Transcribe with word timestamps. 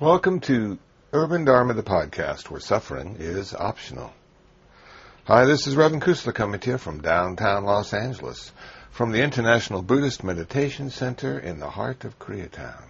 Welcome 0.00 0.38
to 0.42 0.78
Urban 1.12 1.44
Dharma, 1.44 1.74
the 1.74 1.82
podcast, 1.82 2.50
where 2.50 2.60
suffering 2.60 3.16
is 3.18 3.52
optional. 3.52 4.12
Hi, 5.24 5.44
this 5.44 5.66
is 5.66 5.74
Reverend 5.74 6.04
Kusala 6.04 6.32
coming 6.32 6.60
to 6.60 6.70
you 6.70 6.78
from 6.78 7.02
downtown 7.02 7.64
Los 7.64 7.92
Angeles, 7.92 8.52
from 8.92 9.10
the 9.10 9.22
International 9.22 9.82
Buddhist 9.82 10.22
Meditation 10.22 10.90
Center 10.90 11.36
in 11.36 11.58
the 11.58 11.68
heart 11.68 12.04
of 12.04 12.16
Koreatown. 12.20 12.84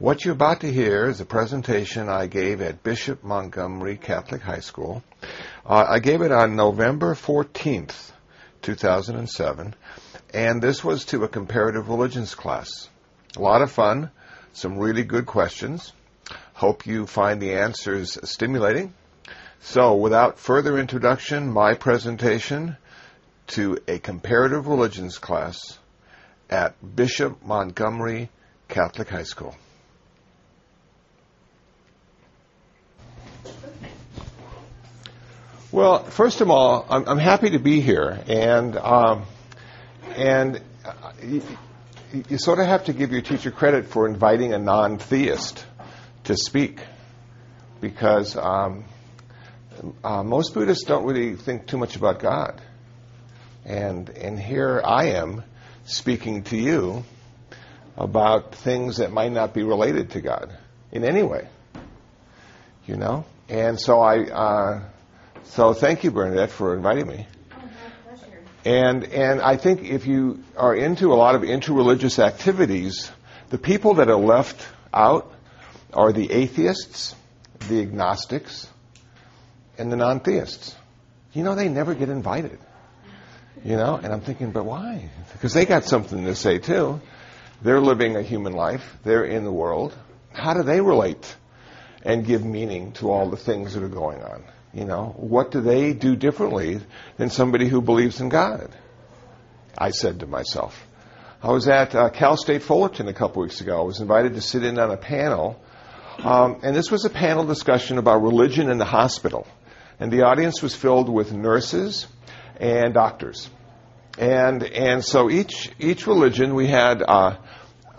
What 0.00 0.24
you're 0.24 0.34
about 0.34 0.62
to 0.62 0.72
hear 0.72 1.08
is 1.08 1.20
a 1.20 1.24
presentation 1.24 2.08
I 2.08 2.26
gave 2.26 2.60
at 2.60 2.82
Bishop 2.82 3.22
Montgomery 3.22 3.96
Catholic 3.96 4.42
High 4.42 4.58
School. 4.58 5.04
Uh, 5.64 5.86
I 5.88 6.00
gave 6.00 6.20
it 6.20 6.32
on 6.32 6.56
November 6.56 7.14
14th, 7.14 8.10
2007, 8.62 9.76
and 10.34 10.60
this 10.60 10.82
was 10.82 11.04
to 11.04 11.22
a 11.22 11.28
comparative 11.28 11.88
religions 11.88 12.34
class. 12.34 12.88
A 13.36 13.40
lot 13.40 13.62
of 13.62 13.70
fun 13.70 14.10
some 14.52 14.78
really 14.78 15.04
good 15.04 15.26
questions. 15.26 15.92
Hope 16.54 16.86
you 16.86 17.06
find 17.06 17.40
the 17.40 17.54
answers 17.54 18.18
stimulating. 18.24 18.94
So, 19.60 19.94
without 19.94 20.38
further 20.38 20.78
introduction, 20.78 21.50
my 21.50 21.74
presentation 21.74 22.76
to 23.48 23.78
a 23.86 23.98
comparative 23.98 24.66
religions 24.66 25.18
class 25.18 25.78
at 26.50 26.74
Bishop 26.96 27.42
Montgomery 27.44 28.28
Catholic 28.68 29.08
High 29.08 29.22
School. 29.22 29.54
Well, 35.70 36.04
first 36.04 36.42
of 36.42 36.50
all, 36.50 36.84
I'm, 36.90 37.08
I'm 37.08 37.18
happy 37.18 37.50
to 37.50 37.58
be 37.58 37.80
here, 37.80 38.22
and 38.28 38.76
um, 38.76 39.24
and 40.16 40.60
you 42.12 42.38
sort 42.38 42.58
of 42.58 42.66
have 42.66 42.84
to 42.84 42.92
give 42.92 43.12
your 43.12 43.22
teacher 43.22 43.50
credit 43.50 43.86
for 43.86 44.06
inviting 44.06 44.52
a 44.52 44.58
non 44.58 44.98
theist 44.98 45.64
to 46.24 46.36
speak 46.36 46.80
because 47.80 48.36
um, 48.36 48.84
uh, 50.04 50.22
most 50.22 50.54
Buddhists 50.54 50.84
don't 50.84 51.04
really 51.04 51.36
think 51.36 51.66
too 51.66 51.78
much 51.78 51.96
about 51.96 52.20
God. 52.20 52.60
And, 53.64 54.08
and 54.10 54.38
here 54.38 54.80
I 54.84 55.10
am 55.10 55.42
speaking 55.84 56.44
to 56.44 56.56
you 56.56 57.04
about 57.96 58.54
things 58.54 58.98
that 58.98 59.12
might 59.12 59.32
not 59.32 59.54
be 59.54 59.62
related 59.62 60.10
to 60.10 60.20
God 60.20 60.56
in 60.90 61.04
any 61.04 61.22
way. 61.22 61.48
You 62.86 62.96
know? 62.96 63.24
And 63.48 63.80
so 63.80 64.00
I, 64.00 64.24
uh, 64.24 64.82
so 65.44 65.74
thank 65.74 66.04
you, 66.04 66.10
Bernadette, 66.10 66.50
for 66.50 66.74
inviting 66.74 67.06
me. 67.06 67.26
And, 68.64 69.04
and 69.04 69.40
I 69.40 69.56
think 69.56 69.82
if 69.82 70.06
you 70.06 70.44
are 70.56 70.74
into 70.74 71.12
a 71.12 71.16
lot 71.16 71.34
of 71.34 71.42
interreligious 71.42 72.18
activities, 72.18 73.10
the 73.50 73.58
people 73.58 73.94
that 73.94 74.08
are 74.08 74.16
left 74.16 74.66
out 74.94 75.32
are 75.92 76.12
the 76.12 76.30
atheists, 76.30 77.14
the 77.68 77.80
agnostics, 77.82 78.68
and 79.78 79.90
the 79.90 79.96
non 79.96 80.20
theists. 80.20 80.76
You 81.32 81.42
know, 81.42 81.54
they 81.54 81.68
never 81.68 81.94
get 81.94 82.08
invited. 82.08 82.58
You 83.64 83.76
know, 83.76 83.96
and 83.96 84.12
I'm 84.12 84.20
thinking, 84.20 84.50
but 84.50 84.64
why? 84.64 85.10
Because 85.32 85.54
they 85.54 85.66
got 85.66 85.84
something 85.84 86.24
to 86.24 86.34
say 86.34 86.58
too. 86.58 87.00
They're 87.62 87.80
living 87.80 88.16
a 88.16 88.22
human 88.22 88.54
life, 88.54 88.96
they're 89.04 89.24
in 89.24 89.44
the 89.44 89.52
world. 89.52 89.96
How 90.32 90.54
do 90.54 90.62
they 90.62 90.80
relate 90.80 91.36
and 92.02 92.26
give 92.26 92.44
meaning 92.44 92.92
to 92.92 93.10
all 93.10 93.30
the 93.30 93.36
things 93.36 93.74
that 93.74 93.82
are 93.82 93.88
going 93.88 94.22
on? 94.22 94.42
You 94.72 94.84
know, 94.86 95.14
what 95.16 95.50
do 95.50 95.60
they 95.60 95.92
do 95.92 96.16
differently 96.16 96.80
than 97.18 97.28
somebody 97.28 97.68
who 97.68 97.82
believes 97.82 98.20
in 98.20 98.30
God? 98.30 98.70
I 99.76 99.90
said 99.90 100.20
to 100.20 100.26
myself. 100.26 100.86
I 101.42 101.50
was 101.50 101.68
at 101.68 101.94
uh, 101.94 102.08
Cal 102.10 102.36
State 102.36 102.62
Fullerton 102.62 103.08
a 103.08 103.12
couple 103.12 103.42
weeks 103.42 103.60
ago. 103.60 103.80
I 103.80 103.84
was 103.84 104.00
invited 104.00 104.34
to 104.34 104.40
sit 104.40 104.64
in 104.64 104.78
on 104.78 104.90
a 104.90 104.96
panel, 104.96 105.60
um, 106.18 106.60
and 106.62 106.74
this 106.74 106.90
was 106.90 107.04
a 107.04 107.10
panel 107.10 107.44
discussion 107.44 107.98
about 107.98 108.22
religion 108.22 108.70
in 108.70 108.78
the 108.78 108.84
hospital. 108.84 109.46
And 109.98 110.10
the 110.12 110.22
audience 110.22 110.62
was 110.62 110.74
filled 110.74 111.08
with 111.08 111.32
nurses 111.32 112.06
and 112.58 112.94
doctors. 112.94 113.50
And, 114.18 114.62
and 114.62 115.04
so 115.04 115.30
each, 115.30 115.70
each 115.78 116.06
religion, 116.06 116.54
we 116.54 116.66
had 116.66 117.02
uh, 117.02 117.36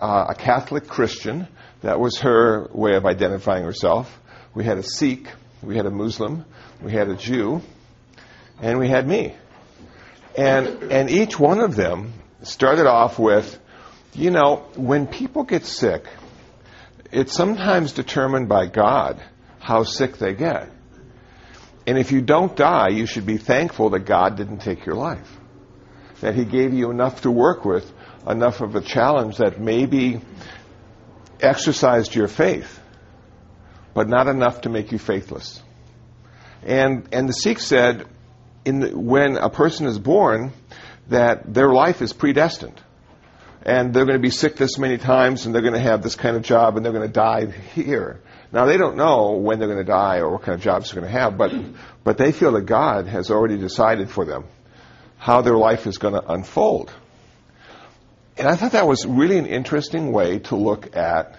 uh, 0.00 0.26
a 0.30 0.34
Catholic 0.34 0.86
Christian. 0.86 1.48
That 1.82 2.00
was 2.00 2.20
her 2.20 2.68
way 2.72 2.94
of 2.94 3.04
identifying 3.04 3.64
herself. 3.64 4.20
We 4.54 4.64
had 4.64 4.78
a 4.78 4.82
Sikh. 4.82 5.28
We 5.64 5.76
had 5.76 5.86
a 5.86 5.90
Muslim 5.90 6.44
we 6.84 6.92
had 6.92 7.08
a 7.08 7.16
Jew, 7.16 7.62
and 8.60 8.78
we 8.78 8.88
had 8.88 9.08
me. 9.08 9.34
And, 10.36 10.92
and 10.92 11.08
each 11.08 11.38
one 11.38 11.60
of 11.60 11.76
them 11.76 12.12
started 12.42 12.86
off 12.86 13.18
with, 13.18 13.58
you 14.12 14.30
know, 14.30 14.66
when 14.76 15.06
people 15.06 15.44
get 15.44 15.64
sick, 15.64 16.04
it's 17.10 17.32
sometimes 17.32 17.92
determined 17.92 18.48
by 18.48 18.66
God 18.66 19.22
how 19.60 19.84
sick 19.84 20.18
they 20.18 20.34
get. 20.34 20.70
And 21.86 21.96
if 21.98 22.12
you 22.12 22.20
don't 22.20 22.54
die, 22.54 22.88
you 22.88 23.06
should 23.06 23.26
be 23.26 23.38
thankful 23.38 23.90
that 23.90 24.00
God 24.00 24.36
didn't 24.36 24.58
take 24.58 24.84
your 24.84 24.96
life. 24.96 25.30
That 26.20 26.34
He 26.34 26.44
gave 26.44 26.74
you 26.74 26.90
enough 26.90 27.22
to 27.22 27.30
work 27.30 27.64
with, 27.64 27.90
enough 28.26 28.60
of 28.60 28.74
a 28.74 28.80
challenge 28.80 29.38
that 29.38 29.60
maybe 29.60 30.20
exercised 31.40 32.14
your 32.14 32.28
faith, 32.28 32.80
but 33.94 34.08
not 34.08 34.26
enough 34.26 34.62
to 34.62 34.68
make 34.68 34.92
you 34.92 34.98
faithless. 34.98 35.62
And, 36.62 37.08
and 37.12 37.28
the 37.28 37.32
Sikh 37.32 37.60
said, 37.60 38.06
the, 38.64 38.90
when 38.94 39.36
a 39.36 39.50
person 39.50 39.86
is 39.86 39.98
born, 39.98 40.52
that 41.08 41.52
their 41.52 41.72
life 41.72 42.02
is 42.02 42.12
predestined. 42.12 42.80
And 43.62 43.94
they're 43.94 44.04
going 44.04 44.18
to 44.18 44.22
be 44.22 44.30
sick 44.30 44.56
this 44.56 44.78
many 44.78 44.98
times, 44.98 45.46
and 45.46 45.54
they're 45.54 45.62
going 45.62 45.74
to 45.74 45.80
have 45.80 46.02
this 46.02 46.16
kind 46.16 46.36
of 46.36 46.42
job, 46.42 46.76
and 46.76 46.84
they're 46.84 46.92
going 46.92 47.06
to 47.06 47.12
die 47.12 47.46
here. 47.46 48.20
Now, 48.52 48.66
they 48.66 48.76
don't 48.76 48.96
know 48.96 49.32
when 49.32 49.58
they're 49.58 49.68
going 49.68 49.84
to 49.84 49.90
die 49.90 50.18
or 50.18 50.32
what 50.32 50.42
kind 50.42 50.54
of 50.54 50.60
jobs 50.60 50.90
they're 50.90 51.00
going 51.00 51.12
to 51.12 51.18
have, 51.18 51.38
but, 51.38 51.52
but 52.04 52.18
they 52.18 52.30
feel 52.30 52.52
that 52.52 52.66
God 52.66 53.06
has 53.06 53.30
already 53.30 53.56
decided 53.56 54.10
for 54.10 54.24
them 54.24 54.44
how 55.16 55.40
their 55.40 55.56
life 55.56 55.86
is 55.86 55.96
going 55.96 56.14
to 56.14 56.32
unfold. 56.32 56.92
And 58.36 58.46
I 58.46 58.56
thought 58.56 58.72
that 58.72 58.86
was 58.86 59.06
really 59.06 59.38
an 59.38 59.46
interesting 59.46 60.12
way 60.12 60.40
to 60.40 60.56
look 60.56 60.94
at 60.96 61.38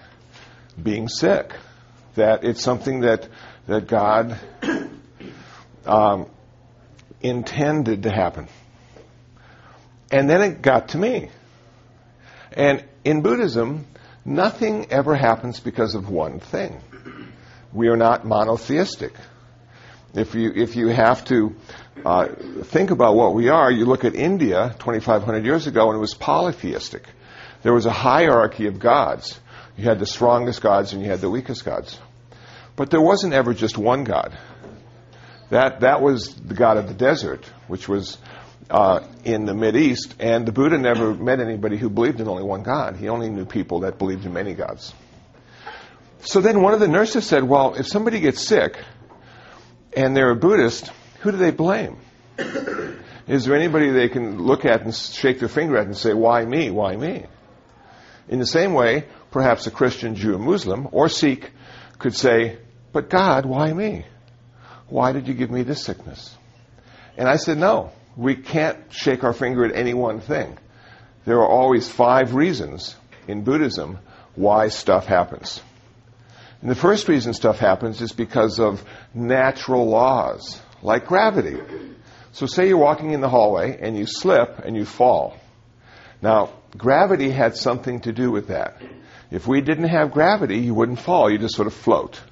being 0.82 1.08
sick. 1.08 1.52
That 2.16 2.44
it's 2.44 2.62
something 2.62 3.00
that, 3.00 3.28
that 3.66 3.86
God 3.86 4.38
um, 5.86 6.28
intended 7.20 8.02
to 8.02 8.10
happen. 8.10 8.48
And 10.10 10.28
then 10.28 10.42
it 10.42 10.62
got 10.62 10.88
to 10.90 10.98
me. 10.98 11.30
And 12.52 12.84
in 13.04 13.22
Buddhism, 13.22 13.86
nothing 14.24 14.90
ever 14.90 15.14
happens 15.14 15.60
because 15.60 15.94
of 15.94 16.08
one 16.08 16.40
thing. 16.40 16.80
We 17.72 17.88
are 17.88 17.96
not 17.96 18.24
monotheistic. 18.24 19.12
If 20.14 20.34
you, 20.34 20.52
if 20.54 20.76
you 20.76 20.88
have 20.88 21.24
to 21.26 21.54
uh, 22.04 22.28
think 22.64 22.90
about 22.90 23.16
what 23.16 23.34
we 23.34 23.48
are, 23.48 23.70
you 23.70 23.84
look 23.84 24.04
at 24.04 24.14
India 24.14 24.74
2,500 24.78 25.44
years 25.44 25.66
ago 25.66 25.88
and 25.88 25.96
it 25.96 26.00
was 26.00 26.14
polytheistic. 26.14 27.06
There 27.62 27.74
was 27.74 27.84
a 27.84 27.92
hierarchy 27.92 28.66
of 28.66 28.78
gods. 28.78 29.38
You 29.76 29.84
had 29.84 29.98
the 29.98 30.06
strongest 30.06 30.62
gods 30.62 30.92
and 30.92 31.02
you 31.02 31.10
had 31.10 31.20
the 31.20 31.28
weakest 31.28 31.64
gods. 31.64 31.98
But 32.76 32.90
there 32.90 33.00
wasn't 33.00 33.32
ever 33.32 33.54
just 33.54 33.78
one 33.78 34.04
God. 34.04 34.38
That, 35.50 35.80
that 35.80 36.02
was 36.02 36.34
the 36.34 36.54
God 36.54 36.76
of 36.76 36.88
the 36.88 36.94
desert, 36.94 37.44
which 37.68 37.88
was 37.88 38.18
uh, 38.70 39.00
in 39.24 39.44
the 39.46 39.54
Mid 39.54 39.76
East, 39.76 40.14
and 40.18 40.46
the 40.46 40.52
Buddha 40.52 40.76
never 40.76 41.14
met 41.14 41.40
anybody 41.40 41.76
who 41.76 41.88
believed 41.88 42.20
in 42.20 42.28
only 42.28 42.42
one 42.42 42.62
God. 42.62 42.96
He 42.96 43.08
only 43.08 43.30
knew 43.30 43.44
people 43.44 43.80
that 43.80 43.98
believed 43.98 44.26
in 44.26 44.32
many 44.32 44.54
gods. 44.54 44.92
So 46.20 46.40
then 46.40 46.60
one 46.60 46.74
of 46.74 46.80
the 46.80 46.88
nurses 46.88 47.24
said, 47.24 47.44
Well, 47.44 47.74
if 47.74 47.86
somebody 47.86 48.20
gets 48.20 48.44
sick 48.44 48.76
and 49.96 50.16
they're 50.16 50.30
a 50.30 50.36
Buddhist, 50.36 50.90
who 51.20 51.30
do 51.30 51.36
they 51.36 51.52
blame? 51.52 51.98
Is 53.28 53.44
there 53.44 53.56
anybody 53.56 53.90
they 53.90 54.08
can 54.08 54.42
look 54.42 54.64
at 54.64 54.82
and 54.82 54.94
shake 54.94 55.38
their 55.38 55.48
finger 55.48 55.76
at 55.78 55.86
and 55.86 55.96
say, 55.96 56.12
Why 56.12 56.44
me? 56.44 56.70
Why 56.70 56.96
me? 56.96 57.26
In 58.28 58.40
the 58.40 58.46
same 58.46 58.74
way, 58.74 59.04
perhaps 59.30 59.68
a 59.68 59.70
Christian, 59.70 60.16
Jew, 60.16 60.38
Muslim, 60.38 60.88
or 60.90 61.08
Sikh 61.08 61.52
could 61.98 62.14
say, 62.14 62.58
But 62.96 63.10
God, 63.10 63.44
why 63.44 63.74
me? 63.74 64.06
Why 64.88 65.12
did 65.12 65.28
you 65.28 65.34
give 65.34 65.50
me 65.50 65.64
this 65.64 65.84
sickness? 65.84 66.34
And 67.18 67.28
I 67.28 67.36
said, 67.36 67.58
No, 67.58 67.92
we 68.16 68.36
can't 68.36 68.78
shake 68.90 69.22
our 69.22 69.34
finger 69.34 69.66
at 69.66 69.76
any 69.76 69.92
one 69.92 70.20
thing. 70.20 70.56
There 71.26 71.40
are 71.40 71.46
always 71.46 71.86
five 71.86 72.34
reasons 72.34 72.96
in 73.28 73.44
Buddhism 73.44 73.98
why 74.34 74.68
stuff 74.68 75.04
happens. 75.04 75.60
And 76.62 76.70
the 76.70 76.74
first 76.74 77.06
reason 77.06 77.34
stuff 77.34 77.58
happens 77.58 78.00
is 78.00 78.12
because 78.12 78.58
of 78.58 78.82
natural 79.12 79.86
laws, 79.90 80.58
like 80.80 81.04
gravity. 81.04 81.60
So, 82.32 82.46
say 82.46 82.66
you're 82.66 82.78
walking 82.78 83.10
in 83.10 83.20
the 83.20 83.28
hallway 83.28 83.78
and 83.78 83.94
you 83.94 84.06
slip 84.06 84.60
and 84.60 84.74
you 84.74 84.86
fall. 84.86 85.36
Now, 86.22 86.48
gravity 86.78 87.28
had 87.28 87.58
something 87.58 88.00
to 88.00 88.12
do 88.14 88.30
with 88.30 88.48
that. 88.48 88.80
If 89.30 89.46
we 89.46 89.60
didn't 89.60 89.90
have 89.90 90.12
gravity, 90.12 90.60
you 90.60 90.72
wouldn't 90.72 91.00
fall, 91.00 91.30
you 91.30 91.36
just 91.36 91.56
sort 91.56 91.66
of 91.66 91.74
float, 91.74 92.22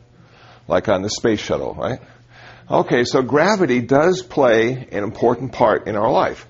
like 0.68 0.88
on 0.88 1.02
the 1.02 1.10
space 1.10 1.40
shuttle, 1.40 1.74
right? 1.74 2.00
Okay, 2.70 3.04
so 3.04 3.22
gravity 3.22 3.80
does 3.80 4.22
play 4.22 4.88
an 4.90 5.04
important 5.04 5.52
part 5.52 5.86
in 5.86 5.96
our 5.96 6.10
life. 6.10 6.46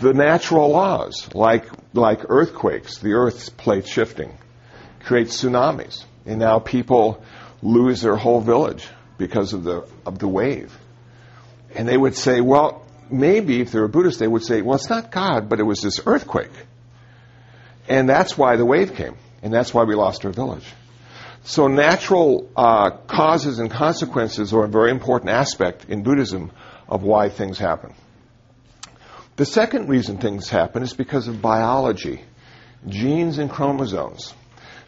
The 0.00 0.12
natural 0.12 0.68
laws, 0.70 1.28
like, 1.34 1.66
like 1.94 2.20
earthquakes, 2.28 2.98
the 2.98 3.14
earth's 3.14 3.48
plate 3.48 3.88
shifting, 3.88 4.36
create 5.00 5.28
tsunamis. 5.28 6.04
And 6.26 6.38
now 6.38 6.58
people 6.58 7.22
lose 7.62 8.02
their 8.02 8.16
whole 8.16 8.40
village 8.40 8.86
because 9.16 9.52
of 9.54 9.64
the, 9.64 9.88
of 10.04 10.18
the 10.18 10.28
wave. 10.28 10.76
And 11.74 11.88
they 11.88 11.96
would 11.96 12.14
say, 12.14 12.40
well, 12.40 12.84
maybe 13.10 13.60
if 13.60 13.72
they 13.72 13.80
were 13.80 13.88
Buddhist, 13.88 14.18
they 14.18 14.28
would 14.28 14.44
say, 14.44 14.60
well, 14.60 14.76
it's 14.76 14.90
not 14.90 15.10
God, 15.10 15.48
but 15.48 15.60
it 15.60 15.64
was 15.64 15.80
this 15.80 16.00
earthquake. 16.04 16.52
And 17.88 18.08
that's 18.08 18.36
why 18.36 18.56
the 18.56 18.64
wave 18.64 18.94
came. 18.94 19.16
And 19.42 19.52
that's 19.52 19.72
why 19.72 19.84
we 19.84 19.94
lost 19.94 20.24
our 20.24 20.32
village. 20.32 20.64
So 21.46 21.68
natural 21.68 22.50
uh, 22.56 22.90
causes 22.90 23.60
and 23.60 23.70
consequences 23.70 24.52
are 24.52 24.64
a 24.64 24.68
very 24.68 24.90
important 24.90 25.30
aspect 25.30 25.84
in 25.88 26.02
Buddhism 26.02 26.50
of 26.88 27.04
why 27.04 27.28
things 27.28 27.56
happen. 27.56 27.94
The 29.36 29.44
second 29.44 29.88
reason 29.88 30.18
things 30.18 30.48
happen 30.48 30.82
is 30.82 30.92
because 30.92 31.28
of 31.28 31.40
biology, 31.40 32.24
genes 32.88 33.38
and 33.38 33.48
chromosomes. 33.48 34.34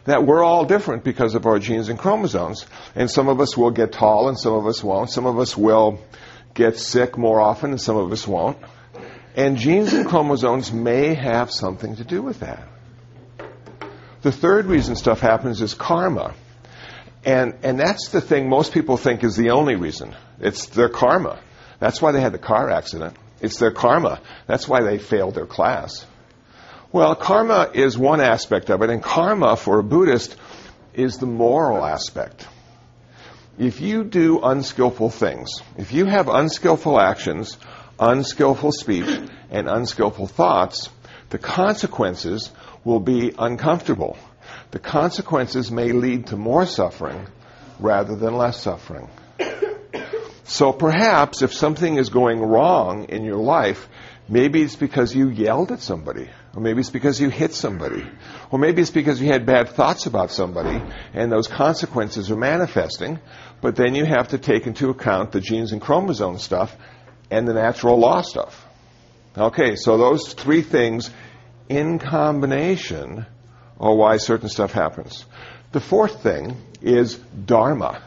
That 0.03 0.25
we're 0.25 0.43
all 0.43 0.65
different 0.65 1.05
because 1.05 1.33
of 1.33 1.45
our 1.45 1.59
genes 1.59 1.87
and 1.87 1.97
chromosomes. 1.97 2.65
And 2.93 3.09
some 3.09 3.29
of 3.29 3.39
us 3.39 3.55
will 3.55 3.71
get 3.71 3.93
tall 3.93 4.27
and 4.27 4.37
some 4.37 4.53
of 4.53 4.67
us 4.67 4.83
won't. 4.83 5.09
Some 5.09 5.27
of 5.27 5.39
us 5.39 5.55
will 5.55 6.01
get 6.53 6.77
sick 6.77 7.17
more 7.17 7.39
often 7.39 7.69
and 7.69 7.79
some 7.79 7.95
of 7.95 8.11
us 8.11 8.27
won't. 8.27 8.57
And 9.33 9.55
genes 9.55 9.93
and 9.93 10.05
chromosomes 10.05 10.73
may 10.73 11.13
have 11.13 11.51
something 11.51 11.95
to 11.95 12.03
do 12.03 12.21
with 12.21 12.41
that. 12.41 12.67
The 14.23 14.33
third 14.33 14.65
reason 14.65 14.97
stuff 14.97 15.21
happens 15.21 15.61
is 15.61 15.73
karma. 15.73 16.33
And, 17.25 17.55
and 17.63 17.79
that's 17.79 18.09
the 18.09 18.21
thing 18.21 18.49
most 18.49 18.73
people 18.73 18.97
think 18.97 19.23
is 19.23 19.35
the 19.35 19.51
only 19.51 19.75
reason. 19.75 20.15
It's 20.39 20.67
their 20.67 20.89
karma. 20.89 21.39
That's 21.79 22.01
why 22.01 22.11
they 22.11 22.21
had 22.21 22.33
the 22.33 22.39
car 22.39 22.69
accident. 22.69 23.17
It's 23.41 23.57
their 23.57 23.71
karma. 23.71 24.21
That's 24.47 24.67
why 24.67 24.81
they 24.83 24.97
failed 24.97 25.35
their 25.35 25.45
class. 25.45 26.05
Well, 26.91 27.15
karma 27.15 27.69
is 27.73 27.97
one 27.97 28.19
aspect 28.19 28.69
of 28.69 28.81
it, 28.81 28.89
and 28.89 29.03
karma 29.03 29.55
for 29.55 29.79
a 29.79 29.83
Buddhist 29.83 30.35
is 30.93 31.17
the 31.17 31.27
moral 31.27 31.85
aspect. 31.85 32.47
If 33.57 33.81
you 33.81 34.03
do 34.03 34.39
unskillful 34.41 35.09
things, 35.09 35.49
if 35.77 35.91
you 35.91 36.05
have 36.05 36.29
unskillful 36.29 36.99
actions, 36.99 37.57
unskillful 37.99 38.71
speech, 38.71 39.29
and 39.51 39.69
unskillful 39.69 40.27
thoughts, 40.27 40.89
the 41.29 41.37
consequences 41.37 42.51
will 42.83 42.99
be 42.99 43.33
uncomfortable. 43.37 44.17
The 44.71 44.79
consequences 44.79 45.71
may 45.71 45.91
lead 45.91 46.27
to 46.27 46.37
more 46.37 46.65
suffering 46.65 47.27
rather 47.79 48.15
than 48.15 48.35
less 48.35 48.61
suffering. 48.61 49.09
So 50.43 50.73
perhaps 50.73 51.41
if 51.43 51.53
something 51.53 51.97
is 51.97 52.09
going 52.09 52.39
wrong 52.39 53.05
in 53.05 53.23
your 53.23 53.37
life, 53.37 53.87
maybe 54.27 54.63
it's 54.63 54.75
because 54.75 55.13
you 55.15 55.29
yelled 55.29 55.71
at 55.71 55.79
somebody, 55.79 56.27
or 56.55 56.61
maybe 56.61 56.79
it's 56.79 56.89
because 56.89 57.21
you 57.21 57.29
hit 57.29 57.53
somebody, 57.53 58.03
or 58.49 58.57
maybe 58.57 58.81
it's 58.81 58.89
because 58.89 59.21
you 59.21 59.27
had 59.27 59.45
bad 59.45 59.69
thoughts 59.69 60.07
about 60.07 60.31
somebody, 60.31 60.81
and 61.13 61.31
those 61.31 61.47
consequences 61.47 62.31
are 62.31 62.35
manifesting, 62.35 63.19
but 63.61 63.75
then 63.75 63.93
you 63.93 64.05
have 64.05 64.29
to 64.29 64.39
take 64.39 64.65
into 64.65 64.89
account 64.89 65.31
the 65.31 65.39
genes 65.39 65.71
and 65.71 65.81
chromosome 65.81 66.39
stuff 66.39 66.75
and 67.29 67.47
the 67.47 67.53
natural 67.53 67.99
law 67.99 68.21
stuff. 68.21 68.65
Okay, 69.37 69.75
so 69.75 69.97
those 69.97 70.33
three 70.33 70.63
things 70.63 71.11
in 71.69 71.99
combination 71.99 73.27
are 73.79 73.93
why 73.93 74.17
certain 74.17 74.49
stuff 74.49 74.71
happens. 74.71 75.25
The 75.71 75.79
fourth 75.79 76.23
thing 76.23 76.57
is 76.81 77.15
dharma. 77.15 78.01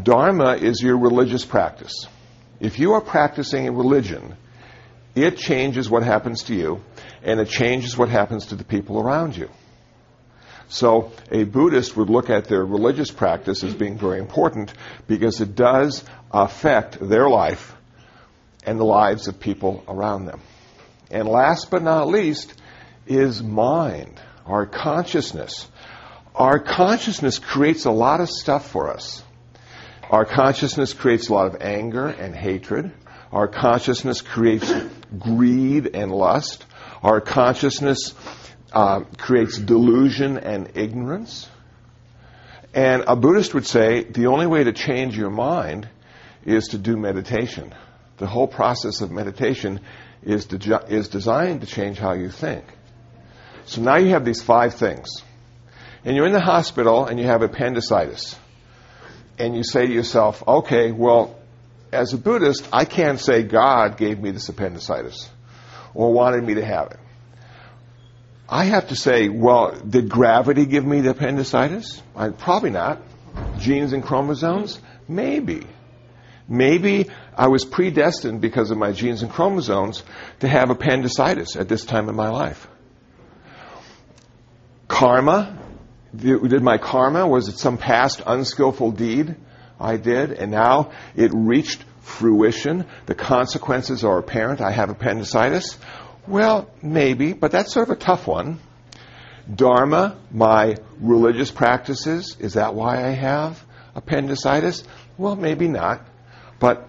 Dharma 0.00 0.56
is 0.56 0.80
your 0.82 0.98
religious 0.98 1.44
practice. 1.44 2.06
If 2.60 2.78
you 2.78 2.92
are 2.92 3.00
practicing 3.00 3.68
a 3.68 3.72
religion, 3.72 4.36
it 5.14 5.36
changes 5.36 5.88
what 5.88 6.02
happens 6.02 6.44
to 6.44 6.54
you, 6.54 6.80
and 7.22 7.40
it 7.40 7.48
changes 7.48 7.96
what 7.96 8.08
happens 8.08 8.46
to 8.46 8.56
the 8.56 8.64
people 8.64 9.00
around 9.00 9.36
you. 9.36 9.48
So 10.68 11.12
a 11.30 11.44
Buddhist 11.44 11.96
would 11.96 12.10
look 12.10 12.28
at 12.28 12.44
their 12.44 12.64
religious 12.64 13.10
practice 13.10 13.64
as 13.64 13.74
being 13.74 13.96
very 13.96 14.18
important 14.18 14.72
because 15.06 15.40
it 15.40 15.54
does 15.54 16.04
affect 16.30 16.98
their 17.00 17.28
life 17.28 17.74
and 18.66 18.78
the 18.78 18.84
lives 18.84 19.28
of 19.28 19.40
people 19.40 19.82
around 19.88 20.26
them. 20.26 20.40
And 21.10 21.26
last 21.26 21.70
but 21.70 21.82
not 21.82 22.06
least 22.06 22.52
is 23.06 23.42
mind, 23.42 24.20
our 24.48 24.66
consciousness. 24.66 25.68
Our 26.34 26.58
consciousness 26.58 27.38
creates 27.38 27.84
a 27.84 27.90
lot 27.90 28.20
of 28.20 28.30
stuff 28.30 28.70
for 28.70 28.90
us. 28.90 29.22
Our 30.10 30.24
consciousness 30.24 30.94
creates 30.94 31.28
a 31.28 31.34
lot 31.34 31.54
of 31.54 31.60
anger 31.60 32.06
and 32.06 32.34
hatred. 32.34 32.92
Our 33.30 33.46
consciousness 33.46 34.22
creates 34.22 34.72
greed 35.18 35.94
and 35.94 36.10
lust. 36.10 36.64
Our 37.02 37.20
consciousness 37.20 38.14
uh, 38.72 39.00
creates 39.18 39.58
delusion 39.58 40.38
and 40.38 40.72
ignorance. 40.76 41.48
And 42.72 43.04
a 43.06 43.16
Buddhist 43.16 43.52
would 43.54 43.66
say 43.66 44.04
the 44.04 44.28
only 44.28 44.46
way 44.46 44.64
to 44.64 44.72
change 44.72 45.16
your 45.16 45.30
mind 45.30 45.88
is 46.44 46.68
to 46.68 46.78
do 46.78 46.96
meditation. 46.96 47.74
The 48.16 48.26
whole 48.26 48.48
process 48.48 49.02
of 49.02 49.10
meditation 49.10 49.80
is, 50.22 50.46
de- 50.46 50.86
is 50.88 51.08
designed 51.08 51.60
to 51.60 51.66
change 51.66 51.98
how 51.98 52.14
you 52.14 52.30
think. 52.30 52.64
So 53.68 53.82
now 53.82 53.96
you 53.96 54.08
have 54.08 54.24
these 54.24 54.42
five 54.42 54.74
things. 54.74 55.22
And 56.02 56.16
you're 56.16 56.26
in 56.26 56.32
the 56.32 56.40
hospital 56.40 57.04
and 57.04 57.20
you 57.20 57.26
have 57.26 57.42
appendicitis 57.42 58.34
and 59.38 59.54
you 59.54 59.62
say 59.62 59.86
to 59.86 59.92
yourself, 59.92 60.42
okay, 60.48 60.90
well, 60.90 61.38
as 61.92 62.14
a 62.14 62.18
Buddhist, 62.18 62.66
I 62.72 62.86
can't 62.86 63.20
say 63.20 63.42
God 63.42 63.98
gave 63.98 64.18
me 64.18 64.30
this 64.30 64.48
appendicitis 64.48 65.28
or 65.92 66.14
wanted 66.14 66.44
me 66.44 66.54
to 66.54 66.64
have 66.64 66.92
it. 66.92 67.00
I 68.48 68.64
have 68.64 68.88
to 68.88 68.96
say, 68.96 69.28
well, 69.28 69.78
did 69.78 70.08
gravity 70.08 70.64
give 70.64 70.86
me 70.86 71.02
the 71.02 71.10
appendicitis? 71.10 72.02
I, 72.16 72.30
probably 72.30 72.70
not. 72.70 73.02
Genes 73.58 73.92
and 73.92 74.02
chromosomes? 74.02 74.80
Maybe. 75.06 75.66
Maybe 76.48 77.10
I 77.36 77.48
was 77.48 77.66
predestined 77.66 78.40
because 78.40 78.70
of 78.70 78.78
my 78.78 78.92
genes 78.92 79.22
and 79.22 79.30
chromosomes 79.30 80.02
to 80.40 80.48
have 80.48 80.70
appendicitis 80.70 81.54
at 81.56 81.68
this 81.68 81.84
time 81.84 82.08
in 82.08 82.16
my 82.16 82.30
life. 82.30 82.66
Karma 84.88 85.58
did 86.16 86.62
my 86.62 86.78
karma? 86.78 87.26
Was 87.26 87.48
it 87.48 87.58
some 87.58 87.78
past 87.78 88.22
unskillful 88.26 88.92
deed 88.92 89.36
I 89.78 89.96
did? 89.96 90.32
And 90.32 90.50
now 90.50 90.92
it 91.14 91.30
reached 91.34 91.84
fruition. 92.00 92.86
The 93.06 93.14
consequences 93.14 94.04
are 94.04 94.18
apparent. 94.18 94.60
I 94.60 94.70
have 94.70 94.90
appendicitis. 94.90 95.78
Well, 96.26 96.70
maybe, 96.82 97.32
but 97.32 97.52
that's 97.52 97.72
sort 97.72 97.88
of 97.88 97.96
a 97.96 98.00
tough 98.00 98.26
one. 98.26 98.58
Dharma, 99.54 100.18
my 100.30 100.76
religious 101.00 101.50
practices, 101.50 102.36
is 102.38 102.54
that 102.54 102.74
why 102.74 103.04
I 103.06 103.10
have 103.10 103.62
appendicitis? 103.94 104.84
Well, 105.16 105.36
maybe 105.36 105.68
not. 105.68 106.06
But 106.58 106.88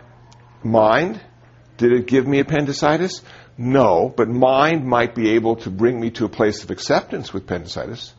mind, 0.63 1.21
did 1.77 1.93
it 1.93 2.07
give 2.07 2.27
me 2.27 2.39
appendicitis? 2.39 3.21
No, 3.61 4.07
but 4.15 4.29
mind 4.29 4.85
might 4.85 5.13
be 5.13 5.31
able 5.31 5.57
to 5.57 5.69
bring 5.69 5.99
me 5.99 6.11
to 6.11 6.23
a 6.23 6.29
place 6.29 6.63
of 6.63 6.71
acceptance 6.71 7.33
with 7.33 7.43
appendicitis 7.43 8.13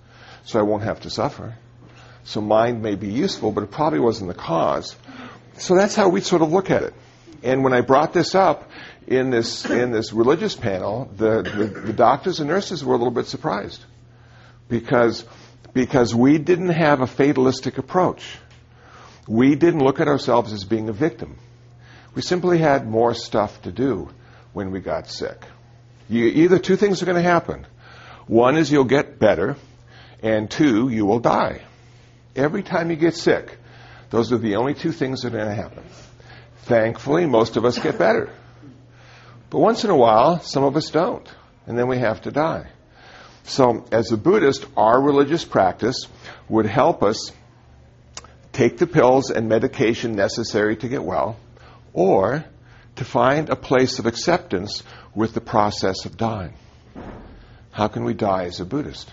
so 0.44 0.58
I 0.58 0.62
won't 0.62 0.82
have 0.82 1.00
to 1.00 1.10
suffer. 1.10 1.56
So 2.24 2.42
mind 2.42 2.82
may 2.82 2.94
be 2.94 3.08
useful, 3.08 3.50
but 3.50 3.64
it 3.64 3.70
probably 3.70 4.00
wasn't 4.00 4.28
the 4.28 4.34
cause. 4.34 4.94
So 5.56 5.74
that's 5.74 5.96
how 5.96 6.10
we 6.10 6.20
sort 6.20 6.42
of 6.42 6.52
look 6.52 6.70
at 6.70 6.82
it. 6.82 6.92
And 7.42 7.64
when 7.64 7.72
I 7.72 7.80
brought 7.80 8.12
this 8.12 8.34
up 8.34 8.70
in 9.06 9.30
this 9.30 9.64
in 9.64 9.92
this 9.92 10.12
religious 10.12 10.54
panel, 10.54 11.10
the, 11.16 11.40
the, 11.40 11.64
the 11.86 11.92
doctors 11.94 12.40
and 12.40 12.48
nurses 12.50 12.84
were 12.84 12.94
a 12.94 12.98
little 12.98 13.10
bit 13.10 13.26
surprised 13.26 13.82
because 14.68 15.24
because 15.72 16.14
we 16.14 16.36
didn't 16.36 16.68
have 16.68 17.00
a 17.00 17.06
fatalistic 17.06 17.78
approach. 17.78 18.36
We 19.26 19.54
didn't 19.54 19.82
look 19.82 20.00
at 20.00 20.08
ourselves 20.08 20.52
as 20.52 20.64
being 20.64 20.90
a 20.90 20.92
victim. 20.92 21.38
We 22.14 22.20
simply 22.20 22.58
had 22.58 22.86
more 22.86 23.14
stuff 23.14 23.62
to 23.62 23.72
do 23.72 24.10
when 24.52 24.70
we 24.70 24.80
got 24.80 25.08
sick. 25.08 25.44
You, 26.08 26.26
either 26.26 26.58
two 26.58 26.76
things 26.76 27.02
are 27.02 27.06
going 27.06 27.22
to 27.22 27.28
happen. 27.28 27.66
One 28.26 28.56
is 28.56 28.70
you'll 28.70 28.84
get 28.84 29.18
better, 29.18 29.56
and 30.22 30.50
two, 30.50 30.88
you 30.88 31.06
will 31.06 31.20
die. 31.20 31.62
Every 32.34 32.62
time 32.62 32.90
you 32.90 32.96
get 32.96 33.14
sick, 33.14 33.58
those 34.10 34.32
are 34.32 34.38
the 34.38 34.56
only 34.56 34.74
two 34.74 34.92
things 34.92 35.22
that 35.22 35.34
are 35.34 35.38
going 35.38 35.48
to 35.48 35.54
happen. 35.54 35.84
Thankfully, 36.62 37.26
most 37.26 37.56
of 37.56 37.64
us 37.64 37.78
get 37.78 37.98
better. 37.98 38.30
But 39.50 39.58
once 39.58 39.84
in 39.84 39.90
a 39.90 39.96
while, 39.96 40.40
some 40.40 40.64
of 40.64 40.76
us 40.76 40.90
don't, 40.90 41.28
and 41.66 41.78
then 41.78 41.88
we 41.88 41.98
have 41.98 42.22
to 42.22 42.30
die. 42.30 42.68
So, 43.44 43.84
as 43.90 44.12
a 44.12 44.16
Buddhist, 44.16 44.64
our 44.76 45.00
religious 45.00 45.44
practice 45.44 46.06
would 46.48 46.66
help 46.66 47.02
us 47.02 47.32
take 48.52 48.78
the 48.78 48.86
pills 48.86 49.30
and 49.30 49.48
medication 49.48 50.14
necessary 50.14 50.76
to 50.76 50.88
get 50.88 51.02
well, 51.02 51.36
or 51.92 52.44
to 53.00 53.04
find 53.06 53.48
a 53.48 53.56
place 53.56 53.98
of 53.98 54.04
acceptance 54.04 54.82
with 55.14 55.32
the 55.32 55.40
process 55.40 56.04
of 56.04 56.18
dying. 56.18 56.52
How 57.70 57.88
can 57.88 58.04
we 58.04 58.12
die 58.12 58.44
as 58.44 58.60
a 58.60 58.66
Buddhist? 58.66 59.10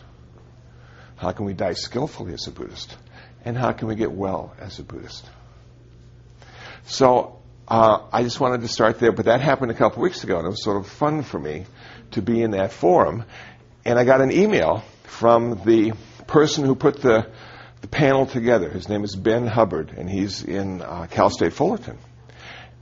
How 1.15 1.31
can 1.31 1.45
we 1.45 1.53
die 1.53 1.71
skillfully 1.71 2.33
as 2.33 2.47
a 2.47 2.51
Buddhist? 2.51 2.97
And 3.45 3.57
how 3.57 3.71
can 3.71 3.87
we 3.87 3.95
get 3.95 4.11
well 4.11 4.53
as 4.59 4.77
a 4.79 4.83
Buddhist? 4.83 5.25
So 6.85 7.39
uh, 7.65 7.99
I 8.11 8.23
just 8.23 8.41
wanted 8.41 8.59
to 8.59 8.67
start 8.67 8.99
there, 8.99 9.13
but 9.13 9.23
that 9.23 9.39
happened 9.39 9.71
a 9.71 9.73
couple 9.73 10.03
weeks 10.03 10.21
ago, 10.25 10.35
and 10.35 10.45
it 10.45 10.49
was 10.49 10.65
sort 10.65 10.75
of 10.75 10.85
fun 10.85 11.23
for 11.23 11.39
me 11.39 11.65
to 12.11 12.21
be 12.21 12.41
in 12.41 12.51
that 12.51 12.73
forum. 12.73 13.23
And 13.85 13.97
I 13.97 14.03
got 14.03 14.19
an 14.19 14.33
email 14.33 14.83
from 15.03 15.61
the 15.63 15.93
person 16.27 16.65
who 16.65 16.75
put 16.75 17.01
the, 17.01 17.25
the 17.79 17.87
panel 17.87 18.25
together. 18.25 18.69
His 18.69 18.89
name 18.89 19.05
is 19.05 19.15
Ben 19.15 19.47
Hubbard, 19.47 19.93
and 19.95 20.09
he's 20.09 20.43
in 20.43 20.81
uh, 20.81 21.07
Cal 21.09 21.29
State 21.29 21.53
Fullerton. 21.53 21.97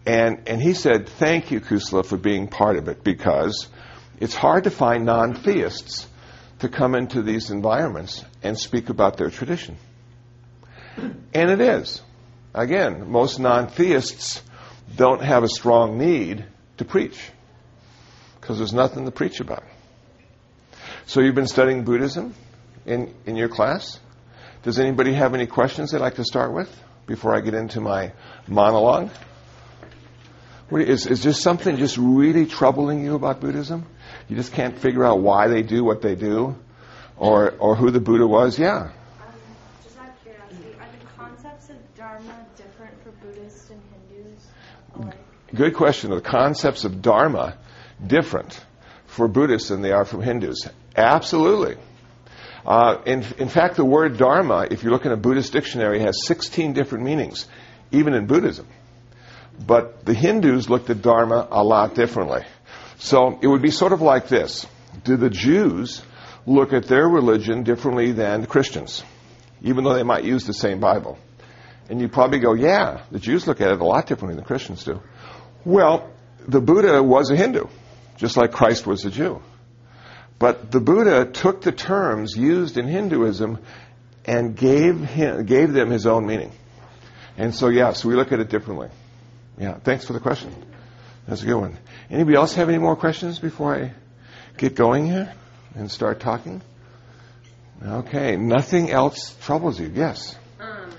And, 0.06 0.48
and 0.48 0.62
he 0.62 0.74
said, 0.74 1.10
Thank 1.10 1.52
you, 1.52 1.60
Kusala, 1.60 2.06
for 2.06 2.18
being 2.18 2.48
part 2.48 2.78
of 2.78 2.88
it 2.88 3.04
because 3.04 3.68
it's 4.20 4.36
hard 4.36 4.66
to 4.66 4.72
find 4.72 5.06
non 5.06 5.34
theists 5.34 6.08
to 6.60 6.70
come 6.70 6.96
into 6.96 7.22
these 7.22 7.50
environments 7.50 8.24
and 8.44 8.58
speak 8.58 8.90
about 8.90 9.18
their 9.18 9.30
tradition. 9.30 9.78
And 10.98 11.50
it 11.50 11.60
is. 11.60 12.02
Again, 12.54 13.10
most 13.10 13.40
non 13.40 13.68
theists 13.68 14.42
don't 14.96 15.22
have 15.22 15.44
a 15.44 15.50
strong 15.50 15.98
need 15.98 16.46
to 16.78 16.86
preach 16.86 17.32
because 18.40 18.58
there's 18.58 18.74
nothing 18.74 19.06
to 19.06 19.12
preach 19.12 19.40
about. 19.40 19.64
So 21.08 21.20
you've 21.20 21.36
been 21.36 21.48
studying 21.48 21.84
Buddhism 21.84 22.34
in, 22.86 23.14
in 23.26 23.36
your 23.36 23.50
class? 23.50 24.00
Does 24.64 24.80
anybody 24.80 25.14
have 25.14 25.34
any 25.34 25.48
questions 25.48 25.92
they'd 25.92 26.00
like 26.00 26.16
to 26.16 26.24
start 26.24 26.54
with 26.54 26.70
before 27.06 27.36
I 27.36 27.42
get 27.42 27.54
into 27.54 27.82
my 27.82 28.14
monologue? 28.48 29.10
Is, 30.72 31.06
is 31.06 31.22
there 31.22 31.34
something 31.34 31.78
just 31.78 31.98
really 31.98 32.48
troubling 32.48 33.04
you 33.04 33.16
about 33.16 33.40
Buddhism? 33.40 33.86
You 34.28 34.36
just 34.36 34.54
can't 34.54 34.78
figure 34.78 35.06
out 35.06 35.20
why 35.20 35.48
they 35.48 35.62
do 35.62 35.84
what 35.84 36.02
they 36.02 36.16
do 36.16 36.56
or, 37.18 37.52
or 37.60 37.76
who 37.76 37.92
the 37.92 38.00
Buddha 38.00 38.26
was? 38.26 38.58
Yeah. 38.58 38.76
Um, 38.78 38.92
just 39.84 39.98
out 40.00 40.10
of 40.10 40.24
curiosity, 40.24 40.76
are 40.80 40.88
the 41.00 41.06
concepts 41.16 41.70
of 41.70 41.96
Dharma 41.96 42.46
different 42.58 43.04
for 43.04 43.12
Buddhists 43.12 43.70
and 43.70 43.82
Hindus? 44.12 44.48
Good 45.54 45.76
question. 45.76 46.12
Are 46.12 46.16
the 46.16 46.22
concepts 46.22 46.84
of 46.84 47.02
Dharma 47.02 47.58
different 48.06 48.60
for 49.06 49.28
Buddhists 49.28 49.70
than 49.70 49.84
they 49.84 49.92
are 49.92 50.06
from 50.06 50.24
Hindus? 50.24 50.68
Absolutely. 50.96 51.78
Uh, 52.66 53.02
in, 53.06 53.24
in 53.38 53.50
fact, 53.50 53.76
the 53.76 53.86
word 53.86 54.18
Dharma, 54.18 54.68
if 54.72 54.84
you 54.84 54.90
look 54.90 55.06
in 55.06 55.12
a 55.12 55.18
Buddhist 55.18 55.54
dictionary, 55.54 56.00
has 56.00 56.26
16 56.26 56.74
different 56.74 57.04
meanings, 57.04 57.48
even 57.92 58.16
in 58.16 58.26
Buddhism. 58.26 58.68
But 59.66 60.06
the 60.06 60.14
Hindus 60.14 60.70
looked 60.70 60.90
at 60.90 61.02
Dharma 61.02 61.48
a 61.50 61.64
lot 61.64 61.96
differently. 61.96 62.44
So 62.98 63.40
it 63.42 63.48
would 63.48 63.62
be 63.62 63.72
sort 63.72 63.94
of 63.94 64.02
like 64.02 64.28
this 64.28 64.66
Do 65.04 65.18
the 65.18 65.30
Jews 65.30 66.02
look 66.46 66.74
at 66.74 66.86
their 66.86 67.08
religion 67.08 67.64
differently 67.64 68.12
than 68.12 68.46
Christians, 68.46 69.04
even 69.62 69.84
though 69.84 69.94
they 69.94 70.04
might 70.04 70.24
use 70.24 70.46
the 70.46 70.54
same 70.54 70.80
Bible? 70.80 71.18
And 71.90 72.02
you 72.02 72.08
probably 72.08 72.40
go, 72.40 72.54
yeah, 72.54 73.04
the 73.12 73.20
Jews 73.20 73.48
look 73.48 73.62
at 73.62 73.72
it 73.72 73.80
a 73.80 73.86
lot 73.86 74.08
differently 74.08 74.36
than 74.36 74.46
Christians 74.46 74.84
do. 74.84 75.02
Well, 75.64 76.10
the 76.48 76.62
Buddha 76.62 77.02
was 77.04 77.30
a 77.30 77.36
Hindu, 77.36 77.66
just 78.18 78.38
like 78.38 78.52
Christ 78.52 78.88
was 78.88 79.06
a 79.06 79.12
Jew. 79.12 79.42
But 80.40 80.72
the 80.72 80.80
Buddha 80.80 81.26
took 81.26 81.62
the 81.62 81.72
terms 81.72 82.36
used 82.36 82.78
in 82.78 82.88
Hinduism 82.88 83.60
and 84.26 84.56
gave, 84.56 85.00
him, 85.00 85.46
gave 85.46 85.74
them 85.74 85.92
his 85.92 86.06
own 86.06 86.26
meaning. 86.26 86.52
And 87.38 87.54
so, 87.54 87.70
yes, 87.70 88.04
we 88.04 88.16
look 88.16 88.32
at 88.32 88.40
it 88.40 88.50
differently. 88.50 88.90
Yeah, 89.58 89.78
thanks 89.80 90.06
for 90.06 90.14
the 90.14 90.20
question. 90.20 90.54
That's 91.28 91.42
a 91.42 91.46
good 91.46 91.60
one. 91.60 91.78
Anybody 92.10 92.36
else 92.36 92.56
have 92.56 92.70
any 92.70 92.78
more 92.78 92.96
questions 92.96 93.40
before 93.40 93.76
I 93.76 93.94
get 94.58 94.76
going 94.76 95.06
here 95.06 95.34
and 95.76 95.90
start 95.90 96.20
talking? 96.20 96.62
Okay, 97.84 98.36
nothing 98.36 98.92
else 98.92 99.36
troubles 99.42 99.80
you. 99.80 99.92
Yes. 99.94 100.38
Um, 100.60 100.92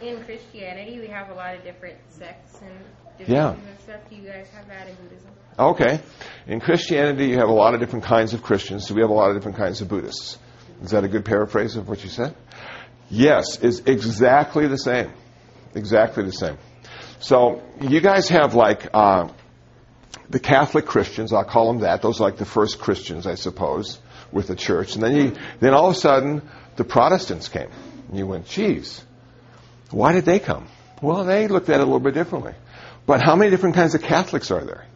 in 0.00 0.22
Christianity, 0.24 1.00
we 1.00 1.08
have 1.08 1.30
a 1.30 1.34
lot 1.34 1.54
of 1.54 1.64
different 1.64 1.98
sects 2.08 2.60
and 2.60 2.72
different 3.18 3.58
yeah. 3.58 3.76
stuff. 3.84 4.00
Do 4.08 4.16
you 4.16 4.28
guys 4.28 4.48
have 4.50 4.68
that 4.68 4.88
in 4.88 4.94
Buddhism? 4.96 5.30
Okay. 5.58 6.00
In 6.46 6.60
Christianity, 6.60 7.26
you 7.26 7.38
have 7.38 7.48
a 7.48 7.52
lot 7.52 7.74
of 7.74 7.80
different 7.80 8.04
kinds 8.04 8.34
of 8.34 8.42
Christians, 8.42 8.86
so 8.86 8.94
we 8.94 9.00
have 9.00 9.10
a 9.10 9.14
lot 9.14 9.30
of 9.30 9.36
different 9.36 9.56
kinds 9.56 9.80
of 9.80 9.88
Buddhists. 9.88 10.38
Is 10.82 10.90
that 10.90 11.04
a 11.04 11.08
good 11.08 11.24
paraphrase 11.24 11.76
of 11.76 11.88
what 11.88 12.02
you 12.04 12.10
said? 12.10 12.34
Yes, 13.08 13.58
it's 13.62 13.80
exactly 13.80 14.66
the 14.66 14.76
same. 14.76 15.12
Exactly 15.74 16.24
the 16.24 16.32
same. 16.32 16.58
So 17.26 17.60
you 17.80 18.00
guys 18.00 18.28
have 18.28 18.54
like 18.54 18.86
uh, 18.94 19.26
the 20.30 20.38
Catholic 20.38 20.86
Christians, 20.86 21.32
I'll 21.32 21.42
call 21.42 21.72
them 21.72 21.80
that. 21.80 22.00
Those 22.00 22.20
are 22.20 22.22
like 22.22 22.36
the 22.36 22.44
first 22.44 22.78
Christians, 22.78 23.26
I 23.26 23.34
suppose, 23.34 23.98
with 24.30 24.46
the 24.46 24.54
church. 24.54 24.94
And 24.94 25.02
then 25.02 25.16
you, 25.16 25.32
then 25.58 25.74
all 25.74 25.90
of 25.90 25.96
a 25.96 25.98
sudden, 25.98 26.48
the 26.76 26.84
Protestants 26.84 27.48
came. 27.48 27.68
And 28.08 28.16
you 28.16 28.28
went, 28.28 28.46
geez, 28.46 29.04
why 29.90 30.12
did 30.12 30.24
they 30.24 30.38
come? 30.38 30.68
Well, 31.02 31.24
they 31.24 31.48
looked 31.48 31.68
at 31.68 31.80
it 31.80 31.82
a 31.82 31.84
little 31.84 31.98
bit 31.98 32.14
differently. 32.14 32.54
But 33.06 33.20
how 33.20 33.34
many 33.34 33.50
different 33.50 33.74
kinds 33.74 33.96
of 33.96 34.02
Catholics 34.02 34.52
are 34.52 34.64
there? 34.64 34.86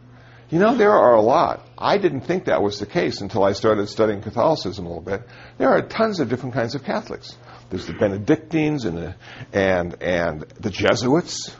You 0.51 0.61
know, 0.61 0.77
there 0.77 0.93
are 0.93 1.17
a 1.17 1.21
lot. 1.21 1.67
I 1.77 1.99
didn't 1.99 2.21
think 2.21 2.45
that 2.45 2.63
was 2.63 2.79
the 2.79 2.87
case 2.87 3.23
until 3.23 3.43
I 3.43 3.55
started 3.55 3.89
studying 3.89 4.23
Catholicism 4.23 4.87
a 4.87 4.89
little 4.89 5.03
bit. 5.03 5.23
There 5.59 5.71
are 5.71 5.83
tons 5.83 6.21
of 6.21 6.29
different 6.29 6.55
kinds 6.55 6.77
of 6.77 6.85
Catholics. 6.85 7.37
There's 7.71 7.87
the 7.87 7.95
Benedictines 7.95 8.85
and 8.85 8.97
the, 8.97 9.17
and, 9.53 10.01
and 10.01 10.43
the 10.61 10.71
Jesuits. 10.71 11.57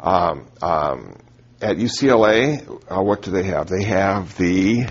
Um, 0.00 0.46
um, 0.62 1.16
at 1.60 1.76
UCLA, 1.76 2.68
uh, 2.88 3.02
what 3.02 3.22
do 3.22 3.30
they 3.30 3.44
have? 3.44 3.68
They 3.68 3.84
have 3.84 4.36
the, 4.36 4.88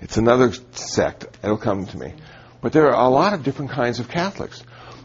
it's 0.00 0.16
another 0.16 0.52
sect. 0.72 1.26
It'll 1.42 1.58
come 1.58 1.86
to 1.86 1.98
me. 1.98 2.14
But 2.60 2.72
there 2.72 2.88
are 2.88 3.06
a 3.06 3.10
lot 3.10 3.34
of 3.34 3.42
different 3.42 3.70
kinds 3.70 4.00
of 4.00 4.08
Catholics. 4.08 4.62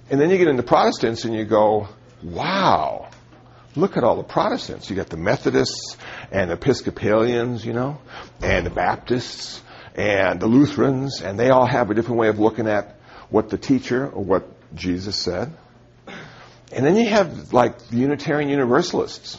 And 0.10 0.20
then 0.20 0.30
you 0.30 0.38
get 0.38 0.48
into 0.48 0.64
Protestants 0.64 1.26
and 1.26 1.34
you 1.34 1.46
go, 1.46 1.88
wow, 2.24 3.10
look 3.76 3.98
at 3.98 4.04
all 4.04 4.18
the 4.18 4.24
Protestants. 4.24 4.90
You 4.90 4.96
got 4.96 5.10
the 5.10 5.18
Methodists 5.18 5.98
and 6.32 6.52
Episcopalians, 6.52 7.66
you 7.66 7.74
know, 7.74 8.00
and 8.42 8.66
the 8.66 8.70
Baptists 8.70 9.62
and 9.96 10.40
the 10.40 10.48
Lutherans, 10.48 11.22
and 11.22 11.40
they 11.40 11.50
all 11.50 11.66
have 11.66 11.90
a 11.90 11.94
different 11.94 12.20
way 12.20 12.28
of 12.28 12.40
looking 12.40 12.68
at 12.68 12.98
what 13.30 13.50
the 13.50 13.58
teacher 13.58 14.08
or 14.08 14.24
what 14.24 14.76
Jesus 14.76 15.16
said. 15.16 15.54
And 16.72 16.86
then 16.86 16.96
you 16.96 17.08
have 17.10 17.54
like 17.54 17.88
the 17.90 17.98
Unitarian 17.98 18.50
Universalists. 18.50 19.38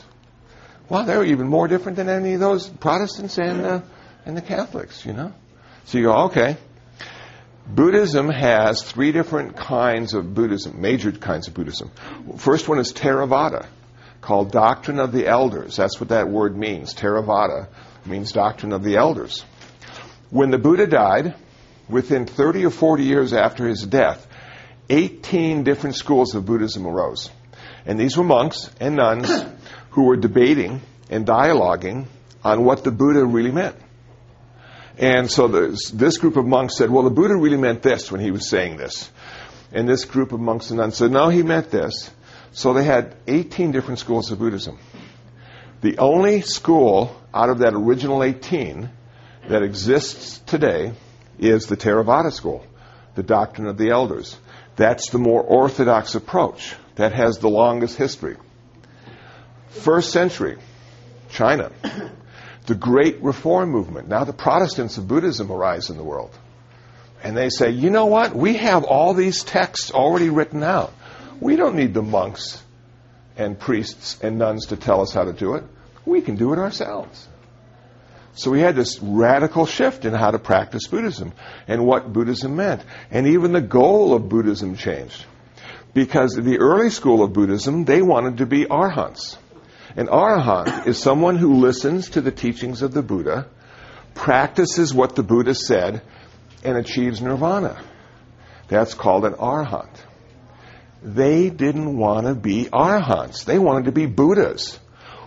Well, 0.88 1.04
they're 1.04 1.24
even 1.24 1.48
more 1.48 1.66
different 1.66 1.96
than 1.96 2.08
any 2.08 2.34
of 2.34 2.40
those 2.40 2.68
Protestants 2.68 3.38
and 3.38 3.66
uh, 3.66 3.80
and 4.24 4.36
the 4.36 4.42
Catholics, 4.42 5.04
you 5.04 5.12
know. 5.12 5.32
So 5.86 5.98
you 5.98 6.04
go, 6.04 6.14
okay. 6.26 6.56
Buddhism 7.68 8.28
has 8.28 8.82
three 8.82 9.10
different 9.10 9.56
kinds 9.56 10.14
of 10.14 10.34
Buddhism, 10.34 10.80
major 10.80 11.10
kinds 11.10 11.48
of 11.48 11.54
Buddhism. 11.54 11.90
First 12.36 12.68
one 12.68 12.78
is 12.78 12.92
Theravada 12.92 13.66
called 14.20 14.52
Doctrine 14.52 15.00
of 15.00 15.10
the 15.10 15.26
Elders. 15.26 15.76
That's 15.76 15.98
what 15.98 16.10
that 16.10 16.28
word 16.28 16.56
means. 16.56 16.94
Theravada 16.94 17.68
means 18.04 18.30
Doctrine 18.30 18.72
of 18.72 18.84
the 18.84 18.96
Elders. 18.96 19.44
When 20.30 20.50
the 20.50 20.58
Buddha 20.58 20.86
died, 20.86 21.34
within 21.88 22.26
30 22.26 22.66
or 22.66 22.70
40 22.70 23.04
years 23.04 23.32
after 23.32 23.66
his 23.66 23.84
death, 23.84 24.25
18 24.88 25.64
different 25.64 25.96
schools 25.96 26.34
of 26.34 26.46
Buddhism 26.46 26.86
arose. 26.86 27.30
And 27.84 27.98
these 27.98 28.16
were 28.16 28.24
monks 28.24 28.70
and 28.80 28.96
nuns 28.96 29.30
who 29.90 30.04
were 30.04 30.16
debating 30.16 30.80
and 31.10 31.26
dialoguing 31.26 32.06
on 32.44 32.64
what 32.64 32.84
the 32.84 32.90
Buddha 32.90 33.24
really 33.24 33.52
meant. 33.52 33.76
And 34.98 35.30
so 35.30 35.48
this, 35.48 36.18
group 36.18 36.36
of 36.36 36.46
monks 36.46 36.78
said, 36.78 36.90
well, 36.90 37.02
the 37.02 37.10
Buddha 37.10 37.36
really 37.36 37.58
meant 37.58 37.82
this 37.82 38.10
when 38.10 38.20
he 38.20 38.30
was 38.30 38.48
saying 38.48 38.76
this. 38.78 39.10
And 39.72 39.88
this 39.88 40.04
group 40.04 40.32
of 40.32 40.40
monks 40.40 40.70
and 40.70 40.78
nuns 40.78 40.96
said, 40.96 41.10
no, 41.10 41.28
he 41.28 41.42
meant 41.42 41.70
this. 41.70 42.10
So 42.52 42.72
they 42.72 42.84
had 42.84 43.14
18 43.26 43.72
different 43.72 43.98
schools 43.98 44.30
of 44.30 44.38
Buddhism. 44.38 44.78
The 45.82 45.98
only 45.98 46.40
school 46.40 47.14
out 47.34 47.50
of 47.50 47.58
that 47.58 47.74
original 47.74 48.22
18 48.22 48.88
that 49.48 49.62
exists 49.62 50.38
today 50.38 50.94
is 51.38 51.66
the 51.66 51.76
Theravada 51.76 52.32
school, 52.32 52.64
the 53.14 53.22
doctrine 53.22 53.66
of 53.66 53.76
the 53.76 53.90
elders. 53.90 54.38
That's 54.76 55.10
the 55.10 55.18
more 55.18 55.42
orthodox 55.42 56.14
approach. 56.14 56.74
That 56.96 57.12
has 57.12 57.38
the 57.38 57.48
longest 57.48 57.96
history. 57.96 58.36
First 59.68 60.12
century, 60.12 60.58
China. 61.30 61.70
The 62.66 62.74
Great 62.74 63.22
Reform 63.22 63.70
Movement. 63.70 64.08
Now 64.08 64.24
the 64.24 64.32
Protestants 64.32 64.98
of 64.98 65.06
Buddhism 65.06 65.52
arise 65.52 65.88
in 65.88 65.96
the 65.96 66.02
world. 66.02 66.36
And 67.22 67.36
they 67.36 67.48
say, 67.48 67.70
you 67.70 67.90
know 67.90 68.06
what? 68.06 68.34
We 68.34 68.56
have 68.56 68.84
all 68.84 69.14
these 69.14 69.44
texts 69.44 69.90
already 69.92 70.30
written 70.30 70.62
out. 70.62 70.92
We 71.40 71.56
don't 71.56 71.76
need 71.76 71.94
the 71.94 72.02
monks 72.02 72.62
and 73.36 73.58
priests 73.58 74.18
and 74.22 74.38
nuns 74.38 74.66
to 74.66 74.76
tell 74.76 75.00
us 75.00 75.12
how 75.12 75.24
to 75.24 75.32
do 75.32 75.54
it. 75.54 75.64
We 76.04 76.22
can 76.22 76.36
do 76.36 76.52
it 76.52 76.58
ourselves. 76.58 77.28
So 78.36 78.50
we 78.50 78.60
had 78.60 78.76
this 78.76 79.00
radical 79.02 79.66
shift 79.66 80.04
in 80.04 80.14
how 80.14 80.30
to 80.30 80.38
practice 80.38 80.86
Buddhism 80.86 81.32
and 81.66 81.84
what 81.84 82.12
Buddhism 82.12 82.56
meant. 82.56 82.84
And 83.10 83.26
even 83.26 83.52
the 83.52 83.60
goal 83.60 84.14
of 84.14 84.28
Buddhism 84.28 84.76
changed. 84.76 85.24
Because 85.92 86.34
the 86.34 86.58
early 86.58 86.90
school 86.90 87.24
of 87.24 87.32
Buddhism, 87.32 87.84
they 87.84 88.02
wanted 88.02 88.38
to 88.38 88.46
be 88.46 88.66
arhants. 88.66 89.36
An 89.96 90.06
arhat 90.06 90.86
is 90.86 90.98
someone 90.98 91.36
who 91.36 91.54
listens 91.54 92.10
to 92.10 92.20
the 92.20 92.30
teachings 92.30 92.82
of 92.82 92.92
the 92.92 93.02
Buddha, 93.02 93.48
practices 94.14 94.92
what 94.92 95.16
the 95.16 95.22
Buddha 95.22 95.54
said, 95.54 96.02
and 96.62 96.76
achieves 96.76 97.22
nirvana. 97.22 97.82
That's 98.68 98.94
called 98.94 99.24
an 99.24 99.34
arhat 99.34 99.88
they 101.06 101.50
didn't 101.50 101.96
want 101.96 102.26
to 102.26 102.34
be 102.34 102.64
arhants. 102.64 103.44
They 103.44 103.58
wanted 103.58 103.84
to 103.84 103.92
be 103.92 104.06
Buddhas. 104.06 104.78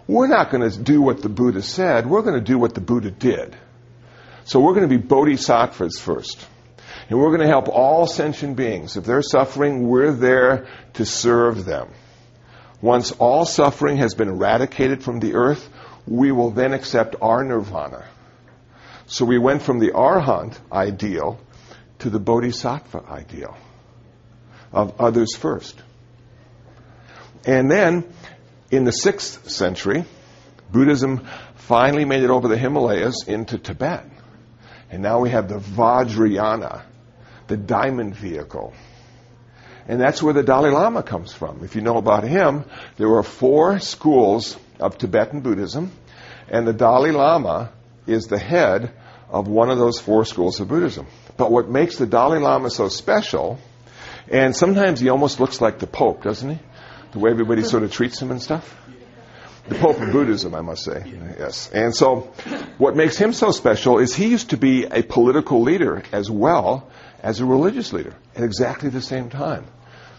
We're 0.10 0.26
not 0.26 0.50
going 0.50 0.68
to 0.68 0.76
do 0.76 1.04
what 1.04 1.22
the 1.22 1.30
Buddha 1.30 1.62
said. 1.62 2.10
We're 2.10 2.24
going 2.24 2.34
to 2.34 2.44
do 2.44 2.58
what 2.58 2.74
the 2.74 2.82
Buddha 2.82 3.12
did. 3.12 3.56
So 4.44 4.60
we're 4.60 4.74
going 4.74 4.90
to 4.90 4.98
be 4.98 4.98
bodhisattvas 4.98 6.00
first. 6.00 6.48
And 7.08 7.20
we're 7.20 7.28
going 7.28 7.42
to 7.42 7.48
help 7.48 7.70
all 7.70 8.08
sentient 8.08 8.56
beings. 8.56 8.98
If 8.98 9.06
they're 9.06 9.22
suffering, 9.22 9.88
we're 9.88 10.12
there 10.12 10.66
to 10.96 11.06
serve 11.06 11.64
them. 11.64 11.90
Once 12.82 13.12
all 13.20 13.46
suffering 13.46 13.98
has 13.98 14.16
been 14.16 14.30
eradicated 14.30 15.04
from 15.04 15.20
the 15.20 15.36
earth, 15.36 15.70
we 16.08 16.32
will 16.32 16.50
then 16.50 16.74
accept 16.74 17.16
our 17.22 17.44
nirvana. 17.44 18.04
So 19.06 19.26
we 19.26 19.38
went 19.38 19.62
from 19.62 19.78
the 19.78 19.92
arhat 19.92 20.58
ideal 20.72 21.40
to 22.00 22.10
the 22.10 22.20
bodhisattva 22.20 23.04
ideal 23.08 23.56
of 24.74 25.00
others 25.00 25.36
first. 25.36 25.80
And 27.46 27.70
then 27.70 28.12
in 28.72 28.84
the 28.84 28.92
sixth 28.92 29.50
century, 29.50 30.06
Buddhism 30.72 31.28
finally 31.56 32.06
made 32.06 32.24
it 32.24 32.30
over 32.30 32.48
the 32.48 32.58
Himalayas 32.58 33.28
into 33.28 33.58
Tibet. 33.58 34.06
And 34.92 35.02
now 35.02 35.20
we 35.20 35.30
have 35.30 35.48
the 35.48 35.60
Vajrayana, 35.60 36.82
the 37.48 37.58
diamond 37.58 38.16
vehicle. 38.16 38.74
And 39.88 40.00
that's 40.00 40.22
where 40.22 40.34
the 40.34 40.44
Dalai 40.44 40.70
Lama 40.70 41.04
comes 41.04 41.34
from. 41.34 41.64
If 41.64 41.76
you 41.76 41.82
know 41.82 41.98
about 41.98 42.24
him, 42.24 42.64
there 42.98 43.10
were 43.10 43.24
four 43.24 43.80
schools 43.80 44.58
of 44.80 44.98
Tibetan 44.98 45.42
Buddhism, 45.42 45.92
and 46.48 46.68
the 46.68 46.74
Dalai 46.74 47.12
Lama 47.12 47.72
is 48.06 48.28
the 48.28 48.40
head 48.40 48.92
of 49.30 49.48
one 49.48 49.70
of 49.70 49.78
those 49.78 50.00
four 50.00 50.26
schools 50.26 50.60
of 50.60 50.68
Buddhism. 50.68 51.08
But 51.38 51.52
what 51.52 51.70
makes 51.70 51.98
the 51.98 52.06
Dalai 52.06 52.40
Lama 52.40 52.70
so 52.70 52.88
special, 52.88 53.60
and 54.28 54.56
sometimes 54.56 55.00
he 55.00 55.10
almost 55.10 55.40
looks 55.40 55.62
like 55.62 55.80
the 55.80 55.88
Pope, 55.88 56.24
doesn't 56.24 56.50
he? 56.50 56.60
The 57.12 57.20
way 57.20 57.32
everybody 57.32 57.64
sort 57.64 57.84
of 57.84 57.92
treats 57.92 58.22
him 58.22 58.32
and 58.32 58.42
stuff. 58.42 58.76
The 59.68 59.76
Pope 59.76 60.00
of 60.00 60.12
Buddhism, 60.12 60.56
I 60.56 60.62
must 60.62 60.84
say. 60.84 61.04
Yes. 61.38 61.70
And 61.72 61.96
so, 61.96 62.32
what 62.78 62.96
makes 62.96 63.18
him 63.18 63.34
so 63.34 63.52
special 63.52 64.00
is 64.00 64.16
he 64.16 64.28
used 64.28 64.50
to 64.52 64.58
be 64.58 64.86
a 64.86 65.04
political 65.04 65.62
leader 65.62 66.02
as 66.12 66.30
well 66.30 66.90
as 67.22 67.40
a 67.40 67.46
religious 67.46 67.94
leader 67.94 68.16
at 68.36 68.44
exactly 68.44 68.90
the 68.90 69.02
same 69.02 69.30
time, 69.30 69.66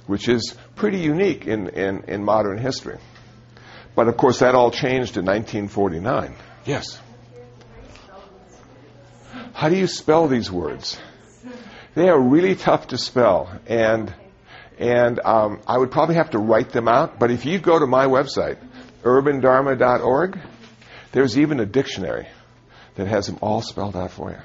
which 0.06 0.28
is 0.28 0.54
pretty 0.76 0.98
unique 0.98 1.46
in, 1.46 1.68
in, 1.70 2.04
in 2.04 2.24
modern 2.24 2.58
history. 2.58 2.98
But 3.94 4.08
of 4.08 4.16
course, 4.16 4.38
that 4.38 4.54
all 4.54 4.70
changed 4.70 5.16
in 5.16 5.24
1949. 5.24 6.34
Yes. 6.64 7.00
How 9.52 9.68
do 9.68 9.76
you 9.76 9.86
spell 9.86 10.28
these 10.28 10.50
words? 10.50 10.98
They 11.94 12.08
are 12.08 12.20
really 12.20 12.54
tough 12.54 12.88
to 12.88 12.98
spell, 12.98 13.50
and 13.66 14.14
and 14.80 15.20
um, 15.20 15.60
I 15.66 15.76
would 15.76 15.90
probably 15.90 16.14
have 16.14 16.30
to 16.30 16.38
write 16.38 16.70
them 16.70 16.88
out. 16.88 17.18
But 17.18 17.30
if 17.30 17.44
you 17.44 17.58
go 17.58 17.78
to 17.78 17.86
my 17.86 18.06
website, 18.06 18.58
urbandharma.org, 19.02 20.40
there's 21.12 21.38
even 21.38 21.60
a 21.60 21.66
dictionary 21.66 22.26
that 22.94 23.06
has 23.06 23.26
them 23.26 23.38
all 23.42 23.60
spelled 23.60 23.94
out 23.94 24.10
for 24.10 24.30
you. 24.30 24.38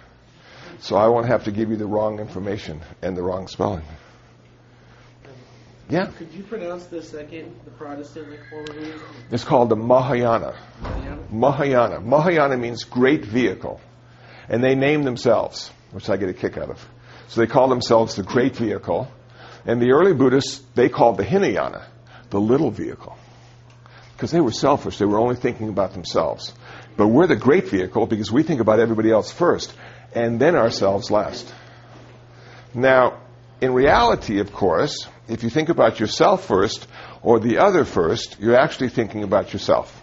So 0.80 0.98
I 0.98 1.08
won't 1.08 1.28
have 1.28 1.46
to 1.46 1.52
give 1.52 1.70
you 1.70 1.78
the 1.78 1.88
wrong 1.88 2.20
information 2.20 2.82
and 3.02 3.16
the 3.16 3.24
wrong 3.24 3.48
spelling. 3.48 3.86
Yeah. 5.90 6.08
Could 6.18 6.34
you 6.34 6.44
pronounce 6.44 6.86
the 6.88 7.02
second, 7.02 7.56
the 7.64 7.72
Protestant 7.72 8.30
like 8.30 8.50
form? 8.50 8.66
It's 9.32 9.44
called 9.44 9.70
the 9.70 9.76
Mahayana. 9.78 10.58
Mahayana? 10.82 11.22
Mahayana. 11.32 12.00
Mahayana 12.02 12.58
means 12.58 12.84
great 12.84 13.24
vehicle. 13.24 13.80
And 14.50 14.64
they 14.64 14.76
name 14.76 15.04
themselves, 15.04 15.72
which 15.92 16.10
I 16.10 16.18
get 16.18 16.28
a 16.28 16.34
kick 16.34 16.58
out 16.58 16.72
of. 16.72 16.90
So 17.30 17.40
they 17.40 17.48
call 17.48 17.70
themselves 17.70 18.16
the 18.16 18.24
great 18.24 18.56
vehicle. 18.56 19.08
And 19.66 19.82
the 19.82 19.92
early 19.92 20.14
Buddhists, 20.14 20.62
they 20.76 20.90
called 20.90 21.18
the 21.18 21.24
Hinayana, 21.24 21.86
the 22.30 22.40
little 22.40 22.72
vehicle. 22.72 23.18
Because 24.16 24.32
they 24.32 24.42
were 24.42 24.52
selfish. 24.52 24.98
They 24.98 25.06
were 25.06 25.20
only 25.20 25.36
thinking 25.36 25.70
about 25.70 25.94
themselves. 25.94 26.54
But 26.96 27.08
we're 27.08 27.28
the 27.28 27.36
great 27.36 27.68
vehicle 27.68 28.06
because 28.06 28.32
we 28.32 28.44
think 28.44 28.62
about 28.62 28.80
everybody 28.80 29.12
else 29.12 29.32
first 29.32 29.74
and 30.14 30.40
then 30.40 30.56
ourselves 30.56 31.12
last. 31.12 31.54
Now, 32.74 33.22
in 33.60 33.74
reality, 33.74 34.40
of 34.40 34.54
course, 34.54 35.08
if 35.28 35.44
you 35.44 35.50
think 35.50 35.70
about 35.70 36.00
yourself 36.00 36.46
first 36.46 36.88
or 37.22 37.40
the 37.40 37.58
other 37.58 37.84
first, 37.84 38.38
you're 38.40 38.56
actually 38.56 38.90
thinking 38.90 39.24
about 39.24 39.52
yourself. 39.52 40.02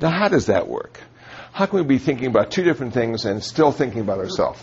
Now, 0.00 0.10
how 0.10 0.28
does 0.28 0.46
that 0.46 0.66
work? 0.66 0.98
How 1.52 1.66
can 1.66 1.78
we 1.80 1.84
be 1.84 1.98
thinking 1.98 2.26
about 2.26 2.50
two 2.50 2.64
different 2.64 2.94
things 2.94 3.26
and 3.26 3.42
still 3.42 3.70
thinking 3.70 4.00
about 4.00 4.18
ourselves? 4.18 4.60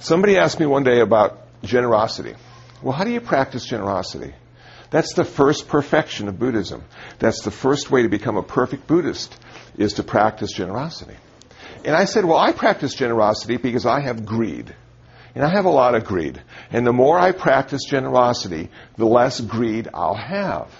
Somebody 0.00 0.36
asked 0.36 0.60
me 0.60 0.66
one 0.66 0.84
day 0.84 1.00
about 1.00 1.40
generosity. 1.62 2.34
Well, 2.82 2.92
how 2.92 3.04
do 3.04 3.10
you 3.10 3.20
practice 3.20 3.64
generosity? 3.64 4.34
That's 4.90 5.14
the 5.14 5.24
first 5.24 5.68
perfection 5.68 6.28
of 6.28 6.38
Buddhism. 6.38 6.84
That's 7.18 7.42
the 7.42 7.50
first 7.50 7.90
way 7.90 8.02
to 8.02 8.08
become 8.08 8.36
a 8.36 8.42
perfect 8.42 8.86
Buddhist 8.86 9.36
is 9.76 9.94
to 9.94 10.02
practice 10.02 10.52
generosity. 10.52 11.16
And 11.84 11.94
I 11.94 12.04
said, 12.04 12.24
well, 12.24 12.38
I 12.38 12.52
practice 12.52 12.94
generosity 12.94 13.56
because 13.56 13.86
I 13.86 14.00
have 14.00 14.24
greed. 14.24 14.74
And 15.34 15.44
I 15.44 15.50
have 15.50 15.66
a 15.66 15.70
lot 15.70 15.94
of 15.94 16.04
greed. 16.04 16.42
And 16.70 16.86
the 16.86 16.92
more 16.92 17.18
I 17.18 17.32
practice 17.32 17.84
generosity, 17.84 18.70
the 18.96 19.06
less 19.06 19.40
greed 19.40 19.88
I'll 19.92 20.16
have. 20.16 20.72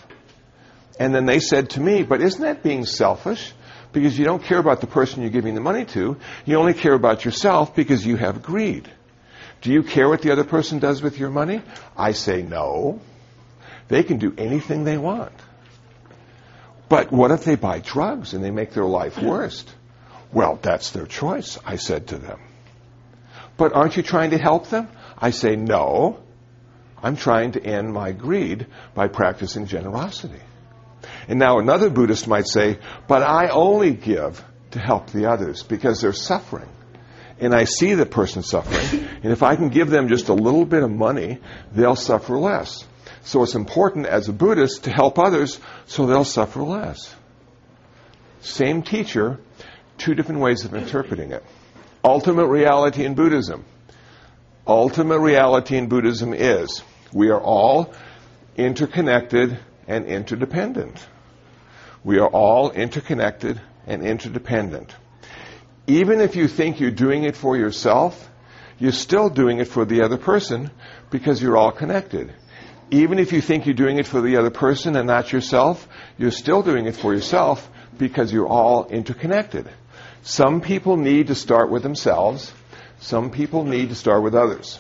And 0.99 1.15
then 1.15 1.27
they 1.27 1.39
said 1.39 1.71
to 1.71 1.81
me, 1.81 2.03
but 2.03 2.21
isn't 2.23 2.41
that 2.41 2.63
being 2.63 2.85
selfish? 2.85 3.53
Because 3.93 4.19
you 4.19 4.25
don't 4.25 4.43
care 4.43 4.59
about 4.59 4.81
the 4.81 4.87
person 4.87 5.23
you're 5.23 5.31
giving 5.31 5.55
the 5.55 5.61
money 5.61 5.85
to. 5.87 6.17
You 6.45 6.57
only 6.57 6.75
care 6.75 6.95
about 6.95 7.25
yourself 7.25 7.75
because 7.75 8.05
you 8.05 8.17
have 8.17 8.43
greed. 8.43 8.91
Do 9.61 9.73
you 9.73 9.83
care 9.83 10.09
what 10.09 10.23
the 10.23 10.31
other 10.31 10.45
person 10.45 10.79
does 10.79 11.03
with 11.03 11.19
your 11.19 11.31
money? 11.31 11.63
I 11.97 12.13
say 12.13 12.43
no. 12.43 13.01
They 13.89 14.03
can 14.03 14.19
do 14.19 14.35
anything 14.37 14.85
they 14.85 14.99
want. 14.99 15.33
But 16.89 17.13
what 17.13 17.31
if 17.31 17.45
they 17.45 17.57
buy 17.57 17.81
drugs 17.81 18.35
and 18.35 18.43
they 18.43 18.51
make 18.51 18.73
their 18.73 18.85
life 18.85 19.19
worse? 19.23 19.65
Well, 20.33 20.59
that's 20.61 20.91
their 20.91 21.07
choice, 21.07 21.59
I 21.65 21.77
said 21.77 22.09
to 22.09 22.19
them. 22.19 22.41
But 23.57 23.73
aren't 23.73 23.97
you 23.97 24.03
trying 24.03 24.31
to 24.31 24.39
help 24.39 24.69
them? 24.69 24.89
I 25.19 25.31
say, 25.31 25.57
no. 25.57 26.21
I'm 27.03 27.17
trying 27.17 27.53
to 27.53 27.65
end 27.65 27.93
my 27.93 28.13
greed 28.13 28.67
by 28.95 29.09
practicing 29.09 29.67
generosity. 29.67 30.41
And 31.29 31.39
now 31.39 31.59
another 31.59 31.91
Buddhist 31.91 32.27
might 32.27 32.47
say, 32.47 32.79
but 33.07 33.23
I 33.23 33.49
only 33.49 33.93
give 33.93 34.45
to 34.73 34.79
help 34.79 35.11
the 35.11 35.27
others 35.31 35.63
because 35.63 36.01
they're 36.01 36.13
suffering. 36.13 36.69
And 37.41 37.55
I 37.55 37.65
see 37.65 37.95
the 37.95 38.07
person 38.07 38.43
suffering. 38.43 39.09
And 39.23 39.33
if 39.33 39.43
I 39.43 39.57
can 39.57 39.69
give 39.69 39.91
them 39.91 40.09
just 40.09 40.29
a 40.29 40.35
little 40.35 40.65
bit 40.65 40.83
of 40.83 40.91
money, 40.91 41.39
they'll 41.73 41.97
suffer 41.97 42.37
less. 42.37 42.85
So 43.23 43.43
it's 43.43 43.55
important 43.55 44.07
as 44.07 44.29
a 44.29 44.33
Buddhist 44.33 44.85
to 44.85 44.91
help 44.91 45.19
others 45.19 45.61
so 45.87 46.07
they'll 46.07 46.25
suffer 46.25 46.63
less. 46.63 47.15
Same 48.41 48.83
teacher, 48.83 49.39
two 49.99 50.15
different 50.15 50.41
ways 50.41 50.65
of 50.65 50.75
interpreting 50.75 51.33
it. 51.33 51.45
Ultimate 52.05 52.47
reality 52.47 53.05
in 53.05 53.15
Buddhism. 53.15 53.65
Ultimate 54.67 55.19
reality 55.19 55.77
in 55.77 55.89
Buddhism 55.89 56.33
is 56.33 56.83
we 57.13 57.31
are 57.31 57.41
all 57.41 57.93
interconnected 58.57 59.59
and 59.87 60.07
interdependent. 60.07 61.07
We 62.05 62.19
are 62.19 62.29
all 62.29 62.71
interconnected 62.71 63.61
and 63.87 64.03
interdependent. 64.03 64.95
Even 65.89 66.21
if 66.21 66.37
you 66.37 66.49
think 66.49 66.81
you're 66.81 66.91
doing 66.91 67.25
it 67.25 67.35
for 67.35 67.57
yourself, 67.57 68.31
you're 68.79 68.93
still 68.93 69.31
doing 69.31 69.59
it 69.59 69.69
for 69.69 69.87
the 69.87 70.03
other 70.03 70.19
person 70.19 70.71
because 71.11 71.41
you're 71.41 71.57
all 71.57 71.73
connected. 71.73 72.33
Even 72.91 73.19
if 73.19 73.33
you 73.33 73.41
think 73.41 73.65
you're 73.65 73.75
doing 73.75 73.99
it 73.99 74.07
for 74.07 74.21
the 74.21 74.37
other 74.37 74.51
person 74.51 74.97
and 74.97 75.07
not 75.07 75.33
yourself, 75.33 75.89
you're 76.19 76.31
still 76.31 76.63
doing 76.63 76.87
it 76.87 76.95
for 76.95 77.15
yourself 77.15 77.69
because 77.97 78.31
you're 78.31 78.47
all 78.47 78.87
interconnected. 78.87 79.67
Some 80.23 80.61
people 80.61 80.99
need 80.99 81.29
to 81.29 81.35
start 81.35 81.71
with 81.71 81.83
themselves. 81.83 82.53
Some 83.01 83.31
people 83.31 83.65
need 83.65 83.89
to 83.89 83.95
start 83.95 84.23
with 84.23 84.35
others. 84.35 84.79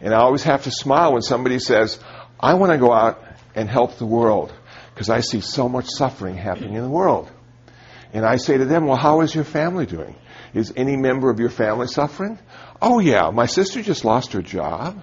And 0.00 0.14
I 0.14 0.18
always 0.18 0.44
have 0.44 0.64
to 0.64 0.70
smile 0.70 1.12
when 1.12 1.22
somebody 1.22 1.58
says, 1.58 1.98
I 2.40 2.54
want 2.54 2.72
to 2.72 2.78
go 2.78 2.90
out 2.90 3.22
and 3.54 3.68
help 3.68 3.98
the 3.98 4.06
world 4.06 4.50
because 4.94 5.10
I 5.10 5.20
see 5.20 5.42
so 5.42 5.68
much 5.68 5.86
suffering 5.88 6.38
happening 6.38 6.74
in 6.74 6.82
the 6.82 6.90
world. 6.90 7.30
And 8.14 8.24
I 8.24 8.36
say 8.36 8.56
to 8.56 8.64
them, 8.64 8.86
Well, 8.86 8.96
how 8.96 9.20
is 9.22 9.34
your 9.34 9.44
family 9.44 9.86
doing? 9.86 10.14
Is 10.54 10.72
any 10.76 10.96
member 10.96 11.30
of 11.30 11.40
your 11.40 11.50
family 11.50 11.88
suffering? 11.88 12.38
Oh, 12.80 13.00
yeah, 13.00 13.30
my 13.30 13.46
sister 13.46 13.82
just 13.82 14.04
lost 14.04 14.32
her 14.34 14.40
job. 14.40 15.02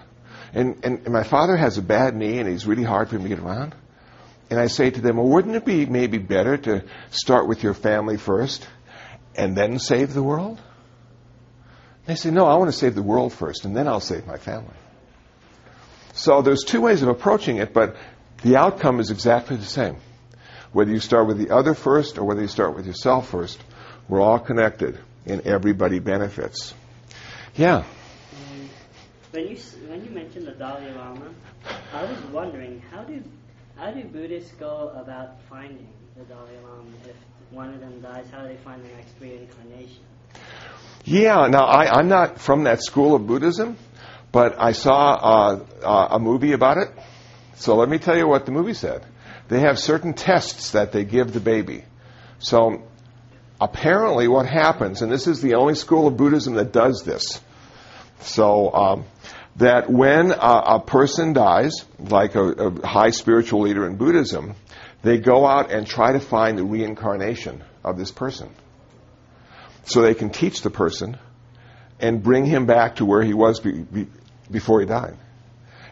And, 0.54 0.80
and, 0.84 1.00
and 1.00 1.10
my 1.14 1.24
father 1.24 1.58
has 1.58 1.78
a 1.78 1.82
bad 1.82 2.16
knee 2.16 2.40
and 2.40 2.48
he's 2.48 2.66
really 2.66 2.84
hard 2.84 3.10
for 3.10 3.18
him 3.18 3.24
to 3.24 3.30
get 3.30 3.40
around. 3.40 3.76
And 4.50 4.60
I 4.60 4.68
say 4.68 4.90
to 4.90 5.02
them, 5.02 5.18
Well, 5.18 5.28
wouldn't 5.28 5.56
it 5.56 5.66
be 5.66 5.86
maybe 5.86 6.20
better 6.20 6.56
to 6.56 6.86
start 7.10 7.50
with 7.50 7.64
your 7.64 7.74
family 7.74 8.16
first 8.16 8.66
and 9.36 9.58
then 9.58 9.78
save 9.78 10.14
the 10.14 10.24
world? 10.24 10.62
They 12.06 12.16
say, 12.16 12.32
No, 12.32 12.46
I 12.46 12.56
want 12.56 12.72
to 12.72 12.78
save 12.78 12.96
the 12.96 13.04
world 13.04 13.34
first 13.34 13.66
and 13.66 13.76
then 13.76 13.90
I'll 13.90 14.00
save 14.00 14.26
my 14.26 14.38
family. 14.38 14.74
So 16.14 16.42
there's 16.42 16.64
two 16.64 16.80
ways 16.80 17.02
of 17.02 17.10
approaching 17.10 17.58
it, 17.58 17.74
but 17.74 17.98
the 18.42 18.56
outcome 18.56 19.02
is 19.02 19.12
exactly 19.12 19.58
the 19.58 19.66
same. 19.66 19.98
Whether 20.74 20.92
you 20.92 21.00
start 21.00 21.28
with 21.28 21.38
the 21.38 21.54
other 21.54 21.74
first 21.74 22.18
or 22.18 22.24
whether 22.24 22.42
you 22.42 22.48
start 22.48 22.76
with 22.76 22.86
yourself 22.86 23.30
first, 23.30 23.62
we're 24.08 24.22
all 24.22 24.40
connected 24.40 24.98
and 25.26 25.42
everybody 25.42 26.00
benefits. 26.00 26.74
Yeah. 27.56 27.84
When 29.32 29.48
you 29.48 29.58
when 29.88 30.04
you 30.04 30.12
mentioned 30.12 30.48
the 30.48 30.52
Dalai 30.52 30.92
Lama, 30.94 31.34
I 31.94 32.04
was 32.04 32.20
wondering 32.32 32.82
how 32.92 33.04
do 33.04 33.24
how 33.76 33.92
do 33.92 34.04
Buddhists 34.04 34.52
go 34.60 34.92
about 34.96 35.42
finding 35.50 35.88
the 36.18 36.24
Dalai 36.24 36.58
Lama? 36.64 36.90
If 37.08 37.16
one 37.52 37.74
of 37.74 37.80
them 37.80 38.02
dies, 38.02 38.28
how 38.32 38.42
do 38.42 38.50
they 38.50 38.58
find 38.58 38.84
the 38.84 38.90
next 38.90 39.14
reincarnation? 39.20 40.04
Yeah, 41.04 41.48
now 41.48 41.66
I, 41.66 42.00
I'm 42.00 42.08
not 42.08 42.40
from 42.40 42.64
that 42.66 42.84
school 42.84 43.16
of 43.16 43.26
Buddhism, 43.26 43.78
but 44.32 44.56
I 44.60 44.72
saw 44.72 45.14
uh, 45.14 45.66
uh, 45.84 46.08
a 46.12 46.20
movie 46.20 46.54
about 46.54 46.78
it. 46.78 46.90
So 47.56 47.76
let 47.76 47.90
me 47.90 47.98
tell 47.98 48.18
you 48.18 48.28
what 48.28 48.46
the 48.46 48.52
movie 48.52 48.74
said. 48.74 49.06
They 49.52 49.60
have 49.60 49.78
certain 49.78 50.14
tests 50.14 50.72
that 50.72 50.94
they 50.94 51.04
give 51.04 51.34
the 51.34 51.42
baby. 51.42 51.84
So 52.40 52.84
apparently, 53.60 54.30
what 54.30 54.46
happens, 54.46 55.02
and 55.02 55.12
this 55.12 55.28
is 55.28 55.42
the 55.42 55.56
only 55.56 55.76
school 55.76 56.08
of 56.08 56.16
Buddhism 56.16 56.54
that 56.54 56.72
does 56.72 57.04
this. 57.04 57.42
So 58.22 58.74
um, 58.74 59.06
that 59.58 59.92
when 59.92 60.32
a, 60.32 60.36
a 60.76 60.80
person 60.80 61.34
dies, 61.34 61.84
like 62.00 62.36
a, 62.36 62.46
a 62.46 62.88
high 62.88 63.10
spiritual 63.10 63.64
leader 63.64 63.86
in 63.86 63.98
Buddhism, 63.98 64.56
they 65.02 65.18
go 65.18 65.46
out 65.46 65.70
and 65.70 65.86
try 65.86 66.14
to 66.14 66.22
find 66.22 66.58
the 66.58 66.64
reincarnation 66.64 67.62
of 67.84 67.98
this 67.98 68.10
person 68.10 68.56
so 69.84 70.02
they 70.02 70.14
can 70.14 70.30
teach 70.30 70.62
the 70.62 70.70
person 70.70 71.18
and 72.00 72.24
bring 72.24 72.46
him 72.46 72.68
back 72.68 72.96
to 72.96 73.06
where 73.06 73.22
he 73.22 73.34
was 73.34 73.60
be, 73.60 73.82
be, 73.82 74.08
before 74.50 74.80
he 74.80 74.86
died. 74.86 75.18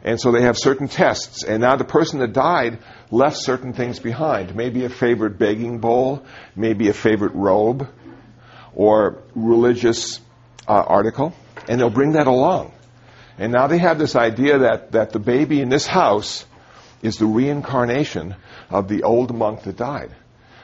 And 0.03 0.19
so 0.19 0.31
they 0.31 0.43
have 0.43 0.57
certain 0.57 0.87
tests. 0.87 1.43
And 1.43 1.61
now 1.61 1.75
the 1.75 1.83
person 1.83 2.19
that 2.19 2.33
died 2.33 2.79
left 3.11 3.37
certain 3.37 3.73
things 3.73 3.99
behind. 3.99 4.55
Maybe 4.55 4.85
a 4.85 4.89
favorite 4.89 5.37
begging 5.37 5.79
bowl, 5.79 6.23
maybe 6.55 6.89
a 6.89 6.93
favorite 6.93 7.33
robe, 7.35 7.87
or 8.73 9.21
religious 9.35 10.19
uh, 10.67 10.73
article. 10.73 11.33
And 11.67 11.79
they'll 11.79 11.89
bring 11.89 12.13
that 12.13 12.27
along. 12.27 12.71
And 13.37 13.51
now 13.51 13.67
they 13.67 13.77
have 13.77 13.97
this 13.97 14.15
idea 14.15 14.59
that, 14.59 14.91
that 14.93 15.11
the 15.11 15.19
baby 15.19 15.61
in 15.61 15.69
this 15.69 15.87
house 15.87 16.45
is 17.01 17.17
the 17.17 17.25
reincarnation 17.25 18.35
of 18.69 18.87
the 18.87 19.03
old 19.03 19.33
monk 19.35 19.63
that 19.63 19.77
died. 19.77 20.15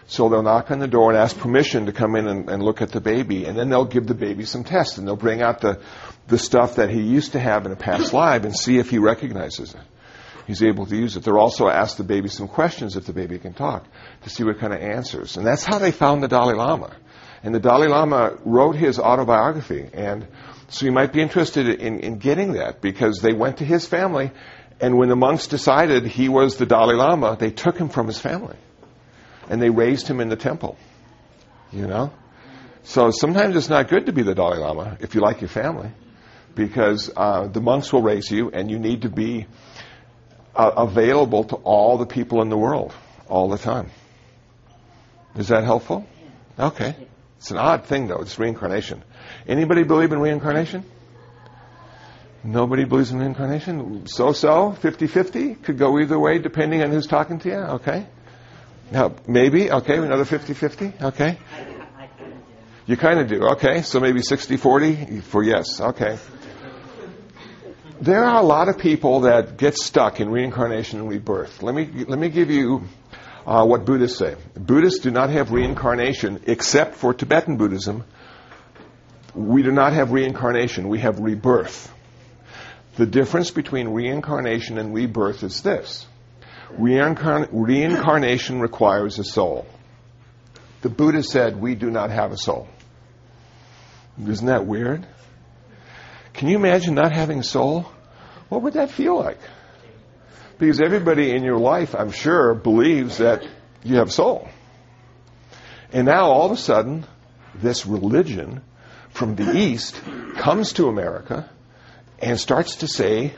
So 0.08 0.30
they'll 0.30 0.44
knock 0.44 0.70
on 0.70 0.80
the 0.80 0.88
door 0.88 1.10
and 1.10 1.18
ask 1.18 1.38
permission 1.38 1.88
to 1.88 1.92
come 1.92 2.16
in 2.16 2.28
and, 2.28 2.50
and, 2.50 2.62
look 2.62 2.82
at 2.82 2.92
the 2.92 3.02
baby, 3.02 3.46
and 3.46 3.58
then 3.58 3.70
they'll 3.70 3.86
give 3.86 4.06
the 4.06 4.14
baby 4.14 4.46
some 4.46 4.64
tests, 4.64 4.98
and 4.98 5.08
they'll 5.08 5.16
bring 5.16 5.42
out 5.42 5.62
the, 5.62 5.82
the 6.28 6.38
stuff 6.38 6.76
that 6.76 6.92
he 6.92 7.02
used 7.02 7.32
to 7.32 7.40
have 7.40 7.66
in 7.66 7.72
a 7.72 7.76
past 7.76 8.14
life 8.14 8.44
and 8.44 8.56
see 8.56 8.78
if 8.78 8.90
he 8.90 9.00
recognizes 9.00 9.74
it. 9.74 9.82
He's 10.46 10.62
able 10.62 10.86
to 10.86 10.96
use 10.96 11.18
it. 11.18 11.24
They'll 11.24 11.40
also 11.40 11.68
ask 11.68 11.98
the 11.98 12.04
baby 12.04 12.30
some 12.30 12.48
questions 12.48 12.96
if 12.96 13.08
the 13.08 13.14
baby 13.14 13.40
can 13.40 13.54
talk 13.54 13.88
to 14.22 14.30
see 14.30 14.44
what 14.44 14.60
kind 14.60 14.74
of 14.74 14.80
answers. 14.80 15.38
And 15.38 15.46
that's 15.46 15.64
how 15.64 15.80
they 15.80 15.92
found 15.92 16.22
the 16.22 16.28
Dalai 16.28 16.54
Lama. 16.54 16.96
And 17.42 17.56
the 17.56 17.60
Dalai 17.60 17.88
Lama 17.88 18.38
wrote 18.46 18.76
his 18.76 19.00
autobiography, 19.00 19.90
and 19.92 20.28
so 20.68 20.86
you 20.86 20.92
might 20.92 21.14
be 21.14 21.22
interested 21.22 21.68
in, 21.68 22.00
in 22.00 22.20
getting 22.20 22.54
that 22.54 22.80
because 22.80 23.22
they 23.22 23.34
went 23.34 23.58
to 23.58 23.66
his 23.66 23.88
family, 23.88 24.32
and 24.80 24.98
when 24.98 25.10
the 25.10 25.16
monks 25.16 25.48
decided 25.48 26.06
he 26.06 26.30
was 26.30 26.58
the 26.58 26.68
Dalai 26.68 26.96
Lama, 26.96 27.38
they 27.40 27.50
took 27.50 27.78
him 27.78 27.90
from 27.90 28.06
his 28.06 28.20
family 28.20 28.58
and 29.50 29.62
they 29.62 29.70
raised 29.70 30.08
him 30.08 30.20
in 30.20 30.30
the 30.30 30.36
temple. 30.36 30.78
You 31.72 31.88
know? 31.88 32.14
So 32.84 33.12
sometimes 33.12 33.56
it's 33.56 33.70
not 33.70 33.90
good 33.90 34.06
to 34.06 34.14
be 34.14 34.22
the 34.22 34.36
Dalai 34.36 34.60
Lama 34.60 34.98
if 35.00 35.16
you 35.16 35.22
like 35.22 35.42
your 35.42 35.50
family, 35.50 35.90
because 36.54 37.12
uh, 37.16 37.48
the 37.48 37.62
monks 37.62 37.92
will 37.92 38.04
raise 38.04 38.30
you, 38.30 38.52
and 38.52 38.70
you 38.70 38.80
need 38.80 39.02
to 39.02 39.10
be 39.10 39.48
uh, 40.56 40.72
available 40.78 41.44
to 41.46 41.56
all 41.56 41.98
the 41.98 42.06
people 42.06 42.42
in 42.42 42.50
the 42.50 42.58
world 42.58 42.94
all 43.28 43.50
the 43.50 43.58
time. 43.58 43.90
Is 45.36 45.50
that 45.50 45.64
helpful? 45.64 46.08
Okay. 46.58 46.96
It's 47.38 47.52
an 47.52 47.58
odd 47.58 47.86
thing, 47.86 48.08
though. 48.08 48.22
It's 48.22 48.40
reincarnation. 48.40 49.04
Anybody 49.48 49.84
believe 49.84 50.12
in 50.12 50.20
reincarnation? 50.20 50.86
Nobody 52.44 52.86
believes 52.86 53.12
in 53.12 53.20
reincarnation? 53.20 54.08
So 54.08 54.32
so? 54.32 54.72
50 54.74 55.08
50? 55.08 55.56
Could 55.56 55.78
go 55.78 56.00
either 56.00 56.18
way 56.18 56.38
depending 56.38 56.84
on 56.84 56.92
who's 56.92 57.08
talking 57.08 57.40
to 57.40 57.50
you? 57.50 57.56
Okay. 57.56 58.06
Now, 58.92 59.16
maybe, 59.28 59.72
okay, 59.72 59.98
another 59.98 60.26
50 60.26 60.54
50? 60.54 60.94
Okay. 61.02 61.38
You 62.86 62.98
kind 62.98 63.20
of 63.20 63.28
do. 63.28 63.48
Okay, 63.54 63.82
so 63.82 64.00
maybe 64.00 64.22
60 64.22 64.58
40 64.58 65.22
for 65.22 65.44
yes. 65.44 65.82
Okay. 65.82 66.20
There 68.00 68.24
are 68.24 68.40
a 68.40 68.46
lot 68.46 68.70
of 68.70 68.78
people 68.78 69.22
that 69.22 69.58
get 69.58 69.76
stuck 69.76 70.20
in 70.20 70.30
reincarnation 70.30 71.00
and 71.00 71.10
rebirth. 71.10 71.64
Let 71.64 71.74
me, 71.74 72.06
let 72.08 72.20
me 72.20 72.30
give 72.30 72.52
you 72.52 72.84
uh, 73.46 73.66
what 73.66 73.86
Buddhists 73.86 74.20
say. 74.20 74.36
Buddhists 74.54 75.00
do 75.00 75.10
not 75.10 75.30
have 75.32 75.52
reincarnation 75.52 76.44
except 76.46 76.96
for 76.96 77.14
Tibetan 77.14 77.58
Buddhism. 77.58 78.04
We 79.34 79.64
do 79.64 79.72
not 79.72 79.94
have 79.94 80.12
reincarnation, 80.12 80.88
we 80.88 81.00
have 81.00 81.20
rebirth. 81.20 81.92
The 82.98 83.06
difference 83.06 83.52
between 83.52 83.90
reincarnation 83.90 84.78
and 84.78 84.94
rebirth 84.94 85.44
is 85.44 85.62
this 85.62 86.06
Reincarn- 86.78 87.50
reincarnation 87.52 88.60
requires 88.60 89.20
a 89.20 89.24
soul. 89.24 89.66
The 90.82 90.90
Buddha 90.90 91.24
said 91.24 91.60
we 91.60 91.76
do 91.76 91.90
not 91.90 92.12
have 92.12 92.32
a 92.32 92.38
soul. 92.38 92.68
Isn't 94.22 94.48
that 94.48 94.66
weird? 94.66 95.06
Can 96.34 96.48
you 96.48 96.58
imagine 96.58 96.96
not 96.96 97.12
having 97.12 97.40
a 97.40 97.44
soul? 97.44 97.86
What 98.50 98.62
would 98.62 98.74
that 98.74 98.92
feel 98.92 99.18
like? 99.18 99.40
Because 100.58 100.80
everybody 100.82 101.32
in 101.32 101.44
your 101.44 101.58
life, 101.58 101.96
I'm 101.96 102.12
sure, 102.12 102.54
believes 102.54 103.18
that 103.18 103.46
you 103.84 103.98
have 103.98 104.08
a 104.10 104.12
soul. 104.12 104.48
And 105.92 106.06
now 106.06 106.26
all 106.26 106.46
of 106.46 106.52
a 106.52 106.58
sudden, 106.58 107.06
this 107.56 107.86
religion 107.86 108.62
from 109.10 109.36
the 109.36 109.58
East 109.58 110.02
comes 110.36 110.74
to 110.74 110.88
America 110.88 111.50
and 112.20 112.40
starts 112.40 112.78
to 112.78 112.88
say, 112.88 113.34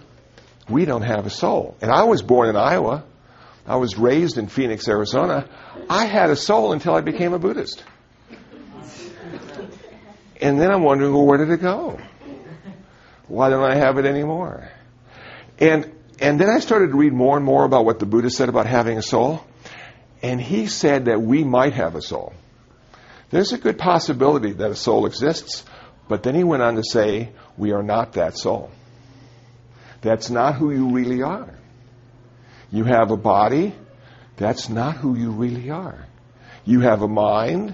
we 0.70 0.86
don't 0.86 1.04
have 1.04 1.26
a 1.26 1.30
soul. 1.30 1.76
And 1.82 1.92
I 1.92 2.04
was 2.04 2.22
born 2.22 2.50
in 2.50 2.56
Iowa. 2.56 3.04
I 3.68 3.76
was 3.76 3.98
raised 3.98 4.38
in 4.38 4.48
Phoenix, 4.48 4.88
Arizona. 4.88 5.48
I 5.90 6.06
had 6.06 6.30
a 6.30 6.36
soul 6.36 6.72
until 6.72 6.96
I 6.96 7.02
became 7.02 7.34
a 7.34 7.40
Buddhist. 7.40 7.84
And 10.40 10.60
then 10.60 10.72
I'm 10.72 10.84
wondering, 10.84 11.14
well, 11.14 11.26
where 11.26 11.38
did 11.38 11.50
it 11.50 11.62
go? 11.62 12.00
Why 13.28 13.50
don't 13.50 13.70
I 13.70 13.76
have 13.76 13.98
it 13.98 14.06
anymore? 14.06 14.70
And 15.60 15.92
and 16.20 16.40
then 16.40 16.50
I 16.50 16.60
started 16.60 16.92
to 16.92 16.98
read 16.98 17.14
more 17.14 17.36
and 17.36 17.46
more 17.46 17.64
about 17.64 17.86
what 17.86 18.00
the 18.00 18.06
Buddha 18.06 18.30
said 18.30 18.50
about 18.50 18.66
having 18.66 18.98
a 18.98 19.02
soul. 19.02 19.46
And 20.24 20.42
he 20.42 20.66
said 20.68 21.06
that 21.06 21.22
we 21.22 21.44
might 21.44 21.74
have 21.74 21.96
a 21.96 22.02
soul. 22.02 22.34
There's 23.30 23.54
a 23.54 23.58
good 23.58 23.78
possibility 23.78 24.54
that 24.54 24.72
a 24.72 24.76
soul 24.76 25.06
exists, 25.06 25.64
but 26.08 26.24
then 26.24 26.34
he 26.34 26.44
went 26.44 26.64
on 26.64 26.76
to 26.76 26.84
say, 26.84 27.30
we 27.58 27.72
are 27.72 27.84
not 27.84 28.14
that 28.14 28.38
soul. 28.38 28.72
That's 30.02 30.30
not 30.30 30.56
who 30.56 30.72
you 30.72 30.92
really 30.92 31.22
are. 31.22 31.54
You 32.72 32.84
have 32.84 33.12
a 33.12 33.18
body. 33.18 33.74
That's 34.38 34.70
not 34.70 34.98
who 34.98 35.16
you 35.16 35.32
really 35.32 35.70
are. 35.70 36.06
You 36.66 36.82
have 36.82 37.02
a 37.02 37.08
mind. 37.08 37.74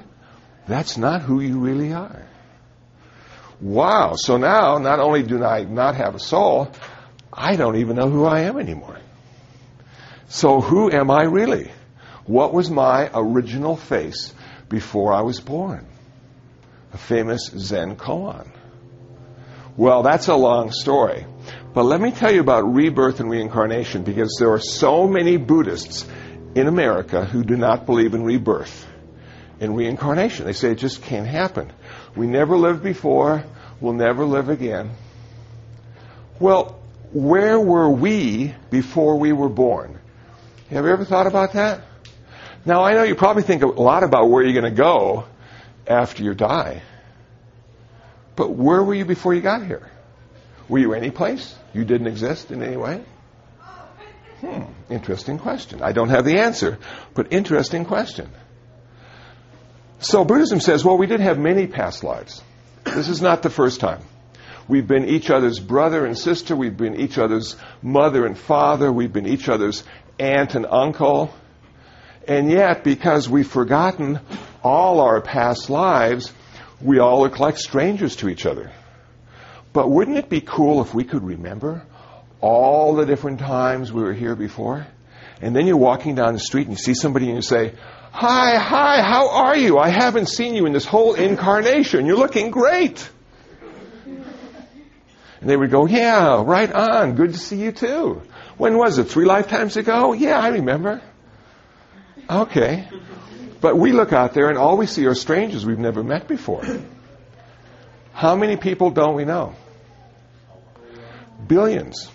That's 0.68 0.98
not 0.98 1.22
who 1.22 1.42
you 1.42 1.60
really 1.60 1.94
are. 1.94 2.26
Wow. 3.60 4.14
So 4.16 4.38
now, 4.38 4.78
not 4.78 5.00
only 5.00 5.24
do 5.24 5.44
I 5.44 5.64
not 5.64 5.96
have 5.96 6.16
a 6.16 6.20
soul, 6.20 6.72
I 7.32 7.56
don't 7.56 7.78
even 7.78 7.96
know 7.96 8.10
who 8.10 8.26
I 8.26 8.42
am 8.42 8.60
anymore. 8.60 8.98
So 10.28 10.62
who 10.62 10.92
am 10.92 11.10
I 11.12 11.24
really? 11.24 11.72
What 12.26 12.54
was 12.54 12.70
my 12.70 13.10
original 13.14 13.76
face 13.76 14.34
before 14.70 15.14
I 15.14 15.22
was 15.22 15.40
born? 15.40 15.86
A 16.94 16.98
famous 16.98 17.52
Zen 17.56 17.96
koan. 17.96 18.50
Well, 19.76 20.04
that's 20.04 20.28
a 20.28 20.36
long 20.36 20.72
story. 20.72 21.26
But 21.74 21.84
let 21.84 22.00
me 22.00 22.12
tell 22.12 22.32
you 22.32 22.42
about 22.42 22.74
rebirth 22.74 23.20
and 23.20 23.30
reincarnation 23.30 24.04
because 24.04 24.36
there 24.40 24.52
are 24.52 24.60
so 24.60 25.08
many 25.08 25.38
Buddhists 25.38 26.08
in 26.56 26.68
America 26.68 27.26
who 27.26 27.44
do 27.44 27.56
not 27.56 27.86
believe 27.86 28.14
in 28.14 28.24
rebirth 28.24 28.88
and 29.60 29.76
reincarnation. 29.76 30.46
They 30.46 30.54
say 30.54 30.72
it 30.72 30.78
just 30.78 31.02
can't 31.02 31.28
happen. 31.28 31.72
We 32.16 32.28
never 32.28 32.58
lived 32.58 32.84
before, 32.84 33.44
we'll 33.82 33.94
never 33.94 34.26
live 34.26 34.50
again. 34.50 34.92
Well, 36.40 36.80
where 37.12 37.60
were 37.60 37.90
we 37.90 38.54
before 38.70 39.18
we 39.18 39.34
were 39.34 39.50
born? 39.50 40.00
Have 40.70 40.86
you 40.86 40.92
ever 40.92 41.06
thought 41.06 41.28
about 41.28 41.54
that? 41.54 41.82
Now, 42.66 42.84
I 42.84 42.94
know 42.94 43.04
you 43.04 43.16
probably 43.16 43.44
think 43.44 43.62
a 43.62 43.68
lot 43.68 44.04
about 44.04 44.30
where 44.30 44.44
you're 44.44 44.60
going 44.60 44.74
to 44.74 44.82
go 44.82 45.26
after 45.88 46.24
you 46.24 46.34
die. 46.34 46.82
But 48.36 48.52
where 48.52 48.82
were 48.82 48.96
you 48.96 49.06
before 49.06 49.34
you 49.34 49.42
got 49.42 49.66
here? 49.66 49.90
Were 50.70 50.80
you 50.80 50.94
any 50.94 51.12
place? 51.12 51.56
You 51.74 51.86
didn't 51.86 52.08
exist 52.08 52.52
in 52.52 52.64
any 52.64 52.78
way? 52.78 53.04
Hmm, 54.42 54.64
interesting 54.90 55.40
question. 55.40 55.82
I 55.82 55.92
don't 55.94 56.10
have 56.10 56.26
the 56.26 56.40
answer, 56.40 56.78
but 57.14 57.32
interesting 57.32 57.86
question. 57.86 58.30
So 60.00 60.26
Buddhism 60.26 60.60
says, 60.60 60.84
well, 60.84 60.98
we 60.98 61.08
did 61.08 61.22
have 61.22 61.40
many 61.40 61.66
past 61.66 62.04
lives. 62.04 62.42
This 62.84 63.08
is 63.08 63.22
not 63.22 63.42
the 63.42 63.50
first 63.50 63.80
time. 63.80 64.02
We've 64.68 64.88
been 64.88 65.06
each 65.06 65.30
other's 65.30 65.60
brother 65.60 66.06
and 66.06 66.18
sister. 66.18 66.56
We've 66.56 66.76
been 66.76 67.00
each 67.00 67.18
other's 67.18 67.56
mother 67.82 68.26
and 68.26 68.38
father. 68.38 68.92
We've 68.92 69.12
been 69.12 69.28
each 69.28 69.50
other's 69.50 69.84
aunt 70.20 70.56
and 70.56 70.66
uncle. 70.66 71.34
And 72.28 72.50
yet, 72.50 72.84
because 72.84 73.30
we've 73.30 73.48
forgotten 73.48 74.20
all 74.64 75.02
our 75.02 75.22
past 75.22 75.70
lives, 75.70 76.32
we 76.82 77.00
all 77.00 77.22
look 77.22 77.40
like 77.40 77.58
strangers 77.58 78.18
to 78.18 78.30
each 78.30 78.46
other. 78.46 78.72
But 79.74 79.90
wouldn't 79.90 80.18
it 80.18 80.30
be 80.30 80.40
cool 80.40 80.82
if 80.82 80.94
we 80.94 81.04
could 81.04 81.24
remember 81.24 81.84
all 82.40 82.96
the 82.96 83.06
different 83.06 83.40
times 83.40 83.92
we 83.92 84.04
were 84.04 84.14
here 84.14 84.36
before? 84.36 84.86
And 85.42 85.56
then 85.56 85.66
you're 85.66 85.78
walking 85.78 86.16
down 86.16 86.34
the 86.34 86.40
street 86.40 86.68
and 86.68 86.78
you 86.78 86.82
see 86.82 86.94
somebody 86.94 87.26
and 87.28 87.36
you 87.36 87.42
say, 87.42 87.74
Hi, 88.12 88.58
hi, 88.58 89.02
how 89.02 89.30
are 89.30 89.58
you? 89.58 89.80
I 89.80 89.90
haven't 89.90 90.28
seen 90.30 90.54
you 90.54 90.68
in 90.68 90.74
this 90.74 90.86
whole 90.86 91.16
incarnation. 91.16 92.06
You're 92.06 92.18
looking 92.18 92.52
great. 92.52 93.10
And 94.06 95.50
they 95.50 95.58
would 95.58 95.72
go, 95.72 95.88
Yeah, 95.88 96.44
right 96.46 96.72
on. 96.72 97.16
Good 97.16 97.34
to 97.34 97.40
see 97.40 97.58
you 97.58 97.72
too. 97.72 98.22
When 98.58 98.78
was 98.78 99.00
it? 99.00 99.06
Three 99.06 99.26
lifetimes 99.26 99.76
ago? 99.76 100.14
Yeah, 100.14 100.40
I 100.40 100.50
remember. 100.50 101.02
Okay. 102.30 102.88
But 103.60 103.78
we 103.78 103.92
look 103.92 104.14
out 104.14 104.36
there 104.36 104.50
and 104.50 104.58
all 104.58 104.78
we 104.78 104.86
see 104.86 105.08
are 105.08 105.16
strangers 105.16 105.66
we've 105.66 105.80
never 105.80 106.04
met 106.04 106.28
before. 106.28 106.64
How 108.14 108.36
many 108.36 108.58
people 108.58 108.92
don't 108.92 109.16
we 109.16 109.26
know? 109.26 109.56
Billions. 111.48 112.10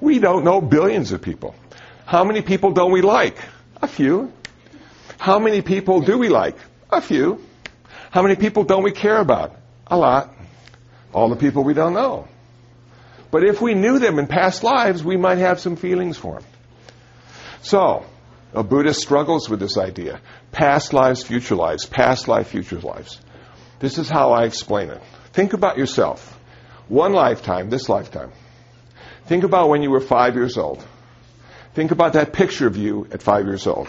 We 0.00 0.18
don't 0.18 0.44
know 0.44 0.60
billions 0.60 1.12
of 1.12 1.22
people. 1.22 1.54
How 2.06 2.24
many 2.24 2.42
people 2.42 2.72
don't 2.72 2.92
we 2.92 3.02
like? 3.02 3.36
A 3.82 3.86
few. 3.86 4.32
How 5.18 5.38
many 5.38 5.62
people 5.62 6.00
do 6.00 6.18
we 6.18 6.28
like? 6.28 6.56
A 6.90 7.00
few. 7.00 7.44
How 8.10 8.22
many 8.22 8.36
people 8.36 8.64
don't 8.64 8.82
we 8.82 8.92
care 8.92 9.18
about? 9.18 9.54
A 9.86 9.96
lot. 9.96 10.34
All 11.12 11.28
the 11.28 11.36
people 11.36 11.64
we 11.64 11.74
don't 11.74 11.94
know. 11.94 12.28
But 13.30 13.44
if 13.44 13.60
we 13.60 13.74
knew 13.74 13.98
them 13.98 14.18
in 14.18 14.26
past 14.26 14.64
lives, 14.64 15.04
we 15.04 15.16
might 15.16 15.38
have 15.38 15.60
some 15.60 15.76
feelings 15.76 16.16
for 16.16 16.40
them. 16.40 16.44
So, 17.62 18.04
a 18.52 18.64
Buddhist 18.64 19.00
struggles 19.00 19.48
with 19.48 19.60
this 19.60 19.76
idea. 19.76 20.20
Past 20.50 20.92
lives, 20.92 21.22
future 21.22 21.54
lives. 21.54 21.86
Past 21.86 22.26
life, 22.26 22.48
future 22.48 22.80
lives. 22.80 23.20
This 23.78 23.98
is 23.98 24.08
how 24.08 24.32
I 24.32 24.44
explain 24.44 24.90
it. 24.90 25.00
Think 25.32 25.52
about 25.52 25.78
yourself. 25.78 26.38
One 26.88 27.12
lifetime, 27.12 27.70
this 27.70 27.88
lifetime. 27.88 28.32
Think 29.30 29.44
about 29.44 29.68
when 29.68 29.80
you 29.80 29.92
were 29.92 30.00
five 30.00 30.34
years 30.34 30.58
old. 30.58 30.84
Think 31.74 31.92
about 31.92 32.14
that 32.14 32.32
picture 32.32 32.66
of 32.66 32.76
you 32.76 33.06
at 33.12 33.22
five 33.22 33.46
years 33.46 33.64
old. 33.68 33.86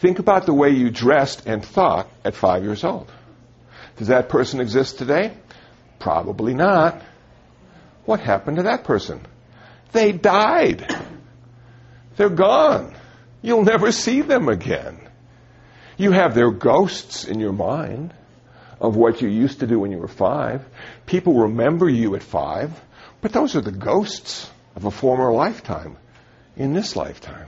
Think 0.00 0.18
about 0.18 0.44
the 0.44 0.52
way 0.52 0.70
you 0.70 0.90
dressed 0.90 1.46
and 1.46 1.64
thought 1.64 2.08
at 2.24 2.34
five 2.34 2.64
years 2.64 2.82
old. 2.82 3.08
Does 3.96 4.08
that 4.08 4.28
person 4.28 4.58
exist 4.58 4.98
today? 4.98 5.34
Probably 6.00 6.52
not. 6.52 7.00
What 8.06 8.18
happened 8.18 8.56
to 8.56 8.64
that 8.64 8.82
person? 8.82 9.24
They 9.92 10.10
died. 10.10 10.92
They're 12.16 12.28
gone. 12.28 12.92
You'll 13.40 13.62
never 13.62 13.92
see 13.92 14.22
them 14.22 14.48
again. 14.48 14.98
You 15.96 16.10
have 16.10 16.34
their 16.34 16.50
ghosts 16.50 17.24
in 17.24 17.38
your 17.38 17.52
mind 17.52 18.12
of 18.80 18.96
what 18.96 19.22
you 19.22 19.28
used 19.28 19.60
to 19.60 19.68
do 19.68 19.78
when 19.78 19.92
you 19.92 19.98
were 19.98 20.08
five. 20.08 20.64
People 21.06 21.42
remember 21.42 21.88
you 21.88 22.16
at 22.16 22.24
five, 22.24 22.72
but 23.20 23.32
those 23.32 23.54
are 23.54 23.60
the 23.60 23.70
ghosts 23.70 24.50
of 24.74 24.84
a 24.84 24.90
former 24.90 25.32
lifetime 25.32 25.96
in 26.56 26.72
this 26.72 26.96
lifetime. 26.96 27.46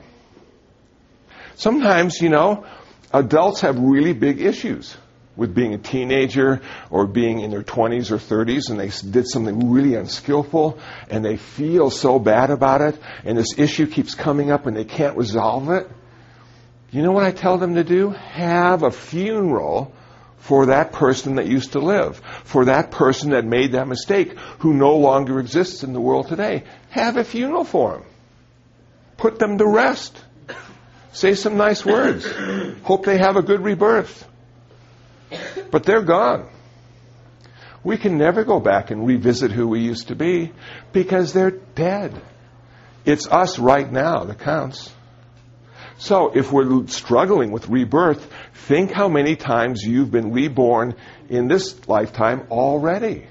Sometimes, 1.56 2.20
you 2.20 2.28
know, 2.28 2.66
adults 3.12 3.60
have 3.60 3.78
really 3.78 4.12
big 4.12 4.40
issues 4.40 4.96
with 5.36 5.54
being 5.54 5.74
a 5.74 5.78
teenager 5.78 6.60
or 6.90 7.06
being 7.06 7.40
in 7.40 7.50
their 7.50 7.62
20s 7.62 8.10
or 8.10 8.18
30s 8.18 8.70
and 8.70 8.78
they 8.78 8.90
did 9.10 9.28
something 9.28 9.70
really 9.70 9.94
unskillful 9.94 10.78
and 11.10 11.24
they 11.24 11.36
feel 11.36 11.90
so 11.90 12.18
bad 12.18 12.50
about 12.50 12.80
it 12.80 12.96
and 13.24 13.36
this 13.36 13.58
issue 13.58 13.86
keeps 13.86 14.14
coming 14.14 14.50
up 14.50 14.66
and 14.66 14.76
they 14.76 14.84
can't 14.84 15.16
resolve 15.16 15.70
it. 15.70 15.90
You 16.90 17.02
know 17.02 17.10
what 17.10 17.24
I 17.24 17.32
tell 17.32 17.58
them 17.58 17.74
to 17.74 17.84
do? 17.84 18.10
Have 18.10 18.84
a 18.84 18.90
funeral 18.90 19.92
for 20.44 20.66
that 20.66 20.92
person 20.92 21.36
that 21.36 21.46
used 21.46 21.72
to 21.72 21.78
live, 21.78 22.18
for 22.44 22.66
that 22.66 22.90
person 22.90 23.30
that 23.30 23.46
made 23.46 23.72
that 23.72 23.88
mistake, 23.88 24.38
who 24.58 24.74
no 24.74 24.96
longer 24.96 25.40
exists 25.40 25.82
in 25.82 25.94
the 25.94 26.00
world 26.00 26.28
today. 26.28 26.64
Have 26.90 27.16
a 27.16 27.24
funeral 27.24 27.64
for 27.64 27.94
them. 27.94 28.02
Put 29.16 29.38
them 29.38 29.56
to 29.56 29.66
rest. 29.66 30.22
Say 31.12 31.34
some 31.34 31.56
nice 31.56 31.82
words. 31.86 32.30
Hope 32.82 33.06
they 33.06 33.16
have 33.16 33.36
a 33.36 33.42
good 33.42 33.62
rebirth. 33.62 34.28
But 35.70 35.84
they're 35.84 36.02
gone. 36.02 36.46
We 37.82 37.96
can 37.96 38.18
never 38.18 38.44
go 38.44 38.60
back 38.60 38.90
and 38.90 39.06
revisit 39.06 39.50
who 39.50 39.66
we 39.66 39.80
used 39.80 40.08
to 40.08 40.14
be 40.14 40.52
because 40.92 41.32
they're 41.32 41.52
dead. 41.52 42.20
It's 43.06 43.26
us 43.26 43.58
right 43.58 43.90
now 43.90 44.24
that 44.24 44.40
counts. 44.40 44.92
So 46.04 46.32
if 46.34 46.52
we're 46.52 46.86
struggling 46.88 47.50
with 47.50 47.70
rebirth, 47.70 48.30
think 48.52 48.92
how 48.92 49.08
many 49.08 49.36
times 49.36 49.82
you've 49.82 50.10
been 50.10 50.32
reborn 50.32 50.96
in 51.30 51.48
this 51.48 51.88
lifetime 51.88 52.46
already. 52.50 53.26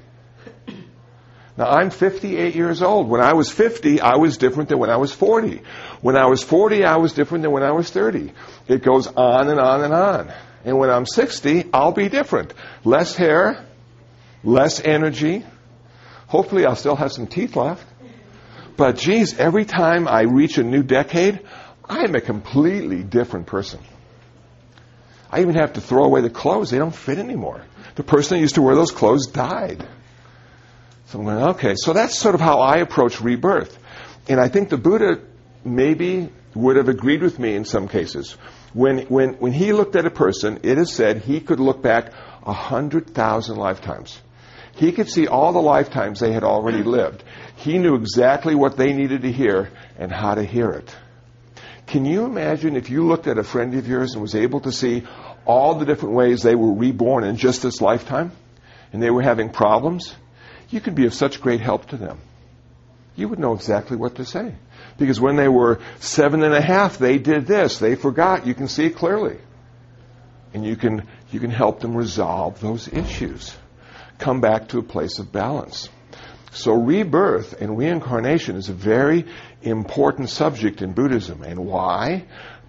Now, 1.55 1.67
I'm 1.67 1.91
58 1.91 2.55
years 2.55 2.81
old. 2.81 3.07
When 3.07 3.21
I 3.21 3.33
was 3.33 3.51
50, 3.51 4.01
I 4.01 4.15
was 4.15 4.37
different 4.37 4.69
than 4.69 4.79
when 4.79 4.89
I 4.89 4.97
was 4.97 5.13
40. 5.13 5.61
When 6.01 6.17
I 6.17 6.25
was 6.25 6.41
40, 6.41 6.83
I 6.83 6.97
was 6.97 7.13
different 7.13 7.43
than 7.43 7.51
when 7.51 7.61
I 7.61 7.73
was 7.73 7.91
30. 7.91 8.33
It 8.67 8.81
goes 8.81 9.05
on 9.05 9.49
and 9.49 9.59
on 9.59 9.83
and 9.83 9.93
on. 9.93 10.33
And 10.65 10.79
when 10.79 10.89
I'm 10.89 11.05
60, 11.05 11.69
I'll 11.71 11.91
be 11.91 12.09
different. 12.09 12.55
Less 12.83 13.15
hair, 13.15 13.67
less 14.43 14.79
energy. 14.79 15.45
Hopefully, 16.25 16.65
I'll 16.65 16.75
still 16.75 16.95
have 16.95 17.11
some 17.11 17.27
teeth 17.27 17.55
left. 17.55 17.85
But 18.75 18.97
geez, 18.97 19.37
every 19.37 19.65
time 19.65 20.07
I 20.07 20.23
reach 20.23 20.57
a 20.57 20.63
new 20.63 20.81
decade, 20.81 21.41
I'm 21.87 22.15
a 22.15 22.21
completely 22.21 23.03
different 23.03 23.47
person. 23.47 23.79
I 25.29 25.41
even 25.41 25.55
have 25.55 25.73
to 25.73 25.81
throw 25.81 26.03
away 26.03 26.21
the 26.21 26.29
clothes. 26.29 26.69
They 26.69 26.77
don't 26.77 26.95
fit 26.95 27.17
anymore. 27.17 27.63
The 27.95 28.03
person 28.03 28.37
that 28.37 28.41
used 28.41 28.55
to 28.55 28.61
wear 28.61 28.75
those 28.75 28.91
clothes 28.91 29.27
died. 29.27 29.85
So 31.07 31.19
I'm 31.19 31.25
going, 31.25 31.43
okay, 31.55 31.75
so 31.75 31.93
that's 31.93 32.17
sort 32.17 32.35
of 32.35 32.41
how 32.41 32.59
I 32.59 32.77
approach 32.77 33.19
rebirth. 33.19 33.77
And 34.27 34.39
I 34.39 34.47
think 34.47 34.69
the 34.69 34.77
Buddha 34.77 35.21
maybe 35.65 36.29
would 36.55 36.75
have 36.75 36.87
agreed 36.87 37.21
with 37.21 37.39
me 37.39 37.55
in 37.55 37.65
some 37.65 37.87
cases. 37.87 38.31
When, 38.73 38.99
when, 39.07 39.33
when 39.35 39.51
he 39.51 39.73
looked 39.73 39.95
at 39.95 40.05
a 40.05 40.11
person, 40.11 40.59
it 40.63 40.77
is 40.77 40.91
said 40.93 41.21
he 41.21 41.39
could 41.39 41.59
look 41.59 41.81
back 41.81 42.13
a 42.43 42.53
hundred 42.53 43.13
thousand 43.13 43.57
lifetimes. 43.57 44.19
He 44.75 44.91
could 44.91 45.09
see 45.09 45.27
all 45.27 45.53
the 45.53 45.61
lifetimes 45.61 46.19
they 46.19 46.31
had 46.31 46.43
already 46.43 46.81
lived. 46.83 47.23
He 47.57 47.77
knew 47.77 47.95
exactly 47.95 48.55
what 48.55 48.75
they 48.75 48.93
needed 48.93 49.21
to 49.21 49.31
hear 49.31 49.71
and 49.97 50.11
how 50.11 50.35
to 50.35 50.43
hear 50.43 50.71
it. 50.71 50.95
Can 51.93 52.05
you 52.05 52.25
imagine 52.25 52.75
if 52.75 52.89
you 52.89 53.05
looked 53.05 53.27
at 53.27 53.37
a 53.37 53.43
friend 53.43 53.75
of 53.75 53.87
yours 53.87 54.13
and 54.13 54.21
was 54.23 54.33
able 54.33 54.61
to 54.61 54.71
see 54.71 55.03
all 55.45 55.75
the 55.75 55.85
different 55.85 56.15
ways 56.15 56.41
they 56.41 56.55
were 56.55 56.73
reborn 56.73 57.23
in 57.23 57.37
just 57.37 57.61
this 57.61 57.81
lifetime 57.81 58.31
and 58.91 58.99
they 58.99 59.11
were 59.11 59.21
having 59.21 59.51
problems? 59.51 60.15
You 60.71 60.81
could 60.81 60.95
be 60.95 61.05
of 61.05 61.13
such 61.13 61.39
great 61.39 61.61
help 61.61 61.89
to 61.89 61.97
them. 61.97 62.17
You 63.15 63.27
would 63.27 63.37
know 63.37 63.53
exactly 63.53 63.95
what 63.95 64.15
to 64.15 64.25
say. 64.25 64.55
Because 64.97 65.21
when 65.21 65.35
they 65.35 65.47
were 65.47 65.81
seven 65.99 66.41
and 66.41 66.55
a 66.55 66.61
half, 66.61 66.97
they 66.97 67.19
did 67.19 67.45
this. 67.45 67.77
They 67.77 67.93
forgot. 67.93 68.47
You 68.47 68.55
can 68.55 68.67
see 68.67 68.85
it 68.85 68.95
clearly. 68.95 69.37
And 70.51 70.65
you 70.65 70.75
can, 70.75 71.07
you 71.29 71.39
can 71.39 71.51
help 71.51 71.79
them 71.79 71.95
resolve 71.95 72.59
those 72.59 72.87
issues. 72.87 73.55
Come 74.17 74.41
back 74.41 74.69
to 74.69 74.79
a 74.79 74.83
place 74.83 75.19
of 75.19 75.31
balance. 75.31 75.89
So 76.53 76.73
rebirth 76.73 77.59
and 77.59 77.77
reincarnation 77.77 78.55
is 78.55 78.69
a 78.69 78.73
very 78.73 79.25
important 79.63 80.29
subject 80.29 80.81
in 80.81 80.93
Buddhism. 80.93 81.41
And 81.41 81.65
why? 81.65 82.25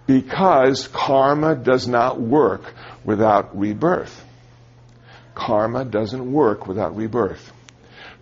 Because 0.07 0.87
karma 0.87 1.55
does 1.55 1.87
not 1.87 2.19
work 2.19 2.73
without 3.03 3.57
rebirth. 3.57 4.23
Karma 5.35 5.85
doesn't 5.85 6.31
work 6.31 6.67
without 6.67 6.95
rebirth. 6.95 7.53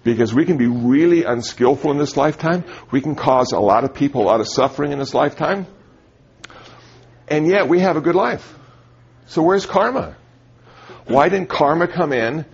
Because 0.03 0.33
we 0.33 0.43
can 0.43 0.57
be 0.57 0.67
really 0.67 1.23
unskillful 1.23 1.91
in 1.91 1.97
this 1.97 2.17
lifetime. 2.17 2.65
We 2.91 2.99
can 2.99 3.15
cause 3.15 3.53
a 3.53 3.59
lot 3.59 3.85
of 3.85 3.93
people 3.93 4.21
a 4.21 4.25
lot 4.25 4.41
of 4.41 4.49
suffering 4.49 4.91
in 4.91 4.99
this 4.99 5.13
lifetime. 5.13 5.65
And 7.29 7.47
yet 7.47 7.69
we 7.69 7.79
have 7.79 7.95
a 7.95 8.01
good 8.01 8.15
life. 8.15 8.53
So 9.27 9.41
where's 9.41 9.65
karma? 9.65 10.17
Why 11.05 11.29
didn't 11.29 11.47
karma 11.47 11.87
come 11.87 12.11
in 12.11 12.45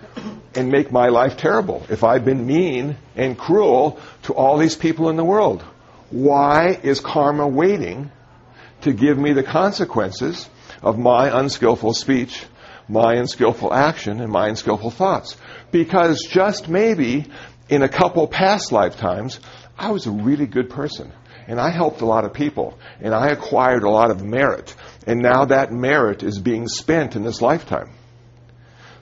and 0.60 0.70
make 0.70 0.92
my 0.92 1.08
life 1.08 1.38
terrible 1.38 1.86
if 1.90 2.04
I've 2.04 2.26
been 2.26 2.46
mean 2.46 2.98
and 3.16 3.38
cruel 3.38 3.98
to 4.24 4.34
all 4.34 4.58
these 4.58 4.76
people 4.76 5.10
in 5.10 5.16
the 5.16 5.24
world? 5.24 5.64
Why 6.10 6.78
is 6.84 7.00
karma 7.00 7.48
waiting 7.48 8.12
to 8.82 8.92
give 8.92 9.18
me 9.18 9.32
the 9.32 9.44
consequences 9.44 10.50
of 10.82 11.00
my 11.00 11.40
unskillful 11.40 11.94
speech, 11.94 12.46
my 12.90 13.14
unskillful 13.16 13.74
action, 13.74 14.20
and 14.20 14.32
my 14.32 14.50
unskillful 14.50 14.92
thoughts? 14.92 15.38
Because 15.72 16.28
just 16.30 16.68
maybe 16.68 17.26
in 17.70 17.82
a 17.82 17.90
couple 17.90 18.28
past 18.28 18.74
lifetimes, 18.74 19.40
I 19.78 19.92
was 19.92 20.08
a 20.08 20.12
really 20.12 20.46
good 20.46 20.70
person. 20.70 21.14
And 21.48 21.60
I 21.60 21.70
helped 21.70 22.02
a 22.02 22.06
lot 22.06 22.26
of 22.26 22.34
people. 22.34 22.78
And 23.00 23.14
I 23.14 23.30
acquired 23.30 23.84
a 23.84 23.90
lot 23.90 24.12
of 24.12 24.24
merit. 24.24 24.76
And 25.08 25.22
now 25.22 25.46
that 25.46 25.72
merit 25.72 26.22
is 26.22 26.38
being 26.38 26.68
spent 26.68 27.16
in 27.16 27.24
this 27.24 27.42
lifetime. 27.42 27.90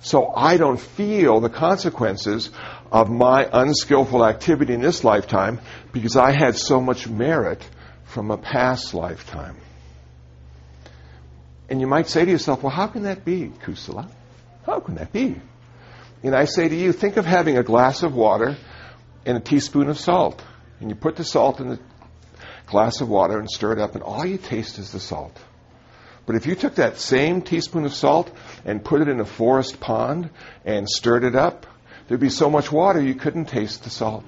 So 0.01 0.27
I 0.27 0.57
don't 0.57 0.79
feel 0.79 1.39
the 1.39 1.49
consequences 1.49 2.49
of 2.91 3.09
my 3.09 3.49
unskillful 3.51 4.25
activity 4.25 4.73
in 4.73 4.81
this 4.81 5.03
lifetime 5.03 5.59
because 5.91 6.15
I 6.15 6.31
had 6.31 6.55
so 6.55 6.79
much 6.79 7.07
merit 7.07 7.67
from 8.05 8.31
a 8.31 8.37
past 8.37 8.93
lifetime. 8.93 9.57
And 11.69 11.81
you 11.81 11.87
might 11.87 12.07
say 12.07 12.23
to 12.23 12.31
yourself, 12.31 12.63
well, 12.63 12.71
how 12.71 12.87
can 12.87 13.03
that 13.03 13.25
be, 13.25 13.51
Kusala? 13.63 14.09
How 14.65 14.79
can 14.79 14.95
that 14.95 15.11
be? 15.11 15.39
And 16.23 16.35
I 16.35 16.45
say 16.45 16.67
to 16.67 16.75
you, 16.75 16.93
think 16.93 17.17
of 17.17 17.25
having 17.25 17.57
a 17.57 17.63
glass 17.63 18.03
of 18.03 18.13
water 18.13 18.57
and 19.25 19.37
a 19.37 19.41
teaspoon 19.41 19.89
of 19.89 19.99
salt. 19.99 20.41
And 20.79 20.89
you 20.89 20.95
put 20.95 21.15
the 21.15 21.23
salt 21.23 21.59
in 21.59 21.69
the 21.69 21.79
glass 22.67 23.01
of 23.01 23.09
water 23.09 23.39
and 23.39 23.49
stir 23.49 23.73
it 23.73 23.79
up, 23.79 23.95
and 23.95 24.03
all 24.03 24.25
you 24.25 24.37
taste 24.37 24.77
is 24.77 24.91
the 24.91 24.99
salt. 24.99 25.37
But 26.27 26.35
if 26.35 26.45
you 26.45 26.55
took 26.55 26.75
that 26.75 26.97
same 26.97 27.41
teaspoon 27.41 27.85
of 27.85 27.93
salt 27.93 28.29
and 28.65 28.83
put 28.83 29.01
it 29.01 29.07
in 29.07 29.21
a 29.21 29.25
forest 29.25 29.79
pond 29.79 30.29
and 30.65 30.87
stirred 30.87 31.23
it 31.23 31.35
up, 31.35 31.65
there'd 32.07 32.19
be 32.19 32.29
so 32.29 32.49
much 32.49 32.69
water 32.69 33.01
you 33.01 33.15
couldn't 33.15 33.45
taste 33.45 33.85
the 33.85 33.89
salt. 33.89 34.25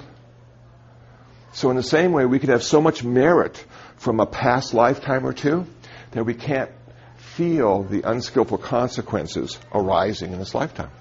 So 1.51 1.69
in 1.69 1.75
the 1.75 1.83
same 1.83 2.13
way, 2.13 2.25
we 2.25 2.39
could 2.39 2.49
have 2.49 2.63
so 2.63 2.79
much 2.79 3.03
merit 3.03 3.63
from 3.97 4.21
a 4.21 4.25
past 4.25 4.73
lifetime 4.73 5.27
or 5.27 5.33
two 5.33 5.67
that 6.11 6.23
we 6.23 6.33
can't 6.33 6.71
feel 7.17 7.83
the 7.83 8.09
unskillful 8.09 8.59
consequences 8.59 9.59
arising 9.73 10.31
in 10.31 10.39
this 10.39 10.55
lifetime. 10.55 10.91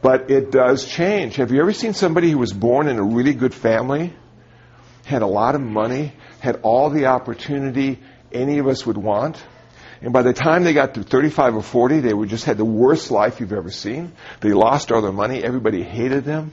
But 0.00 0.30
it 0.30 0.52
does 0.52 0.86
change. 0.86 1.36
Have 1.36 1.50
you 1.50 1.60
ever 1.60 1.72
seen 1.72 1.92
somebody 1.92 2.30
who 2.30 2.38
was 2.38 2.52
born 2.52 2.86
in 2.86 2.98
a 2.98 3.02
really 3.02 3.34
good 3.34 3.52
family, 3.52 4.12
had 5.04 5.22
a 5.22 5.26
lot 5.26 5.56
of 5.56 5.60
money, 5.60 6.12
had 6.38 6.60
all 6.62 6.88
the 6.88 7.06
opportunity 7.06 7.98
any 8.30 8.58
of 8.58 8.68
us 8.68 8.86
would 8.86 8.96
want? 8.96 9.42
And 10.00 10.12
by 10.12 10.22
the 10.22 10.32
time 10.32 10.64
they 10.64 10.74
got 10.74 10.94
to 10.94 11.02
35 11.02 11.56
or 11.56 11.62
40, 11.62 12.00
they 12.00 12.12
were 12.12 12.26
just 12.26 12.44
had 12.44 12.58
the 12.58 12.64
worst 12.64 13.10
life 13.10 13.40
you've 13.40 13.52
ever 13.52 13.70
seen. 13.70 14.12
They 14.40 14.52
lost 14.52 14.92
all 14.92 15.00
their 15.00 15.12
money. 15.12 15.42
Everybody 15.42 15.82
hated 15.82 16.24
them. 16.24 16.52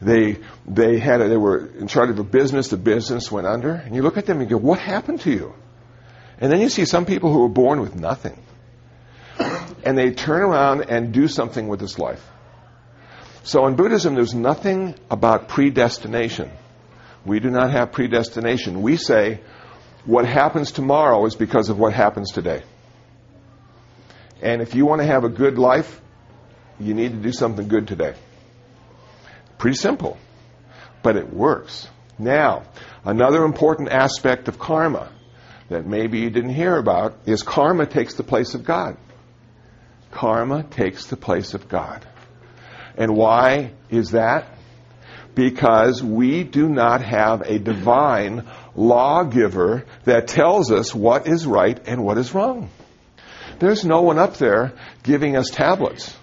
They, 0.00 0.38
they 0.66 0.98
had, 0.98 1.20
a, 1.20 1.28
they 1.28 1.36
were 1.36 1.66
in 1.66 1.88
charge 1.88 2.10
of 2.10 2.18
a 2.18 2.24
business. 2.24 2.68
The 2.68 2.76
business 2.76 3.32
went 3.32 3.46
under. 3.46 3.72
And 3.72 3.94
you 3.94 4.02
look 4.02 4.16
at 4.16 4.26
them 4.26 4.40
and 4.40 4.50
you 4.50 4.56
go, 4.56 4.62
what 4.62 4.78
happened 4.78 5.20
to 5.22 5.30
you? 5.30 5.54
And 6.38 6.52
then 6.52 6.60
you 6.60 6.68
see 6.68 6.84
some 6.84 7.06
people 7.06 7.32
who 7.32 7.40
were 7.40 7.48
born 7.48 7.80
with 7.80 7.94
nothing. 7.94 8.38
And 9.84 9.96
they 9.96 10.12
turn 10.12 10.42
around 10.42 10.90
and 10.90 11.12
do 11.12 11.28
something 11.28 11.68
with 11.68 11.80
this 11.80 11.98
life. 11.98 12.24
So 13.42 13.66
in 13.66 13.76
Buddhism, 13.76 14.14
there's 14.14 14.34
nothing 14.34 14.94
about 15.10 15.48
predestination. 15.48 16.50
We 17.24 17.40
do 17.40 17.50
not 17.50 17.70
have 17.70 17.92
predestination. 17.92 18.82
We 18.82 18.96
say 18.96 19.40
what 20.04 20.24
happens 20.24 20.72
tomorrow 20.72 21.24
is 21.26 21.34
because 21.34 21.68
of 21.68 21.78
what 21.78 21.92
happens 21.92 22.32
today. 22.32 22.62
And 24.42 24.60
if 24.60 24.74
you 24.74 24.86
want 24.86 25.00
to 25.00 25.06
have 25.06 25.24
a 25.24 25.28
good 25.28 25.58
life, 25.58 26.00
you 26.78 26.94
need 26.94 27.12
to 27.12 27.18
do 27.18 27.32
something 27.32 27.68
good 27.68 27.88
today. 27.88 28.14
Pretty 29.58 29.76
simple, 29.76 30.18
but 31.02 31.16
it 31.16 31.32
works. 31.32 31.88
Now, 32.18 32.64
another 33.04 33.44
important 33.44 33.90
aspect 33.90 34.48
of 34.48 34.58
karma 34.58 35.10
that 35.68 35.86
maybe 35.86 36.20
you 36.20 36.30
didn't 36.30 36.54
hear 36.54 36.76
about 36.76 37.16
is 37.26 37.42
karma 37.42 37.86
takes 37.86 38.14
the 38.14 38.22
place 38.22 38.54
of 38.54 38.64
God. 38.64 38.96
Karma 40.10 40.62
takes 40.62 41.06
the 41.06 41.16
place 41.16 41.54
of 41.54 41.68
God. 41.68 42.06
And 42.96 43.14
why 43.16 43.72
is 43.90 44.12
that? 44.12 44.46
Because 45.34 46.02
we 46.02 46.44
do 46.44 46.68
not 46.68 47.02
have 47.02 47.42
a 47.42 47.58
divine 47.58 48.46
lawgiver 48.74 49.84
that 50.04 50.28
tells 50.28 50.70
us 50.70 50.94
what 50.94 51.26
is 51.26 51.46
right 51.46 51.78
and 51.86 52.02
what 52.02 52.16
is 52.16 52.32
wrong. 52.34 52.70
There's 53.58 53.84
no 53.84 54.02
one 54.02 54.18
up 54.18 54.36
there 54.36 54.72
giving 55.02 55.36
us 55.36 55.50
tablets. 55.50 56.16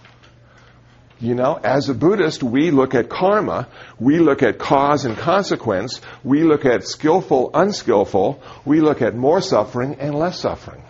You 1.19 1.35
know, 1.35 1.57
as 1.63 1.87
a 1.87 1.93
Buddhist, 1.93 2.43
we 2.43 2.71
look 2.71 2.95
at 2.95 3.07
karma, 3.07 3.69
we 3.97 4.19
look 4.19 4.43
at 4.43 4.59
cause 4.59 5.05
and 5.05 5.17
consequence, 5.17 6.01
we 6.23 6.43
look 6.43 6.65
at 6.65 6.85
skillful, 6.85 7.51
unskillful, 7.53 8.41
we 8.65 8.81
look 8.81 9.01
at 9.01 9.15
more 9.15 9.41
suffering 9.41 9.95
and 9.99 10.15
less 10.15 10.39
suffering. 10.39 10.83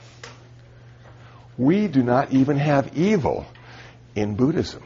We 1.55 1.87
do 1.87 2.01
not 2.01 2.33
even 2.33 2.57
have 2.57 2.97
evil 2.97 3.45
in 4.15 4.35
Buddhism. 4.35 4.81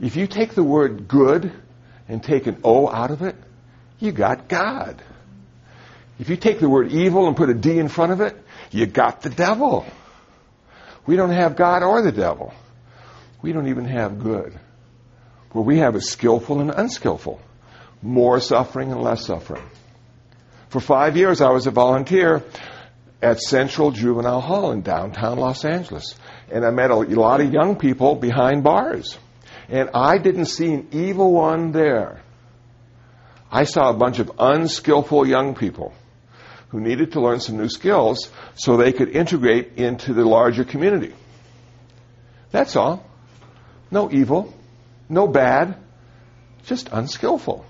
If 0.00 0.16
you 0.16 0.26
take 0.26 0.54
the 0.54 0.64
word 0.64 1.06
good 1.06 1.52
and 2.08 2.22
take 2.22 2.46
an 2.46 2.58
O 2.64 2.88
out 2.88 3.10
of 3.10 3.22
it, 3.22 3.36
you 3.98 4.12
got 4.12 4.48
God. 4.48 5.02
If 6.18 6.30
you 6.30 6.36
take 6.36 6.60
the 6.60 6.68
word 6.68 6.92
evil 6.92 7.26
and 7.26 7.36
put 7.36 7.50
a 7.50 7.54
D 7.54 7.78
in 7.78 7.88
front 7.88 8.12
of 8.12 8.20
it, 8.20 8.36
you 8.70 8.86
got 8.86 9.22
the 9.22 9.30
devil. 9.30 9.86
We 11.06 11.16
don't 11.16 11.30
have 11.30 11.56
God 11.56 11.82
or 11.82 12.02
the 12.02 12.12
devil. 12.12 12.54
We 13.42 13.52
don't 13.52 13.68
even 13.68 13.84
have 13.84 14.18
good. 14.18 14.58
What 15.52 15.66
we 15.66 15.78
have 15.78 15.94
is 15.94 16.10
skillful 16.10 16.60
and 16.60 16.70
unskillful, 16.70 17.40
more 18.02 18.40
suffering 18.40 18.92
and 18.92 19.02
less 19.02 19.26
suffering. 19.26 19.62
For 20.68 20.80
five 20.80 21.16
years, 21.16 21.40
I 21.40 21.50
was 21.50 21.66
a 21.66 21.70
volunteer 21.70 22.42
at 23.22 23.40
Central 23.40 23.90
Juvenile 23.90 24.40
Hall 24.40 24.72
in 24.72 24.82
downtown 24.82 25.38
Los 25.38 25.64
Angeles. 25.64 26.14
And 26.50 26.64
I 26.64 26.70
met 26.70 26.90
a 26.90 26.96
lot 26.96 27.40
of 27.40 27.52
young 27.52 27.76
people 27.76 28.14
behind 28.16 28.64
bars. 28.64 29.18
And 29.68 29.90
I 29.94 30.18
didn't 30.18 30.46
see 30.46 30.72
an 30.72 30.88
evil 30.92 31.32
one 31.32 31.72
there. 31.72 32.20
I 33.50 33.64
saw 33.64 33.90
a 33.90 33.94
bunch 33.94 34.18
of 34.18 34.30
unskillful 34.38 35.26
young 35.26 35.54
people 35.54 35.92
who 36.68 36.80
needed 36.80 37.12
to 37.12 37.20
learn 37.20 37.40
some 37.40 37.56
new 37.56 37.68
skills 37.68 38.30
so 38.54 38.76
they 38.76 38.92
could 38.92 39.08
integrate 39.08 39.74
into 39.76 40.12
the 40.12 40.24
larger 40.24 40.64
community. 40.64 41.14
That's 42.50 42.76
all. 42.76 43.04
No 43.90 44.10
evil, 44.10 44.52
no 45.08 45.28
bad, 45.28 45.76
just 46.64 46.88
unskillful. 46.90 47.64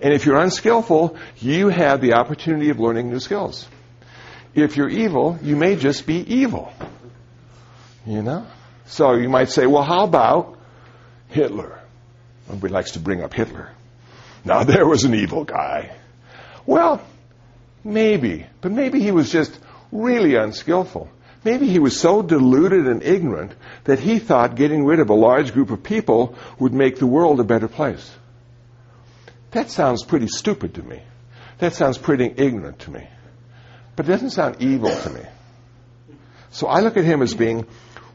And 0.00 0.12
if 0.14 0.26
you're 0.26 0.38
unskillful, 0.38 1.16
you 1.38 1.68
have 1.68 2.00
the 2.00 2.14
opportunity 2.14 2.70
of 2.70 2.78
learning 2.78 3.10
new 3.10 3.18
skills. 3.18 3.66
If 4.54 4.76
you're 4.76 4.88
evil, 4.88 5.38
you 5.42 5.56
may 5.56 5.76
just 5.76 6.06
be 6.06 6.16
evil. 6.34 6.72
You 8.06 8.22
know? 8.22 8.46
So 8.86 9.14
you 9.14 9.28
might 9.28 9.50
say, 9.50 9.66
well, 9.66 9.82
how 9.82 10.04
about 10.04 10.58
Hitler? 11.28 11.80
Everybody 12.46 12.72
likes 12.72 12.92
to 12.92 13.00
bring 13.00 13.22
up 13.22 13.34
Hitler. 13.34 13.72
Now, 14.44 14.64
there 14.64 14.86
was 14.86 15.04
an 15.04 15.14
evil 15.14 15.44
guy. 15.44 15.94
Well, 16.64 17.02
maybe. 17.88 18.46
But 18.60 18.72
maybe 18.72 19.00
he 19.00 19.10
was 19.10 19.32
just 19.32 19.58
really 19.90 20.36
unskillful. 20.36 21.08
Maybe 21.44 21.68
he 21.68 21.78
was 21.78 21.98
so 21.98 22.22
deluded 22.22 22.86
and 22.86 23.02
ignorant 23.02 23.52
that 23.84 23.98
he 24.00 24.18
thought 24.18 24.56
getting 24.56 24.84
rid 24.84 25.00
of 25.00 25.08
a 25.08 25.14
large 25.14 25.52
group 25.52 25.70
of 25.70 25.82
people 25.82 26.36
would 26.58 26.74
make 26.74 26.98
the 26.98 27.06
world 27.06 27.40
a 27.40 27.44
better 27.44 27.68
place. 27.68 28.10
That 29.52 29.70
sounds 29.70 30.04
pretty 30.04 30.28
stupid 30.28 30.74
to 30.74 30.82
me. 30.82 31.02
That 31.58 31.74
sounds 31.74 31.96
pretty 31.96 32.32
ignorant 32.36 32.80
to 32.80 32.90
me. 32.90 33.06
But 33.96 34.06
it 34.06 34.08
doesn't 34.08 34.30
sound 34.30 34.56
evil 34.60 34.90
to 34.90 35.10
me. 35.10 35.22
So 36.50 36.66
I 36.66 36.80
look 36.80 36.96
at 36.96 37.04
him 37.04 37.22
as 37.22 37.34
being 37.34 37.66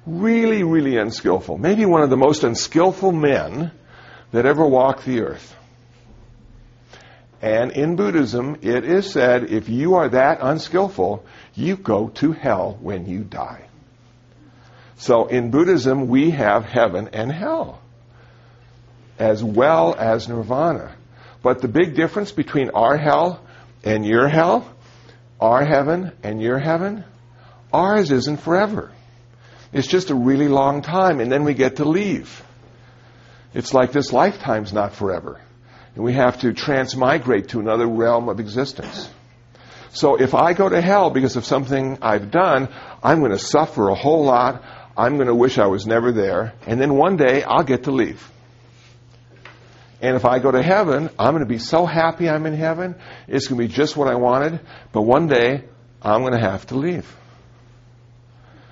really, 0.06 0.64
really 0.64 0.98
unskillful. 0.98 1.58
Maybe 1.58 1.86
one 1.86 2.04
of 2.04 2.10
the 2.10 2.18
most 2.18 2.44
unskillful 2.44 3.12
men 3.12 3.72
that 4.32 4.46
ever 4.46 4.66
walked 4.66 5.06
the 5.06 5.22
earth. 5.22 5.56
And 7.44 7.74
in 7.74 7.98
Buddhism, 7.98 8.60
it 8.62 8.86
is 8.86 9.12
said 9.12 9.52
if 9.52 9.68
you 9.68 9.96
are 9.96 10.08
that 10.08 10.40
unskillful, 10.42 11.26
you 11.54 11.76
go 11.76 12.08
to 12.08 12.32
hell 12.32 12.78
when 12.80 13.06
you 13.06 13.20
die. 13.20 13.68
So 14.96 15.26
in 15.26 15.52
Buddhism, 15.52 16.08
we 16.08 16.30
have 16.32 16.64
heaven 16.64 17.10
and 17.12 17.30
hell, 17.30 17.82
as 19.20 19.44
well 19.44 19.94
as 19.94 20.30
nirvana. 20.30 20.96
But 21.42 21.60
the 21.60 21.68
big 21.68 21.98
difference 21.98 22.32
between 22.32 22.70
our 22.70 22.96
hell 22.96 23.42
and 23.84 24.06
your 24.06 24.30
hell, 24.30 24.66
our 25.42 25.66
heaven 25.66 26.14
and 26.24 26.42
your 26.42 26.60
heaven, 26.60 27.04
ours 27.74 28.10
isn't 28.10 28.38
forever. 28.38 28.90
It's 29.74 29.90
just 29.90 30.12
a 30.12 30.16
really 30.16 30.48
long 30.48 30.82
time, 30.82 31.20
and 31.20 31.30
then 31.30 31.44
we 31.44 31.56
get 31.56 31.76
to 31.76 31.84
leave. 31.84 32.42
It's 33.54 33.74
like 33.74 33.92
this 33.92 34.14
lifetime's 34.14 34.72
not 34.72 34.94
forever 34.94 35.42
and 35.96 36.04
we 36.04 36.14
have 36.14 36.40
to 36.42 36.54
transmigrate 36.54 37.50
to 37.50 37.60
another 37.60 37.88
realm 37.88 38.30
of 38.30 38.40
existence. 38.40 39.10
So 39.92 40.16
if 40.16 40.34
I 40.34 40.54
go 40.54 40.68
to 40.70 40.82
hell 40.82 41.12
because 41.12 41.36
of 41.36 41.46
something 41.46 42.00
I've 42.02 42.32
done, 42.32 42.68
I'm 43.04 43.20
going 43.20 43.32
to 43.32 43.40
suffer 43.40 43.90
a 43.90 43.96
whole 43.96 44.26
lot. 44.26 44.64
I'm 44.98 45.16
going 45.16 45.28
to 45.28 45.36
wish 45.36 45.60
I 45.60 45.68
was 45.68 45.86
never 45.86 46.12
there. 46.12 46.54
And 46.66 46.82
then 46.82 46.96
one 46.96 47.16
day 47.16 47.44
I'll 47.44 47.64
get 47.64 47.84
to 47.84 47.92
leave. 47.92 48.28
And 50.02 50.16
if 50.16 50.26
I 50.26 50.40
go 50.40 50.52
to 50.52 50.62
heaven, 50.62 51.10
I'm 51.18 51.34
going 51.34 51.46
to 51.46 51.50
be 51.50 51.60
so 51.60 51.86
happy 51.86 52.28
I'm 52.28 52.46
in 52.46 52.56
heaven. 52.56 52.96
It's 53.28 53.48
going 53.48 53.62
to 53.62 53.68
be 53.68 53.74
just 53.74 53.96
what 53.96 54.08
I 54.08 54.16
wanted. 54.16 54.60
But 54.92 55.04
one 55.04 55.28
day 55.28 55.64
I'm 56.02 56.22
going 56.22 56.34
to 56.34 56.40
have 56.40 56.66
to 56.68 56.76
leave. 56.76 57.16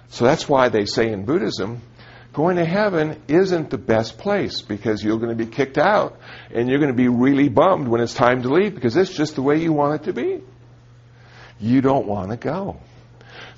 So 0.09 0.25
that's 0.25 0.49
why 0.49 0.69
they 0.69 0.85
say 0.85 1.11
in 1.11 1.23
Buddhism, 1.23 1.81
going 2.33 2.55
to 2.55 2.65
heaven 2.65 3.21
isn't 3.27 3.69
the 3.69 3.77
best 3.77 4.17
place 4.17 4.61
because 4.61 5.03
you're 5.03 5.17
going 5.17 5.35
to 5.35 5.45
be 5.45 5.49
kicked 5.49 5.77
out 5.77 6.17
and 6.53 6.69
you're 6.69 6.79
going 6.79 6.91
to 6.91 6.97
be 6.97 7.09
really 7.09 7.49
bummed 7.49 7.87
when 7.87 8.01
it's 8.01 8.13
time 8.13 8.43
to 8.43 8.49
leave 8.49 8.73
because 8.73 8.95
it's 8.95 9.13
just 9.13 9.35
the 9.35 9.41
way 9.41 9.61
you 9.61 9.73
want 9.73 10.01
it 10.01 10.05
to 10.05 10.13
be. 10.13 10.41
You 11.59 11.81
don't 11.81 12.07
want 12.07 12.31
to 12.31 12.37
go. 12.37 12.79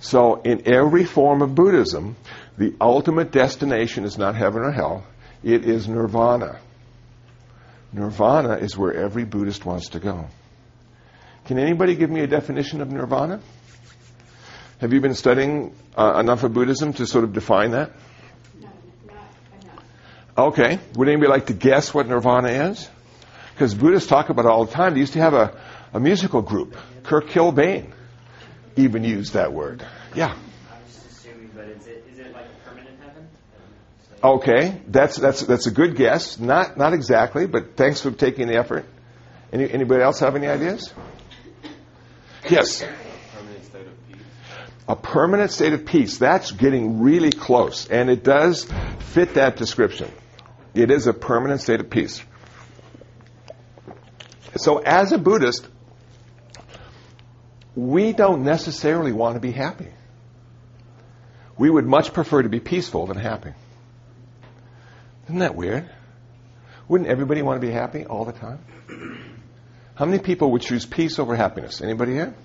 So, 0.01 0.41
in 0.41 0.63
every 0.73 1.05
form 1.05 1.41
of 1.41 1.55
Buddhism, 1.55 2.17
the 2.57 2.75
ultimate 2.81 3.31
destination 3.31 4.03
is 4.03 4.17
not 4.17 4.35
heaven 4.35 4.61
or 4.61 4.71
hell, 4.71 5.05
it 5.43 5.65
is 5.65 5.87
nirvana. 5.87 6.59
Nirvana 7.93 8.55
is 8.55 8.77
where 8.77 8.93
every 8.93 9.23
Buddhist 9.23 9.65
wants 9.65 9.89
to 9.89 9.99
go. 9.99 10.27
Can 11.45 11.59
anybody 11.59 11.95
give 11.95 12.09
me 12.09 12.21
a 12.21 12.27
definition 12.27 12.81
of 12.81 12.91
nirvana? 12.91 13.39
Have 14.79 14.91
you 14.91 14.99
been 14.99 15.13
studying 15.13 15.75
uh, 15.95 16.19
enough 16.19 16.43
of 16.43 16.53
Buddhism 16.53 16.93
to 16.93 17.05
sort 17.05 17.23
of 17.23 17.33
define 17.33 17.71
that? 17.71 17.91
Okay. 20.37 20.79
Would 20.95 21.07
anybody 21.07 21.29
like 21.29 21.47
to 21.47 21.53
guess 21.53 21.93
what 21.93 22.07
nirvana 22.07 22.71
is? 22.71 22.89
Because 23.53 23.75
Buddhists 23.75 24.09
talk 24.09 24.29
about 24.29 24.45
it 24.45 24.47
all 24.51 24.65
the 24.65 24.71
time. 24.71 24.93
They 24.95 24.99
used 24.99 25.13
to 25.13 25.19
have 25.19 25.33
a, 25.33 25.59
a 25.93 25.99
musical 25.99 26.41
group. 26.41 26.75
Kurt 27.03 27.27
Cobain 27.27 27.91
even 28.75 29.03
used 29.03 29.33
that 29.33 29.53
word. 29.53 29.85
Yeah. 30.15 30.27
I 30.27 30.33
was 30.83 30.93
just 30.93 31.05
assuming, 31.05 31.51
but 31.55 31.65
is 31.65 31.85
it 31.85 32.03
is 32.11 32.19
it 32.19 32.33
like 32.33 32.45
a 32.45 32.69
permanent 32.69 32.99
heaven? 32.99 33.27
Okay, 34.23 34.81
that's 34.87 35.17
that's 35.17 35.41
that's 35.41 35.67
a 35.67 35.71
good 35.71 35.95
guess. 35.95 36.39
Not 36.39 36.77
not 36.77 36.93
exactly, 36.93 37.45
but 37.45 37.75
thanks 37.75 38.01
for 38.01 38.09
taking 38.09 38.47
the 38.47 38.55
effort. 38.55 38.85
Any, 39.51 39.69
anybody 39.69 40.01
else 40.01 40.19
have 40.21 40.35
any 40.35 40.47
ideas? 40.47 40.91
Yes. 42.49 42.81
Permanent 42.81 43.65
state 43.65 43.85
of 43.85 44.07
peace. 44.07 44.21
A 44.87 44.95
permanent 44.95 45.51
state 45.51 45.73
of 45.73 45.85
peace. 45.85 46.17
That's 46.17 46.51
getting 46.51 47.01
really 47.01 47.31
close, 47.31 47.87
and 47.87 48.09
it 48.09 48.23
does 48.23 48.67
fit 48.99 49.35
that 49.35 49.57
description. 49.57 50.11
It 50.73 50.89
is 50.89 51.07
a 51.07 51.13
permanent 51.13 51.61
state 51.61 51.79
of 51.79 51.89
peace. 51.89 52.23
So, 54.57 54.77
as 54.77 55.11
a 55.11 55.17
Buddhist, 55.17 55.67
we 57.75 58.13
don't 58.13 58.43
necessarily 58.43 59.11
want 59.11 59.35
to 59.35 59.39
be 59.39 59.51
happy. 59.51 59.89
We 61.57 61.69
would 61.69 61.85
much 61.85 62.13
prefer 62.13 62.41
to 62.43 62.49
be 62.49 62.59
peaceful 62.59 63.07
than 63.07 63.17
happy. 63.17 63.53
Isn't 65.25 65.39
that 65.39 65.55
weird? 65.55 65.89
Wouldn't 66.87 67.09
everybody 67.09 67.41
want 67.41 67.61
to 67.61 67.65
be 67.65 67.71
happy 67.71 68.05
all 68.05 68.25
the 68.25 68.33
time? 68.33 68.59
How 69.95 70.05
many 70.05 70.19
people 70.19 70.51
would 70.51 70.61
choose 70.61 70.85
peace 70.85 71.19
over 71.19 71.35
happiness? 71.35 71.81
Anybody 71.81 72.13
here? 72.13 72.35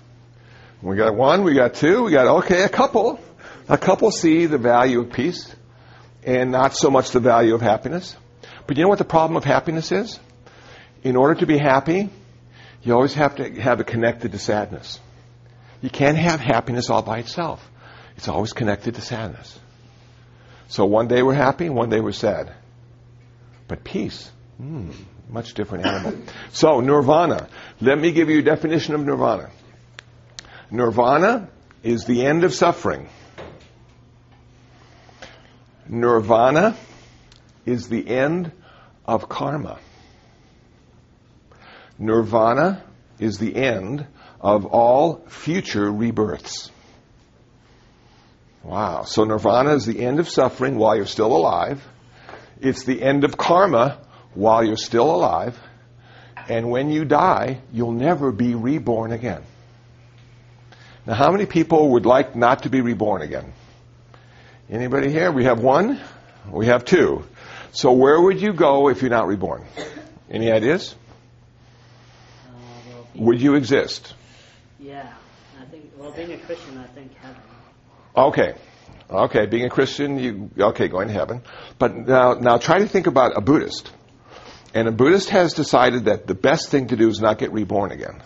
We 0.81 0.95
got 0.95 1.13
one, 1.15 1.43
we 1.43 1.55
got 1.55 1.73
two, 1.73 2.03
we 2.05 2.11
got, 2.11 2.27
okay, 2.37 2.63
a 2.63 2.69
couple. 2.69 3.19
A 3.67 3.77
couple 3.77 4.11
see 4.11 4.45
the 4.45 4.57
value 4.57 5.01
of 5.01 5.11
peace 5.11 5.53
and 6.23 6.51
not 6.51 6.75
so 6.75 6.89
much 6.89 7.11
the 7.11 7.19
value 7.19 7.55
of 7.55 7.61
happiness. 7.61 8.15
But 8.67 8.77
you 8.77 8.83
know 8.83 8.89
what 8.89 8.97
the 8.97 9.05
problem 9.05 9.37
of 9.37 9.43
happiness 9.43 9.91
is? 9.91 10.19
In 11.03 11.15
order 11.15 11.35
to 11.35 11.45
be 11.45 11.57
happy, 11.57 12.09
you 12.83 12.93
always 12.93 13.13
have 13.13 13.35
to 13.37 13.49
have 13.61 13.79
it 13.79 13.87
connected 13.87 14.31
to 14.31 14.39
sadness. 14.39 14.99
You 15.81 15.89
can't 15.89 16.17
have 16.17 16.39
happiness 16.39 16.89
all 16.89 17.01
by 17.01 17.19
itself. 17.19 17.67
It's 18.17 18.27
always 18.27 18.53
connected 18.53 18.95
to 18.95 19.01
sadness. 19.01 19.57
So 20.67 20.85
one 20.85 21.07
day 21.07 21.23
we're 21.23 21.33
happy, 21.33 21.69
one 21.69 21.89
day 21.89 21.99
we're 21.99 22.11
sad. 22.11 22.53
But 23.67 23.83
peace, 23.83 24.29
hmm, 24.57 24.91
much 25.29 25.53
different 25.53 25.85
animal. 25.85 26.21
So 26.51 26.81
nirvana. 26.81 27.47
Let 27.81 27.97
me 27.97 28.11
give 28.11 28.29
you 28.29 28.39
a 28.39 28.43
definition 28.43 28.93
of 28.93 29.05
nirvana. 29.05 29.49
Nirvana 30.69 31.49
is 31.81 32.05
the 32.05 32.25
end 32.25 32.43
of 32.43 32.53
suffering. 32.53 33.09
Nirvana 35.89 36.77
is 37.65 37.89
the 37.89 38.07
end 38.07 38.51
of 39.05 39.27
karma. 39.27 39.79
Nirvana 41.97 42.83
is 43.17 43.39
the 43.39 43.55
end 43.55 44.05
of 44.39 44.67
all 44.67 45.25
future 45.27 45.91
rebirths. 45.91 46.71
Wow. 48.63 49.03
So 49.03 49.23
nirvana 49.23 49.73
is 49.73 49.85
the 49.85 49.99
end 49.99 50.19
of 50.19 50.29
suffering 50.29 50.77
while 50.77 50.95
you're 50.95 51.05
still 51.05 51.35
alive. 51.35 51.85
It's 52.61 52.83
the 52.83 53.01
end 53.01 53.23
of 53.23 53.35
karma 53.35 53.97
while 54.35 54.63
you're 54.63 54.77
still 54.77 55.13
alive. 55.13 55.59
And 56.47 56.69
when 56.69 56.89
you 56.89 57.03
die, 57.03 57.61
you'll 57.73 57.93
never 57.93 58.31
be 58.31 58.53
reborn 58.53 59.11
again. 59.11 59.43
Now, 61.05 61.15
how 61.15 61.31
many 61.31 61.45
people 61.45 61.93
would 61.93 62.05
like 62.05 62.35
not 62.35 62.63
to 62.63 62.69
be 62.69 62.81
reborn 62.81 63.21
again? 63.21 63.53
Anybody 64.69 65.11
here? 65.11 65.31
We 65.31 65.45
have 65.45 65.61
one. 65.61 65.99
We 66.51 66.67
have 66.67 66.85
two. 66.85 67.23
So 67.71 67.91
where 67.91 68.21
would 68.21 68.39
you 68.39 68.53
go 68.53 68.89
if 68.89 69.01
you're 69.01 69.09
not 69.09 69.27
reborn? 69.27 69.65
Any 70.29 70.51
ideas? 70.51 70.95
Uh, 72.47 72.51
well, 72.89 73.07
Would 73.15 73.41
you 73.41 73.55
exist? 73.55 74.13
Yeah, 74.79 75.11
I 75.59 75.65
think. 75.65 75.91
Well, 75.97 76.11
being 76.11 76.31
a 76.33 76.37
Christian, 76.37 76.77
I 76.77 76.85
think 76.87 77.15
heaven. 77.15 77.41
Okay. 78.15 78.55
Okay, 79.09 79.47
being 79.47 79.65
a 79.65 79.69
Christian, 79.69 80.19
you 80.19 80.51
okay, 80.59 80.87
going 80.87 81.07
to 81.07 81.13
heaven. 81.13 81.41
But 81.79 81.95
now 81.95 82.33
now 82.33 82.57
try 82.57 82.77
to 82.77 82.87
think 82.87 83.07
about 83.07 83.35
a 83.35 83.41
Buddhist. 83.41 83.91
And 84.75 84.87
a 84.87 84.91
Buddhist 84.91 85.29
has 85.29 85.53
decided 85.53 86.05
that 86.05 86.27
the 86.27 86.35
best 86.35 86.69
thing 86.69 86.89
to 86.89 86.95
do 86.95 87.09
is 87.09 87.19
not 87.19 87.39
get 87.39 87.51
reborn 87.51 87.91
again. 87.91 88.21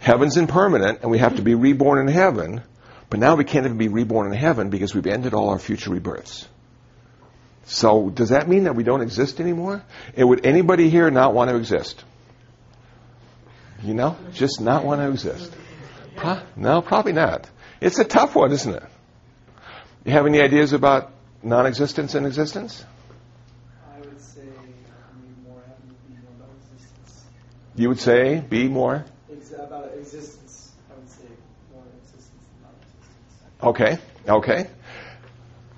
Heaven's 0.00 0.36
impermanent 0.36 1.02
and 1.02 1.12
we 1.12 1.18
have 1.18 1.36
to 1.36 1.42
be 1.42 1.54
reborn 1.54 2.00
in 2.00 2.12
heaven, 2.12 2.62
but 3.10 3.20
now 3.20 3.36
we 3.36 3.44
can't 3.44 3.64
even 3.64 3.78
be 3.78 3.88
reborn 3.88 4.32
in 4.32 4.38
heaven 4.38 4.70
because 4.70 4.94
we've 4.94 5.06
ended 5.06 5.34
all 5.34 5.50
our 5.50 5.58
future 5.58 5.90
rebirths. 5.90 6.46
So 7.64 8.08
does 8.10 8.30
that 8.30 8.48
mean 8.48 8.64
that 8.64 8.74
we 8.74 8.82
don't 8.82 9.02
exist 9.02 9.40
anymore? 9.40 9.82
And 10.16 10.28
would 10.28 10.46
anybody 10.46 10.88
here 10.88 11.10
not 11.10 11.34
want 11.34 11.50
to 11.50 11.56
exist? 11.56 12.02
You 13.82 13.94
know, 13.94 14.16
just 14.32 14.60
not 14.60 14.84
want 14.84 15.00
to 15.00 15.10
exist. 15.10 15.52
Pro- 16.16 16.40
no, 16.56 16.82
probably 16.82 17.12
not. 17.12 17.48
It's 17.80 17.98
a 17.98 18.04
tough 18.04 18.34
one, 18.34 18.52
isn't 18.52 18.74
it? 18.74 18.82
You 20.04 20.12
have 20.12 20.26
any 20.26 20.40
ideas 20.40 20.72
about 20.72 21.12
non-existence 21.42 22.14
and 22.14 22.26
existence? 22.26 22.84
I 23.94 24.00
would 24.00 24.20
say 24.20 24.40
be 24.40 25.46
more 25.46 25.62
be 26.08 26.14
more 26.14 26.32
about 26.36 26.50
existence. 26.72 27.24
You 27.76 27.88
would 27.88 28.00
say 28.00 28.40
be 28.40 28.68
more. 28.68 29.04
Ex- 29.30 29.52
about 29.52 29.92
existence, 29.96 30.72
I 30.90 30.98
would 30.98 31.08
say 31.08 31.28
more 31.72 31.84
existence 32.00 32.26
than 32.32 32.62
non-existence. 32.62 33.47
Okay, 33.62 33.98
okay. 34.28 34.68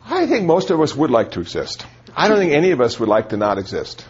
I 0.04 0.26
think 0.26 0.46
most 0.46 0.70
of 0.70 0.80
us 0.80 0.94
would 0.94 1.10
like 1.10 1.32
to 1.32 1.40
exist. 1.40 1.86
I 2.14 2.28
don't 2.28 2.38
think 2.38 2.52
any 2.52 2.72
of 2.72 2.80
us 2.80 2.98
would 3.00 3.08
like 3.08 3.30
to 3.30 3.36
not 3.36 3.58
exist. 3.58 4.04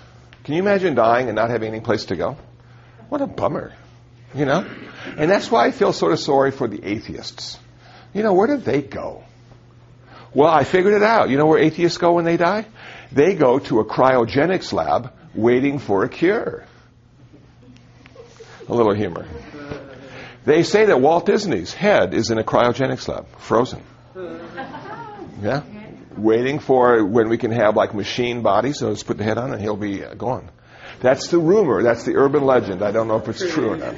Can 0.44 0.54
you 0.54 0.62
imagine 0.62 0.94
dying 0.94 1.28
and 1.28 1.36
not 1.36 1.50
having 1.50 1.68
any 1.68 1.80
place 1.80 2.06
to 2.06 2.16
go? 2.16 2.36
What 3.08 3.20
a 3.20 3.26
bummer, 3.26 3.72
you 4.34 4.44
know? 4.44 4.66
And 5.16 5.30
that's 5.30 5.50
why 5.50 5.66
I 5.66 5.70
feel 5.70 5.92
sort 5.92 6.12
of 6.12 6.18
sorry 6.18 6.50
for 6.50 6.66
the 6.66 6.84
atheists. 6.84 7.58
You 8.12 8.22
know, 8.22 8.32
where 8.32 8.46
do 8.46 8.56
they 8.56 8.82
go? 8.82 9.24
Well, 10.32 10.48
I 10.48 10.64
figured 10.64 10.94
it 10.94 11.02
out. 11.02 11.30
You 11.30 11.36
know 11.36 11.46
where 11.46 11.58
atheists 11.58 11.98
go 11.98 12.12
when 12.12 12.24
they 12.24 12.36
die? 12.36 12.66
They 13.12 13.34
go 13.34 13.58
to 13.58 13.80
a 13.80 13.84
cryogenics 13.84 14.72
lab 14.72 15.12
waiting 15.34 15.78
for 15.78 16.04
a 16.04 16.08
cure. 16.08 16.64
A 18.68 18.74
little 18.74 18.94
humor. 18.94 19.26
They 20.44 20.62
say 20.62 20.86
that 20.86 21.00
Walt 21.00 21.26
Disney's 21.26 21.72
head 21.72 22.14
is 22.14 22.30
in 22.30 22.38
a 22.38 22.44
cryogenics 22.44 23.08
lab, 23.08 23.26
frozen. 23.38 23.82
Yeah? 25.42 25.62
Waiting 26.18 26.58
for 26.58 27.02
when 27.02 27.30
we 27.30 27.38
can 27.38 27.50
have 27.50 27.74
like 27.74 27.94
machine 27.94 28.42
bodies, 28.42 28.78
so 28.78 28.88
let's 28.90 29.02
put 29.02 29.16
the 29.16 29.24
head 29.24 29.38
on 29.38 29.54
and 29.54 29.62
he'll 29.62 29.74
be 29.74 30.04
uh, 30.04 30.12
gone. 30.12 30.50
That's 31.00 31.28
the 31.28 31.38
rumor. 31.38 31.82
That's 31.82 32.04
the 32.04 32.16
urban 32.16 32.44
legend. 32.44 32.82
I 32.82 32.90
don't 32.90 33.08
know 33.08 33.16
if 33.16 33.26
it's 33.28 33.50
true 33.50 33.70
or 33.70 33.76
not. 33.78 33.94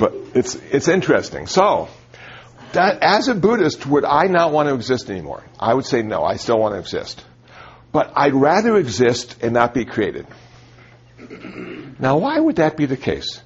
But 0.00 0.14
it's, 0.34 0.56
it's 0.72 0.88
interesting. 0.88 1.46
So, 1.46 1.88
that, 2.72 3.02
as 3.02 3.28
a 3.28 3.34
Buddhist, 3.34 3.86
would 3.86 4.04
I 4.04 4.24
not 4.24 4.52
want 4.52 4.68
to 4.68 4.74
exist 4.74 5.10
anymore? 5.10 5.44
I 5.58 5.74
would 5.74 5.86
say 5.86 6.02
no, 6.02 6.24
I 6.24 6.36
still 6.36 6.58
want 6.58 6.74
to 6.74 6.80
exist. 6.80 7.24
But 7.92 8.12
I'd 8.16 8.34
rather 8.34 8.76
exist 8.76 9.36
and 9.42 9.52
not 9.52 9.74
be 9.74 9.84
created. 9.84 10.26
Now, 11.98 12.18
why 12.18 12.38
would 12.40 12.56
that 12.56 12.76
be 12.76 12.86
the 12.86 12.96
case? 12.96 13.42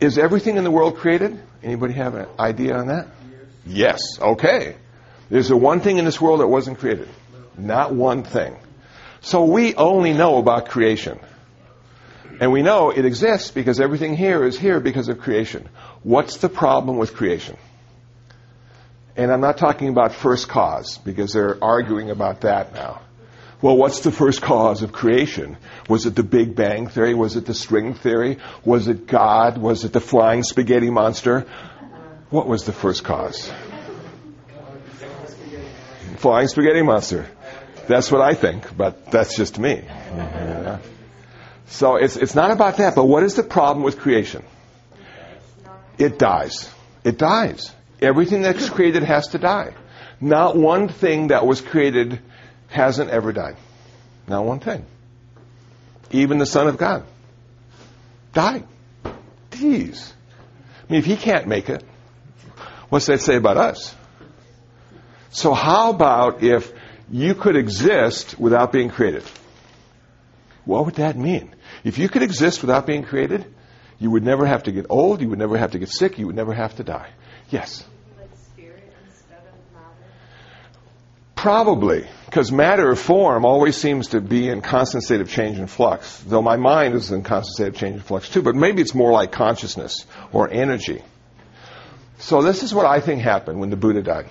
Is 0.00 0.18
everything 0.18 0.56
in 0.56 0.64
the 0.64 0.70
world 0.70 0.96
created? 0.96 1.40
Anybody 1.62 1.94
have 1.94 2.14
an 2.14 2.26
idea 2.38 2.76
on 2.76 2.88
that? 2.88 3.08
Yes. 3.64 4.00
Okay. 4.20 4.76
There's 5.30 5.48
the 5.48 5.56
one 5.56 5.80
thing 5.80 5.98
in 5.98 6.04
this 6.04 6.20
world 6.20 6.40
that 6.40 6.46
wasn't 6.46 6.78
created. 6.78 7.08
Not 7.56 7.94
one 7.94 8.22
thing. 8.22 8.56
So 9.22 9.44
we 9.44 9.74
only 9.74 10.12
know 10.12 10.36
about 10.36 10.68
creation. 10.68 11.18
And 12.38 12.52
we 12.52 12.62
know 12.62 12.90
it 12.90 13.04
exists 13.06 13.50
because 13.50 13.80
everything 13.80 14.14
here 14.14 14.44
is 14.44 14.58
here 14.58 14.78
because 14.78 15.08
of 15.08 15.18
creation. 15.20 15.68
What's 16.02 16.36
the 16.36 16.50
problem 16.50 16.98
with 16.98 17.14
creation? 17.14 17.56
And 19.16 19.32
I'm 19.32 19.40
not 19.40 19.56
talking 19.56 19.88
about 19.88 20.12
first 20.14 20.46
cause 20.46 20.98
because 20.98 21.32
they're 21.32 21.56
arguing 21.64 22.10
about 22.10 22.42
that 22.42 22.74
now. 22.74 23.00
Well, 23.62 23.76
what's 23.76 24.00
the 24.00 24.12
first 24.12 24.42
cause 24.42 24.82
of 24.82 24.92
creation? 24.92 25.56
Was 25.88 26.04
it 26.04 26.14
the 26.14 26.22
Big 26.22 26.54
Bang 26.54 26.88
Theory? 26.88 27.14
Was 27.14 27.36
it 27.36 27.46
the 27.46 27.54
string 27.54 27.94
theory? 27.94 28.38
Was 28.64 28.86
it 28.86 29.06
God? 29.06 29.56
Was 29.56 29.84
it 29.84 29.92
the 29.94 30.00
flying 30.00 30.42
spaghetti 30.42 30.90
monster? 30.90 31.46
What 32.28 32.46
was 32.46 32.64
the 32.64 32.72
first 32.72 33.02
cause? 33.02 33.50
Flying 36.16 36.48
spaghetti 36.48 36.82
monster. 36.82 37.26
That's 37.88 38.10
what 38.12 38.20
I 38.20 38.34
think, 38.34 38.76
but 38.76 39.10
that's 39.10 39.36
just 39.36 39.58
me. 39.58 39.82
Yeah. 39.86 40.78
So 41.66 41.96
it's, 41.96 42.16
it's 42.16 42.34
not 42.34 42.50
about 42.50 42.76
that, 42.78 42.94
but 42.94 43.04
what 43.04 43.22
is 43.22 43.34
the 43.34 43.42
problem 43.42 43.84
with 43.84 43.98
creation? 43.98 44.42
It 45.98 46.18
dies. 46.18 46.70
It 47.04 47.16
dies. 47.16 47.72
Everything 48.02 48.42
that's 48.42 48.68
created 48.68 49.02
has 49.02 49.28
to 49.28 49.38
die. 49.38 49.72
Not 50.20 50.56
one 50.56 50.88
thing 50.88 51.28
that 51.28 51.46
was 51.46 51.60
created 51.60 52.20
hasn't 52.76 53.10
ever 53.10 53.32
died. 53.32 53.56
Not 54.28 54.44
one 54.44 54.60
thing. 54.60 54.84
Even 56.10 56.38
the 56.38 56.46
Son 56.46 56.68
of 56.68 56.76
God 56.76 57.04
died. 58.32 58.64
Jeez. 59.50 60.12
I 60.88 60.92
mean, 60.92 60.98
if 61.00 61.06
he 61.06 61.16
can't 61.16 61.46
make 61.48 61.68
it, 61.68 61.82
what's 62.90 63.06
that 63.06 63.20
say 63.20 63.36
about 63.36 63.56
us? 63.56 63.94
So 65.30 65.52
how 65.52 65.90
about 65.90 66.42
if 66.42 66.72
you 67.10 67.34
could 67.34 67.56
exist 67.56 68.38
without 68.38 68.72
being 68.72 68.90
created? 68.90 69.24
What 70.64 70.84
would 70.84 70.96
that 70.96 71.16
mean? 71.16 71.54
If 71.84 71.98
you 71.98 72.08
could 72.08 72.22
exist 72.22 72.62
without 72.62 72.86
being 72.86 73.04
created, 73.04 73.44
you 73.98 74.10
would 74.10 74.24
never 74.24 74.46
have 74.46 74.64
to 74.64 74.72
get 74.72 74.86
old, 74.88 75.20
you 75.20 75.28
would 75.28 75.38
never 75.38 75.56
have 75.56 75.72
to 75.72 75.78
get 75.78 75.88
sick, 75.88 76.18
you 76.18 76.26
would 76.26 76.36
never 76.36 76.52
have 76.52 76.76
to 76.76 76.84
die. 76.84 77.10
Yes. 77.50 77.84
Like 78.18 78.30
spirit 78.52 78.92
instead 79.06 79.38
of 79.38 79.54
matter. 79.74 80.10
Probably, 81.46 82.04
because 82.24 82.50
matter 82.50 82.90
or 82.90 82.96
form 82.96 83.44
always 83.44 83.76
seems 83.76 84.08
to 84.08 84.20
be 84.20 84.48
in 84.48 84.62
constant 84.62 85.04
state 85.04 85.20
of 85.20 85.30
change 85.30 85.60
and 85.60 85.70
flux, 85.70 86.18
though 86.26 86.42
my 86.42 86.56
mind 86.56 86.96
is 86.96 87.12
in 87.12 87.22
constant 87.22 87.54
state 87.54 87.68
of 87.68 87.76
change 87.76 87.94
and 87.94 88.04
flux 88.04 88.28
too, 88.28 88.42
but 88.42 88.56
maybe 88.56 88.82
it's 88.82 88.96
more 88.96 89.12
like 89.12 89.30
consciousness 89.30 90.06
or 90.32 90.50
energy. 90.50 91.04
So 92.18 92.42
this 92.42 92.64
is 92.64 92.74
what 92.74 92.84
I 92.84 92.98
think 92.98 93.22
happened 93.22 93.60
when 93.60 93.70
the 93.70 93.76
Buddha 93.76 94.02
died. 94.02 94.26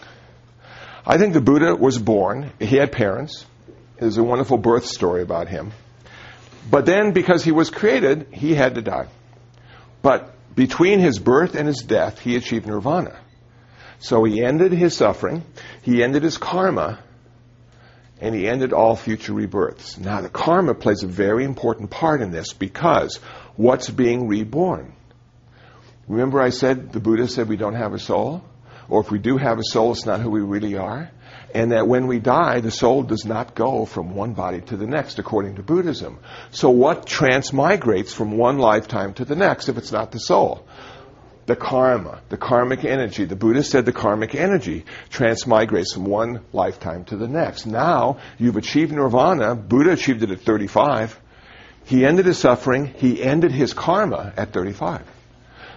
I 1.07 1.18
think 1.18 1.32
the 1.32 1.39
Buddha 1.39 1.74
was 1.74 1.97
born, 1.97 2.51
he 2.59 2.76
had 2.76 2.91
parents, 2.91 3.45
there's 3.97 4.18
a 4.18 4.24
wonderful 4.24 4.57
birth 4.57 4.86
story 4.86 5.22
about 5.22 5.47
him. 5.47 5.72
But 6.70 6.86
then, 6.86 7.13
because 7.13 7.45
he 7.45 7.53
was 7.53 7.70
created, 7.70 8.28
he 8.34 8.55
had 8.55 8.76
to 8.76 8.82
die. 8.82 9.07
But 10.01 10.34
between 10.53 10.99
his 10.99 11.18
birth 11.18 11.55
and 11.55 11.66
his 11.66 11.78
death, 11.78 12.20
he 12.20 12.36
achieved 12.36 12.68
nirvana. 12.68 13.18
So 13.99 14.26
he 14.26 14.43
ended 14.43 14.74
his 14.74 14.97
suffering, 14.97 15.43
he 15.82 16.03
ended 16.03 16.22
his 16.22 16.38
karma, 16.38 16.99
and 18.22 18.34
he 18.34 18.47
ended 18.47 18.74
all 18.74 18.95
future 18.95 19.34
rebirths. 19.34 19.97
Now, 19.97 20.22
the 20.22 20.30
karma 20.30 20.74
plays 20.74 21.03
a 21.03 21.07
very 21.07 21.43
important 21.43 21.89
part 21.89 22.22
in 22.22 22.32
this 22.32 22.53
because 22.53 23.18
what's 23.55 23.89
being 23.89 24.28
reborn? 24.28 24.93
Remember, 26.07 26.39
I 26.39 26.49
said 26.49 26.91
the 26.91 26.99
Buddha 26.99 27.28
said 27.28 27.49
we 27.49 27.57
don't 27.57 27.76
have 27.76 27.93
a 27.93 27.99
soul? 27.99 28.43
Or 28.88 29.01
if 29.01 29.09
we 29.09 29.18
do 29.18 29.38
have 29.38 29.57
a 29.57 29.63
soul, 29.63 29.93
it's 29.93 30.05
not 30.05 30.22
who 30.22 30.30
we 30.30 30.41
really 30.41 30.78
are? 30.78 31.09
And 31.53 31.72
that 31.72 31.88
when 31.88 32.07
we 32.07 32.20
die, 32.20 32.59
the 32.59 32.70
soul 32.70 33.01
does 33.01 33.26
not 33.26 33.55
go 33.55 33.86
from 33.86 34.13
one 34.13 34.34
body 34.34 34.61
to 34.61 34.78
the 34.78 34.86
next, 34.86 35.18
according 35.18 35.55
to 35.55 35.63
Buddhism. 35.63 36.20
So, 36.51 36.70
what 36.70 37.05
transmigrates 37.05 38.13
from 38.13 38.38
one 38.38 38.59
lifetime 38.59 39.13
to 39.16 39.26
the 39.26 39.36
next 39.36 39.70
if 39.70 39.78
it's 39.78 39.91
not 39.91 40.11
the 40.11 40.20
soul? 40.20 40.68
The 41.45 41.55
karma, 41.55 42.21
the 42.29 42.37
karmic 42.37 42.83
energy. 42.83 43.25
The 43.25 43.35
Buddha 43.35 43.63
said 43.63 43.85
the 43.85 43.91
karmic 43.91 44.33
energy 44.33 44.85
transmigrates 45.11 45.93
from 45.93 46.05
one 46.05 46.41
lifetime 46.53 47.05
to 47.05 47.17
the 47.17 47.27
next. 47.27 47.65
Now 47.65 48.17
you've 48.37 48.57
achieved 48.57 48.91
nirvana. 48.91 49.55
Buddha 49.55 49.91
achieved 49.91 50.23
it 50.23 50.31
at 50.31 50.41
35. 50.41 51.19
He 51.85 52.03
ended 52.03 52.25
his 52.25 52.39
suffering. 52.39 52.87
He 52.87 53.21
ended 53.21 53.51
his 53.51 53.73
karma 53.73 54.33
at 54.35 54.53
35. 54.53 55.03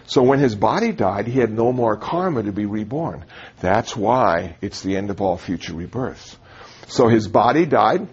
So 0.06 0.22
when 0.22 0.38
his 0.38 0.54
body 0.54 0.92
died, 0.92 1.26
he 1.26 1.38
had 1.38 1.52
no 1.52 1.70
more 1.70 1.96
karma 1.96 2.42
to 2.42 2.52
be 2.52 2.64
reborn. 2.64 3.26
That's 3.60 3.94
why 3.94 4.56
it's 4.62 4.80
the 4.80 4.96
end 4.96 5.10
of 5.10 5.20
all 5.20 5.36
future 5.36 5.74
rebirths. 5.74 6.38
So 6.86 7.08
his 7.08 7.28
body 7.28 7.66
died, 7.66 8.08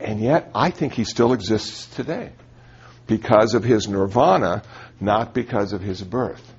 and 0.00 0.20
yet 0.20 0.50
I 0.52 0.70
think 0.70 0.94
he 0.94 1.04
still 1.04 1.32
exists 1.32 1.86
today 1.94 2.32
because 3.06 3.54
of 3.54 3.62
his 3.62 3.86
nirvana 3.86 4.64
not 5.00 5.34
because 5.34 5.72
of 5.72 5.80
his 5.80 6.02
birth. 6.02 6.54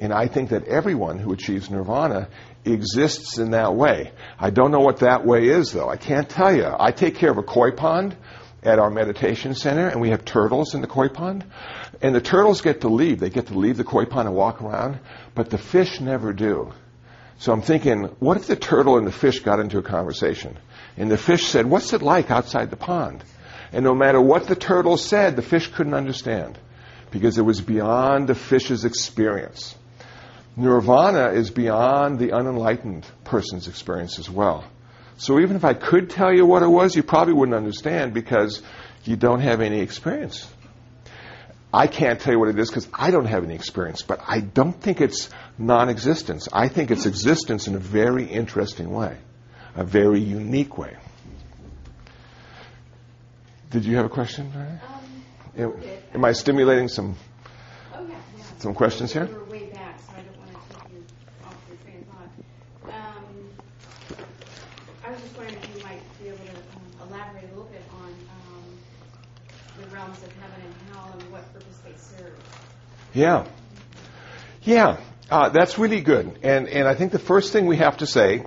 And 0.00 0.12
I 0.12 0.28
think 0.28 0.50
that 0.50 0.64
everyone 0.64 1.18
who 1.18 1.32
achieves 1.32 1.70
nirvana 1.70 2.28
exists 2.64 3.38
in 3.38 3.50
that 3.50 3.74
way. 3.74 4.12
I 4.38 4.50
don't 4.50 4.70
know 4.70 4.80
what 4.80 4.98
that 4.98 5.26
way 5.26 5.48
is, 5.48 5.72
though. 5.72 5.88
I 5.88 5.96
can't 5.96 6.28
tell 6.28 6.54
you. 6.54 6.68
I 6.78 6.92
take 6.92 7.16
care 7.16 7.30
of 7.30 7.38
a 7.38 7.42
koi 7.42 7.72
pond 7.72 8.16
at 8.62 8.78
our 8.78 8.90
meditation 8.90 9.54
center, 9.54 9.88
and 9.88 10.00
we 10.00 10.10
have 10.10 10.24
turtles 10.24 10.74
in 10.74 10.82
the 10.82 10.86
koi 10.86 11.08
pond. 11.08 11.44
And 12.00 12.14
the 12.14 12.20
turtles 12.20 12.60
get 12.60 12.82
to 12.82 12.88
leave. 12.88 13.18
They 13.18 13.30
get 13.30 13.48
to 13.48 13.58
leave 13.58 13.76
the 13.76 13.84
koi 13.84 14.04
pond 14.04 14.28
and 14.28 14.36
walk 14.36 14.62
around, 14.62 15.00
but 15.34 15.50
the 15.50 15.58
fish 15.58 16.00
never 16.00 16.32
do. 16.32 16.72
So 17.38 17.52
I'm 17.52 17.62
thinking, 17.62 18.04
what 18.18 18.36
if 18.36 18.46
the 18.46 18.56
turtle 18.56 18.98
and 18.98 19.06
the 19.06 19.12
fish 19.12 19.40
got 19.40 19.60
into 19.60 19.78
a 19.78 19.82
conversation? 19.82 20.58
And 20.96 21.10
the 21.10 21.18
fish 21.18 21.46
said, 21.46 21.66
What's 21.66 21.92
it 21.92 22.02
like 22.02 22.30
outside 22.30 22.70
the 22.70 22.76
pond? 22.76 23.24
And 23.72 23.84
no 23.84 23.94
matter 23.94 24.20
what 24.20 24.46
the 24.46 24.56
turtle 24.56 24.96
said, 24.96 25.36
the 25.36 25.42
fish 25.42 25.68
couldn't 25.68 25.94
understand 25.94 26.58
because 27.10 27.38
it 27.38 27.42
was 27.42 27.60
beyond 27.60 28.28
the 28.28 28.34
fish's 28.34 28.84
experience. 28.84 29.74
Nirvana 30.56 31.30
is 31.30 31.50
beyond 31.50 32.18
the 32.18 32.32
unenlightened 32.32 33.06
person's 33.24 33.68
experience 33.68 34.18
as 34.18 34.28
well. 34.28 34.64
So 35.16 35.40
even 35.40 35.56
if 35.56 35.64
I 35.64 35.74
could 35.74 36.10
tell 36.10 36.32
you 36.32 36.46
what 36.46 36.62
it 36.62 36.68
was, 36.68 36.96
you 36.96 37.02
probably 37.02 37.34
wouldn't 37.34 37.56
understand 37.56 38.14
because 38.14 38.62
you 39.04 39.16
don't 39.16 39.40
have 39.40 39.60
any 39.60 39.80
experience. 39.80 40.48
I 41.72 41.86
can't 41.86 42.20
tell 42.20 42.32
you 42.32 42.38
what 42.38 42.48
it 42.48 42.58
is 42.58 42.70
because 42.70 42.88
I 42.94 43.10
don't 43.10 43.26
have 43.26 43.44
any 43.44 43.54
experience, 43.54 44.02
but 44.02 44.20
I 44.26 44.40
don't 44.40 44.72
think 44.72 45.00
it's 45.00 45.28
non 45.58 45.88
existence. 45.88 46.48
I 46.52 46.68
think 46.68 46.90
it's 46.90 47.04
existence 47.04 47.68
in 47.68 47.74
a 47.74 47.78
very 47.78 48.24
interesting 48.24 48.90
way, 48.90 49.16
a 49.74 49.84
very 49.84 50.20
unique 50.20 50.78
way. 50.78 50.96
Did 53.70 53.84
you 53.84 53.96
have 53.96 54.06
a 54.06 54.08
question? 54.08 54.50
Um, 55.58 55.74
Am 56.14 56.24
I 56.24 56.32
stimulating 56.32 56.86
some 56.86 57.16
oh, 57.92 58.06
yeah, 58.08 58.14
yeah. 58.36 58.44
some 58.58 58.74
questions 58.74 59.12
here? 59.12 59.26
We're 59.26 59.44
way 59.44 59.70
back, 59.70 59.98
so 59.98 60.12
I 60.16 60.20
don't 60.22 60.38
want 60.38 60.50
to 60.50 60.78
take 60.78 60.92
you 60.92 61.04
off 61.44 61.56
your 61.68 61.76
train 61.78 61.96
of 61.98 62.86
thought. 62.86 62.94
Um, 62.94 63.24
I 65.04 65.10
was 65.10 65.20
just 65.20 65.36
wondering 65.36 65.58
if 65.60 65.76
you 65.76 65.82
might 65.82 66.00
be 66.22 66.28
able 66.28 66.38
to 66.38 66.52
um, 66.52 67.08
elaborate 67.10 67.44
a 67.44 67.48
little 67.48 67.64
bit 67.64 67.82
on 67.92 68.06
um, 68.06 68.64
the 69.80 69.86
realms 69.88 70.22
of 70.22 70.32
heaven 70.34 70.60
and 70.64 70.94
hell 70.94 71.10
and 71.18 71.32
what 71.32 71.52
purpose 71.52 71.78
they 71.84 71.94
serve. 71.96 72.34
Yeah. 73.12 73.44
Yeah, 74.62 74.98
uh, 75.28 75.48
that's 75.48 75.76
really 75.76 76.02
good. 76.02 76.38
And, 76.44 76.68
and 76.68 76.86
I 76.86 76.94
think 76.94 77.10
the 77.10 77.18
first 77.18 77.52
thing 77.52 77.66
we 77.66 77.78
have 77.78 77.96
to 77.96 78.06
say 78.06 78.44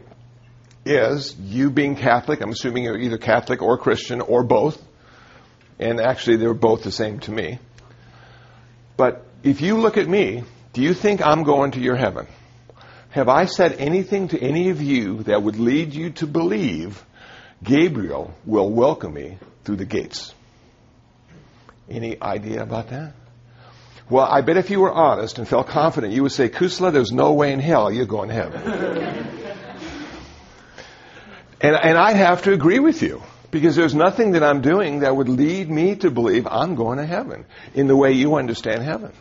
is 0.86 1.36
you 1.38 1.72
being 1.72 1.98
Catholic, 1.98 2.40
I'm 2.42 2.52
assuming 2.52 2.86
you're 2.86 2.98
either 2.98 3.18
Catholic 3.18 3.62
or 3.62 3.78
Christian 3.78 4.22
or 4.22 4.44
both, 4.44 4.82
and 5.82 6.00
actually 6.00 6.38
they're 6.38 6.54
both 6.54 6.84
the 6.84 6.92
same 6.92 7.20
to 7.22 7.32
me. 7.32 7.60
But 8.96 9.26
if 9.44 9.62
you 9.62 9.78
look 9.78 9.98
at 9.98 10.08
me, 10.08 10.44
do 10.74 10.82
you 10.82 10.94
think 10.94 11.26
I'm 11.26 11.44
going 11.44 11.72
to 11.72 11.80
your 11.80 11.96
heaven? 11.96 12.28
Have 13.10 13.28
I 13.28 13.46
said 13.46 13.74
anything 13.74 14.30
to 14.30 14.40
any 14.40 14.70
of 14.70 14.82
you 14.82 15.24
that 15.24 15.44
would 15.44 15.58
lead 15.58 15.94
you 15.94 16.12
to 16.12 16.28
believe 16.28 17.04
Gabriel 17.64 18.34
will 18.46 18.70
welcome 18.70 19.14
me 19.14 19.38
through 19.64 19.78
the 19.78 19.86
gates? 19.86 20.34
Any 21.90 22.22
idea 22.22 22.62
about 22.62 22.90
that? 22.90 23.14
Well, 24.10 24.26
I 24.26 24.42
bet 24.42 24.58
if 24.58 24.70
you 24.70 24.80
were 24.82 24.92
honest 24.92 25.40
and 25.40 25.48
felt 25.48 25.68
confident, 25.68 26.14
you 26.14 26.24
would 26.24 26.32
say, 26.32 26.50
Kusala, 26.50 26.92
there's 26.94 27.12
no 27.12 27.34
way 27.34 27.54
in 27.54 27.60
hell 27.60 27.92
you're 27.92 28.06
going 28.06 28.30
to 28.30 28.36
heaven. 28.36 28.62
and, 31.62 31.76
and 31.76 31.98
I'd 31.98 32.18
have 32.18 32.44
to 32.44 32.54
agree 32.54 32.80
with 32.80 33.02
you. 33.02 33.22
Because 33.52 33.76
there's 33.76 33.94
nothing 33.94 34.32
that 34.32 34.44
I'm 34.44 34.62
doing 34.62 35.02
that 35.02 35.16
would 35.16 35.28
lead 35.28 35.70
me 35.70 35.96
to 35.98 36.10
believe 36.10 36.48
I'm 36.48 36.76
going 36.76 36.98
to 36.98 37.06
heaven 37.06 37.46
in 37.74 37.88
the 37.88 37.96
way 37.96 38.14
you 38.14 38.36
understand 38.36 38.82
heaven. 38.84 39.12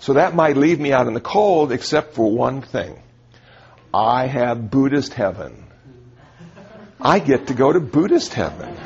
So 0.00 0.14
that 0.14 0.34
might 0.34 0.56
leave 0.56 0.80
me 0.80 0.92
out 0.92 1.06
in 1.06 1.14
the 1.14 1.20
cold 1.20 1.70
except 1.70 2.14
for 2.14 2.30
one 2.30 2.60
thing. 2.60 3.00
I 3.94 4.26
have 4.26 4.70
Buddhist 4.70 5.14
heaven. 5.14 5.64
I 7.00 7.20
get 7.20 7.48
to 7.48 7.54
go 7.54 7.72
to 7.72 7.78
Buddhist 7.78 8.34
heaven. 8.34 8.76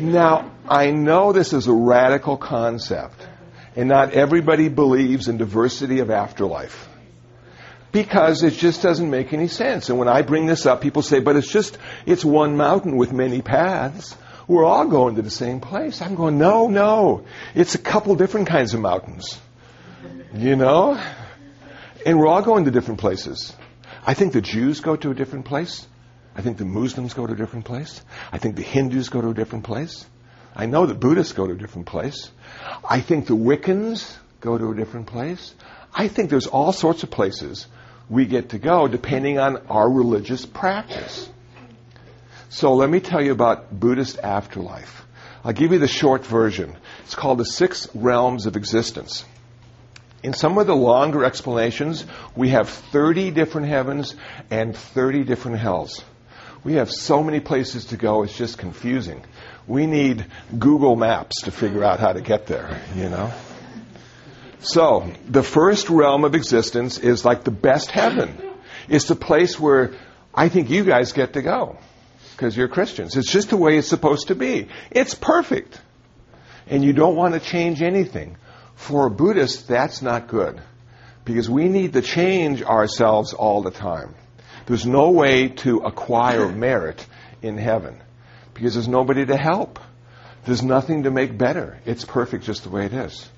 Now, 0.00 0.50
I 0.66 0.90
know 0.90 1.32
this 1.32 1.52
is 1.52 1.66
a 1.66 1.72
radical 1.72 2.38
concept, 2.38 3.20
and 3.76 3.88
not 3.88 4.12
everybody 4.12 4.68
believes 4.68 5.28
in 5.28 5.36
diversity 5.36 6.00
of 6.00 6.10
afterlife 6.10 6.88
because 7.94 8.42
it 8.42 8.54
just 8.54 8.82
doesn't 8.82 9.08
make 9.08 9.32
any 9.32 9.46
sense. 9.46 9.88
And 9.88 10.00
when 10.00 10.08
I 10.08 10.22
bring 10.22 10.46
this 10.46 10.66
up, 10.66 10.80
people 10.80 11.00
say, 11.00 11.20
but 11.20 11.36
it's 11.36 11.50
just, 11.50 11.78
it's 12.06 12.24
one 12.24 12.56
mountain 12.56 12.96
with 12.96 13.12
many 13.12 13.40
paths. 13.40 14.16
We're 14.48 14.64
all 14.64 14.88
going 14.88 15.14
to 15.14 15.22
the 15.22 15.30
same 15.30 15.60
place. 15.60 16.02
I'm 16.02 16.16
going, 16.16 16.36
no, 16.36 16.66
no. 16.66 17.24
It's 17.54 17.76
a 17.76 17.78
couple 17.78 18.16
different 18.16 18.48
kinds 18.48 18.74
of 18.74 18.80
mountains. 18.80 19.40
You 20.34 20.56
know? 20.56 21.00
And 22.04 22.18
we're 22.18 22.26
all 22.26 22.42
going 22.42 22.64
to 22.64 22.72
different 22.72 22.98
places. 22.98 23.54
I 24.04 24.14
think 24.14 24.32
the 24.32 24.42
Jews 24.42 24.80
go 24.80 24.96
to 24.96 25.12
a 25.12 25.14
different 25.14 25.44
place. 25.44 25.86
I 26.34 26.42
think 26.42 26.58
the 26.58 26.64
Muslims 26.64 27.14
go 27.14 27.28
to 27.28 27.32
a 27.32 27.36
different 27.36 27.64
place. 27.64 28.02
I 28.32 28.38
think 28.38 28.56
the 28.56 28.62
Hindus 28.62 29.08
go 29.08 29.20
to 29.20 29.28
a 29.28 29.34
different 29.34 29.66
place. 29.66 30.04
I 30.56 30.66
know 30.66 30.86
the 30.86 30.94
Buddhists 30.94 31.32
go 31.32 31.46
to 31.46 31.52
a 31.52 31.56
different 31.56 31.86
place. 31.86 32.28
I 32.90 33.00
think 33.00 33.28
the 33.28 33.36
Wiccans 33.36 34.16
go 34.40 34.58
to 34.58 34.72
a 34.72 34.74
different 34.74 35.06
place. 35.06 35.54
I 35.94 36.08
think 36.08 36.28
there's 36.28 36.48
all 36.48 36.72
sorts 36.72 37.04
of 37.04 37.12
places 37.12 37.68
we 38.08 38.26
get 38.26 38.50
to 38.50 38.58
go 38.58 38.88
depending 38.88 39.38
on 39.38 39.66
our 39.68 39.90
religious 39.90 40.44
practice. 40.46 41.28
So 42.48 42.74
let 42.74 42.88
me 42.88 43.00
tell 43.00 43.22
you 43.22 43.32
about 43.32 43.78
Buddhist 43.78 44.18
afterlife. 44.18 45.04
I'll 45.44 45.52
give 45.52 45.72
you 45.72 45.78
the 45.78 45.88
short 45.88 46.24
version. 46.24 46.76
It's 47.04 47.14
called 47.14 47.38
the 47.38 47.44
six 47.44 47.88
realms 47.94 48.46
of 48.46 48.56
existence. 48.56 49.24
In 50.22 50.32
some 50.32 50.56
of 50.56 50.66
the 50.66 50.74
longer 50.74 51.24
explanations, 51.24 52.04
we 52.34 52.50
have 52.50 52.70
30 52.70 53.30
different 53.30 53.66
heavens 53.66 54.14
and 54.50 54.74
30 54.74 55.24
different 55.24 55.58
hells. 55.58 56.02
We 56.64 56.74
have 56.74 56.90
so 56.90 57.22
many 57.22 57.40
places 57.40 57.86
to 57.86 57.98
go, 57.98 58.22
it's 58.22 58.36
just 58.36 58.56
confusing. 58.56 59.22
We 59.66 59.86
need 59.86 60.24
Google 60.58 60.96
Maps 60.96 61.42
to 61.42 61.50
figure 61.50 61.84
out 61.84 62.00
how 62.00 62.14
to 62.14 62.22
get 62.22 62.46
there, 62.46 62.80
you 62.96 63.10
know? 63.10 63.30
So, 64.64 65.12
the 65.28 65.42
first 65.42 65.90
realm 65.90 66.24
of 66.24 66.34
existence 66.34 66.96
is 66.98 67.24
like 67.24 67.44
the 67.44 67.50
best 67.50 67.90
heaven. 67.90 68.36
It's 68.88 69.06
the 69.06 69.14
place 69.14 69.60
where 69.60 69.92
I 70.34 70.48
think 70.48 70.70
you 70.70 70.84
guys 70.84 71.12
get 71.12 71.34
to 71.34 71.42
go 71.42 71.78
because 72.32 72.56
you're 72.56 72.68
Christians. 72.68 73.16
It's 73.16 73.30
just 73.30 73.50
the 73.50 73.58
way 73.58 73.76
it's 73.76 73.88
supposed 73.88 74.28
to 74.28 74.34
be. 74.34 74.68
It's 74.90 75.14
perfect. 75.14 75.80
And 76.66 76.82
you 76.82 76.94
don't 76.94 77.14
want 77.14 77.34
to 77.34 77.40
change 77.40 77.82
anything. 77.82 78.36
For 78.74 79.06
a 79.06 79.10
Buddhist, 79.10 79.68
that's 79.68 80.02
not 80.02 80.26
good 80.26 80.60
Because 81.24 81.48
we 81.48 81.68
need 81.68 81.92
to 81.92 82.02
change 82.02 82.62
ourselves 82.62 83.32
all 83.34 83.62
the 83.62 83.70
time. 83.70 84.14
There's 84.66 84.86
no 84.86 85.10
way 85.10 85.48
to 85.48 85.80
acquire 85.80 86.48
merit 86.48 87.06
in 87.42 87.58
heaven 87.58 88.02
because 88.54 88.74
there's 88.74 88.88
nobody 88.88 89.26
to 89.26 89.36
help. 89.36 89.78
There's 90.46 90.62
nothing 90.62 91.02
to 91.02 91.10
make 91.10 91.36
better. 91.36 91.78
It's 91.84 92.04
perfect 92.04 92.44
just 92.44 92.64
the 92.64 92.70
way 92.70 92.86
it 92.86 92.94
is. 92.94 93.28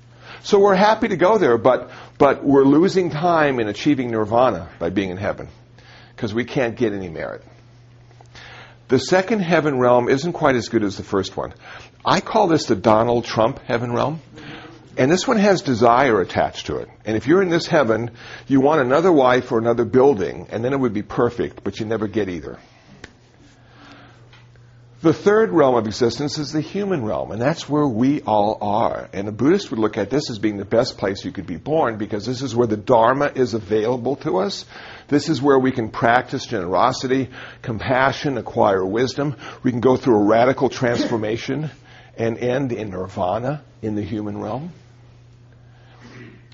So 0.43 0.59
we're 0.59 0.75
happy 0.75 1.09
to 1.09 1.17
go 1.17 1.37
there, 1.37 1.57
but, 1.57 1.91
but 2.17 2.43
we're 2.43 2.63
losing 2.63 3.09
time 3.09 3.59
in 3.59 3.67
achieving 3.67 4.11
nirvana 4.11 4.69
by 4.79 4.89
being 4.89 5.09
in 5.09 5.17
heaven 5.17 5.49
because 6.15 6.33
we 6.33 6.45
can't 6.45 6.75
get 6.75 6.93
any 6.93 7.09
merit. 7.09 7.43
The 8.87 8.99
second 8.99 9.41
heaven 9.41 9.79
realm 9.79 10.07
isn't 10.07 10.33
quite 10.33 10.55
as 10.55 10.69
good 10.69 10.83
as 10.83 10.95
the 10.95 11.03
first 11.03 11.35
one. 11.35 11.53
I 12.05 12.21
call 12.21 12.47
this 12.47 12.65
the 12.65 12.75
Donald 12.75 13.25
Trump 13.25 13.59
heaven 13.59 13.91
realm. 13.91 14.21
And 14.97 15.11
this 15.11 15.27
one 15.27 15.37
has 15.37 15.61
desire 15.61 16.21
attached 16.21 16.67
to 16.67 16.77
it. 16.77 16.89
And 17.05 17.15
if 17.15 17.27
you're 17.27 17.43
in 17.43 17.49
this 17.49 17.67
heaven, 17.67 18.11
you 18.47 18.61
want 18.61 18.81
another 18.81 19.11
wife 19.11 19.51
or 19.51 19.59
another 19.59 19.85
building, 19.85 20.47
and 20.49 20.65
then 20.65 20.73
it 20.73 20.79
would 20.79 20.93
be 20.93 21.03
perfect, 21.03 21.63
but 21.63 21.79
you 21.79 21.85
never 21.85 22.07
get 22.07 22.29
either. 22.29 22.57
The 25.07 25.13
third 25.13 25.51
realm 25.51 25.75
of 25.75 25.87
existence 25.87 26.37
is 26.37 26.51
the 26.51 26.59
human 26.59 27.01
realm, 27.01 27.31
and 27.31 27.41
that's 27.41 27.69
where 27.69 27.87
we 27.87 28.19
all 28.23 28.57
are. 28.59 29.07
And 29.13 29.29
a 29.29 29.31
Buddhist 29.31 29.71
would 29.71 29.79
look 29.79 29.97
at 29.97 30.09
this 30.09 30.29
as 30.29 30.37
being 30.37 30.57
the 30.57 30.65
best 30.65 30.97
place 30.97 31.23
you 31.23 31.31
could 31.31 31.47
be 31.47 31.55
born 31.55 31.97
because 31.97 32.25
this 32.25 32.41
is 32.41 32.53
where 32.53 32.67
the 32.67 32.75
Dharma 32.75 33.31
is 33.33 33.53
available 33.53 34.17
to 34.17 34.39
us. 34.39 34.65
This 35.07 35.29
is 35.29 35.41
where 35.41 35.57
we 35.57 35.71
can 35.71 35.91
practice 35.91 36.45
generosity, 36.45 37.29
compassion, 37.61 38.37
acquire 38.37 38.85
wisdom. 38.85 39.37
We 39.63 39.71
can 39.71 39.79
go 39.79 39.95
through 39.95 40.17
a 40.17 40.25
radical 40.25 40.67
transformation 40.67 41.69
and 42.17 42.37
end 42.37 42.73
in 42.73 42.89
nirvana 42.89 43.63
in 43.81 43.95
the 43.95 44.03
human 44.03 44.37
realm. 44.37 44.73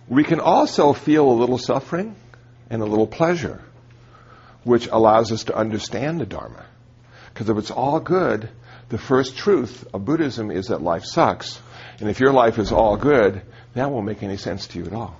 We 0.07 0.23
can 0.23 0.39
also 0.39 0.93
feel 0.93 1.27
a 1.27 1.33
little 1.33 1.57
suffering 1.57 2.15
and 2.69 2.83
a 2.83 2.85
little 2.85 3.07
pleasure, 3.07 3.63
which 4.63 4.85
allows 4.85 5.31
us 5.31 5.45
to 5.45 5.57
understand 5.57 6.21
the 6.21 6.27
Dharma. 6.27 6.67
Because 7.33 7.49
if 7.49 7.57
it's 7.57 7.71
all 7.71 7.99
good, 7.99 8.49
the 8.89 8.97
first 8.97 9.37
truth 9.37 9.87
of 9.93 10.05
Buddhism 10.05 10.51
is 10.51 10.67
that 10.67 10.81
life 10.81 11.03
sucks. 11.03 11.59
And 11.99 12.09
if 12.09 12.19
your 12.19 12.31
life 12.31 12.59
is 12.59 12.71
all 12.71 12.97
good, 12.97 13.41
that 13.73 13.89
won't 13.89 14.05
make 14.05 14.23
any 14.23 14.37
sense 14.37 14.67
to 14.67 14.79
you 14.79 14.85
at 14.85 14.93
all. 14.93 15.19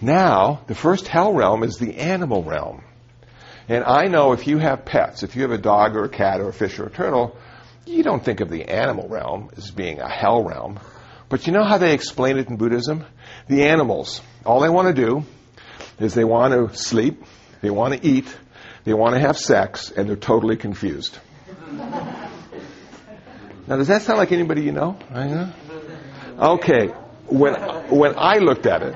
Now, 0.00 0.62
the 0.66 0.74
first 0.74 1.08
hell 1.08 1.32
realm 1.32 1.62
is 1.62 1.76
the 1.76 1.96
animal 1.98 2.42
realm. 2.42 2.82
And 3.68 3.84
I 3.84 4.06
know 4.06 4.32
if 4.32 4.46
you 4.46 4.58
have 4.58 4.84
pets, 4.84 5.22
if 5.22 5.36
you 5.36 5.42
have 5.42 5.50
a 5.50 5.58
dog 5.58 5.96
or 5.96 6.04
a 6.04 6.08
cat 6.08 6.40
or 6.40 6.48
a 6.48 6.52
fish 6.52 6.78
or 6.78 6.86
a 6.86 6.90
turtle, 6.90 7.36
you 7.84 8.02
don't 8.02 8.24
think 8.24 8.40
of 8.40 8.50
the 8.50 8.64
animal 8.64 9.08
realm 9.08 9.50
as 9.56 9.70
being 9.70 10.00
a 10.00 10.08
hell 10.08 10.42
realm. 10.42 10.78
But 11.28 11.46
you 11.46 11.52
know 11.52 11.64
how 11.64 11.78
they 11.78 11.94
explain 11.94 12.38
it 12.38 12.48
in 12.48 12.56
Buddhism? 12.56 13.04
The 13.48 13.64
animals, 13.64 14.20
all 14.44 14.60
they 14.60 14.68
want 14.68 14.94
to 14.94 15.06
do 15.06 15.24
is 15.98 16.14
they 16.14 16.24
want 16.24 16.52
to 16.52 16.76
sleep, 16.76 17.24
they 17.62 17.70
want 17.70 17.94
to 17.94 18.06
eat, 18.06 18.26
they 18.86 18.94
want 18.94 19.14
to 19.14 19.20
have 19.20 19.36
sex, 19.36 19.90
and 19.90 20.08
they're 20.08 20.16
totally 20.16 20.56
confused. 20.56 21.18
Now, 23.66 23.76
does 23.76 23.88
that 23.88 24.02
sound 24.02 24.18
like 24.18 24.30
anybody 24.30 24.62
you 24.62 24.70
know? 24.70 24.96
Okay, 26.38 26.86
when 27.26 27.54
when 27.90 28.14
I 28.16 28.38
looked 28.38 28.64
at 28.64 28.82
it, 28.82 28.94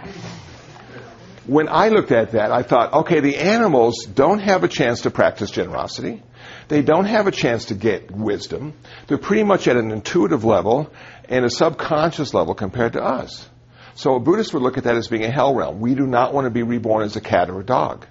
when 1.46 1.68
I 1.68 1.88
looked 1.88 2.12
at 2.12 2.32
that, 2.32 2.52
I 2.52 2.62
thought, 2.62 2.92
okay, 3.00 3.18
the 3.18 3.38
animals 3.38 4.04
don't 4.04 4.38
have 4.38 4.62
a 4.62 4.68
chance 4.68 5.00
to 5.02 5.10
practice 5.10 5.50
generosity. 5.50 6.22
They 6.68 6.82
don't 6.82 7.06
have 7.06 7.26
a 7.26 7.32
chance 7.32 7.64
to 7.66 7.74
get 7.74 8.12
wisdom. 8.12 8.74
They're 9.08 9.18
pretty 9.18 9.42
much 9.42 9.66
at 9.66 9.76
an 9.76 9.90
intuitive 9.90 10.44
level 10.44 10.92
and 11.28 11.44
a 11.44 11.50
subconscious 11.50 12.32
level 12.32 12.54
compared 12.54 12.92
to 12.92 13.02
us. 13.02 13.48
So 13.94 14.14
a 14.14 14.20
Buddhist 14.20 14.54
would 14.54 14.62
look 14.62 14.78
at 14.78 14.84
that 14.84 14.96
as 14.96 15.08
being 15.08 15.24
a 15.24 15.30
hell 15.32 15.52
realm. 15.52 15.80
We 15.80 15.96
do 15.96 16.06
not 16.06 16.32
want 16.32 16.44
to 16.44 16.50
be 16.50 16.62
reborn 16.62 17.02
as 17.02 17.16
a 17.16 17.20
cat 17.20 17.50
or 17.50 17.58
a 17.58 17.64
dog. 17.64 18.06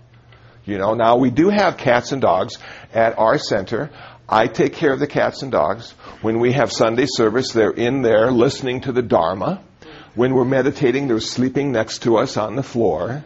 You 0.70 0.78
know, 0.78 0.94
now 0.94 1.18
we 1.18 1.32
do 1.32 1.50
have 1.50 1.78
cats 1.78 2.12
and 2.12 2.22
dogs 2.22 2.58
at 2.94 3.18
our 3.18 3.40
center. 3.40 3.90
I 4.30 4.46
take 4.46 4.74
care 4.74 4.94
of 4.94 5.00
the 5.00 5.08
cats 5.08 5.42
and 5.42 5.52
dogs. 5.52 5.92
When 6.22 6.40
we 6.40 6.52
have 6.52 6.72
Sunday 6.72 7.08
service, 7.08 7.52
they're 7.52 7.72
in 7.72 8.04
there 8.04 8.30
listening 8.32 8.82
to 8.82 8.92
the 8.92 9.02
Dharma. 9.02 9.64
When 10.14 10.36
we're 10.36 10.46
meditating, 10.46 11.08
they're 11.08 11.20
sleeping 11.20 11.72
next 11.72 12.04
to 12.04 12.18
us 12.18 12.38
on 12.38 12.56
the 12.56 12.62
floor. 12.62 13.24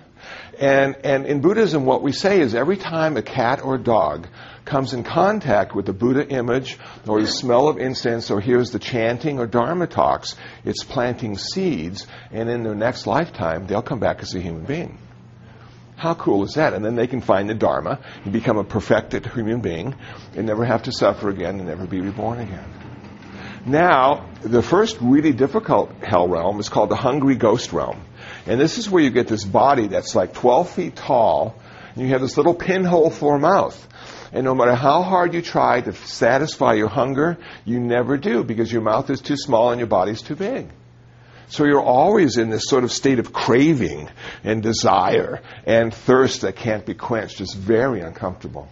And, 0.58 0.96
and 1.04 1.26
in 1.26 1.42
Buddhism, 1.42 1.84
what 1.84 2.02
we 2.02 2.14
say 2.14 2.40
is 2.40 2.56
every 2.56 2.78
time 2.78 3.18
a 3.18 3.22
cat 3.22 3.62
or 3.62 3.78
dog 3.78 4.28
comes 4.64 4.94
in 4.94 5.04
contact 5.04 5.76
with 5.76 5.86
the 5.86 5.92
Buddha 5.92 6.26
image 6.26 6.78
or 7.06 7.20
the 7.20 7.28
smell 7.28 7.68
of 7.68 7.78
incense 7.78 8.32
or 8.32 8.40
hears 8.40 8.72
the 8.72 8.80
chanting 8.80 9.40
or 9.40 9.48
Dharma 9.48 9.88
talks, 9.88 10.36
it's 10.64 10.86
planting 10.86 11.38
seeds, 11.38 12.08
and 12.32 12.50
in 12.50 12.64
their 12.64 12.76
next 12.76 13.06
lifetime, 13.06 13.68
they'll 13.68 13.82
come 13.82 14.00
back 14.00 14.22
as 14.22 14.34
a 14.34 14.40
human 14.40 14.64
being. 14.64 14.98
How 16.04 16.16
cool 16.16 16.44
is 16.44 16.56
that? 16.56 16.74
And 16.74 16.84
then 16.84 16.98
they 16.98 17.08
can 17.08 17.22
find 17.22 17.50
the 17.50 17.54
Dharma 17.54 17.98
and 18.26 18.34
become 18.34 18.58
a 18.58 18.66
perfected 18.66 19.26
human 19.26 19.62
being 19.62 19.96
and 20.36 20.46
never 20.46 20.66
have 20.66 20.84
to 20.84 20.92
suffer 20.92 21.30
again 21.30 21.60
and 21.60 21.70
never 21.70 21.88
be 21.88 22.02
reborn 22.02 22.40
again. 22.40 22.66
Now, 23.66 24.30
the 24.42 24.62
first 24.62 24.98
really 25.00 25.32
difficult 25.32 25.94
hell 26.04 26.28
realm 26.28 26.60
is 26.60 26.68
called 26.68 26.90
the 26.90 26.98
hungry 26.98 27.36
ghost 27.36 27.72
realm. 27.72 28.04
And 28.46 28.60
this 28.60 28.78
is 28.78 28.90
where 28.90 29.02
you 29.02 29.12
get 29.12 29.30
this 29.30 29.46
body 29.46 29.88
that's 29.88 30.14
like 30.14 30.34
12 30.34 30.72
feet 30.72 30.98
tall, 30.98 31.56
and 31.94 32.04
you 32.04 32.10
have 32.10 32.20
this 32.20 32.36
little 32.36 32.54
pinhole 32.54 33.10
for 33.10 33.38
a 33.38 33.40
mouth. 33.40 33.88
And 34.34 34.44
no 34.44 34.54
matter 34.54 34.76
how 34.76 35.04
hard 35.04 35.34
you 35.34 35.42
try 35.42 35.80
to 35.80 35.94
satisfy 35.94 36.74
your 36.74 36.90
hunger, 36.90 37.38
you 37.64 37.80
never 37.80 38.18
do 38.18 38.44
because 38.44 38.70
your 38.70 38.82
mouth 38.82 39.10
is 39.10 39.22
too 39.22 39.38
small 39.38 39.72
and 39.72 39.80
your 39.80 39.88
body's 39.88 40.22
too 40.22 40.36
big. 40.36 40.68
So 41.50 41.66
you're 41.66 41.82
always 41.82 42.38
in 42.38 42.50
this 42.50 42.64
sort 42.66 42.84
of 42.84 42.92
state 42.92 43.20
of 43.20 43.34
craving 43.34 44.10
and 44.44 44.64
desire 44.64 45.42
and 45.66 45.94
thirst 45.94 46.42
that 46.42 46.56
can't 46.56 46.86
be 46.86 46.94
quenched. 46.94 47.42
It's 47.42 47.54
very 47.54 48.02
uncomfortable. 48.02 48.68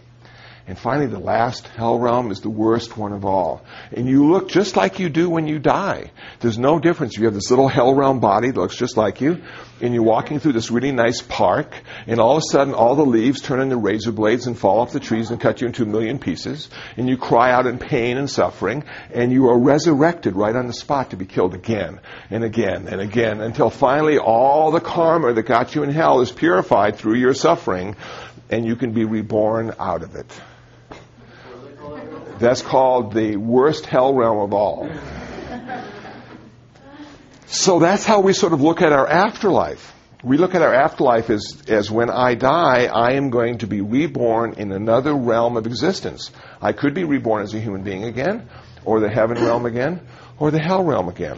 And 0.68 0.78
finally, 0.78 1.08
the 1.08 1.20
last 1.20 1.68
hell 1.68 1.98
realm 1.98 2.32
is 2.32 2.42
the 2.42 2.50
worst 2.50 2.96
one 2.96 3.14
of 3.14 3.26
all. 3.26 3.66
And 3.92 4.08
you 4.08 4.32
look 4.32 4.48
just 4.48 4.78
like 4.78 5.00
you 5.00 5.10
do 5.10 5.30
when 5.30 5.48
you 5.48 5.60
die. 5.60 6.12
There's 6.40 6.58
no 6.58 6.80
difference. 6.80 7.18
You 7.18 7.26
have 7.26 7.34
this 7.34 7.50
little 7.50 7.68
hell 7.68 7.94
realm 7.94 8.20
body 8.20 8.52
that 8.52 8.60
looks 8.60 8.78
just 8.78 8.96
like 8.96 9.22
you, 9.22 9.42
and 9.82 9.94
you're 9.94 10.04
walking 10.04 10.40
through 10.40 10.54
this 10.54 10.70
really 10.72 10.92
nice 10.92 11.22
park, 11.22 11.74
and 12.08 12.20
all 12.20 12.38
of 12.38 12.44
a 12.44 12.52
sudden 12.52 12.74
all 12.74 12.96
the 12.96 13.06
leaves 13.06 13.42
turn 13.42 13.60
into 13.60 13.76
razor 13.76 14.12
blades 14.12 14.48
and 14.48 14.58
fall 14.58 14.80
off 14.80 14.94
the 14.94 15.00
trees 15.00 15.32
and 15.32 15.42
cut 15.42 15.62
you 15.62 15.68
into 15.68 15.84
a 15.84 15.88
million 15.88 16.20
pieces, 16.20 16.70
and 16.96 17.10
you 17.10 17.18
cry 17.18 17.52
out 17.52 17.66
in 17.66 17.80
pain 17.80 18.18
and 18.18 18.30
suffering, 18.30 18.84
and 19.14 19.32
you 19.32 19.50
are 19.50 19.58
resurrected 19.58 20.36
right 20.36 20.56
on 20.56 20.68
the 20.68 20.74
spot 20.74 21.10
to 21.10 21.18
be 21.18 21.26
killed 21.26 21.54
again 21.54 22.00
and 22.30 22.44
again 22.44 22.88
and 22.88 23.02
again 23.02 23.42
until 23.42 23.70
finally 23.70 24.18
all 24.18 24.72
the 24.72 24.80
karma 24.80 25.34
that 25.34 25.44
got 25.44 25.74
you 25.74 25.84
in 25.84 25.90
hell 25.90 26.22
is 26.22 26.32
purified 26.32 26.96
through 26.96 27.16
your 27.16 27.34
suffering, 27.34 27.96
and 28.50 28.66
you 28.66 28.76
can 28.76 28.92
be 28.92 29.06
reborn 29.06 29.74
out 29.80 30.04
of 30.04 30.16
it. 30.16 30.42
That's 32.42 32.64
called 32.64 33.14
the 33.14 33.36
worst 33.38 33.86
hell 33.86 34.16
realm 34.16 34.40
of 34.40 34.52
all. 34.52 34.90
So 37.46 37.78
that's 37.78 38.04
how 38.04 38.22
we 38.22 38.34
sort 38.34 38.54
of 38.54 38.62
look 38.62 38.82
at 38.82 38.92
our 38.92 39.08
afterlife. 39.08 39.94
We 40.24 40.38
look 40.38 40.56
at 40.56 40.64
our 40.64 40.74
afterlife 40.74 41.30
as, 41.30 41.62
as 41.68 41.92
when 41.92 42.10
I 42.10 42.34
die, 42.34 42.86
I 42.86 43.14
am 43.14 43.30
going 43.30 43.60
to 43.60 43.68
be 43.68 43.82
reborn 43.82 44.54
in 44.54 44.72
another 44.72 45.14
realm 45.14 45.56
of 45.56 45.68
existence. 45.68 46.32
I 46.60 46.74
could 46.74 46.96
be 46.96 47.04
reborn 47.04 47.44
as 47.44 47.54
a 47.54 47.60
human 47.60 47.84
being 47.84 48.06
again, 48.06 48.50
or 48.86 49.00
the 49.00 49.10
heaven 49.10 49.38
realm 49.44 49.68
again, 49.68 50.02
or 50.40 50.50
the 50.50 50.62
hell 50.62 50.84
realm 50.84 51.10
again. 51.10 51.38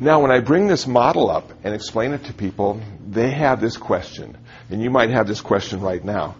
Now, 0.00 0.22
when 0.22 0.30
I 0.30 0.40
bring 0.40 0.66
this 0.66 0.86
model 0.86 1.30
up 1.30 1.52
and 1.62 1.74
explain 1.74 2.12
it 2.12 2.24
to 2.24 2.32
people, 2.32 2.80
they 3.06 3.30
have 3.30 3.60
this 3.60 3.76
question. 3.76 4.38
And 4.70 4.82
you 4.82 4.90
might 4.90 5.10
have 5.10 5.26
this 5.26 5.42
question 5.42 5.80
right 5.80 6.02
now 6.02 6.36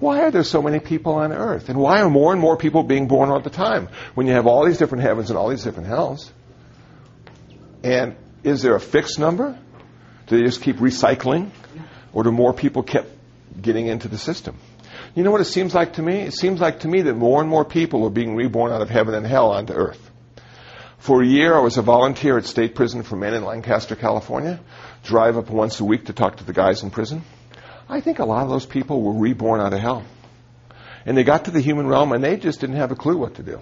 why 0.00 0.22
are 0.22 0.30
there 0.30 0.44
so 0.44 0.60
many 0.60 0.80
people 0.80 1.14
on 1.14 1.32
earth? 1.32 1.68
And 1.68 1.78
why 1.78 2.00
are 2.00 2.10
more 2.10 2.32
and 2.32 2.40
more 2.40 2.56
people 2.56 2.82
being 2.82 3.06
born 3.08 3.30
all 3.30 3.40
the 3.40 3.50
time 3.50 3.88
when 4.14 4.26
you 4.26 4.32
have 4.32 4.46
all 4.46 4.64
these 4.64 4.78
different 4.78 5.02
heavens 5.04 5.30
and 5.30 5.38
all 5.38 5.48
these 5.48 5.64
different 5.64 5.88
hells? 5.88 6.32
And 7.82 8.16
is 8.42 8.62
there 8.62 8.74
a 8.74 8.80
fixed 8.80 9.18
number? 9.18 9.58
Do 10.26 10.38
they 10.38 10.44
just 10.44 10.62
keep 10.62 10.76
recycling? 10.76 11.50
Or 12.12 12.22
do 12.22 12.32
more 12.32 12.52
people 12.52 12.82
keep 12.82 13.04
getting 13.60 13.86
into 13.86 14.08
the 14.08 14.18
system? 14.18 14.56
You 15.14 15.22
know 15.22 15.30
what 15.30 15.40
it 15.40 15.46
seems 15.46 15.74
like 15.74 15.94
to 15.94 16.02
me? 16.02 16.20
It 16.20 16.34
seems 16.34 16.60
like 16.60 16.80
to 16.80 16.88
me 16.88 17.02
that 17.02 17.14
more 17.14 17.40
and 17.40 17.48
more 17.48 17.64
people 17.64 18.04
are 18.04 18.10
being 18.10 18.34
reborn 18.34 18.72
out 18.72 18.82
of 18.82 18.90
heaven 18.90 19.14
and 19.14 19.26
hell 19.26 19.52
onto 19.52 19.72
earth. 19.72 20.10
For 20.98 21.22
a 21.22 21.26
year, 21.26 21.54
I 21.54 21.60
was 21.60 21.76
a 21.76 21.82
volunteer 21.82 22.38
at 22.38 22.46
State 22.46 22.74
Prison 22.74 23.02
for 23.02 23.16
Men 23.16 23.34
in 23.34 23.44
Lancaster, 23.44 23.94
California. 23.94 24.58
Drive 25.02 25.36
up 25.36 25.50
once 25.50 25.78
a 25.80 25.84
week 25.84 26.06
to 26.06 26.12
talk 26.12 26.36
to 26.36 26.44
the 26.44 26.54
guys 26.54 26.82
in 26.82 26.90
prison. 26.90 27.22
I 27.88 28.00
think 28.00 28.18
a 28.18 28.24
lot 28.24 28.44
of 28.44 28.50
those 28.50 28.66
people 28.66 29.02
were 29.02 29.12
reborn 29.12 29.60
out 29.60 29.72
of 29.72 29.80
hell. 29.80 30.04
And 31.06 31.16
they 31.16 31.24
got 31.24 31.46
to 31.46 31.50
the 31.50 31.60
human 31.60 31.86
realm 31.86 32.12
and 32.12 32.24
they 32.24 32.36
just 32.36 32.60
didn't 32.60 32.76
have 32.76 32.90
a 32.90 32.96
clue 32.96 33.16
what 33.16 33.34
to 33.34 33.42
do. 33.42 33.60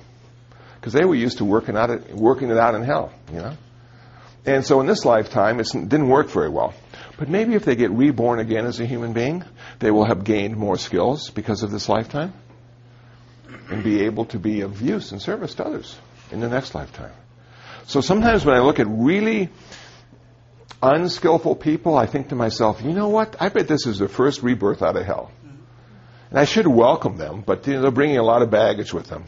Because 0.76 0.92
they 0.92 1.04
were 1.04 1.14
used 1.14 1.38
to 1.38 1.44
working, 1.44 1.76
out 1.76 1.90
it, 1.90 2.14
working 2.14 2.50
it 2.50 2.56
out 2.56 2.74
in 2.74 2.82
hell, 2.82 3.12
you 3.32 3.38
know. 3.38 3.56
And 4.44 4.64
so 4.64 4.80
in 4.80 4.86
this 4.86 5.04
lifetime, 5.04 5.60
it 5.60 5.68
didn't 5.72 6.08
work 6.08 6.28
very 6.28 6.48
well. 6.48 6.74
But 7.16 7.28
maybe 7.28 7.54
if 7.54 7.64
they 7.64 7.76
get 7.76 7.90
reborn 7.92 8.40
again 8.40 8.66
as 8.66 8.80
a 8.80 8.86
human 8.86 9.12
being, 9.12 9.44
they 9.78 9.90
will 9.90 10.04
have 10.04 10.24
gained 10.24 10.56
more 10.56 10.76
skills 10.76 11.30
because 11.30 11.62
of 11.62 11.70
this 11.70 11.88
lifetime 11.88 12.32
and 13.70 13.84
be 13.84 14.02
able 14.02 14.24
to 14.26 14.38
be 14.38 14.62
of 14.62 14.82
use 14.82 15.12
and 15.12 15.22
service 15.22 15.54
to 15.56 15.64
others 15.64 15.96
in 16.32 16.40
the 16.40 16.48
next 16.48 16.74
lifetime. 16.74 17.12
So 17.86 18.00
sometimes 18.00 18.44
when 18.44 18.56
I 18.56 18.60
look 18.60 18.80
at 18.80 18.86
really 18.88 19.50
unskillful 20.82 21.56
people, 21.56 21.96
I 21.96 22.06
think 22.06 22.30
to 22.30 22.34
myself, 22.34 22.82
you 22.82 22.92
know 22.92 23.08
what? 23.08 23.36
I 23.40 23.48
bet 23.48 23.68
this 23.68 23.86
is 23.86 23.98
their 23.98 24.08
first 24.08 24.42
rebirth 24.42 24.82
out 24.82 24.96
of 24.96 25.06
hell. 25.06 25.30
And 26.30 26.38
I 26.38 26.44
should 26.44 26.66
welcome 26.66 27.18
them, 27.18 27.42
but 27.46 27.66
you 27.66 27.74
know, 27.74 27.82
they're 27.82 27.90
bringing 27.90 28.18
a 28.18 28.22
lot 28.22 28.42
of 28.42 28.50
baggage 28.50 28.92
with 28.92 29.06
them. 29.06 29.24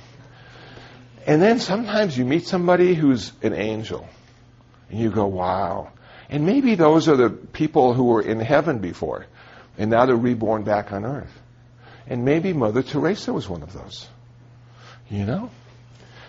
And 1.27 1.41
then 1.41 1.61
sometimes 1.61 2.17
you 2.17 2.25
meet 2.25 2.47
somebody 2.47 2.95
who's 2.95 3.33
an 3.43 3.55
angel, 3.55 4.09
and 4.91 4.99
you 4.99 5.11
go, 5.11 5.27
wow. 5.27 5.93
And 6.29 6.45
maybe 6.45 6.75
those 6.75 7.09
are 7.09 7.17
the 7.17 7.31
people 7.31 7.95
who 7.95 8.05
were 8.05 8.23
in 8.23 8.41
heaven 8.41 8.79
before, 8.79 9.27
and 9.79 9.91
now 9.91 10.07
they're 10.07 10.17
reborn 10.17 10.65
back 10.65 10.93
on 10.93 11.05
earth. 11.05 11.33
And 12.07 12.25
maybe 12.25 12.53
Mother 12.53 12.83
Teresa 12.83 13.33
was 13.33 13.49
one 13.49 13.63
of 13.63 13.73
those. 13.73 14.07
You 15.11 15.25
know? 15.25 15.51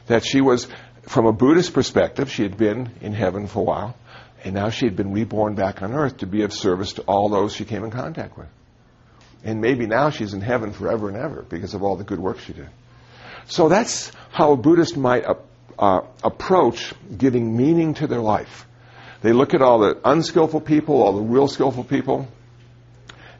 That 0.07 0.23
she 0.23 0.41
was, 0.41 0.67
from 1.03 1.26
a 1.26 1.34
Buddhist 1.34 1.73
perspective, 1.73 2.32
she 2.32 2.43
had 2.43 2.57
been 2.57 2.91
in 3.01 3.13
heaven 3.13 3.47
for 3.47 3.59
a 3.59 3.63
while, 3.63 3.97
and 4.45 4.53
now 4.53 4.69
she 4.69 4.85
had 4.85 4.95
been 4.95 5.11
reborn 5.11 5.55
back 5.55 5.81
on 5.81 5.91
earth 5.91 6.17
to 6.17 6.27
be 6.27 6.43
of 6.43 6.53
service 6.53 6.93
to 6.93 7.01
all 7.01 7.29
those 7.29 7.53
she 7.53 7.65
came 7.65 7.83
in 7.83 7.89
contact 7.89 8.37
with. 8.37 8.47
And 9.43 9.59
maybe 9.59 9.87
now 9.87 10.11
she's 10.11 10.35
in 10.35 10.41
heaven 10.41 10.71
forever 10.71 11.09
and 11.09 11.17
ever 11.17 11.41
because 11.41 11.73
of 11.73 11.81
all 11.81 11.95
the 11.95 12.03
good 12.03 12.19
work 12.19 12.39
she 12.39 12.53
did. 12.53 12.69
So 13.47 13.69
that's 13.69 14.11
how 14.29 14.51
a 14.51 14.57
Buddhist 14.57 14.97
might 14.97 15.25
uh, 15.25 15.35
uh, 15.79 16.01
approach 16.23 16.93
giving 17.17 17.57
meaning 17.57 17.95
to 17.95 18.07
their 18.07 18.19
life. 18.19 18.67
They 19.23 19.33
look 19.33 19.55
at 19.55 19.63
all 19.63 19.79
the 19.79 19.99
unskillful 20.05 20.61
people, 20.61 21.01
all 21.01 21.13
the 21.13 21.21
real 21.23 21.47
skillful 21.47 21.83
people, 21.83 22.27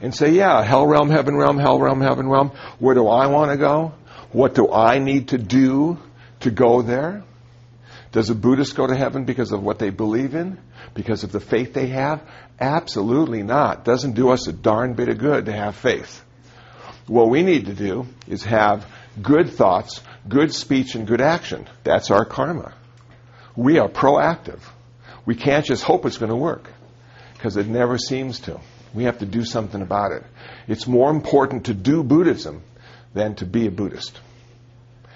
and 0.02 0.14
say, 0.14 0.32
yeah, 0.32 0.64
hell 0.64 0.88
realm, 0.88 1.12
heaven 1.12 1.36
realm, 1.36 1.60
hell 1.60 1.80
realm, 1.80 2.02
heaven 2.02 2.28
realm. 2.28 2.50
Where 2.80 2.96
do 2.96 3.08
I 3.08 3.28
want 3.28 3.52
to 3.52 3.58
go? 3.58 3.94
What 4.32 4.56
do 4.56 4.72
I 4.72 4.98
need 4.98 5.30
to 5.30 5.38
do 5.38 6.00
to 6.40 6.50
go 6.50 6.82
there? 6.82 7.24
Does 8.16 8.30
a 8.30 8.34
Buddhist 8.36 8.78
go 8.78 8.88
to 8.88 8.96
heaven 8.96 9.26
because 9.26 9.52
of 9.52 9.62
what 9.62 9.78
they 9.78 9.90
believe 9.90 10.36
in? 10.36 10.58
Because 10.94 11.26
of 11.26 11.34
the 11.34 11.42
faith 11.42 11.74
they 11.74 11.88
have? 11.88 12.22
Absolutely 12.58 13.44
not. 13.44 13.84
Doesn't 13.84 14.14
do 14.14 14.30
us 14.30 14.48
a 14.48 14.54
darn 14.54 14.94
bit 14.94 15.10
of 15.10 15.18
good 15.18 15.48
to 15.48 15.52
have 15.52 15.76
faith. 15.76 16.24
What 17.08 17.30
we 17.30 17.44
need 17.44 17.66
to 17.66 17.74
do 17.74 18.08
is 18.26 18.46
have 18.46 18.88
good 19.22 19.50
thoughts, 19.50 20.02
good 20.30 20.54
speech, 20.54 20.96
and 20.96 21.06
good 21.06 21.20
action. 21.20 21.68
That's 21.84 22.10
our 22.10 22.24
karma. 22.24 22.74
We 23.54 23.80
are 23.80 23.90
proactive. 23.90 24.62
We 25.26 25.36
can't 25.36 25.66
just 25.66 25.84
hope 25.84 26.06
it's 26.06 26.18
going 26.18 26.32
to 26.32 26.38
work 26.38 26.70
because 27.34 27.58
it 27.58 27.68
never 27.68 27.98
seems 27.98 28.40
to. 28.42 28.62
We 28.94 29.04
have 29.04 29.20
to 29.20 29.26
do 29.26 29.44
something 29.44 29.82
about 29.82 30.14
it. 30.14 30.24
It's 30.70 30.88
more 30.88 31.12
important 31.12 31.66
to 31.66 31.74
do 31.74 32.02
Buddhism 32.02 32.64
than 33.14 33.36
to 33.36 33.46
be 33.46 33.68
a 33.68 33.72
Buddhist. 33.72 34.18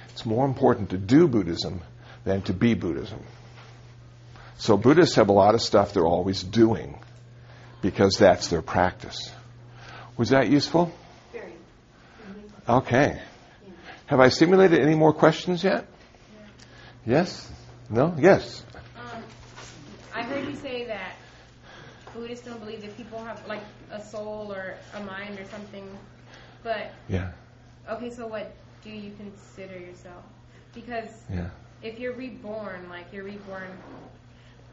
It's 0.10 0.26
more 0.26 0.45
important 0.45 0.89
to 0.89 0.97
do 0.97 1.30
Buddhism 1.30 1.82
than 2.24 2.41
to 2.43 2.53
be 2.53 2.74
Buddhism. 2.74 3.20
So 4.57 4.78
Buddhists 4.78 5.15
have 5.15 5.30
a 5.30 5.34
lot 5.34 5.55
of 5.55 5.61
stuff 5.61 5.93
they're 5.93 6.05
always 6.05 6.43
doing 6.43 6.99
because 7.82 8.17
that's 8.17 8.49
their 8.49 8.61
practice. 8.61 9.32
Was 10.17 10.30
that 10.30 10.49
useful? 10.49 10.91
Very. 11.32 11.53
Okay. 12.67 13.22
Have 14.07 14.20
I 14.20 14.30
simulated 14.30 14.80
any 14.80 14.95
more 14.95 15.13
questions 15.13 15.63
yet? 15.63 15.86
Yes? 17.05 17.49
No? 17.89 18.13
Yes? 18.17 18.63
Um, 18.97 19.24
I 20.13 20.24
heard 20.24 20.45
you 20.45 20.55
say 20.55 20.86
that 20.88 21.15
Buddhists 22.13 22.45
don't 22.45 22.59
believe 22.59 22.82
that 22.82 22.97
people 22.97 23.24
have 23.24 23.47
like 23.47 23.63
a 23.91 24.03
soul 24.03 24.51
or 24.51 24.76
a 24.93 25.03
mind 25.03 25.39
or 25.39 25.45
something, 25.45 25.88
but 26.63 26.91
Yeah. 27.07 27.32
okay, 27.89 28.11
so 28.11 28.28
what 28.28 28.53
do 28.84 28.89
you 28.89 29.11
consider 29.15 29.80
yourself? 29.80 30.24
Because 30.74 31.09
Yeah. 31.32 31.49
If 31.82 31.99
you're 31.99 32.13
reborn, 32.13 32.89
like 32.89 33.05
you're 33.13 33.23
reborn, 33.23 33.69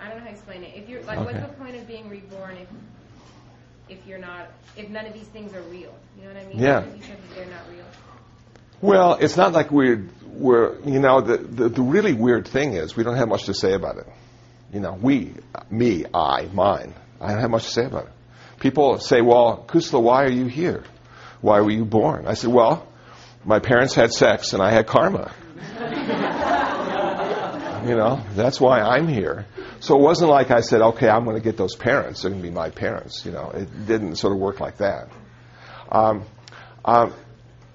I 0.00 0.08
don't 0.08 0.18
know 0.18 0.24
how 0.24 0.26
to 0.26 0.32
explain 0.32 0.62
it. 0.64 0.72
If 0.74 0.88
you're 0.88 1.02
like, 1.04 1.18
Okay. 1.18 1.32
what's 1.32 1.46
the 1.46 1.54
point 1.54 1.76
of 1.76 1.86
being 1.86 2.08
reborn 2.08 2.56
if 2.56 2.68
if 3.88 4.04
you're 4.04 4.18
not, 4.18 4.48
if 4.76 4.88
none 4.90 5.06
of 5.06 5.12
these 5.12 5.28
things 5.28 5.54
are 5.54 5.62
real? 5.62 5.94
You 6.18 6.24
know 6.24 6.34
what 6.34 6.42
I 6.42 6.46
mean? 6.48 6.58
Yeah. 6.58 6.84
You 6.84 7.02
said 7.02 7.18
that 7.18 7.34
they're 7.36 7.46
not 7.46 7.62
real. 7.70 7.84
Well, 8.80 9.14
it's 9.20 9.36
not 9.36 9.52
like 9.52 9.70
we're, 9.70 10.08
we're 10.26 10.80
you 10.80 10.98
know, 10.98 11.20
the, 11.20 11.36
the, 11.38 11.68
the 11.68 11.82
really 11.82 12.12
weird 12.12 12.48
thing 12.48 12.72
is 12.72 12.96
we 12.96 13.04
don't 13.04 13.16
have 13.16 13.28
much 13.28 13.44
to 13.44 13.54
say 13.54 13.72
about 13.74 13.98
it. 13.98 14.06
You 14.72 14.80
know, 14.80 14.98
we, 15.00 15.34
me, 15.70 16.04
I, 16.12 16.48
mine, 16.52 16.94
I 17.20 17.30
don't 17.32 17.40
have 17.40 17.50
much 17.50 17.64
to 17.66 17.70
say 17.70 17.84
about 17.84 18.06
it. 18.06 18.12
People 18.58 18.98
say, 18.98 19.20
well, 19.20 19.64
Kusala, 19.68 20.02
why 20.02 20.24
are 20.24 20.30
you 20.32 20.46
here? 20.46 20.82
Why 21.40 21.60
were 21.60 21.70
you 21.70 21.84
born? 21.84 22.26
I 22.26 22.34
said, 22.34 22.50
well, 22.52 22.88
my 23.44 23.60
parents 23.60 23.94
had 23.94 24.12
sex 24.12 24.52
and 24.52 24.60
I 24.60 24.72
had 24.72 24.88
karma. 24.88 25.30
You 27.86 27.96
know, 27.96 28.22
that's 28.34 28.60
why 28.60 28.80
I'm 28.80 29.08
here. 29.08 29.46
So 29.80 29.96
it 29.96 30.02
wasn't 30.02 30.30
like 30.30 30.50
I 30.50 30.60
said, 30.60 30.80
okay, 30.80 31.08
I'm 31.08 31.24
going 31.24 31.36
to 31.36 31.42
get 31.42 31.56
those 31.56 31.76
parents. 31.76 32.22
They're 32.22 32.30
going 32.30 32.42
to 32.42 32.48
be 32.48 32.54
my 32.54 32.70
parents. 32.70 33.24
You 33.24 33.32
know, 33.32 33.50
it 33.50 33.86
didn't 33.86 34.16
sort 34.16 34.32
of 34.32 34.38
work 34.38 34.60
like 34.60 34.78
that. 34.78 35.08
Um, 35.90 36.24
um, 36.84 37.14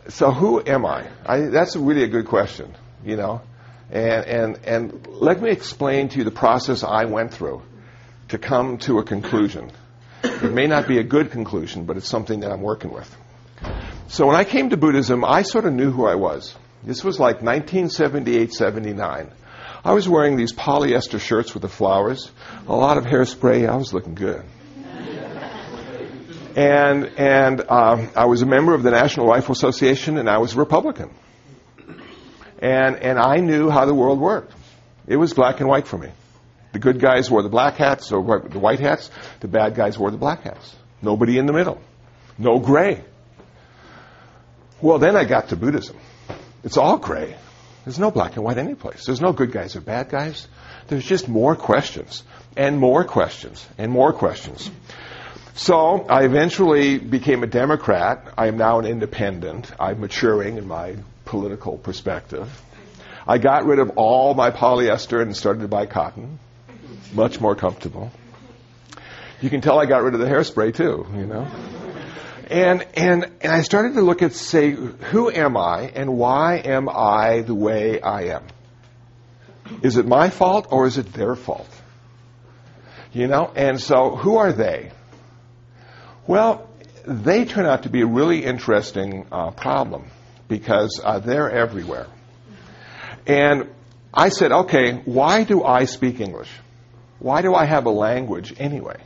so 0.09 0.31
who 0.31 0.61
am 0.65 0.85
I? 0.85 1.07
I? 1.25 1.41
That's 1.41 1.75
really 1.75 2.03
a 2.03 2.07
good 2.07 2.27
question, 2.27 2.75
you 3.05 3.15
know. 3.15 3.41
And, 3.89 4.25
and, 4.25 4.59
and 4.65 5.07
let 5.07 5.41
me 5.41 5.51
explain 5.51 6.09
to 6.09 6.17
you 6.17 6.23
the 6.23 6.31
process 6.31 6.83
I 6.83 7.05
went 7.05 7.33
through 7.33 7.61
to 8.29 8.37
come 8.37 8.77
to 8.79 8.99
a 8.99 9.03
conclusion. 9.03 9.71
It 10.23 10.53
may 10.53 10.67
not 10.67 10.87
be 10.87 10.97
a 10.97 11.03
good 11.03 11.31
conclusion, 11.31 11.85
but 11.85 11.97
it's 11.97 12.07
something 12.07 12.41
that 12.41 12.51
I'm 12.51 12.61
working 12.61 12.91
with. 12.91 13.17
So 14.07 14.27
when 14.27 14.35
I 14.35 14.43
came 14.43 14.69
to 14.69 14.77
Buddhism, 14.77 15.23
I 15.25 15.41
sort 15.43 15.65
of 15.65 15.73
knew 15.73 15.91
who 15.91 16.05
I 16.05 16.15
was. 16.15 16.55
This 16.83 17.03
was 17.03 17.19
like 17.19 17.41
1978, 17.41 18.53
79. 18.53 19.31
I 19.83 19.93
was 19.93 20.07
wearing 20.07 20.35
these 20.35 20.53
polyester 20.53 21.19
shirts 21.19 21.53
with 21.53 21.61
the 21.61 21.69
flowers, 21.69 22.31
a 22.67 22.75
lot 22.75 22.97
of 22.97 23.05
hairspray. 23.05 23.67
I 23.67 23.75
was 23.75 23.93
looking 23.93 24.15
good. 24.15 24.43
And, 26.55 27.05
and 27.17 27.61
um, 27.69 28.09
I 28.15 28.25
was 28.25 28.41
a 28.41 28.45
member 28.45 28.73
of 28.73 28.83
the 28.83 28.91
National 28.91 29.25
Rifle 29.25 29.53
Association, 29.53 30.17
and 30.17 30.29
I 30.29 30.39
was 30.39 30.53
a 30.53 30.57
Republican. 30.57 31.09
And, 32.59 32.97
and 32.97 33.17
I 33.17 33.37
knew 33.37 33.69
how 33.69 33.85
the 33.85 33.93
world 33.93 34.19
worked. 34.19 34.53
It 35.07 35.15
was 35.15 35.33
black 35.33 35.61
and 35.61 35.69
white 35.69 35.87
for 35.87 35.97
me. 35.97 36.09
The 36.73 36.79
good 36.79 36.99
guys 36.99 37.31
wore 37.31 37.41
the 37.41 37.49
black 37.49 37.75
hats 37.75 38.11
or 38.11 38.21
the 38.39 38.59
white 38.59 38.79
hats. 38.79 39.09
The 39.39 39.47
bad 39.47 39.75
guys 39.75 39.97
wore 39.97 40.11
the 40.11 40.17
black 40.17 40.43
hats. 40.43 40.75
Nobody 41.01 41.37
in 41.37 41.45
the 41.45 41.53
middle. 41.53 41.81
No 42.37 42.59
gray. 42.59 43.03
Well, 44.81 44.99
then 44.99 45.15
I 45.15 45.25
got 45.25 45.49
to 45.49 45.55
Buddhism. 45.55 45.97
It's 46.63 46.77
all 46.77 46.97
gray. 46.97 47.35
There's 47.85 47.99
no 47.99 48.11
black 48.11 48.35
and 48.35 48.43
white 48.43 48.57
anyplace. 48.57 49.05
There's 49.05 49.21
no 49.21 49.33
good 49.33 49.51
guys 49.51 49.75
or 49.75 49.81
bad 49.81 50.09
guys. 50.09 50.47
There's 50.87 51.05
just 51.05 51.27
more 51.27 51.55
questions 51.55 52.23
and 52.55 52.77
more 52.77 53.03
questions 53.03 53.65
and 53.77 53.91
more 53.91 54.13
questions. 54.13 54.69
So 55.55 56.05
I 56.07 56.23
eventually 56.23 56.97
became 56.97 57.43
a 57.43 57.47
Democrat. 57.47 58.33
I 58.37 58.47
am 58.47 58.57
now 58.57 58.79
an 58.79 58.85
independent. 58.85 59.71
I'm 59.79 59.99
maturing 59.99 60.57
in 60.57 60.67
my 60.67 60.95
political 61.25 61.77
perspective. 61.77 62.49
I 63.27 63.37
got 63.37 63.65
rid 63.65 63.79
of 63.79 63.91
all 63.97 64.33
my 64.33 64.51
polyester 64.51 65.21
and 65.21 65.35
started 65.35 65.61
to 65.61 65.67
buy 65.67 65.85
cotton. 65.85 66.39
Much 67.13 67.39
more 67.39 67.55
comfortable. 67.55 68.11
You 69.41 69.49
can 69.49 69.61
tell 69.61 69.79
I 69.79 69.85
got 69.85 70.03
rid 70.03 70.13
of 70.13 70.19
the 70.19 70.27
hairspray 70.27 70.75
too, 70.75 71.05
you 71.15 71.25
know. 71.25 71.47
And, 72.51 72.85
and, 72.95 73.31
and 73.39 73.53
I 73.53 73.61
started 73.61 73.93
to 73.93 74.01
look 74.01 74.21
at, 74.21 74.33
say, 74.33 74.71
who 74.71 75.31
am 75.31 75.55
I 75.55 75.83
and 75.95 76.17
why 76.17 76.57
am 76.57 76.89
I 76.89 77.43
the 77.43 77.55
way 77.55 78.01
I 78.01 78.23
am? 78.35 78.43
Is 79.81 79.95
it 79.95 80.05
my 80.05 80.29
fault 80.29 80.67
or 80.69 80.85
is 80.85 80.97
it 80.97 81.13
their 81.13 81.35
fault? 81.35 81.69
You 83.13 83.27
know, 83.27 83.49
and 83.55 83.79
so 83.79 84.17
who 84.17 84.35
are 84.35 84.51
they? 84.51 84.91
Well, 86.27 86.69
they 87.05 87.45
turn 87.45 87.65
out 87.65 87.83
to 87.83 87.89
be 87.89 88.01
a 88.01 88.05
really 88.05 88.43
interesting 88.43 89.27
uh, 89.31 89.51
problem 89.51 90.07
because 90.49 90.99
uh, 91.01 91.19
they're 91.19 91.49
everywhere. 91.49 92.07
And 93.25 93.69
I 94.13 94.27
said, 94.27 94.51
okay, 94.51 95.01
why 95.05 95.45
do 95.45 95.63
I 95.63 95.85
speak 95.85 96.19
English? 96.19 96.49
Why 97.19 97.41
do 97.43 97.55
I 97.55 97.63
have 97.63 97.85
a 97.85 97.91
language 97.91 98.53
anyway? 98.59 98.97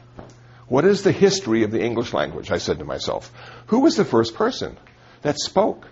What 0.68 0.86
is 0.86 1.03
the 1.03 1.11
history 1.11 1.63
of 1.63 1.72
the 1.72 1.82
English 1.82 2.13
language? 2.13 2.51
I 2.51 2.57
said 2.57 2.80
to 2.80 2.86
myself. 2.86 3.32
Who 3.68 3.82
was 3.82 3.95
the 3.95 4.05
first 4.05 4.36
person 4.36 4.78
that 5.22 5.38
spoke? 5.38 5.88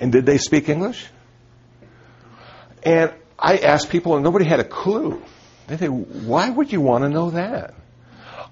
And 0.00 0.12
did 0.12 0.26
they 0.26 0.38
speak 0.38 0.68
English? 0.68 1.06
And 2.82 3.12
I 3.38 3.58
asked 3.58 3.90
people, 3.90 4.14
and 4.14 4.24
nobody 4.24 4.44
had 4.44 4.60
a 4.60 4.64
clue. 4.64 5.22
They 5.66 5.76
say, 5.78 5.88
why 5.88 6.48
would 6.48 6.72
you 6.72 6.80
want 6.80 7.04
to 7.04 7.08
know 7.08 7.30
that? 7.30 7.74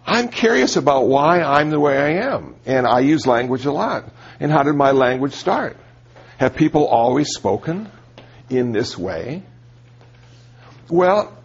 I'm 0.07 0.29
curious 0.29 0.77
about 0.77 1.07
why 1.07 1.41
I'm 1.41 1.71
the 1.71 1.81
way 1.81 1.97
I 1.97 2.35
am. 2.35 2.57
And 2.67 2.87
I 2.87 3.01
use 3.01 3.27
language 3.27 3.65
a 3.65 3.73
lot. 3.73 4.05
And 4.41 4.51
how 4.51 4.63
did 4.63 4.75
my 4.75 4.91
language 4.91 5.35
start? 5.35 5.77
Have 6.39 6.57
people 6.57 6.87
always 6.87 7.31
spoken 7.31 7.91
in 8.51 8.73
this 8.73 8.99
way? 8.99 9.43
Well, 10.89 11.37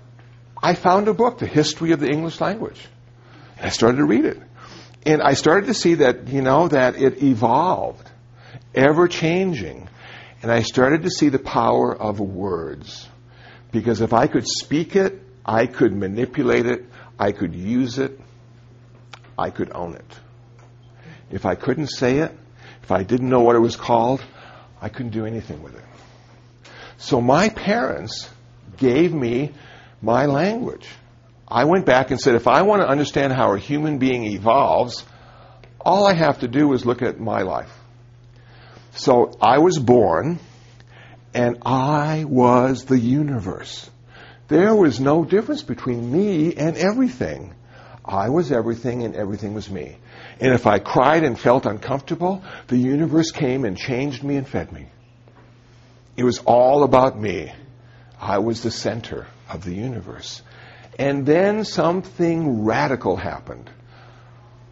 I 0.62 0.76
found 0.76 1.08
a 1.08 1.14
book, 1.14 1.40
The 1.40 1.46
History 1.46 1.92
of 1.92 2.00
the 2.00 2.10
English 2.10 2.42
Language. 2.42 2.86
And 3.60 3.68
I 3.68 3.70
started 3.70 3.98
to 3.98 4.06
read 4.06 4.26
it. 4.26 4.42
And 5.06 5.22
I 5.22 5.34
started 5.34 5.68
to 5.68 5.74
see 5.74 5.96
that, 5.96 6.30
you 6.30 6.42
know, 6.42 6.68
that 6.70 6.96
it 6.96 7.22
evolved, 7.22 8.10
ever 8.74 9.08
changing. 9.08 9.88
And 10.42 10.52
I 10.52 10.62
started 10.62 11.04
to 11.04 11.10
see 11.10 11.30
the 11.30 11.40
power 11.40 11.96
of 11.96 12.20
words. 12.20 13.08
Because 13.72 14.02
if 14.02 14.14
I 14.14 14.28
could 14.28 14.48
speak 14.48 14.96
it, 14.96 15.22
I 15.46 15.68
could 15.68 15.94
manipulate 15.94 16.66
it, 16.66 16.86
I 17.20 17.34
could 17.34 17.54
use 17.54 18.00
it, 18.00 18.20
I 19.38 19.50
could 19.50 19.72
own 19.74 19.96
it. 19.96 20.20
If 21.32 21.46
I 21.46 21.56
couldn't 21.56 21.88
say 21.88 22.20
it, 22.20 22.36
if 22.82 22.92
I 22.92 23.04
didn't 23.04 23.30
know 23.30 23.42
what 23.42 23.56
it 23.56 23.60
was 23.60 23.76
called, 23.76 24.24
I 24.82 24.90
couldn't 24.90 25.12
do 25.12 25.26
anything 25.26 25.62
with 25.62 25.76
it. 25.76 25.84
So 26.98 27.22
my 27.22 27.50
parents 27.50 28.30
gave 28.78 29.14
me 29.14 29.52
my 30.02 30.26
language. 30.26 30.88
I 31.52 31.66
went 31.66 31.86
back 31.86 32.12
and 32.12 32.20
said, 32.20 32.36
if 32.36 32.48
I 32.48 32.62
want 32.62 32.82
to 32.82 32.88
understand 32.88 33.34
how 33.34 33.54
a 33.54 33.60
human 33.60 33.98
being 33.98 34.24
evolves, 34.26 35.04
all 35.82 36.06
I 36.06 36.14
have 36.14 36.40
to 36.40 36.48
do 36.48 36.74
is 36.74 36.86
look 36.86 37.02
at 37.02 37.20
my 37.20 37.42
life. 37.42 37.72
So 38.92 39.32
I 39.42 39.60
was 39.60 39.80
born, 39.80 40.40
and 41.34 41.58
I 41.66 42.26
was 42.26 42.86
the 42.86 43.00
universe. 43.00 43.90
There 44.48 44.76
was 44.76 45.00
no 45.00 45.24
difference 45.24 45.64
between 45.64 46.12
me 46.12 46.56
and 46.56 46.76
everything. 46.78 47.54
I 48.04 48.30
was 48.30 48.52
everything, 48.52 49.04
and 49.04 49.16
everything 49.16 49.54
was 49.54 49.70
me. 49.70 49.98
And 50.40 50.54
if 50.54 50.68
I 50.68 50.80
cried 50.80 51.24
and 51.24 51.40
felt 51.40 51.66
uncomfortable, 51.66 52.44
the 52.68 52.78
universe 52.78 53.32
came 53.32 53.66
and 53.66 53.78
changed 53.78 54.24
me 54.24 54.36
and 54.36 54.48
fed 54.48 54.72
me. 54.72 54.88
It 56.18 56.24
was 56.24 56.40
all 56.46 56.84
about 56.84 57.20
me. 57.20 57.52
I 58.20 58.40
was 58.40 58.62
the 58.62 58.72
center 58.72 59.28
of 59.50 59.64
the 59.64 59.74
universe. 59.74 60.42
And 61.00 61.26
then 61.26 61.64
something 61.64 62.66
radical 62.66 63.16
happened. 63.16 63.70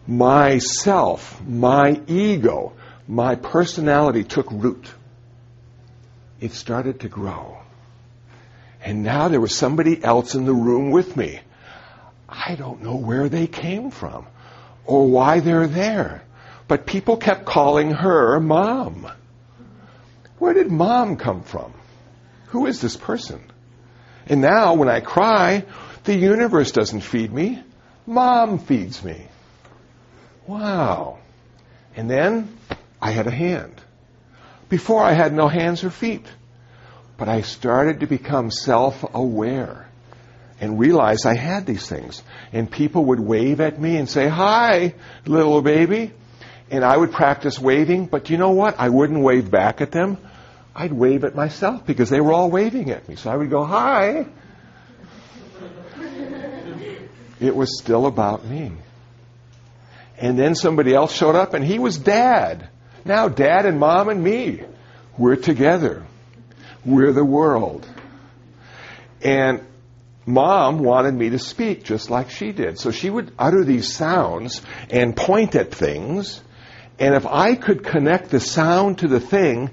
Myself, 0.06 1.40
my 1.46 2.02
ego, 2.06 2.74
my 3.08 3.34
personality 3.34 4.24
took 4.24 4.52
root. 4.52 4.92
It 6.38 6.52
started 6.52 7.00
to 7.00 7.08
grow. 7.08 7.56
And 8.84 9.02
now 9.02 9.28
there 9.28 9.40
was 9.40 9.56
somebody 9.56 10.04
else 10.04 10.34
in 10.34 10.44
the 10.44 10.52
room 10.52 10.90
with 10.90 11.16
me. 11.16 11.40
I 12.28 12.56
don't 12.56 12.82
know 12.82 12.96
where 12.96 13.30
they 13.30 13.46
came 13.46 13.90
from 13.90 14.26
or 14.84 15.08
why 15.08 15.40
they're 15.40 15.66
there. 15.66 16.22
But 16.68 16.84
people 16.84 17.16
kept 17.16 17.46
calling 17.46 17.90
her 17.90 18.38
mom. 18.38 19.10
Where 20.38 20.52
did 20.52 20.70
mom 20.70 21.16
come 21.16 21.42
from? 21.42 21.72
Who 22.48 22.66
is 22.66 22.82
this 22.82 22.98
person? 22.98 23.40
And 24.26 24.42
now 24.42 24.74
when 24.74 24.90
I 24.90 25.00
cry, 25.00 25.64
the 26.08 26.16
universe 26.16 26.72
doesn't 26.72 27.02
feed 27.02 27.30
me. 27.30 27.62
Mom 28.06 28.58
feeds 28.58 29.04
me. 29.04 29.26
Wow. 30.46 31.18
And 31.94 32.08
then 32.10 32.56
I 32.98 33.10
had 33.10 33.26
a 33.26 33.30
hand. 33.30 33.74
Before 34.70 35.02
I 35.02 35.12
had 35.12 35.34
no 35.34 35.48
hands 35.48 35.84
or 35.84 35.90
feet. 35.90 36.24
But 37.18 37.28
I 37.28 37.42
started 37.42 38.00
to 38.00 38.06
become 38.06 38.50
self 38.50 39.04
aware 39.12 39.86
and 40.62 40.78
realized 40.78 41.26
I 41.26 41.34
had 41.34 41.66
these 41.66 41.86
things. 41.86 42.22
And 42.54 42.70
people 42.70 43.04
would 43.06 43.20
wave 43.20 43.60
at 43.60 43.78
me 43.78 43.98
and 43.98 44.08
say, 44.08 44.28
Hi, 44.28 44.94
little 45.26 45.60
baby. 45.60 46.12
And 46.70 46.86
I 46.86 46.96
would 46.96 47.12
practice 47.12 47.58
waving, 47.58 48.06
but 48.06 48.30
you 48.30 48.38
know 48.38 48.52
what? 48.52 48.80
I 48.80 48.88
wouldn't 48.88 49.20
wave 49.20 49.50
back 49.50 49.82
at 49.82 49.90
them. 49.90 50.16
I'd 50.74 50.92
wave 50.92 51.24
at 51.24 51.34
myself 51.34 51.84
because 51.84 52.08
they 52.08 52.22
were 52.22 52.32
all 52.32 52.50
waving 52.50 52.90
at 52.92 53.06
me. 53.10 53.16
So 53.16 53.30
I 53.30 53.36
would 53.36 53.50
go, 53.50 53.62
Hi. 53.62 54.24
It 57.40 57.54
was 57.54 57.78
still 57.78 58.06
about 58.06 58.44
me. 58.44 58.72
And 60.18 60.38
then 60.38 60.54
somebody 60.54 60.94
else 60.94 61.14
showed 61.14 61.36
up 61.36 61.54
and 61.54 61.64
he 61.64 61.78
was 61.78 61.96
dad. 61.96 62.68
Now 63.04 63.28
dad 63.28 63.66
and 63.66 63.78
mom 63.78 64.08
and 64.08 64.22
me, 64.22 64.62
we're 65.16 65.36
together. 65.36 66.04
We're 66.84 67.12
the 67.12 67.24
world. 67.24 67.86
And 69.22 69.62
mom 70.26 70.80
wanted 70.80 71.14
me 71.14 71.30
to 71.30 71.38
speak 71.38 71.84
just 71.84 72.10
like 72.10 72.30
she 72.30 72.52
did. 72.52 72.78
So 72.78 72.90
she 72.90 73.10
would 73.10 73.32
utter 73.38 73.64
these 73.64 73.92
sounds 73.92 74.62
and 74.90 75.16
point 75.16 75.54
at 75.54 75.72
things. 75.72 76.42
And 76.98 77.14
if 77.14 77.26
I 77.26 77.54
could 77.54 77.84
connect 77.84 78.30
the 78.30 78.40
sound 78.40 78.98
to 78.98 79.08
the 79.08 79.20
thing 79.20 79.70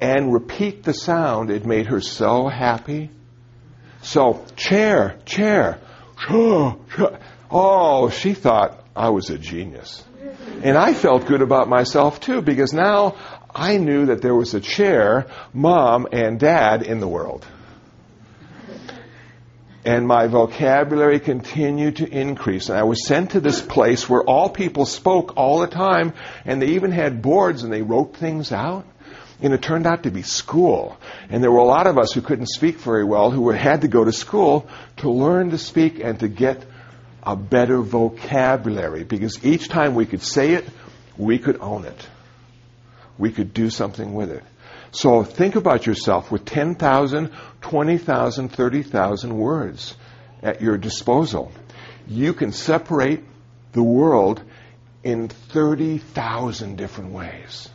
and 0.00 0.32
repeat 0.32 0.82
the 0.82 0.92
sound, 0.92 1.50
it 1.50 1.64
made 1.64 1.86
her 1.86 2.00
so 2.00 2.48
happy. 2.48 3.10
So, 4.02 4.44
chair, 4.56 5.18
chair, 5.26 5.78
oh, 6.30 8.10
she 8.10 8.34
thought 8.34 8.84
I 8.94 9.10
was 9.10 9.30
a 9.30 9.38
genius. 9.38 10.04
And 10.62 10.76
I 10.76 10.92
felt 10.92 11.26
good 11.26 11.42
about 11.42 11.68
myself 11.68 12.20
too 12.20 12.42
because 12.42 12.72
now 12.72 13.16
I 13.54 13.78
knew 13.78 14.06
that 14.06 14.20
there 14.22 14.34
was 14.34 14.54
a 14.54 14.60
chair, 14.60 15.26
mom, 15.52 16.06
and 16.12 16.38
dad 16.38 16.82
in 16.82 17.00
the 17.00 17.08
world. 17.08 17.46
And 19.82 20.06
my 20.06 20.26
vocabulary 20.26 21.20
continued 21.20 21.96
to 21.96 22.06
increase. 22.06 22.68
And 22.68 22.78
I 22.78 22.82
was 22.82 23.06
sent 23.06 23.30
to 23.30 23.40
this 23.40 23.62
place 23.62 24.08
where 24.08 24.22
all 24.22 24.50
people 24.50 24.84
spoke 24.84 25.38
all 25.38 25.60
the 25.60 25.66
time, 25.66 26.12
and 26.44 26.60
they 26.60 26.72
even 26.72 26.92
had 26.92 27.22
boards 27.22 27.62
and 27.62 27.72
they 27.72 27.80
wrote 27.80 28.14
things 28.14 28.52
out. 28.52 28.84
And 29.42 29.54
it 29.54 29.62
turned 29.62 29.86
out 29.86 30.02
to 30.02 30.10
be 30.10 30.22
school. 30.22 30.98
And 31.30 31.42
there 31.42 31.50
were 31.50 31.58
a 31.58 31.64
lot 31.64 31.86
of 31.86 31.98
us 31.98 32.12
who 32.12 32.20
couldn't 32.20 32.48
speak 32.48 32.78
very 32.78 33.04
well 33.04 33.30
who 33.30 33.50
had 33.50 33.82
to 33.82 33.88
go 33.88 34.04
to 34.04 34.12
school 34.12 34.68
to 34.98 35.10
learn 35.10 35.50
to 35.50 35.58
speak 35.58 36.00
and 36.00 36.18
to 36.20 36.28
get 36.28 36.64
a 37.22 37.36
better 37.36 37.80
vocabulary 37.80 39.04
because 39.04 39.44
each 39.44 39.68
time 39.68 39.94
we 39.94 40.06
could 40.06 40.22
say 40.22 40.52
it, 40.52 40.66
we 41.16 41.38
could 41.38 41.60
own 41.60 41.84
it. 41.84 42.08
We 43.18 43.30
could 43.30 43.52
do 43.52 43.70
something 43.70 44.14
with 44.14 44.30
it. 44.30 44.42
So 44.92 45.22
think 45.22 45.56
about 45.56 45.86
yourself 45.86 46.30
with 46.32 46.44
10,000, 46.44 47.30
20,000, 47.60 48.48
30,000 48.48 49.36
words 49.36 49.96
at 50.42 50.60
your 50.60 50.76
disposal. 50.76 51.52
You 52.08 52.34
can 52.34 52.52
separate 52.52 53.22
the 53.72 53.82
world 53.82 54.42
in 55.04 55.28
30,000 55.28 56.76
different 56.76 57.12
ways. 57.12 57.68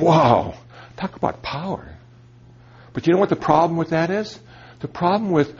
Wow. 0.00 0.54
Talk 0.96 1.16
about 1.16 1.42
power. 1.42 1.96
But 2.92 3.06
you 3.06 3.12
know 3.12 3.18
what 3.18 3.28
the 3.28 3.36
problem 3.36 3.78
with 3.78 3.90
that 3.90 4.10
is? 4.10 4.38
The 4.80 4.88
problem 4.88 5.30
with 5.30 5.54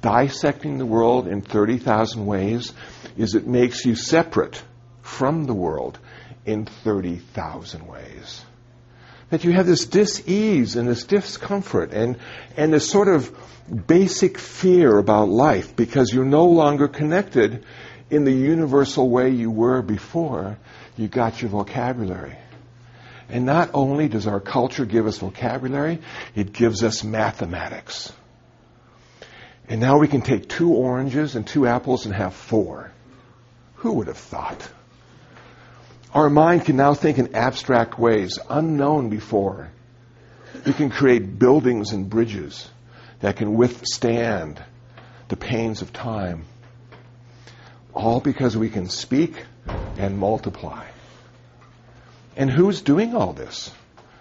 dissecting 0.00 0.78
the 0.78 0.86
world 0.86 1.28
in 1.28 1.40
30,000 1.40 2.26
ways 2.26 2.72
is 3.16 3.34
it 3.34 3.46
makes 3.46 3.84
you 3.84 3.94
separate 3.94 4.62
from 5.02 5.44
the 5.44 5.54
world 5.54 5.98
in 6.44 6.66
30,000 6.66 7.86
ways. 7.86 8.44
That 9.30 9.44
you 9.44 9.52
have 9.52 9.66
this 9.66 9.86
dis-ease 9.86 10.76
and 10.76 10.88
this 10.88 11.04
discomfort 11.04 11.92
and, 11.92 12.18
and 12.56 12.72
this 12.72 12.88
sort 12.88 13.08
of 13.08 13.34
basic 13.86 14.38
fear 14.38 14.98
about 14.98 15.28
life 15.28 15.74
because 15.76 16.12
you're 16.12 16.24
no 16.24 16.46
longer 16.46 16.88
connected 16.88 17.64
in 18.10 18.24
the 18.24 18.32
universal 18.32 19.08
way 19.08 19.30
you 19.30 19.50
were 19.50 19.80
before 19.80 20.58
you 20.96 21.08
got 21.08 21.40
your 21.40 21.50
vocabulary. 21.50 22.36
And 23.32 23.46
not 23.46 23.70
only 23.72 24.08
does 24.08 24.26
our 24.26 24.40
culture 24.40 24.84
give 24.84 25.06
us 25.06 25.16
vocabulary, 25.16 26.00
it 26.34 26.52
gives 26.52 26.84
us 26.84 27.02
mathematics. 27.02 28.12
And 29.70 29.80
now 29.80 29.98
we 29.98 30.06
can 30.06 30.20
take 30.20 30.50
two 30.50 30.74
oranges 30.74 31.34
and 31.34 31.46
two 31.46 31.66
apples 31.66 32.04
and 32.04 32.14
have 32.14 32.34
four. 32.34 32.92
Who 33.76 33.94
would 33.94 34.08
have 34.08 34.18
thought? 34.18 34.68
Our 36.12 36.28
mind 36.28 36.66
can 36.66 36.76
now 36.76 36.92
think 36.92 37.16
in 37.16 37.34
abstract 37.34 37.98
ways, 37.98 38.38
unknown 38.50 39.08
before. 39.08 39.70
We 40.66 40.74
can 40.74 40.90
create 40.90 41.38
buildings 41.38 41.92
and 41.92 42.10
bridges 42.10 42.70
that 43.20 43.36
can 43.36 43.54
withstand 43.54 44.62
the 45.28 45.38
pains 45.38 45.80
of 45.80 45.90
time. 45.90 46.44
All 47.94 48.20
because 48.20 48.58
we 48.58 48.68
can 48.68 48.90
speak 48.90 49.42
and 49.96 50.18
multiply. 50.18 50.91
And 52.36 52.50
who's 52.50 52.82
doing 52.82 53.14
all 53.14 53.32
this? 53.32 53.70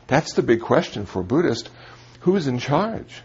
That's 0.07 0.33
the 0.33 0.43
big 0.43 0.61
question 0.61 1.05
for 1.05 1.23
Buddhists. 1.23 1.69
Who's 2.21 2.47
in 2.47 2.59
charge? 2.59 3.21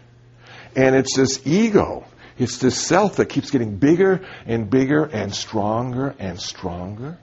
And 0.75 0.95
it's 0.95 1.15
this 1.15 1.45
ego, 1.45 2.05
it's 2.37 2.59
this 2.59 2.77
self 2.77 3.17
that 3.17 3.27
keeps 3.27 3.51
getting 3.51 3.77
bigger 3.77 4.25
and 4.45 4.69
bigger 4.69 5.03
and 5.03 5.33
stronger 5.33 6.15
and 6.19 6.39
stronger. 6.39 7.17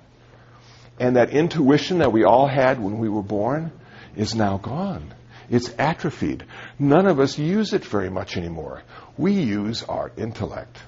And 0.98 1.16
that 1.16 1.30
intuition 1.30 1.98
that 1.98 2.12
we 2.12 2.24
all 2.24 2.46
had 2.46 2.80
when 2.82 2.98
we 2.98 3.08
were 3.08 3.22
born 3.22 3.72
is 4.16 4.34
now 4.34 4.58
gone. 4.58 5.14
It's 5.50 5.72
atrophied. 5.78 6.44
None 6.78 7.06
of 7.06 7.20
us 7.20 7.38
use 7.38 7.72
it 7.72 7.84
very 7.84 8.10
much 8.10 8.36
anymore. 8.36 8.82
We 9.16 9.32
use 9.32 9.82
our 9.82 10.10
intellect. 10.16 10.78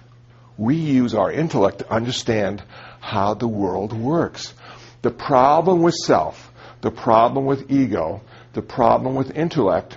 We 0.56 0.76
use 0.76 1.14
our 1.14 1.30
intellect 1.30 1.80
to 1.80 1.92
understand 1.92 2.62
how 3.00 3.34
the 3.34 3.48
world 3.48 3.92
works. 3.92 4.54
The 5.02 5.10
problem 5.10 5.82
with 5.82 5.94
self, 5.94 6.45
the 6.80 6.90
problem 6.90 7.46
with 7.46 7.70
ego, 7.70 8.20
the 8.52 8.62
problem 8.62 9.14
with 9.14 9.36
intellect, 9.36 9.96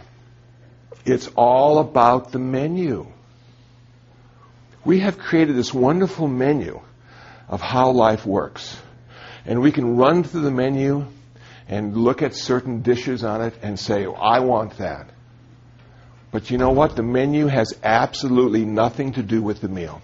it's 1.05 1.29
all 1.35 1.79
about 1.79 2.31
the 2.31 2.39
menu. 2.39 3.07
We 4.85 4.99
have 4.99 5.17
created 5.17 5.55
this 5.55 5.73
wonderful 5.73 6.27
menu 6.27 6.81
of 7.47 7.61
how 7.61 7.91
life 7.91 8.25
works. 8.25 8.77
And 9.45 9.61
we 9.61 9.71
can 9.71 9.97
run 9.97 10.23
through 10.23 10.41
the 10.41 10.51
menu 10.51 11.05
and 11.67 11.95
look 11.95 12.21
at 12.21 12.35
certain 12.35 12.81
dishes 12.81 13.23
on 13.23 13.41
it 13.41 13.53
and 13.61 13.79
say, 13.79 14.05
oh, 14.05 14.13
I 14.13 14.39
want 14.39 14.77
that. 14.77 15.09
But 16.31 16.51
you 16.51 16.57
know 16.57 16.71
what? 16.71 16.95
The 16.95 17.03
menu 17.03 17.47
has 17.47 17.73
absolutely 17.83 18.65
nothing 18.65 19.13
to 19.13 19.23
do 19.23 19.41
with 19.41 19.61
the 19.61 19.69
meal. 19.69 20.01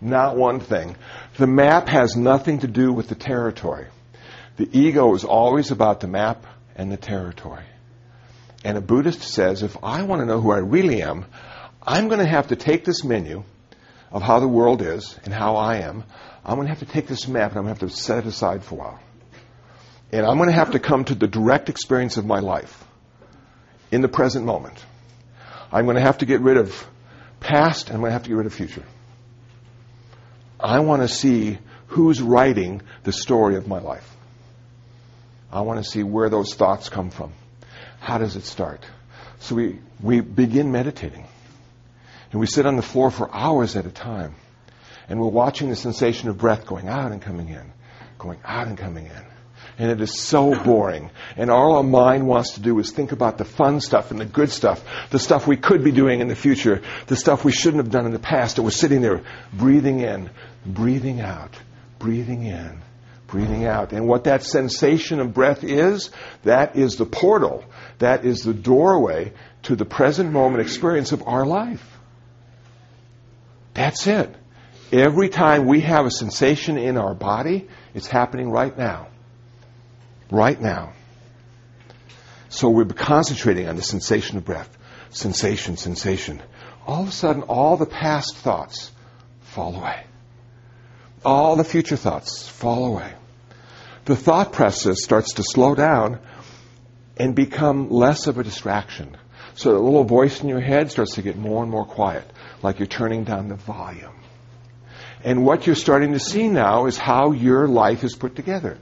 Not 0.00 0.36
one 0.36 0.60
thing. 0.60 0.96
The 1.38 1.46
map 1.46 1.88
has 1.88 2.16
nothing 2.16 2.60
to 2.60 2.66
do 2.66 2.92
with 2.92 3.08
the 3.08 3.14
territory. 3.14 3.86
The 4.56 4.68
ego 4.72 5.14
is 5.14 5.24
always 5.24 5.70
about 5.70 6.00
the 6.00 6.06
map 6.06 6.46
and 6.76 6.90
the 6.90 6.96
territory. 6.96 7.64
And 8.64 8.78
a 8.78 8.80
Buddhist 8.80 9.22
says, 9.22 9.62
if 9.62 9.76
I 9.82 10.02
want 10.02 10.20
to 10.20 10.26
know 10.26 10.40
who 10.40 10.52
I 10.52 10.58
really 10.58 11.02
am, 11.02 11.26
I'm 11.82 12.08
going 12.08 12.20
to 12.20 12.26
have 12.26 12.48
to 12.48 12.56
take 12.56 12.84
this 12.84 13.04
menu 13.04 13.44
of 14.10 14.22
how 14.22 14.40
the 14.40 14.48
world 14.48 14.80
is 14.80 15.18
and 15.24 15.34
how 15.34 15.56
I 15.56 15.78
am. 15.78 16.04
I'm 16.44 16.54
going 16.54 16.66
to 16.66 16.74
have 16.74 16.86
to 16.86 16.86
take 16.86 17.06
this 17.06 17.26
map 17.26 17.50
and 17.50 17.58
I'm 17.58 17.64
going 17.64 17.74
to 17.74 17.80
have 17.84 17.90
to 17.90 17.96
set 17.96 18.18
it 18.18 18.26
aside 18.26 18.62
for 18.62 18.76
a 18.76 18.78
while. 18.78 19.00
And 20.12 20.24
I'm 20.24 20.36
going 20.36 20.48
to 20.48 20.54
have 20.54 20.70
to 20.70 20.78
come 20.78 21.04
to 21.06 21.14
the 21.14 21.26
direct 21.26 21.68
experience 21.68 22.16
of 22.16 22.24
my 22.24 22.38
life 22.38 22.84
in 23.90 24.00
the 24.00 24.08
present 24.08 24.46
moment. 24.46 24.82
I'm 25.72 25.84
going 25.84 25.96
to 25.96 26.02
have 26.02 26.18
to 26.18 26.26
get 26.26 26.40
rid 26.40 26.56
of 26.56 26.86
past 27.40 27.88
and 27.88 27.96
I'm 27.96 28.00
going 28.00 28.10
to 28.10 28.14
have 28.14 28.22
to 28.22 28.28
get 28.28 28.36
rid 28.36 28.46
of 28.46 28.54
future. 28.54 28.84
I 30.60 30.78
want 30.80 31.02
to 31.02 31.08
see 31.08 31.58
who's 31.88 32.22
writing 32.22 32.82
the 33.02 33.12
story 33.12 33.56
of 33.56 33.66
my 33.66 33.80
life. 33.80 34.13
I 35.54 35.60
want 35.60 35.82
to 35.82 35.88
see 35.88 36.02
where 36.02 36.28
those 36.28 36.54
thoughts 36.54 36.88
come 36.88 37.10
from. 37.10 37.32
How 38.00 38.18
does 38.18 38.34
it 38.34 38.44
start? 38.44 38.84
So 39.38 39.54
we, 39.54 39.78
we 40.02 40.20
begin 40.20 40.72
meditating. 40.72 41.26
And 42.32 42.40
we 42.40 42.48
sit 42.48 42.66
on 42.66 42.74
the 42.74 42.82
floor 42.82 43.12
for 43.12 43.32
hours 43.32 43.76
at 43.76 43.86
a 43.86 43.90
time. 43.90 44.34
And 45.08 45.20
we're 45.20 45.28
watching 45.28 45.70
the 45.70 45.76
sensation 45.76 46.28
of 46.28 46.38
breath 46.38 46.66
going 46.66 46.88
out 46.88 47.12
and 47.12 47.22
coming 47.22 47.50
in, 47.50 47.72
going 48.18 48.40
out 48.44 48.66
and 48.66 48.76
coming 48.76 49.06
in. 49.06 49.24
And 49.78 49.90
it 49.92 50.00
is 50.00 50.20
so 50.20 50.60
boring. 50.60 51.10
And 51.36 51.50
all 51.50 51.76
our 51.76 51.82
mind 51.84 52.26
wants 52.26 52.54
to 52.54 52.60
do 52.60 52.76
is 52.80 52.90
think 52.90 53.12
about 53.12 53.38
the 53.38 53.44
fun 53.44 53.80
stuff 53.80 54.10
and 54.10 54.20
the 54.20 54.24
good 54.24 54.50
stuff, 54.50 54.84
the 55.10 55.20
stuff 55.20 55.46
we 55.46 55.56
could 55.56 55.84
be 55.84 55.92
doing 55.92 56.20
in 56.20 56.26
the 56.26 56.34
future, 56.34 56.82
the 57.06 57.16
stuff 57.16 57.44
we 57.44 57.52
shouldn't 57.52 57.82
have 57.82 57.92
done 57.92 58.06
in 58.06 58.12
the 58.12 58.18
past. 58.18 58.58
And 58.58 58.64
we're 58.64 58.72
sitting 58.72 59.02
there 59.02 59.22
breathing 59.52 60.00
in, 60.00 60.30
breathing 60.66 61.20
out, 61.20 61.54
breathing 62.00 62.44
in, 62.44 62.80
breathing 63.34 63.66
out. 63.66 63.92
And 63.92 64.06
what 64.06 64.24
that 64.24 64.44
sensation 64.44 65.18
of 65.18 65.34
breath 65.34 65.64
is, 65.64 66.12
that 66.44 66.76
is 66.76 66.94
the 66.94 67.04
portal, 67.04 67.64
that 67.98 68.24
is 68.24 68.44
the 68.44 68.54
doorway 68.54 69.32
to 69.64 69.74
the 69.74 69.84
present 69.84 70.30
moment 70.30 70.62
experience 70.62 71.10
of 71.10 71.26
our 71.26 71.44
life. 71.44 71.84
That's 73.74 74.06
it. 74.06 74.32
Every 74.92 75.30
time 75.30 75.66
we 75.66 75.80
have 75.80 76.06
a 76.06 76.12
sensation 76.12 76.78
in 76.78 76.96
our 76.96 77.12
body, 77.12 77.66
it's 77.92 78.06
happening 78.06 78.50
right 78.50 78.78
now. 78.78 79.08
Right 80.30 80.60
now. 80.60 80.92
So 82.50 82.70
we're 82.70 82.84
concentrating 82.84 83.66
on 83.66 83.74
the 83.74 83.82
sensation 83.82 84.38
of 84.38 84.44
breath. 84.44 84.70
Sensation, 85.10 85.76
sensation. 85.76 86.40
All 86.86 87.02
of 87.02 87.08
a 87.08 87.12
sudden, 87.12 87.42
all 87.42 87.76
the 87.76 87.86
past 87.86 88.36
thoughts 88.36 88.92
fall 89.40 89.74
away. 89.74 90.04
All 91.24 91.56
the 91.56 91.64
future 91.64 91.96
thoughts 91.96 92.46
fall 92.46 92.86
away. 92.86 93.12
The 94.04 94.16
thought 94.16 94.52
process 94.52 95.02
starts 95.02 95.34
to 95.34 95.42
slow 95.42 95.74
down 95.74 96.18
and 97.16 97.34
become 97.34 97.90
less 97.90 98.26
of 98.26 98.38
a 98.38 98.44
distraction. 98.44 99.16
So 99.54 99.72
the 99.72 99.78
little 99.78 100.04
voice 100.04 100.42
in 100.42 100.48
your 100.48 100.60
head 100.60 100.90
starts 100.90 101.14
to 101.14 101.22
get 101.22 101.38
more 101.38 101.62
and 101.62 101.70
more 101.70 101.86
quiet, 101.86 102.30
like 102.62 102.78
you're 102.78 102.86
turning 102.86 103.24
down 103.24 103.48
the 103.48 103.54
volume. 103.54 104.20
And 105.22 105.46
what 105.46 105.66
you're 105.66 105.76
starting 105.76 106.12
to 106.12 106.18
see 106.18 106.48
now 106.48 106.86
is 106.86 106.98
how 106.98 107.32
your 107.32 107.66
life 107.66 108.04
is 108.04 108.14
put 108.14 108.36
together. 108.36 108.78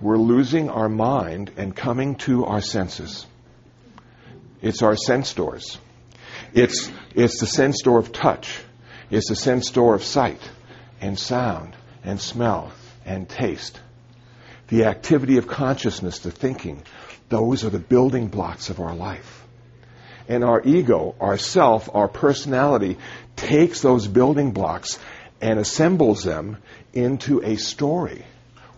We're 0.00 0.18
losing 0.18 0.68
our 0.68 0.88
mind 0.88 1.52
and 1.56 1.74
coming 1.74 2.14
to 2.26 2.44
our 2.44 2.60
senses. 2.60 3.26
It's 4.60 4.82
our 4.82 4.96
sense 4.96 5.34
doors. 5.34 5.78
It's, 6.54 6.90
it's 7.14 7.40
the 7.40 7.46
sense 7.46 7.82
door 7.82 7.98
of 7.98 8.12
touch. 8.12 8.60
It's 9.10 9.28
the 9.28 9.36
sense 9.36 9.70
door 9.70 9.94
of 9.94 10.04
sight 10.04 10.40
and 11.00 11.18
sound 11.18 11.74
and 12.04 12.20
smell 12.20 12.72
and 13.04 13.28
taste. 13.28 13.80
The 14.72 14.86
activity 14.86 15.36
of 15.36 15.46
consciousness, 15.46 16.20
the 16.20 16.30
thinking, 16.30 16.82
those 17.28 17.62
are 17.62 17.68
the 17.68 17.78
building 17.78 18.28
blocks 18.28 18.70
of 18.70 18.80
our 18.80 18.94
life. 18.94 19.44
And 20.30 20.42
our 20.42 20.62
ego, 20.64 21.14
our 21.20 21.36
self, 21.36 21.90
our 21.92 22.08
personality 22.08 22.96
takes 23.36 23.82
those 23.82 24.08
building 24.08 24.52
blocks 24.52 24.98
and 25.42 25.58
assembles 25.58 26.24
them 26.24 26.56
into 26.94 27.42
a 27.42 27.56
story 27.56 28.24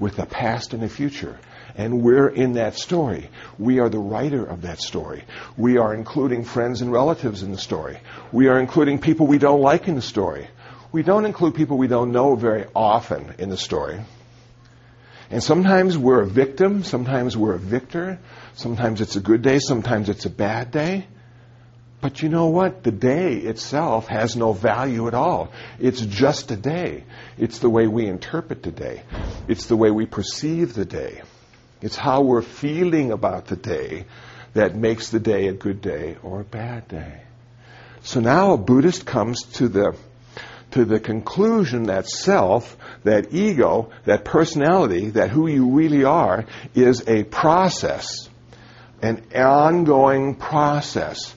with 0.01 0.19
a 0.19 0.27
past 0.27 0.75
and 0.75 0.83
a 0.83 0.89
future. 0.89 1.39
And 1.77 2.03
we're 2.03 2.27
in 2.29 2.55
that 2.55 2.75
story. 2.75 3.31
We 3.57 3.79
are 3.79 3.89
the 3.89 4.01
writer 4.01 4.45
of 4.45 4.63
that 4.63 4.81
story. 4.81 5.23
We 5.57 5.79
are 5.79 5.95
including 5.95 6.43
friends 6.43 6.83
and 6.83 6.91
relatives 6.91 7.45
in 7.45 7.53
the 7.53 7.59
story. 7.59 8.01
We 8.33 8.49
are 8.49 8.59
including 8.59 8.99
people 8.99 9.29
we 9.29 9.39
don't 9.39 9.61
like 9.61 9.87
in 9.87 9.95
the 9.95 10.03
story. 10.03 10.49
We 10.91 11.05
don't 11.05 11.25
include 11.25 11.55
people 11.55 11.79
we 11.79 11.87
don't 11.87 12.11
know 12.11 12.35
very 12.35 12.67
often 12.75 13.37
in 13.39 13.49
the 13.49 13.57
story. 13.57 14.01
And 15.31 15.43
sometimes 15.43 15.97
we're 15.97 16.23
a 16.23 16.27
victim, 16.27 16.85
sometimes 16.85 17.37
we're 17.37 17.55
a 17.55 17.59
victor, 17.59 18.19
sometimes 18.55 19.01
it's 19.01 19.17
a 19.17 19.21
good 19.21 19.43
day, 19.43 19.59
sometimes 19.59 20.09
it's 20.09 20.27
a 20.27 20.31
bad 20.31 20.71
day. 20.71 21.07
But 22.01 22.21
you 22.21 22.29
know 22.29 22.49
what? 22.49 22.83
The 22.83 22.93
day 22.93 23.37
itself 23.37 24.09
has 24.09 24.37
no 24.37 24.53
value 24.53 25.09
at 25.09 25.15
all. 25.15 25.53
It's 25.81 26.03
just 26.03 26.51
a 26.51 26.57
day. 26.57 27.05
It's 27.39 27.61
the 27.61 27.71
way 27.71 27.87
we 27.87 28.07
interpret 28.07 28.63
the 28.63 28.73
day. 28.73 29.03
It's 29.49 29.67
the 29.67 29.77
way 29.77 29.91
we 29.91 30.05
perceive 30.05 30.75
the 30.75 30.85
day. 30.85 31.23
It's 31.81 31.97
how 31.97 32.21
we're 32.21 32.43
feeling 32.43 33.11
about 33.11 33.47
the 33.47 33.57
day 33.57 34.05
that 34.53 34.77
makes 34.77 35.09
the 35.09 35.21
day 35.21 35.49
a 35.49 35.55
good 35.55 35.81
day 35.81 36.17
or 36.23 36.43
a 36.43 36.45
bad 36.45 36.89
day. 36.89 37.23
So 38.03 38.21
now 38.21 38.53
a 38.53 38.59
Buddhist 38.59 39.07
comes 39.07 39.43
to 39.55 39.69
the 39.69 39.97
to 40.75 40.85
the 40.85 40.99
conclusion 40.99 41.85
that 41.85 42.09
self, 42.09 42.77
that 43.05 43.33
ego, 43.33 43.91
that 44.07 44.25
personality, 44.25 45.11
that 45.11 45.31
who 45.31 45.47
you 45.47 45.71
really 45.71 46.03
are 46.03 46.47
is 46.75 47.09
a 47.09 47.23
process, 47.23 48.29
an 49.01 49.23
ongoing 49.37 50.35
process 50.35 51.33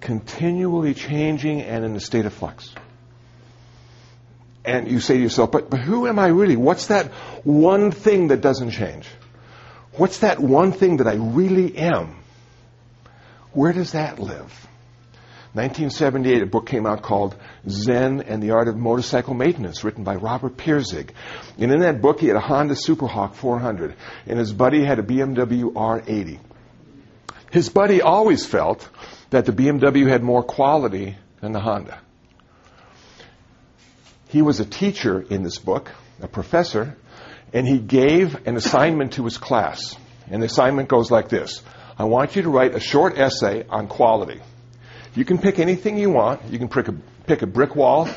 continually 0.00 0.92
changing 0.92 1.62
and 1.62 1.84
in 1.84 1.94
a 1.94 2.00
state 2.00 2.26
of 2.26 2.32
flux. 2.32 2.74
And 4.64 4.90
you 4.90 4.98
say 4.98 5.14
to 5.14 5.22
yourself, 5.22 5.52
but, 5.52 5.70
but 5.70 5.78
who 5.78 6.08
am 6.08 6.18
I 6.18 6.26
really? 6.26 6.56
What's 6.56 6.86
that 6.86 7.12
one 7.44 7.92
thing 7.92 8.28
that 8.28 8.40
doesn't 8.40 8.72
change? 8.72 9.06
What's 9.92 10.18
that 10.18 10.40
one 10.40 10.72
thing 10.72 10.96
that 10.96 11.06
I 11.06 11.14
really 11.14 11.76
am? 11.76 12.16
Where 13.52 13.72
does 13.72 13.92
that 13.92 14.18
live? 14.18 14.68
1978, 15.54 16.42
a 16.42 16.46
book 16.46 16.66
came 16.66 16.86
out 16.86 17.02
called 17.02 17.36
Zen 17.68 18.22
and 18.22 18.42
the 18.42 18.52
Art 18.52 18.68
of 18.68 18.76
Motorcycle 18.76 19.34
Maintenance, 19.34 19.84
written 19.84 20.02
by 20.02 20.14
Robert 20.14 20.56
Pirsig. 20.56 21.10
And 21.58 21.70
in 21.70 21.80
that 21.80 22.00
book, 22.00 22.20
he 22.20 22.28
had 22.28 22.36
a 22.36 22.40
Honda 22.40 22.74
Superhawk 22.74 23.34
400, 23.34 23.94
and 24.26 24.38
his 24.38 24.50
buddy 24.50 24.82
had 24.82 24.98
a 24.98 25.02
BMW 25.02 25.72
R80. 25.74 26.38
His 27.50 27.68
buddy 27.68 28.00
always 28.00 28.46
felt 28.46 28.88
that 29.28 29.44
the 29.44 29.52
BMW 29.52 30.08
had 30.08 30.22
more 30.22 30.42
quality 30.42 31.16
than 31.42 31.52
the 31.52 31.60
Honda. 31.60 32.00
He 34.28 34.40
was 34.40 34.58
a 34.58 34.64
teacher 34.64 35.20
in 35.20 35.42
this 35.42 35.58
book, 35.58 35.90
a 36.22 36.28
professor, 36.28 36.96
and 37.52 37.68
he 37.68 37.78
gave 37.78 38.46
an 38.46 38.56
assignment 38.56 39.12
to 39.14 39.24
his 39.24 39.36
class. 39.36 39.96
And 40.30 40.40
the 40.40 40.46
assignment 40.46 40.88
goes 40.88 41.10
like 41.10 41.28
this 41.28 41.62
I 41.98 42.04
want 42.04 42.36
you 42.36 42.42
to 42.42 42.48
write 42.48 42.74
a 42.74 42.80
short 42.80 43.18
essay 43.18 43.66
on 43.68 43.86
quality. 43.86 44.40
You 45.14 45.24
can 45.24 45.38
pick 45.38 45.58
anything 45.58 45.98
you 45.98 46.10
want. 46.10 46.42
You 46.50 46.58
can 46.58 46.68
pick 46.68 46.88
a, 46.88 46.92
pick 47.26 47.42
a 47.42 47.46
brick 47.46 47.76
wall, 47.76 48.08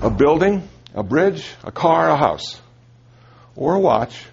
a 0.00 0.10
building, 0.10 0.68
a 0.94 1.02
bridge, 1.02 1.46
a 1.62 1.72
car, 1.72 2.08
a 2.08 2.16
house, 2.16 2.60
or 3.54 3.74
a 3.74 3.78
watch, 3.78 4.24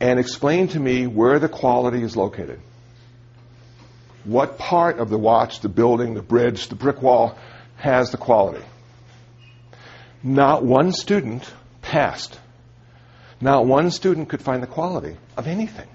and 0.00 0.18
explain 0.18 0.68
to 0.68 0.80
me 0.80 1.06
where 1.06 1.38
the 1.38 1.48
quality 1.48 2.02
is 2.02 2.16
located 2.16 2.60
what 4.24 4.58
part 4.58 4.98
of 4.98 5.10
the 5.10 5.18
watch, 5.18 5.60
the 5.60 5.68
building, 5.68 6.14
the 6.14 6.22
bridge, 6.22 6.68
the 6.68 6.74
brick 6.74 7.02
wall 7.02 7.36
has 7.76 8.10
the 8.10 8.16
quality. 8.16 8.64
Not 10.22 10.64
one 10.64 10.92
student 10.92 11.50
passed. 11.80 12.38
Not 13.40 13.66
one 13.66 13.90
student 13.90 14.28
could 14.28 14.40
find 14.40 14.62
the 14.62 14.68
quality 14.68 15.16
of 15.36 15.48
anything. 15.48 15.88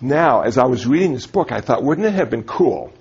Now, 0.00 0.42
as 0.42 0.58
I 0.58 0.66
was 0.66 0.86
reading 0.86 1.14
this 1.14 1.26
book, 1.26 1.50
I 1.50 1.60
thought, 1.60 1.82
wouldn't 1.82 2.06
it 2.06 2.14
have 2.14 2.30
been 2.30 2.44
cool 2.44 2.92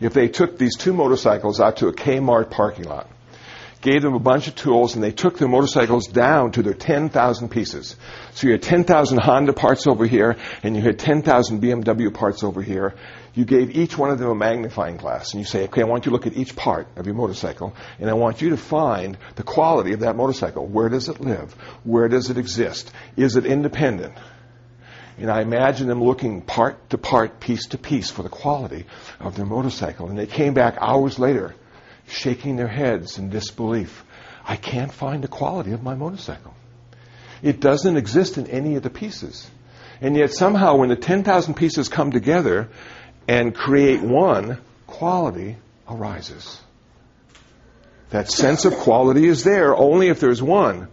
if 0.00 0.12
they 0.14 0.28
took 0.28 0.58
these 0.58 0.76
two 0.76 0.92
motorcycles 0.92 1.60
out 1.60 1.78
to 1.78 1.88
a 1.88 1.92
Kmart 1.92 2.50
parking 2.50 2.84
lot 2.84 3.10
gave 3.80 4.02
them 4.02 4.14
a 4.14 4.18
bunch 4.18 4.48
of 4.48 4.56
tools, 4.56 4.94
and 4.94 5.04
they 5.04 5.12
took 5.12 5.38
their 5.38 5.48
motorcycles 5.48 6.06
down 6.08 6.52
to 6.52 6.62
their 6.62 6.74
10,000 6.74 7.48
pieces. 7.48 7.96
So 8.32 8.46
you 8.46 8.52
had 8.52 8.62
10,000 8.62 9.18
Honda 9.18 9.52
parts 9.52 9.86
over 9.86 10.06
here, 10.06 10.36
and 10.62 10.76
you 10.76 10.82
had 10.82 10.98
10,000 10.98 11.62
BMW 11.62 12.12
parts 12.12 12.42
over 12.42 12.60
here. 12.60 12.94
You 13.34 13.44
gave 13.44 13.76
each 13.76 13.96
one 13.96 14.10
of 14.10 14.18
them 14.18 14.30
a 14.30 14.34
magnifying 14.34 14.96
glass, 14.96 15.32
and 15.32 15.40
you 15.40 15.46
say, 15.46 15.64
okay, 15.64 15.82
I 15.82 15.84
want 15.84 16.06
you 16.06 16.10
to 16.10 16.14
look 16.14 16.26
at 16.26 16.36
each 16.36 16.56
part 16.56 16.88
of 16.96 17.06
your 17.06 17.14
motorcycle, 17.14 17.74
and 18.00 18.10
I 18.10 18.14
want 18.14 18.42
you 18.42 18.50
to 18.50 18.56
find 18.56 19.16
the 19.36 19.44
quality 19.44 19.92
of 19.92 20.00
that 20.00 20.16
motorcycle. 20.16 20.66
Where 20.66 20.88
does 20.88 21.08
it 21.08 21.20
live? 21.20 21.52
Where 21.84 22.08
does 22.08 22.30
it 22.30 22.38
exist? 22.38 22.90
Is 23.16 23.36
it 23.36 23.46
independent? 23.46 24.14
And 25.18 25.30
I 25.30 25.42
imagine 25.42 25.88
them 25.88 26.02
looking 26.02 26.42
part 26.42 26.90
to 26.90 26.98
part, 26.98 27.40
piece 27.40 27.66
to 27.68 27.78
piece 27.78 28.10
for 28.10 28.22
the 28.22 28.28
quality 28.28 28.86
of 29.18 29.36
their 29.36 29.46
motorcycle. 29.46 30.08
And 30.08 30.18
they 30.18 30.26
came 30.26 30.54
back 30.54 30.76
hours 30.80 31.18
later 31.18 31.54
shaking 32.06 32.56
their 32.56 32.68
heads 32.68 33.18
in 33.18 33.30
disbelief. 33.30 34.04
I 34.44 34.56
can't 34.56 34.92
find 34.92 35.22
the 35.22 35.28
quality 35.28 35.72
of 35.72 35.82
my 35.82 35.94
motorcycle. 35.94 36.54
It 37.42 37.60
doesn't 37.60 37.96
exist 37.96 38.38
in 38.38 38.46
any 38.46 38.76
of 38.76 38.82
the 38.82 38.90
pieces. 38.90 39.48
And 40.00 40.16
yet 40.16 40.32
somehow 40.32 40.76
when 40.76 40.88
the 40.88 40.96
10,000 40.96 41.54
pieces 41.54 41.88
come 41.88 42.12
together 42.12 42.68
and 43.26 43.54
create 43.54 44.00
one, 44.00 44.58
quality 44.86 45.56
arises. 45.88 46.60
That 48.10 48.30
sense 48.30 48.64
of 48.64 48.74
quality 48.74 49.26
is 49.26 49.44
there 49.44 49.76
only 49.76 50.08
if 50.08 50.20
there's 50.20 50.42
one, 50.42 50.88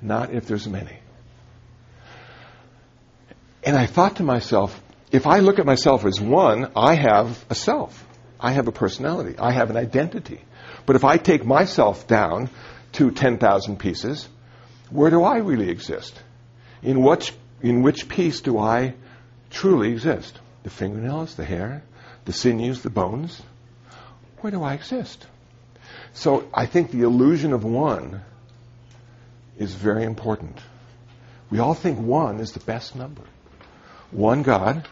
not 0.00 0.32
if 0.32 0.46
there's 0.46 0.66
many. 0.66 0.96
And 3.68 3.76
I 3.76 3.84
thought 3.84 4.16
to 4.16 4.22
myself, 4.22 4.82
if 5.12 5.26
I 5.26 5.40
look 5.40 5.58
at 5.58 5.66
myself 5.66 6.06
as 6.06 6.18
one, 6.18 6.72
I 6.74 6.94
have 6.94 7.44
a 7.50 7.54
self. 7.54 8.02
I 8.40 8.52
have 8.52 8.66
a 8.66 8.72
personality. 8.72 9.38
I 9.38 9.52
have 9.52 9.68
an 9.68 9.76
identity. 9.76 10.40
But 10.86 10.96
if 10.96 11.04
I 11.04 11.18
take 11.18 11.44
myself 11.44 12.06
down 12.06 12.48
to 12.92 13.10
10,000 13.10 13.78
pieces, 13.78 14.26
where 14.88 15.10
do 15.10 15.22
I 15.22 15.40
really 15.40 15.68
exist? 15.68 16.18
In 16.82 17.02
which, 17.02 17.34
in 17.60 17.82
which 17.82 18.08
piece 18.08 18.40
do 18.40 18.56
I 18.56 18.94
truly 19.50 19.92
exist? 19.92 20.40
The 20.62 20.70
fingernails, 20.70 21.34
the 21.34 21.44
hair, 21.44 21.82
the 22.24 22.32
sinews, 22.32 22.80
the 22.80 22.88
bones? 22.88 23.42
Where 24.40 24.50
do 24.50 24.62
I 24.62 24.72
exist? 24.72 25.26
So 26.14 26.48
I 26.54 26.64
think 26.64 26.90
the 26.90 27.02
illusion 27.02 27.52
of 27.52 27.64
one 27.64 28.22
is 29.58 29.74
very 29.74 30.04
important. 30.04 30.58
We 31.50 31.58
all 31.58 31.74
think 31.74 31.98
one 31.98 32.40
is 32.40 32.52
the 32.52 32.60
best 32.60 32.96
number. 32.96 33.24
One 34.10 34.42
God, 34.42 34.88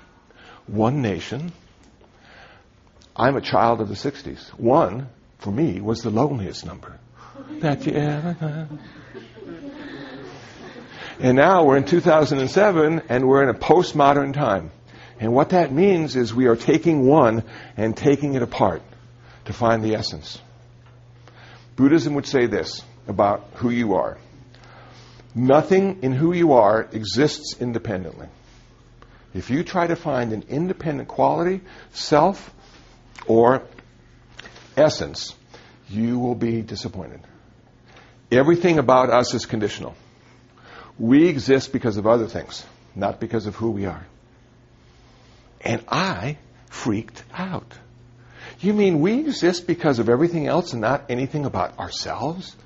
one 0.66 1.02
nation. 1.02 1.52
I'm 3.14 3.36
a 3.36 3.40
child 3.40 3.80
of 3.80 3.88
the 3.88 3.94
60s. 3.94 4.48
One, 4.58 5.08
for 5.38 5.50
me, 5.50 5.80
was 5.80 6.02
the 6.02 6.10
loneliest 6.10 6.66
number 6.66 6.98
that 7.60 7.86
you 7.86 7.92
ever 7.92 8.32
had. 8.32 8.78
And 11.18 11.36
now 11.36 11.64
we're 11.64 11.78
in 11.78 11.86
2007 11.86 13.02
and 13.08 13.26
we're 13.26 13.42
in 13.42 13.48
a 13.48 13.58
postmodern 13.58 14.34
time. 14.34 14.70
And 15.18 15.32
what 15.32 15.50
that 15.50 15.72
means 15.72 16.14
is 16.14 16.34
we 16.34 16.46
are 16.46 16.56
taking 16.56 17.06
one 17.06 17.42
and 17.76 17.96
taking 17.96 18.34
it 18.34 18.42
apart 18.42 18.82
to 19.46 19.54
find 19.54 19.82
the 19.82 19.94
essence. 19.94 20.38
Buddhism 21.74 22.14
would 22.14 22.26
say 22.26 22.46
this 22.46 22.82
about 23.08 23.48
who 23.54 23.70
you 23.70 23.94
are. 23.94 24.18
Nothing 25.34 26.02
in 26.02 26.12
who 26.12 26.34
you 26.34 26.52
are 26.52 26.82
exists 26.92 27.56
independently. 27.60 28.28
If 29.36 29.50
you 29.50 29.64
try 29.64 29.86
to 29.86 29.96
find 29.96 30.32
an 30.32 30.44
independent 30.48 31.08
quality, 31.08 31.60
self, 31.92 32.54
or 33.26 33.62
essence, 34.78 35.34
you 35.90 36.18
will 36.18 36.34
be 36.34 36.62
disappointed. 36.62 37.20
Everything 38.32 38.78
about 38.78 39.10
us 39.10 39.34
is 39.34 39.44
conditional. 39.44 39.94
We 40.98 41.28
exist 41.28 41.70
because 41.70 41.98
of 41.98 42.06
other 42.06 42.26
things, 42.26 42.64
not 42.94 43.20
because 43.20 43.46
of 43.46 43.54
who 43.54 43.72
we 43.72 43.84
are. 43.84 44.06
And 45.60 45.84
I 45.86 46.38
freaked 46.70 47.22
out. 47.34 47.74
You 48.60 48.72
mean 48.72 49.00
we 49.00 49.20
exist 49.20 49.66
because 49.66 49.98
of 49.98 50.08
everything 50.08 50.46
else 50.46 50.72
and 50.72 50.80
not 50.80 51.04
anything 51.10 51.44
about 51.44 51.78
ourselves? 51.78 52.56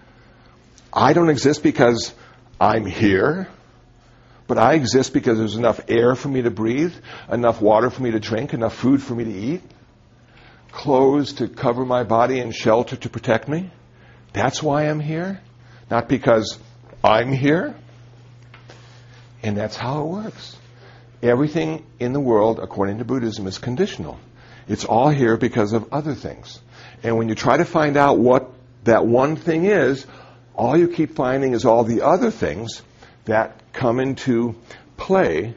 I 0.93 1.15
don't 1.15 1.31
exist 1.31 1.65
because 1.65 2.15
I'm 2.61 2.87
here, 2.87 3.49
but 4.51 4.59
I 4.59 4.75
exist 4.75 5.13
because 5.13 5.39
there's 5.39 5.55
enough 5.55 5.81
air 5.87 6.17
for 6.17 6.27
me 6.27 6.43
to 6.43 6.51
breathe, 6.51 6.93
enough 7.31 7.63
water 7.63 7.89
for 7.89 8.03
me 8.03 8.11
to 8.11 8.19
drink, 8.19 8.53
enough 8.53 8.75
food 8.75 9.01
for 9.01 9.15
me 9.15 9.23
to 9.23 9.33
eat, 9.33 9.63
clothes 10.73 11.35
to 11.35 11.47
cover 11.47 11.85
my 11.85 12.03
body 12.03 12.41
and 12.41 12.53
shelter 12.53 12.97
to 12.97 13.09
protect 13.09 13.47
me. 13.47 13.71
That's 14.33 14.61
why 14.61 14.89
I'm 14.89 14.99
here, 14.99 15.41
not 15.89 16.09
because 16.09 16.59
I'm 17.05 17.31
here. 17.31 17.77
And 19.45 19.57
that's 19.57 19.77
how 19.77 20.03
it 20.03 20.07
works. 20.09 20.57
Everything 21.23 21.87
in 22.01 22.13
the 22.13 22.19
world, 22.19 22.59
according 22.59 22.99
to 22.99 23.05
Buddhism, 23.05 23.47
is 23.47 23.59
conditional. 23.59 24.19
It's 24.67 24.85
all 24.85 25.11
here 25.11 25.37
because 25.37 25.75
of 25.75 25.93
other 25.93 26.17
things. 26.17 26.61
And 27.05 27.17
when 27.17 27.29
you 27.29 27.37
try 27.37 27.57
to 27.57 27.65
find 27.65 27.97
out 27.97 28.19
what 28.19 28.51
that 28.83 29.07
one 29.07 29.37
thing 29.37 29.67
is, 29.67 30.05
all 30.57 30.77
you 30.77 30.89
keep 30.89 31.15
finding 31.15 31.53
is 31.53 31.65
all 31.65 31.85
the 31.85 32.03
other 32.03 32.33
things 32.33 32.83
that 33.25 33.73
come 33.73 34.01
into 34.01 34.57
play 34.97 35.55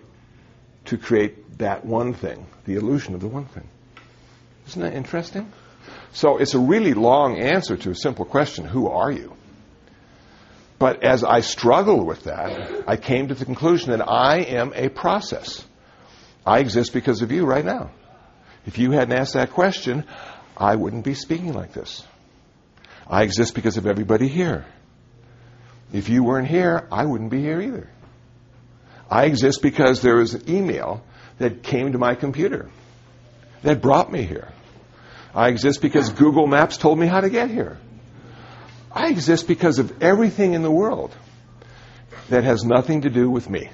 to 0.86 0.98
create 0.98 1.58
that 1.60 1.86
one 1.86 2.14
thing, 2.14 2.46
the 2.66 2.76
illusion 2.76 3.16
of 3.16 3.22
the 3.22 3.28
one 3.28 3.46
thing. 3.46 3.68
Isn't 4.68 4.82
that 4.82 4.94
interesting? 4.94 5.52
So 6.12 6.38
it's 6.38 6.54
a 6.54 6.60
really 6.60 6.94
long 6.94 7.40
answer 7.40 7.76
to 7.78 7.92
a 7.92 7.96
simple 7.96 8.26
question 8.26 8.66
who 8.66 8.88
are 8.88 9.12
you? 9.12 9.36
But 10.80 11.04
as 11.04 11.24
I 11.24 11.42
struggled 11.42 12.06
with 12.06 12.26
that, 12.26 12.84
I 12.88 12.98
came 12.98 13.30
to 13.30 13.36
the 13.36 13.46
conclusion 13.46 13.92
that 13.92 14.08
I 14.08 14.40
am 14.40 14.74
a 14.76 14.90
process. 14.90 15.66
I 16.46 16.60
exist 16.60 16.94
because 16.94 17.22
of 17.22 17.32
you 17.32 17.46
right 17.46 17.64
now. 17.64 17.92
If 18.66 18.78
you 18.78 18.92
hadn't 18.92 19.18
asked 19.18 19.34
that 19.34 19.52
question, 19.52 20.06
I 20.58 20.76
wouldn't 20.76 21.06
be 21.06 21.14
speaking 21.14 21.54
like 21.54 21.74
this. 21.74 22.06
I 23.08 23.24
exist 23.24 23.56
because 23.56 23.78
of 23.78 23.86
everybody 23.86 24.28
here. 24.28 24.66
If 25.94 26.10
you 26.10 26.24
weren't 26.24 26.48
here, 26.48 26.88
I 26.92 27.06
wouldn't 27.06 27.30
be 27.30 27.40
here 27.40 27.62
either. 27.62 27.88
I 29.10 29.26
exist 29.26 29.62
because 29.62 30.02
there 30.02 30.16
was 30.16 30.34
an 30.34 30.50
email 30.50 31.04
that 31.38 31.62
came 31.62 31.92
to 31.92 32.00
my 32.00 32.16
computer 32.16 32.70
that 33.62 33.80
brought 33.80 34.12
me 34.12 34.24
here. 34.24 34.50
I 35.36 35.50
exist 35.50 35.82
because 35.82 36.10
Google 36.10 36.48
Maps 36.48 36.78
told 36.78 36.98
me 36.98 37.06
how 37.06 37.22
to 37.22 37.30
get 37.30 37.50
here. 37.50 37.78
I 38.92 39.10
exist 39.10 39.48
because 39.48 39.78
of 39.78 40.02
everything 40.02 40.54
in 40.56 40.64
the 40.64 40.72
world 40.72 41.16
that 42.30 42.44
has 42.44 42.64
nothing 42.64 43.02
to 43.02 43.10
do 43.10 43.30
with 43.30 43.48
me, 43.48 43.70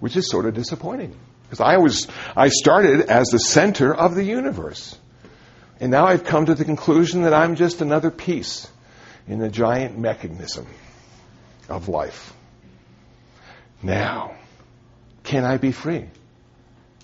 which 0.00 0.16
is 0.16 0.30
sort 0.30 0.46
of 0.46 0.54
disappointing. 0.54 1.14
Because 1.42 1.60
I 1.60 1.76
was, 1.76 2.08
I 2.36 2.48
started 2.48 3.02
as 3.02 3.28
the 3.28 3.38
center 3.38 3.94
of 3.94 4.14
the 4.14 4.24
universe. 4.24 4.96
And 5.80 5.90
now 5.90 6.06
I've 6.06 6.24
come 6.24 6.46
to 6.46 6.54
the 6.54 6.64
conclusion 6.64 7.22
that 7.22 7.34
I'm 7.34 7.54
just 7.54 7.82
another 7.82 8.10
piece 8.10 8.68
in 9.28 9.38
the 9.38 9.48
giant 9.48 9.98
mechanism 9.98 10.66
of 11.68 11.88
life. 11.88 12.32
Now, 13.82 14.34
can 15.22 15.44
I 15.44 15.58
be 15.58 15.72
free? 15.72 16.06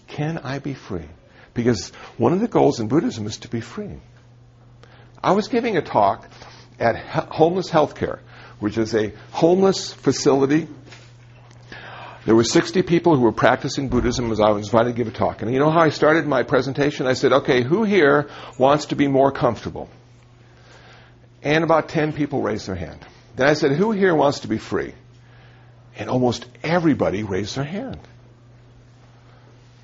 Can 0.07 0.39
I 0.39 0.59
be 0.59 0.75
free? 0.75 1.09
Because 1.53 1.91
one 2.17 2.33
of 2.33 2.41
the 2.41 2.49
goals 2.49 2.81
in 2.81 2.89
Buddhism 2.89 3.27
is 3.27 3.39
to 3.39 3.49
be 3.49 3.61
free. 3.61 4.01
I 5.23 5.33
was 5.33 5.49
giving 5.49 5.77
a 5.77 5.83
talk 5.83 6.29
at 6.81 6.97
Homeless 6.97 7.71
Healthcare, 7.71 8.21
which 8.59 8.79
is 8.79 8.95
a 8.95 9.13
homeless 9.31 9.93
facility. 9.93 10.67
There 12.25 12.35
were 12.35 12.45
60 12.45 12.83
people 12.83 13.15
who 13.17 13.23
were 13.23 13.33
practicing 13.33 13.89
Buddhism 13.89 14.33
as 14.33 14.41
I 14.41 14.51
was 14.51 14.69
invited 14.69 14.91
to 14.91 14.97
give 14.97 15.09
a 15.09 15.17
talk. 15.17 15.43
And 15.43 15.53
you 15.53 15.59
know 15.59 15.71
how 15.71 15.81
I 15.81 15.91
started 15.91 16.27
my 16.27 16.43
presentation? 16.43 17.07
I 17.07 17.13
said, 17.13 17.33
okay, 17.33 17.63
who 17.63 17.85
here 17.85 18.29
wants 18.59 18.87
to 18.87 18.97
be 18.97 19.09
more 19.09 19.31
comfortable? 19.31 19.89
And 21.45 21.63
about 21.63 21.91
10 21.91 22.15
people 22.15 22.41
raised 22.43 22.67
their 22.67 22.75
hand. 22.75 22.99
Then 23.37 23.47
I 23.47 23.53
said, 23.53 23.73
who 23.73 23.93
here 23.93 24.15
wants 24.15 24.41
to 24.41 24.49
be 24.49 24.59
free? 24.59 24.95
And 25.97 26.09
almost 26.09 26.47
everybody 26.63 27.23
raised 27.23 27.55
their 27.55 27.65
hand. 27.65 28.01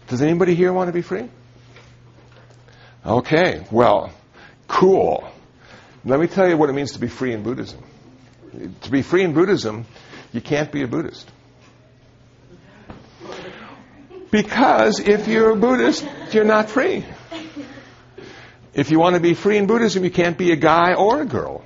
Does 0.08 0.22
anybody 0.22 0.54
here 0.54 0.72
want 0.72 0.88
to 0.88 0.92
be 0.92 1.02
free? 1.02 1.28
Okay, 3.04 3.64
well, 3.70 4.12
cool. 4.66 5.30
Let 6.04 6.18
me 6.18 6.26
tell 6.26 6.48
you 6.48 6.56
what 6.56 6.70
it 6.70 6.72
means 6.72 6.92
to 6.92 6.98
be 6.98 7.08
free 7.08 7.32
in 7.32 7.42
Buddhism. 7.42 7.82
To 8.82 8.90
be 8.90 9.02
free 9.02 9.22
in 9.22 9.34
Buddhism, 9.34 9.86
you 10.32 10.40
can't 10.40 10.72
be 10.72 10.82
a 10.82 10.88
Buddhist. 10.88 11.30
Because 14.30 14.98
if 15.00 15.28
you're 15.28 15.50
a 15.50 15.56
Buddhist, 15.56 16.06
you're 16.32 16.44
not 16.44 16.70
free. 16.70 17.04
If 18.72 18.90
you 18.90 18.98
want 18.98 19.14
to 19.14 19.20
be 19.20 19.34
free 19.34 19.56
in 19.56 19.66
Buddhism, 19.66 20.04
you 20.04 20.10
can't 20.10 20.38
be 20.38 20.52
a 20.52 20.56
guy 20.56 20.94
or 20.94 21.22
a 21.22 21.26
girl. 21.26 21.64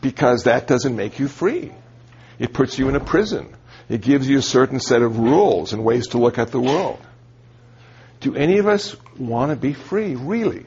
Because 0.00 0.44
that 0.44 0.66
doesn't 0.66 0.96
make 0.96 1.18
you 1.18 1.28
free. 1.28 1.72
It 2.38 2.52
puts 2.52 2.78
you 2.78 2.88
in 2.88 2.96
a 2.96 3.00
prison. 3.00 3.54
It 3.88 4.00
gives 4.00 4.28
you 4.28 4.38
a 4.38 4.42
certain 4.42 4.80
set 4.80 5.02
of 5.02 5.18
rules 5.18 5.72
and 5.72 5.84
ways 5.84 6.08
to 6.08 6.18
look 6.18 6.38
at 6.38 6.50
the 6.50 6.60
world. 6.60 7.00
Do 8.20 8.34
any 8.34 8.58
of 8.58 8.66
us 8.66 8.96
want 9.18 9.50
to 9.50 9.56
be 9.56 9.72
free, 9.72 10.14
really? 10.14 10.66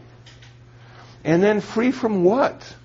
And 1.24 1.42
then 1.42 1.62
free 1.62 1.92
from 1.92 2.24
what? 2.24 2.76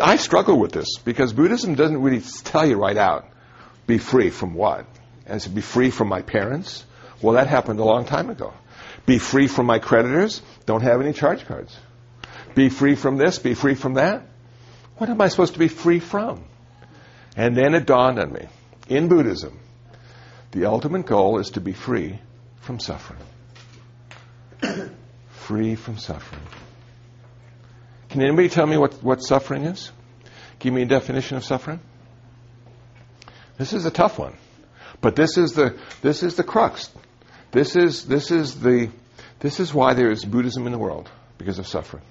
I 0.00 0.16
struggle 0.16 0.58
with 0.58 0.72
this 0.72 0.98
because 0.98 1.32
Buddhism 1.32 1.74
doesn't 1.74 2.00
really 2.00 2.22
tell 2.44 2.66
you 2.66 2.76
right 2.76 2.96
out 2.96 3.26
be 3.86 3.98
free 3.98 4.30
from 4.30 4.54
what? 4.54 4.86
As 5.26 5.44
to 5.44 5.50
be 5.50 5.60
free 5.60 5.90
from 5.90 6.08
my 6.08 6.22
parents? 6.22 6.84
Well, 7.20 7.34
that 7.34 7.48
happened 7.48 7.80
a 7.80 7.84
long 7.84 8.04
time 8.04 8.30
ago. 8.30 8.54
Be 9.06 9.18
free 9.18 9.48
from 9.48 9.66
my 9.66 9.78
creditors? 9.78 10.42
Don't 10.66 10.82
have 10.82 11.00
any 11.00 11.12
charge 11.12 11.46
cards. 11.46 11.76
Be 12.54 12.68
free 12.68 12.94
from 12.94 13.16
this? 13.16 13.38
Be 13.38 13.54
free 13.54 13.74
from 13.74 13.94
that? 13.94 14.26
What 14.96 15.10
am 15.10 15.20
I 15.20 15.28
supposed 15.28 15.54
to 15.54 15.58
be 15.58 15.68
free 15.68 16.00
from? 16.00 16.44
And 17.36 17.56
then 17.56 17.74
it 17.74 17.86
dawned 17.86 18.18
on 18.18 18.32
me 18.32 18.46
in 18.90 19.08
Buddhism, 19.08 19.58
the 20.50 20.66
ultimate 20.66 21.06
goal 21.06 21.38
is 21.38 21.50
to 21.50 21.60
be 21.60 21.72
free 21.72 22.18
from 22.60 22.80
suffering 22.80 23.20
free 25.30 25.76
from 25.76 25.96
suffering. 25.96 26.42
Can 28.10 28.20
anybody 28.20 28.48
tell 28.48 28.66
me 28.66 28.76
what, 28.76 29.02
what 29.02 29.22
suffering 29.22 29.64
is? 29.64 29.90
Give 30.58 30.74
me 30.74 30.82
a 30.82 30.86
definition 30.86 31.36
of 31.36 31.44
suffering. 31.44 31.80
This 33.56 33.72
is 33.72 33.86
a 33.86 33.90
tough 33.90 34.18
one. 34.18 34.36
But 35.00 35.16
this 35.16 35.38
is 35.38 35.52
the 35.52 35.78
this 36.02 36.22
is 36.22 36.34
the 36.34 36.42
crux. 36.42 36.90
This 37.52 37.74
is 37.76 38.04
this 38.04 38.30
is 38.30 38.60
the 38.60 38.90
this 39.40 39.58
is 39.58 39.74
why 39.74 39.94
there 39.94 40.10
is 40.10 40.24
Buddhism 40.24 40.66
in 40.66 40.72
the 40.72 40.78
world 40.78 41.10
because 41.38 41.58
of 41.58 41.66
suffering. 41.66 42.02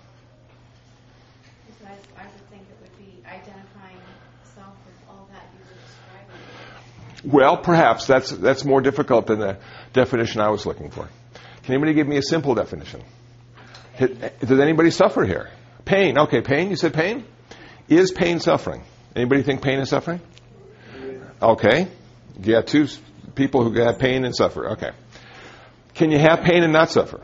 I, 1.85 1.91
I 1.91 2.23
would 2.25 2.49
think 2.49 2.63
it 2.63 2.77
would 2.81 2.97
be 2.97 3.23
identifying 3.25 3.97
self 4.55 4.73
with 4.85 4.95
all 5.09 5.29
that 5.31 5.43
you 5.53 5.59
were 5.63 5.77
describing. 7.15 7.31
Well, 7.31 7.57
perhaps 7.57 8.05
that's 8.05 8.31
that's 8.31 8.65
more 8.65 8.81
difficult 8.81 9.27
than 9.27 9.39
the 9.39 9.57
definition 9.93 10.41
I 10.41 10.49
was 10.49 10.65
looking 10.65 10.89
for. 10.89 11.07
Can 11.63 11.73
anybody 11.73 11.93
give 11.93 12.07
me 12.07 12.17
a 12.17 12.23
simple 12.23 12.55
definition? 12.55 13.03
Does 13.97 14.59
anybody 14.59 14.91
suffer 14.91 15.23
here? 15.23 15.49
Pain. 15.85 16.17
Okay, 16.17 16.41
pain. 16.41 16.69
You 16.69 16.75
said 16.75 16.93
pain. 16.93 17.25
Is 17.87 18.11
pain 18.11 18.39
suffering? 18.39 18.83
Anybody 19.15 19.43
think 19.43 19.61
pain 19.61 19.79
is 19.79 19.89
suffering? 19.89 20.21
Okay. 21.41 21.87
You 22.41 22.53
got 22.53 22.67
two 22.67 22.87
people 23.35 23.63
who 23.63 23.73
have 23.81 23.99
pain 23.99 24.25
and 24.25 24.35
suffer. 24.35 24.71
Okay. 24.71 24.91
Can 25.99 26.11
you 26.11 26.17
have 26.17 26.43
pain 26.43 26.63
and 26.63 26.71
not 26.71 26.89
suffer? 26.89 27.21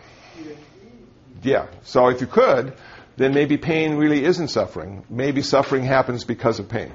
Yeah. 1.42 1.68
So 1.84 2.10
if 2.10 2.20
you 2.20 2.28
could, 2.28 2.74
then 3.16 3.34
maybe 3.34 3.56
pain 3.56 3.96
really 3.96 4.26
isn't 4.26 4.50
suffering. 4.50 5.06
Maybe 5.10 5.42
suffering 5.44 5.86
happens 5.86 6.26
because 6.26 6.60
of 6.60 6.68
pain. 6.68 6.92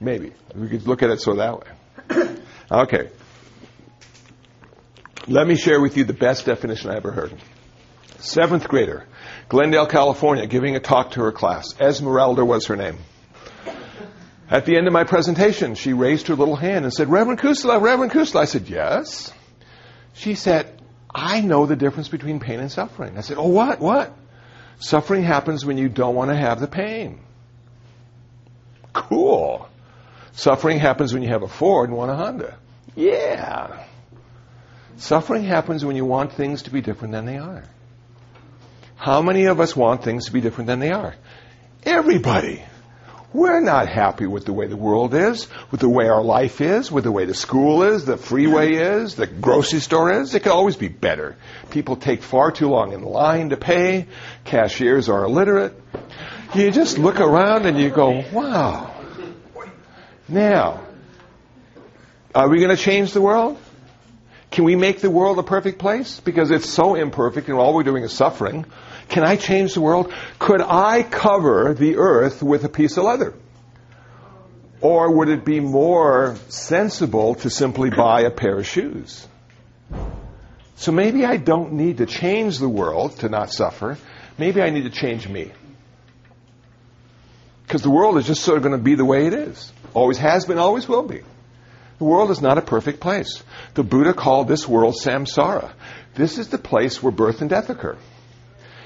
Maybe. 0.00 0.32
We 0.56 0.68
could 0.68 0.84
look 0.84 1.04
at 1.04 1.10
it 1.10 1.20
so 1.20 1.34
that 1.36 1.60
way. 1.60 2.36
Okay. 2.70 3.08
Let 5.26 5.46
me 5.46 5.56
share 5.56 5.80
with 5.80 5.96
you 5.96 6.04
the 6.04 6.12
best 6.12 6.44
definition 6.44 6.90
I 6.90 6.96
ever 6.96 7.12
heard. 7.12 7.32
Seventh 8.18 8.68
grader, 8.68 9.06
Glendale, 9.48 9.86
California, 9.86 10.46
giving 10.46 10.76
a 10.76 10.80
talk 10.80 11.12
to 11.12 11.20
her 11.20 11.32
class. 11.32 11.80
Esmeralda 11.80 12.44
was 12.44 12.66
her 12.66 12.76
name. 12.76 12.98
At 14.50 14.66
the 14.66 14.76
end 14.76 14.86
of 14.86 14.92
my 14.92 15.04
presentation, 15.04 15.76
she 15.76 15.94
raised 15.94 16.26
her 16.26 16.34
little 16.34 16.56
hand 16.56 16.84
and 16.84 16.92
said, 16.92 17.08
Reverend 17.08 17.40
Kusala, 17.40 17.80
Reverend 17.80 18.12
Kusala. 18.12 18.40
I 18.40 18.44
said, 18.44 18.68
Yes. 18.68 19.32
She 20.14 20.34
said, 20.34 20.80
I 21.14 21.40
know 21.40 21.66
the 21.66 21.76
difference 21.76 22.08
between 22.08 22.40
pain 22.40 22.60
and 22.60 22.70
suffering. 22.70 23.16
I 23.16 23.22
said, 23.22 23.38
Oh, 23.38 23.48
what? 23.48 23.80
What? 23.80 24.16
Suffering 24.80 25.22
happens 25.22 25.64
when 25.64 25.78
you 25.78 25.88
don't 25.88 26.14
want 26.14 26.30
to 26.30 26.36
have 26.36 26.60
the 26.60 26.68
pain. 26.68 27.20
Cool. 28.92 29.68
Suffering 30.32 30.78
happens 30.78 31.12
when 31.12 31.22
you 31.22 31.28
have 31.30 31.42
a 31.42 31.48
Ford 31.48 31.88
and 31.88 31.98
want 31.98 32.10
a 32.10 32.14
Honda. 32.14 32.58
Yeah. 32.94 33.84
Suffering 34.96 35.44
happens 35.44 35.84
when 35.84 35.96
you 35.96 36.04
want 36.04 36.32
things 36.32 36.62
to 36.62 36.70
be 36.70 36.80
different 36.80 37.12
than 37.12 37.24
they 37.24 37.38
are. 37.38 37.64
How 38.96 39.22
many 39.22 39.46
of 39.46 39.60
us 39.60 39.76
want 39.76 40.02
things 40.02 40.26
to 40.26 40.32
be 40.32 40.40
different 40.40 40.66
than 40.66 40.80
they 40.80 40.90
are? 40.90 41.14
Everybody. 41.84 42.62
We're 43.32 43.60
not 43.60 43.88
happy 43.88 44.26
with 44.26 44.46
the 44.46 44.54
way 44.54 44.68
the 44.68 44.76
world 44.76 45.12
is, 45.14 45.48
with 45.70 45.80
the 45.80 45.88
way 45.88 46.08
our 46.08 46.22
life 46.22 46.62
is, 46.62 46.90
with 46.90 47.04
the 47.04 47.12
way 47.12 47.26
the 47.26 47.34
school 47.34 47.82
is, 47.82 48.06
the 48.06 48.16
freeway 48.16 48.74
is, 48.74 49.16
the 49.16 49.26
grocery 49.26 49.80
store 49.80 50.10
is. 50.10 50.34
It 50.34 50.44
could 50.44 50.52
always 50.52 50.76
be 50.76 50.88
better. 50.88 51.36
People 51.70 51.96
take 51.96 52.22
far 52.22 52.50
too 52.50 52.68
long 52.68 52.94
in 52.94 53.02
line 53.02 53.50
to 53.50 53.58
pay. 53.58 54.06
Cashiers 54.44 55.10
are 55.10 55.24
illiterate. 55.24 55.78
You 56.54 56.70
just 56.70 56.96
look 56.96 57.20
around 57.20 57.66
and 57.66 57.78
you 57.78 57.90
go, 57.90 58.24
wow. 58.32 58.94
Now, 60.26 60.80
are 62.34 62.48
we 62.48 62.58
going 62.60 62.74
to 62.74 62.82
change 62.82 63.12
the 63.12 63.20
world? 63.20 63.58
Can 64.50 64.64
we 64.64 64.74
make 64.74 65.00
the 65.00 65.10
world 65.10 65.38
a 65.38 65.42
perfect 65.42 65.78
place? 65.78 66.20
Because 66.20 66.50
it's 66.50 66.68
so 66.68 66.94
imperfect 66.94 67.48
and 67.48 67.58
all 67.58 67.74
we're 67.74 67.82
doing 67.82 68.04
is 68.04 68.12
suffering. 68.12 68.64
Can 69.08 69.24
I 69.24 69.36
change 69.36 69.74
the 69.74 69.80
world? 69.80 70.12
Could 70.38 70.60
I 70.60 71.02
cover 71.02 71.74
the 71.74 71.96
earth 71.96 72.42
with 72.42 72.64
a 72.64 72.68
piece 72.68 72.96
of 72.96 73.04
leather? 73.04 73.34
Or 74.80 75.16
would 75.16 75.28
it 75.28 75.44
be 75.44 75.60
more 75.60 76.36
sensible 76.48 77.34
to 77.36 77.50
simply 77.50 77.90
buy 77.90 78.22
a 78.22 78.30
pair 78.30 78.58
of 78.58 78.66
shoes? 78.66 79.26
So 80.76 80.92
maybe 80.92 81.24
I 81.24 81.36
don't 81.36 81.72
need 81.72 81.98
to 81.98 82.06
change 82.06 82.58
the 82.58 82.68
world 82.68 83.18
to 83.20 83.28
not 83.28 83.52
suffer. 83.52 83.98
Maybe 84.36 84.62
I 84.62 84.70
need 84.70 84.84
to 84.84 84.90
change 84.90 85.28
me. 85.28 85.50
Because 87.66 87.82
the 87.82 87.90
world 87.90 88.16
is 88.18 88.26
just 88.26 88.42
sort 88.42 88.56
of 88.58 88.62
going 88.62 88.76
to 88.76 88.82
be 88.82 88.94
the 88.94 89.04
way 89.04 89.26
it 89.26 89.34
is. 89.34 89.72
Always 89.94 90.18
has 90.18 90.44
been, 90.44 90.58
always 90.58 90.86
will 90.86 91.02
be. 91.02 91.22
The 91.98 92.04
world 92.04 92.30
is 92.30 92.40
not 92.40 92.58
a 92.58 92.62
perfect 92.62 93.00
place. 93.00 93.42
The 93.74 93.82
Buddha 93.82 94.14
called 94.14 94.46
this 94.46 94.68
world 94.68 94.94
samsara. 94.94 95.72
This 96.14 96.38
is 96.38 96.48
the 96.48 96.58
place 96.58 97.02
where 97.02 97.10
birth 97.10 97.40
and 97.40 97.50
death 97.50 97.68
occur. 97.68 97.98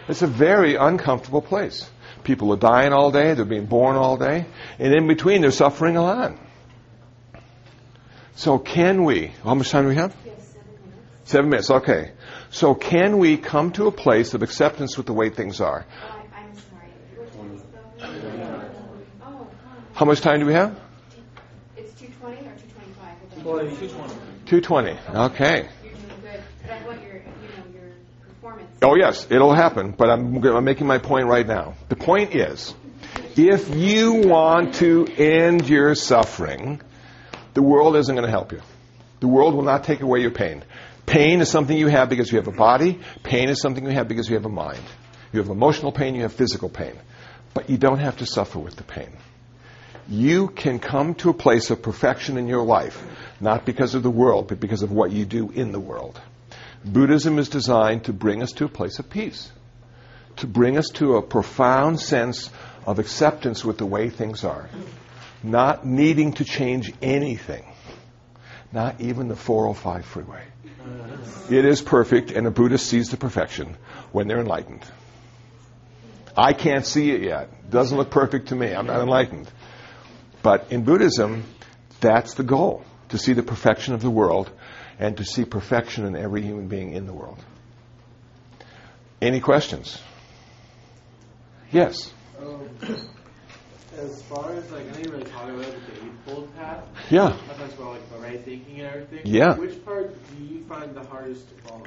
It's 0.09 0.23
a 0.23 0.27
very 0.27 0.75
uncomfortable 0.77 1.43
place. 1.43 1.89
People 2.25 2.53
are 2.53 2.57
dying 2.57 2.93
all 2.93 3.11
day, 3.11 3.35
they're 3.35 3.45
being 3.45 3.67
born 3.67 3.97
all 3.97 4.17
day, 4.17 4.47
and 4.79 4.95
in 4.95 5.07
between 5.09 5.41
they're 5.43 5.51
suffering 5.51 5.97
a 5.97 6.03
lot. 6.03 6.37
So 8.35 8.59
can 8.59 9.05
we, 9.05 9.33
how 9.45 9.55
much 9.55 9.71
time 9.71 9.85
do 9.85 9.89
we 9.89 9.97
have? 9.97 10.15
Seven 11.25 11.51
minutes, 11.51 11.71
okay. 11.71 12.13
So 12.51 12.75
can 12.75 13.19
we 13.19 13.37
come 13.37 13.73
to 13.73 13.87
a 13.87 13.93
place 13.93 14.35
of 14.35 14.43
acceptance 14.43 14.97
with 14.97 15.07
the 15.07 15.13
way 15.13 15.31
things 15.31 15.61
are? 15.61 15.87
Oh, 15.91 16.05
I, 16.05 16.41
I'm 16.41 16.55
sorry. 16.55 16.89
Which 17.17 17.35
one 17.35 17.51
is 17.53 17.63
the? 17.63 18.71
Oh. 19.23 19.47
How 19.95 20.05
much 20.05 20.21
time 20.21 20.41
do 20.41 20.47
we 20.47 20.53
have? 20.53 20.79
it's 21.77 21.99
two 21.99 22.09
twenty 22.21 22.47
or 22.47 22.53
two 22.53 22.69
twenty-five? 22.75 24.47
Two 24.47 24.61
twenty. 24.61 24.95
220. 24.95 25.19
Okay. 25.35 25.69
You're 25.83 25.93
doing 25.93 26.05
good, 26.21 26.43
but 26.63 26.71
I 26.71 26.87
want 26.87 27.03
your, 27.03 27.15
you 27.15 27.23
know, 27.23 27.73
your 27.73 27.93
performance. 28.27 28.72
Oh, 28.83 28.97
yes, 28.97 29.29
it'll 29.31 29.55
happen, 29.55 29.93
but 29.93 30.11
I'm, 30.11 30.45
I'm 30.45 30.65
making 30.65 30.89
my 30.89 30.99
point 30.99 31.27
right 31.27 31.47
now. 31.47 31.75
The 31.89 31.95
point 31.95 32.35
is, 32.35 32.75
if 33.37 33.75
you 33.75 34.15
want 34.15 34.75
to 34.77 35.07
end 35.07 35.69
your 35.69 35.95
suffering, 35.95 36.81
the 37.55 37.63
world 37.63 37.95
isn't 37.97 38.15
going 38.15 38.27
to 38.27 38.31
help 38.31 38.51
you. 38.51 38.61
The 39.21 39.29
world 39.29 39.55
will 39.55 39.63
not 39.63 39.85
take 39.85 40.01
away 40.01 40.21
your 40.21 40.33
pain. 40.33 40.65
Pain 41.07 41.41
is 41.41 41.49
something 41.49 41.77
you 41.77 41.87
have 41.87 42.09
because 42.09 42.31
you 42.33 42.39
have 42.39 42.49
a 42.49 42.53
body. 42.53 42.99
Pain 43.23 43.49
is 43.49 43.61
something 43.61 43.85
you 43.85 43.93
have 43.93 44.09
because 44.09 44.29
you 44.29 44.35
have 44.35 44.47
a 44.47 44.51
mind. 44.51 44.83
You 45.33 45.41
have 45.41 45.49
emotional 45.49 45.93
pain, 45.93 46.17
you 46.17 46.23
have 46.23 46.33
physical 46.33 46.69
pain. 46.69 46.95
But 47.55 47.71
you 47.71 47.79
don't 47.79 47.99
have 47.99 48.17
to 48.17 48.27
suffer 48.27 48.59
with 48.59 48.75
the 48.75 48.83
pain. 48.83 49.11
You 50.09 50.49
can 50.49 50.81
come 50.81 51.15
to 51.17 51.31
a 51.31 51.35
place 51.35 51.71
of 51.71 51.83
perfection 51.83 52.37
in 52.37 52.49
your 52.49 52.65
life, 52.65 53.01
not 53.41 53.65
because 53.65 53.95
of 53.95 54.03
the 54.03 54.11
world, 54.11 54.49
but 54.49 54.59
because 54.59 54.83
of 54.83 54.91
what 54.91 55.13
you 55.13 55.25
do 55.25 55.51
in 55.51 55.71
the 55.71 55.79
world. 55.79 56.21
Buddhism 56.85 57.39
is 57.39 57.49
designed 57.49 58.05
to 58.05 58.13
bring 58.13 58.43
us 58.43 58.53
to 58.53 58.65
a 58.65 58.69
place 58.69 58.99
of 58.99 59.09
peace, 59.09 59.51
to 60.37 60.47
bring 60.47 60.77
us 60.77 60.89
to 60.95 61.17
a 61.17 61.23
profound 61.23 62.01
sense 62.01 62.51
of 62.87 62.99
acceptance 62.99 63.65
with 63.65 63.79
the 63.79 63.87
way 63.87 64.11
things 64.11 64.45
are, 64.45 64.69
not 65.43 65.87
needing 65.87 66.33
to 66.35 66.45
change 66.45 66.93
anything, 67.01 67.65
not 68.73 69.01
even 69.01 69.29
the 69.29 69.37
405 69.37 70.05
freeway. 70.05 70.43
It 71.51 71.65
is 71.65 71.83
perfect, 71.83 72.31
and 72.33 72.47
a 72.47 72.51
Buddhist 72.51 72.87
sees 72.87 73.11
the 73.11 73.17
perfection 73.17 73.77
when 74.11 74.27
they're 74.27 74.41
enlightened. 74.41 74.85
I 76.37 76.53
can't 76.53 76.87
see 76.87 77.11
it 77.11 77.23
yet. 77.23 77.51
It 77.65 77.71
Doesn't 77.71 77.97
look 77.97 78.11
perfect 78.11 78.49
to 78.49 78.57
me. 78.57 78.75
I'm 78.75 78.87
not 78.87 79.01
enlightened. 79.01 79.51
But 80.43 80.73
in 80.73 80.85
Buddhism, 80.85 81.45
that's 82.01 82.35
the 82.35 82.43
goal 82.43 82.85
to 83.11 83.19
see 83.19 83.33
the 83.35 83.43
perfection 83.43 83.95
of 83.95 84.01
the 84.01 84.11
world 84.11 84.51
and 84.99 85.17
to 85.17 85.25
see 85.25 85.45
perfection 85.45 86.07
in 86.07 86.17
every 86.17 86.43
human 86.43 86.69
being 86.69 86.93
in 86.93 87.07
the 87.07 87.13
world. 87.13 87.39
Any 89.21 89.41
questions? 89.41 90.01
Yes. 91.71 92.13
Um, 92.39 92.69
as 93.97 94.23
far 94.23 94.53
as 94.53 94.71
like 94.73 94.87
I 94.89 94.93
know 94.93 94.99
you 94.99 95.11
really 95.11 95.25
talk 95.25 95.49
about 95.49 95.65
the 95.65 96.05
eightfold 96.05 96.57
path. 96.57 96.85
Yeah. 97.11 97.37
About 97.51 97.79
like 97.81 98.11
the 98.11 98.19
right 98.19 98.45
thinking 98.45 98.81
and 98.81 98.89
everything. 98.89 99.21
Yeah. 99.25 99.57
Which 99.57 99.85
part 99.85 100.15
do 100.31 100.45
you 100.45 100.65
find 100.65 100.95
the 100.95 101.05
hardest 101.05 101.49
to 101.49 101.63
follow? 101.63 101.87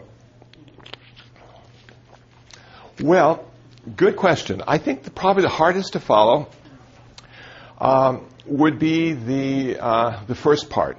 Well, 3.01 3.45
good 3.95 4.15
question. 4.15 4.61
I 4.65 4.77
think 4.77 5.03
the, 5.03 5.11
probably 5.11 5.43
the 5.43 5.49
hardest 5.49 5.93
to 5.93 5.99
follow 5.99 6.47
um, 7.79 8.27
would 8.45 8.79
be 8.79 9.13
the 9.13 9.79
uh, 9.79 10.23
the 10.25 10.35
first 10.35 10.69
part. 10.69 10.97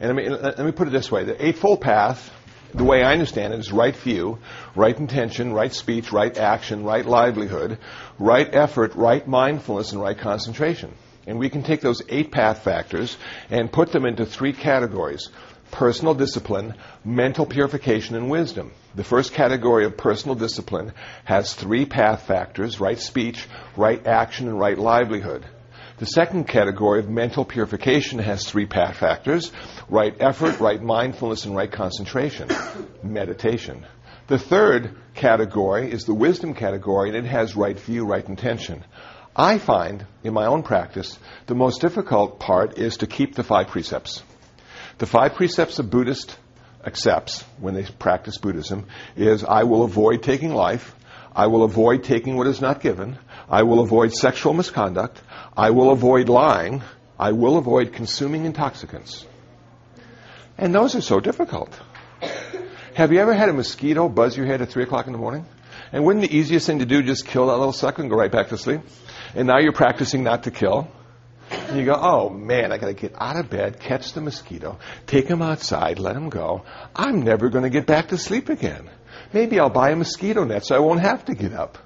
And 0.00 0.14
let 0.14 0.16
me, 0.16 0.28
let 0.28 0.58
me 0.58 0.72
put 0.72 0.88
it 0.88 0.92
this 0.92 1.10
way: 1.10 1.24
the 1.24 1.44
eightfold 1.44 1.80
path, 1.80 2.32
the 2.72 2.84
way 2.84 3.02
I 3.02 3.12
understand 3.12 3.52
it, 3.54 3.60
is 3.60 3.72
right 3.72 3.96
view, 3.96 4.38
right 4.76 4.96
intention, 4.96 5.52
right 5.52 5.72
speech, 5.72 6.12
right 6.12 6.36
action, 6.36 6.84
right 6.84 7.04
livelihood, 7.04 7.78
right 8.18 8.48
effort, 8.52 8.94
right 8.94 9.26
mindfulness, 9.26 9.92
and 9.92 10.00
right 10.00 10.16
concentration. 10.16 10.92
And 11.26 11.38
we 11.38 11.50
can 11.50 11.62
take 11.62 11.80
those 11.80 12.00
eight 12.08 12.30
path 12.30 12.64
factors 12.64 13.16
and 13.50 13.70
put 13.70 13.92
them 13.92 14.06
into 14.06 14.24
three 14.24 14.52
categories 14.52 15.28
personal 15.70 16.14
discipline, 16.14 16.74
mental 17.04 17.44
purification, 17.44 18.16
and 18.16 18.30
wisdom. 18.30 18.72
The 18.94 19.04
first 19.04 19.32
category 19.32 19.84
of 19.84 19.96
personal 19.96 20.34
discipline 20.34 20.92
has 21.24 21.54
three 21.54 21.84
path 21.84 22.22
factors 22.22 22.80
right 22.80 22.98
speech, 22.98 23.46
right 23.76 24.06
action, 24.06 24.48
and 24.48 24.58
right 24.58 24.78
livelihood. 24.78 25.44
The 25.98 26.06
second 26.06 26.46
category 26.46 27.00
of 27.00 27.08
mental 27.08 27.44
purification 27.44 28.20
has 28.20 28.44
three 28.46 28.66
path 28.66 28.98
factors 28.98 29.50
right 29.88 30.14
effort, 30.20 30.60
right 30.60 30.80
mindfulness, 30.80 31.44
and 31.44 31.56
right 31.56 31.70
concentration, 31.70 32.48
meditation. 33.02 33.84
The 34.28 34.38
third 34.38 34.94
category 35.14 35.90
is 35.90 36.04
the 36.04 36.14
wisdom 36.14 36.54
category, 36.54 37.08
and 37.08 37.18
it 37.18 37.28
has 37.28 37.56
right 37.56 37.76
view, 37.76 38.04
right 38.04 38.24
intention. 38.24 38.84
I 39.34 39.58
find 39.58 40.06
in 40.22 40.34
my 40.34 40.46
own 40.46 40.62
practice 40.62 41.18
the 41.46 41.56
most 41.56 41.80
difficult 41.80 42.38
part 42.38 42.78
is 42.78 42.98
to 42.98 43.08
keep 43.08 43.34
the 43.34 43.42
five 43.42 43.66
precepts. 43.66 44.22
The 44.98 45.06
five 45.06 45.34
precepts 45.34 45.80
a 45.80 45.82
Buddhist 45.82 46.38
accepts 46.84 47.42
when 47.58 47.74
they 47.74 47.82
practice 47.82 48.38
Buddhism 48.38 48.86
is 49.16 49.42
I 49.42 49.64
will 49.64 49.82
avoid 49.82 50.22
taking 50.22 50.54
life, 50.54 50.94
I 51.34 51.48
will 51.48 51.64
avoid 51.64 52.04
taking 52.04 52.36
what 52.36 52.46
is 52.46 52.60
not 52.60 52.80
given, 52.80 53.18
I 53.50 53.62
will 53.62 53.80
avoid 53.80 54.12
sexual 54.12 54.52
misconduct, 54.52 55.20
I 55.56 55.70
will 55.70 55.90
avoid 55.90 56.28
lying, 56.28 56.82
I 57.18 57.32
will 57.32 57.56
avoid 57.56 57.92
consuming 57.92 58.44
intoxicants. 58.44 59.26
And 60.56 60.74
those 60.74 60.94
are 60.94 61.00
so 61.00 61.20
difficult. 61.20 61.78
Have 62.94 63.12
you 63.12 63.20
ever 63.20 63.32
had 63.32 63.48
a 63.48 63.52
mosquito 63.52 64.08
buzz 64.08 64.36
your 64.36 64.46
head 64.46 64.60
at 64.60 64.70
3 64.70 64.82
o'clock 64.82 65.06
in 65.06 65.12
the 65.12 65.18
morning? 65.18 65.46
And 65.92 66.04
wouldn't 66.04 66.28
the 66.28 66.36
easiest 66.36 66.66
thing 66.66 66.80
to 66.80 66.86
do 66.86 67.02
just 67.02 67.26
kill 67.26 67.46
that 67.46 67.56
little 67.56 67.72
sucker 67.72 68.02
and 68.02 68.10
go 68.10 68.16
right 68.16 68.30
back 68.30 68.48
to 68.48 68.58
sleep? 68.58 68.80
And 69.34 69.46
now 69.46 69.58
you're 69.58 69.72
practicing 69.72 70.24
not 70.24 70.44
to 70.44 70.50
kill. 70.50 70.88
And 71.50 71.78
you 71.78 71.86
go, 71.86 71.94
oh 71.94 72.28
man, 72.28 72.72
I 72.72 72.78
gotta 72.78 72.94
get 72.94 73.14
out 73.16 73.36
of 73.36 73.48
bed, 73.48 73.80
catch 73.80 74.12
the 74.12 74.20
mosquito, 74.20 74.78
take 75.06 75.28
him 75.28 75.40
outside, 75.40 75.98
let 75.98 76.14
him 76.14 76.28
go. 76.28 76.64
I'm 76.94 77.22
never 77.22 77.48
gonna 77.48 77.70
get 77.70 77.86
back 77.86 78.08
to 78.08 78.18
sleep 78.18 78.48
again. 78.48 78.90
Maybe 79.32 79.58
I'll 79.58 79.70
buy 79.70 79.90
a 79.90 79.96
mosquito 79.96 80.44
net 80.44 80.66
so 80.66 80.76
I 80.76 80.80
won't 80.80 81.00
have 81.00 81.24
to 81.26 81.34
get 81.34 81.52
up. 81.52 81.78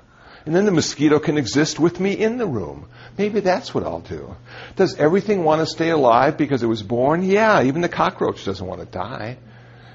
And 0.44 0.54
then 0.54 0.64
the 0.64 0.72
mosquito 0.72 1.18
can 1.20 1.38
exist 1.38 1.78
with 1.78 2.00
me 2.00 2.12
in 2.12 2.36
the 2.36 2.46
room. 2.46 2.88
Maybe 3.16 3.40
that's 3.40 3.72
what 3.72 3.84
I'll 3.84 4.00
do. 4.00 4.34
Does 4.74 4.96
everything 4.96 5.44
want 5.44 5.60
to 5.60 5.66
stay 5.66 5.90
alive 5.90 6.36
because 6.36 6.62
it 6.62 6.66
was 6.66 6.82
born? 6.82 7.22
Yeah, 7.22 7.62
even 7.62 7.80
the 7.80 7.88
cockroach 7.88 8.44
doesn't 8.44 8.66
want 8.66 8.80
to 8.80 8.86
die. 8.86 9.38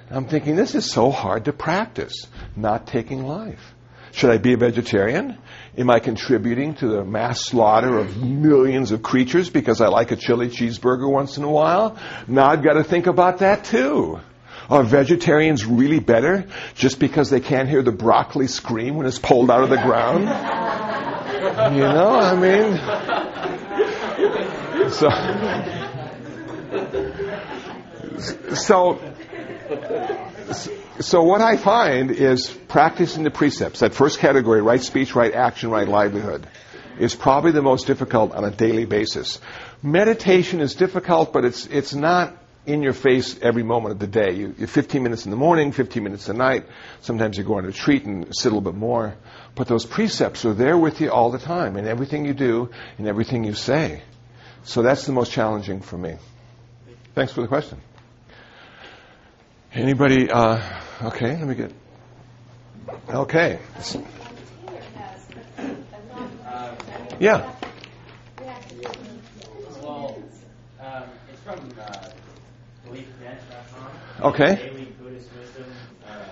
I'm 0.10 0.26
thinking, 0.26 0.56
this 0.56 0.74
is 0.74 0.90
so 0.90 1.12
hard 1.12 1.46
to 1.46 1.54
practice, 1.54 2.28
not 2.56 2.88
taking 2.88 3.28
life. 3.28 3.74
Should 4.14 4.32
I 4.32 4.38
be 4.38 4.54
a 4.54 4.58
vegetarian? 4.58 5.38
Am 5.78 5.90
I 5.90 6.00
contributing 6.00 6.76
to 6.76 6.88
the 6.88 7.04
mass 7.04 7.42
slaughter 7.46 7.98
of 7.98 8.18
millions 8.24 8.92
of 8.92 9.04
creatures 9.04 9.50
because 9.50 9.82
I 9.82 9.90
like 9.90 10.12
a 10.12 10.16
chili 10.16 10.48
cheeseburger 10.48 11.12
once 11.12 11.38
in 11.38 11.44
a 11.44 11.52
while? 11.52 11.98
Now 12.28 12.48
I've 12.48 12.64
got 12.64 12.74
to 12.74 12.84
think 12.84 13.08
about 13.08 13.40
that 13.40 13.66
too. 13.66 14.20
Are 14.70 14.84
vegetarians 14.84 15.66
really 15.66 16.00
better 16.00 16.46
just 16.76 17.00
because 17.00 17.30
they 17.30 17.40
can't 17.40 17.70
hear 17.70 17.82
the 17.82 17.92
broccoli 17.92 18.48
scream 18.48 18.96
when 18.96 19.06
it's 19.08 19.20
pulled 19.20 19.50
out 19.50 19.64
of 19.64 19.70
the 19.70 19.78
ground? 19.78 20.24
You 21.76 21.82
know, 21.82 22.16
I 22.16 22.36
mean. 22.36 22.78
So, 24.92 25.10
so 28.56 29.00
so 31.00 31.24
what 31.24 31.42
I 31.42 31.58
find 31.58 32.10
is 32.12 32.50
practicing 32.68 33.24
the 33.24 33.30
precepts, 33.30 33.82
that 33.82 33.94
first 33.94 34.20
category, 34.20 34.62
right 34.62 34.82
speech, 34.82 35.14
right 35.14 35.34
action, 35.34 35.70
right 35.70 35.88
livelihood, 35.88 36.48
is 37.00 37.14
probably 37.14 37.52
the 37.52 37.62
most 37.62 37.86
difficult 37.86 38.34
on 38.34 38.44
a 38.44 38.52
daily 38.52 38.86
basis. 38.86 39.40
Meditation 39.84 40.60
is 40.60 40.74
difficult, 40.74 41.34
but 41.34 41.46
it's, 41.46 41.68
it's 41.68 41.94
not 41.94 42.36
in 42.68 42.84
your 42.84 42.94
face 42.94 43.40
every 43.42 43.64
moment 43.64 43.94
of 43.94 44.00
the 44.00 44.08
day. 44.08 44.34
You, 44.34 44.54
you're 44.58 44.68
15 44.68 45.02
minutes 45.02 45.24
in 45.26 45.32
the 45.32 45.38
morning, 45.38 45.72
15 45.72 46.04
minutes 46.04 46.30
at 46.30 46.36
night. 46.36 46.66
Sometimes 47.02 47.38
you 47.38 47.46
go 47.46 47.56
on 47.56 47.64
a 47.64 47.68
retreat 47.68 48.04
and 48.04 48.28
sit 48.36 48.52
a 48.52 48.56
little 48.56 48.72
bit 48.72 48.78
more. 48.78 49.16
But 49.56 49.68
those 49.68 49.86
precepts 49.86 50.44
are 50.46 50.54
there 50.54 50.78
with 50.78 51.00
you 51.00 51.10
all 51.10 51.32
the 51.32 51.40
time 51.40 51.78
in 51.78 51.88
everything 51.88 52.26
you 52.26 52.34
do 52.34 52.70
and 52.98 53.08
everything 53.08 53.46
you 53.46 53.54
say. 53.54 54.02
So 54.64 54.82
that's 54.82 55.06
the 55.06 55.14
most 55.14 55.32
challenging 55.32 55.80
for 55.80 55.98
me. 55.98 56.18
Thanks 57.16 57.32
for 57.32 57.42
the 57.42 57.48
question. 57.48 57.80
Anybody? 59.74 60.30
Uh, 60.30 60.62
okay, 61.04 61.38
let 61.38 61.48
me 61.48 61.56
get. 61.56 61.72
Okay. 63.10 63.60
Yeah. 67.20 67.52
Well, 69.82 70.22
um, 70.80 71.04
it's 71.32 71.42
from 71.42 71.74
uh. 71.80 71.97
Okay. 74.20 74.56
Buddhist 75.00 75.30
wisdom 75.38 75.66
uh, 76.08 76.26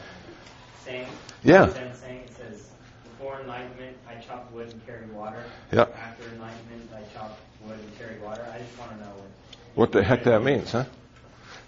saying. 0.83 1.07
Yeah. 1.43 1.69
Zen 1.69 1.93
saying 1.93 2.19
it 2.21 2.35
says, 2.35 2.67
before 3.03 3.41
enlightenment, 3.41 3.95
I 4.07 4.15
chopped 4.15 4.51
wood 4.53 4.71
and 4.71 4.85
carried 4.87 5.13
water. 5.13 5.43
Yep. 5.71 5.95
After 5.95 6.23
enlightenment, 6.29 6.89
I 6.95 7.13
chopped 7.13 7.39
wood 7.63 7.77
and 7.77 7.97
carried 7.99 8.23
water. 8.23 8.43
I 8.51 8.57
just 8.57 8.79
want 8.79 8.91
to 8.93 8.97
know 8.97 9.11
what. 9.11 9.29
What 9.75 9.91
the 9.91 10.03
heck 10.03 10.23
that 10.23 10.41
means, 10.41 10.71
huh? 10.71 10.85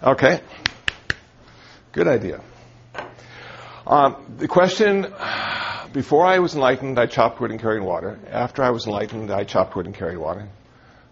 Okay. 0.02 0.40
Good 1.92 2.08
idea. 2.08 2.42
Um, 3.86 4.34
the 4.38 4.48
question 4.48 5.02
before 5.92 6.26
I 6.26 6.40
was 6.40 6.54
enlightened, 6.54 6.98
I 6.98 7.06
chopped 7.06 7.40
wood 7.40 7.52
and 7.52 7.60
carried 7.60 7.82
water. 7.82 8.18
After 8.28 8.64
I 8.64 8.70
was 8.70 8.86
enlightened, 8.86 9.30
I 9.30 9.44
chopped 9.44 9.76
wood 9.76 9.86
and 9.86 9.94
carried 9.94 10.18
water. 10.18 10.48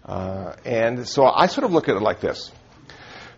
Uh, 0.05 0.53
and 0.65 1.07
so 1.07 1.25
I 1.25 1.47
sort 1.47 1.63
of 1.63 1.71
look 1.71 1.87
at 1.87 1.95
it 1.95 2.01
like 2.01 2.19
this 2.19 2.51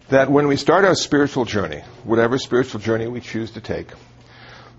that 0.10 0.30
when 0.30 0.48
we 0.48 0.56
start 0.56 0.86
our 0.86 0.96
spiritual 0.96 1.46
journey, 1.46 1.82
whatever 2.04 2.38
spiritual 2.38 2.80
journey 2.80 3.08
we 3.08 3.22
choose 3.22 3.52
to 3.52 3.62
take, 3.62 3.92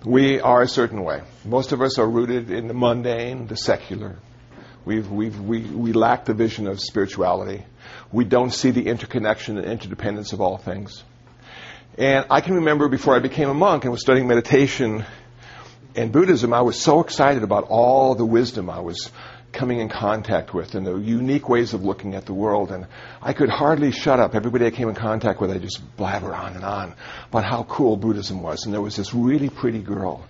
we 0.05 0.40
are 0.40 0.62
a 0.62 0.69
certain 0.69 1.05
way. 1.05 1.23
Most 1.44 1.73
of 1.73 1.82
us 1.82 1.98
are 1.98 2.09
rooted 2.09 2.51
in 2.51 2.69
the 2.69 2.74
mundane, 2.74 3.47
the 3.47 3.57
secular. 3.57 4.16
We've, 4.85 5.11
we've, 5.11 5.39
we, 5.39 5.61
we 5.61 5.93
lack 5.93 6.24
the 6.24 6.35
vision 6.35 6.66
of 6.66 6.81
spirituality. 6.81 7.65
We 8.11 8.24
don't 8.24 8.51
see 8.51 8.70
the 8.70 8.86
interconnection 8.86 9.57
and 9.59 9.66
interdependence 9.66 10.32
of 10.32 10.40
all 10.40 10.57
things. 10.57 11.05
And 11.97 12.27
I 12.31 12.40
can 12.40 12.55
remember 12.55 12.89
before 12.89 13.15
I 13.15 13.20
became 13.20 13.48
a 13.48 13.55
monk 13.55 13.85
and 13.85 13.93
was 13.93 14.01
studying 14.01 14.27
meditation 14.27 15.05
and 15.94 16.12
Buddhism, 16.12 16.52
I 16.52 16.62
was 16.62 16.81
so 16.81 17.01
excited 17.01 17.43
about 17.43 17.65
all 17.69 18.15
the 18.15 18.24
wisdom 18.24 18.70
I 18.70 18.81
was 18.81 19.11
coming 19.52 19.81
in 19.81 19.89
contact 19.89 20.55
with 20.55 20.74
and 20.74 20.86
the 20.86 20.97
unique 20.97 21.48
ways 21.48 21.74
of 21.74 21.85
looking 21.85 22.14
at 22.14 22.27
the 22.27 22.35
world. 22.35 22.70
And 22.70 22.86
I 23.20 23.32
could 23.32 23.48
hardly 23.48 23.93
shut 23.93 24.20
up. 24.20 24.35
Everybody 24.35 24.66
I 24.66 24.70
came 24.70 24.89
in 24.89 24.94
contact 24.94 25.40
with, 25.40 25.51
I 25.51 25.59
just 25.59 25.81
blabber 25.97 26.35
on 26.35 26.55
and 26.55 26.64
on 26.64 26.94
about 27.28 27.44
how 27.44 27.64
cool 27.64 27.97
Buddhism 27.97 28.43
was. 28.43 28.64
And 28.64 28.74
there 28.74 28.81
was 28.81 28.97
this 28.97 29.14
really 29.14 29.48
pretty 29.48 29.81
girl 29.81 30.24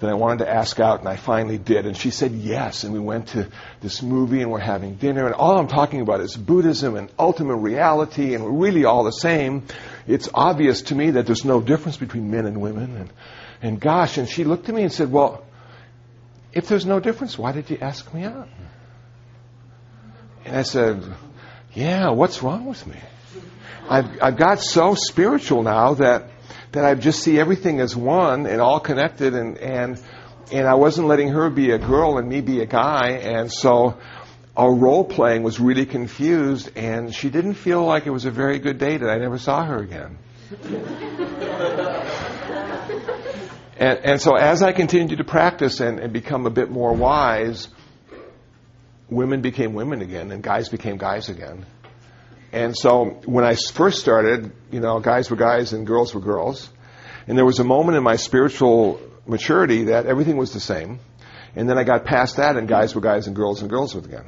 that 0.00 0.10
I 0.10 0.14
wanted 0.14 0.44
to 0.44 0.50
ask 0.50 0.80
out, 0.80 1.00
and 1.00 1.08
I 1.08 1.16
finally 1.16 1.56
did. 1.56 1.86
And 1.86 1.96
she 1.96 2.10
said 2.10 2.32
yes. 2.32 2.84
And 2.84 2.92
we 2.92 2.98
went 2.98 3.28
to 3.28 3.48
this 3.80 4.02
movie, 4.02 4.42
and 4.42 4.50
we're 4.50 4.58
having 4.58 4.96
dinner. 4.96 5.26
And 5.26 5.34
all 5.34 5.58
I'm 5.58 5.68
talking 5.68 6.00
about 6.00 6.20
is 6.20 6.36
Buddhism 6.36 6.96
and 6.96 7.10
ultimate 7.18 7.56
reality, 7.56 8.34
and 8.34 8.44
we're 8.44 8.50
really 8.50 8.84
all 8.84 9.04
the 9.04 9.12
same. 9.12 9.62
It's 10.06 10.28
obvious 10.34 10.82
to 10.82 10.94
me 10.94 11.12
that 11.12 11.26
there's 11.26 11.44
no 11.44 11.60
difference 11.60 11.96
between 11.96 12.30
men 12.30 12.46
and 12.46 12.60
women. 12.60 12.96
And, 12.96 13.12
and 13.62 13.80
gosh, 13.80 14.18
and 14.18 14.28
she 14.28 14.44
looked 14.44 14.68
at 14.68 14.74
me 14.74 14.82
and 14.82 14.92
said, 14.92 15.10
Well, 15.10 15.44
if 16.54 16.68
there's 16.68 16.86
no 16.86 17.00
difference, 17.00 17.36
why 17.38 17.52
did 17.52 17.68
you 17.68 17.78
ask 17.80 18.12
me 18.14 18.24
out? 18.24 18.48
And 20.44 20.56
I 20.56 20.62
said, 20.62 21.02
Yeah, 21.74 22.10
what's 22.10 22.42
wrong 22.42 22.66
with 22.66 22.86
me? 22.86 22.96
I've, 23.88 24.22
I've 24.22 24.36
got 24.36 24.60
so 24.60 24.94
spiritual 24.94 25.62
now 25.62 25.94
that, 25.94 26.30
that 26.72 26.84
I 26.84 26.94
just 26.94 27.22
see 27.22 27.38
everything 27.38 27.80
as 27.80 27.94
one 27.94 28.46
and 28.46 28.60
all 28.60 28.80
connected, 28.80 29.34
and, 29.34 29.58
and, 29.58 30.00
and 30.52 30.66
I 30.66 30.74
wasn't 30.74 31.08
letting 31.08 31.28
her 31.30 31.50
be 31.50 31.72
a 31.72 31.78
girl 31.78 32.16
and 32.18 32.28
me 32.28 32.40
be 32.40 32.60
a 32.60 32.66
guy, 32.66 33.08
and 33.10 33.52
so 33.52 33.98
our 34.56 34.72
role 34.72 35.04
playing 35.04 35.42
was 35.42 35.60
really 35.60 35.84
confused, 35.86 36.70
and 36.76 37.14
she 37.14 37.28
didn't 37.28 37.54
feel 37.54 37.84
like 37.84 38.06
it 38.06 38.10
was 38.10 38.24
a 38.24 38.30
very 38.30 38.58
good 38.58 38.78
date, 38.78 39.02
and 39.02 39.10
I 39.10 39.18
never 39.18 39.38
saw 39.38 39.64
her 39.64 39.78
again. 39.78 40.18
and, 43.76 43.98
and 44.04 44.20
so 44.20 44.34
as 44.34 44.62
I 44.62 44.72
continued 44.72 45.18
to 45.18 45.24
practice 45.24 45.80
and, 45.80 45.98
and 45.98 46.12
become 46.12 46.46
a 46.46 46.50
bit 46.50 46.70
more 46.70 46.92
wise, 46.92 47.68
women 49.08 49.40
became 49.40 49.74
women 49.74 50.02
again, 50.02 50.30
and 50.30 50.42
guys 50.42 50.68
became 50.68 50.96
guys 50.96 51.28
again. 51.28 51.66
And 52.52 52.76
so 52.76 53.20
when 53.24 53.44
I 53.44 53.56
first 53.56 53.98
started, 53.98 54.52
you 54.70 54.78
know, 54.78 55.00
guys 55.00 55.28
were 55.28 55.36
guys 55.36 55.72
and 55.72 55.84
girls 55.84 56.14
were 56.14 56.20
girls. 56.20 56.70
And 57.26 57.36
there 57.36 57.44
was 57.44 57.58
a 57.58 57.64
moment 57.64 57.96
in 57.96 58.04
my 58.04 58.14
spiritual 58.14 59.00
maturity 59.26 59.84
that 59.84 60.06
everything 60.06 60.36
was 60.36 60.52
the 60.52 60.60
same. 60.60 61.00
And 61.56 61.68
then 61.68 61.78
I 61.78 61.84
got 61.84 62.04
past 62.04 62.36
that 62.36 62.56
and 62.56 62.68
guys 62.68 62.94
were 62.94 63.00
guys 63.00 63.26
and 63.26 63.34
girls 63.34 63.60
and 63.60 63.68
girls 63.68 63.94
were 63.94 64.02
again. 64.02 64.26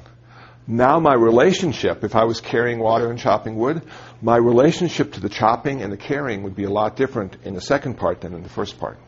Now 0.67 0.99
my 0.99 1.15
relationship, 1.15 2.03
if 2.03 2.17
I 2.17 2.25
was 2.25 2.41
carrying 2.41 2.81
water 2.81 3.11
and 3.11 3.19
chopping 3.19 3.55
wood, 3.55 3.83
my 4.21 4.37
relationship 4.37 5.13
to 5.13 5.21
the 5.21 5.29
chopping 5.29 5.83
and 5.83 5.93
the 5.93 5.97
carrying 5.97 6.43
would 6.43 6.57
be 6.57 6.65
a 6.65 6.71
lot 6.71 6.97
different 6.97 7.37
in 7.45 7.55
the 7.55 7.61
second 7.61 7.95
part 7.95 8.23
than 8.23 8.35
in 8.35 8.43
the 8.43 8.49
first 8.49 8.81
part. 8.81 8.99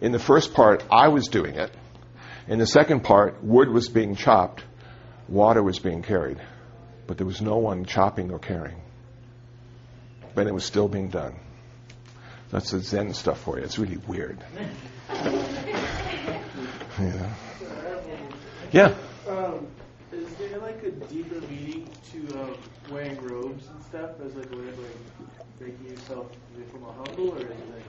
In 0.00 0.12
the 0.12 0.18
first 0.18 0.54
part, 0.54 0.84
I 0.90 1.08
was 1.08 1.28
doing 1.28 1.54
it. 1.56 1.70
In 2.48 2.58
the 2.58 2.66
second 2.66 3.04
part, 3.04 3.42
wood 3.44 3.68
was 3.68 3.88
being 3.88 4.16
chopped, 4.16 4.64
water 5.28 5.62
was 5.62 5.78
being 5.78 6.02
carried 6.02 6.40
but 7.10 7.18
there 7.18 7.26
was 7.26 7.42
no 7.42 7.56
one 7.56 7.84
chopping 7.86 8.30
or 8.30 8.38
carrying. 8.38 8.80
But 10.32 10.46
it 10.46 10.54
was 10.54 10.64
still 10.64 10.86
being 10.86 11.08
done. 11.08 11.34
That's 12.52 12.70
the 12.70 12.78
Zen 12.78 13.14
stuff 13.14 13.40
for 13.40 13.58
you. 13.58 13.64
It's 13.64 13.80
really 13.80 13.96
weird. 13.96 14.38
yeah. 17.00 17.34
Yeah. 18.70 18.94
Um, 19.26 19.66
is 20.12 20.32
there 20.34 20.60
like 20.60 20.84
a 20.84 20.92
deeper 20.92 21.40
meaning 21.48 21.88
to 22.12 22.40
um, 22.40 22.56
wearing 22.92 23.20
robes 23.24 23.66
and 23.66 23.84
stuff 23.86 24.12
as 24.24 24.36
like 24.36 24.52
a 24.52 24.56
way 24.56 24.68
of 24.68 24.78
like 24.78 24.96
making 25.58 25.88
yourself 25.88 26.28
a 26.54 26.78
more 26.78 26.92
humble, 26.92 27.32
or 27.32 27.38
is 27.38 27.42
it 27.42 27.74
like 27.74 27.82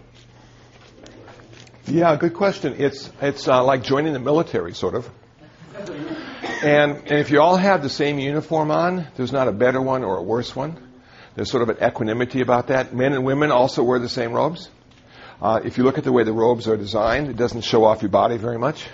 Yeah, 1.85 2.15
good 2.15 2.33
question. 2.33 2.75
It's 2.77 3.11
it's 3.21 3.47
uh, 3.47 3.63
like 3.63 3.83
joining 3.83 4.13
the 4.13 4.19
military, 4.19 4.73
sort 4.73 4.95
of. 4.95 5.09
And, 6.63 6.97
and 6.97 7.19
if 7.19 7.31
you 7.31 7.41
all 7.41 7.57
have 7.57 7.81
the 7.81 7.89
same 7.89 8.19
uniform 8.19 8.69
on, 8.69 9.07
there's 9.15 9.31
not 9.31 9.47
a 9.47 9.51
better 9.51 9.81
one 9.81 10.03
or 10.03 10.17
a 10.17 10.21
worse 10.21 10.55
one. 10.55 10.77
There's 11.35 11.49
sort 11.49 11.63
of 11.63 11.69
an 11.69 11.83
equanimity 11.83 12.41
about 12.41 12.67
that. 12.67 12.93
Men 12.93 13.13
and 13.13 13.25
women 13.25 13.51
also 13.51 13.83
wear 13.83 13.97
the 13.97 14.09
same 14.09 14.31
robes. 14.31 14.69
Uh, 15.41 15.59
if 15.63 15.79
you 15.79 15.83
look 15.83 15.97
at 15.97 16.03
the 16.03 16.11
way 16.11 16.23
the 16.23 16.33
robes 16.33 16.67
are 16.67 16.77
designed, 16.77 17.29
it 17.29 17.35
doesn't 17.35 17.61
show 17.61 17.83
off 17.83 18.03
your 18.03 18.11
body 18.11 18.37
very 18.37 18.59
much. 18.59 18.85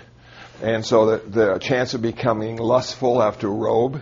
And 0.62 0.84
so 0.84 1.18
the, 1.18 1.28
the 1.28 1.58
chance 1.58 1.92
of 1.92 2.00
becoming 2.00 2.56
lustful 2.56 3.22
after 3.22 3.48
a 3.48 3.50
robe 3.50 4.00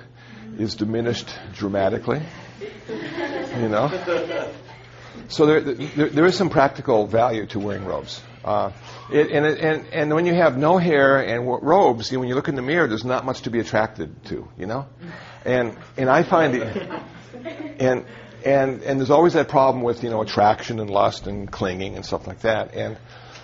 is 0.58 0.76
diminished 0.76 1.28
dramatically. 1.54 2.22
You 3.58 3.68
know? 3.68 4.52
So 5.28 5.46
there, 5.46 5.60
there, 5.60 6.08
there 6.08 6.26
is 6.26 6.36
some 6.36 6.50
practical 6.50 7.06
value 7.06 7.46
to 7.46 7.58
wearing 7.58 7.84
robes. 7.84 8.22
Uh, 8.44 8.70
it, 9.10 9.30
and, 9.32 9.44
and, 9.44 9.86
and 9.92 10.14
when 10.14 10.24
you 10.24 10.34
have 10.34 10.56
no 10.56 10.78
hair 10.78 11.18
and 11.18 11.46
robes, 11.46 12.10
you 12.10 12.16
know, 12.16 12.20
when 12.20 12.28
you 12.28 12.36
look 12.36 12.48
in 12.48 12.54
the 12.54 12.62
mirror, 12.62 12.86
there's 12.86 13.04
not 13.04 13.24
much 13.24 13.42
to 13.42 13.50
be 13.50 13.58
attracted 13.58 14.24
to, 14.26 14.48
you 14.56 14.66
know? 14.66 14.86
And, 15.44 15.76
and 15.96 16.08
I 16.08 16.22
find 16.22 16.54
the, 16.54 17.02
and, 17.78 18.04
and, 18.44 18.82
and 18.82 19.00
there's 19.00 19.10
always 19.10 19.32
that 19.32 19.48
problem 19.48 19.82
with, 19.82 20.04
you 20.04 20.10
know, 20.10 20.22
attraction 20.22 20.78
and 20.78 20.88
lust 20.88 21.26
and 21.26 21.50
clinging 21.50 21.96
and 21.96 22.04
stuff 22.06 22.28
like 22.28 22.42
that. 22.42 22.74
And 22.74 22.98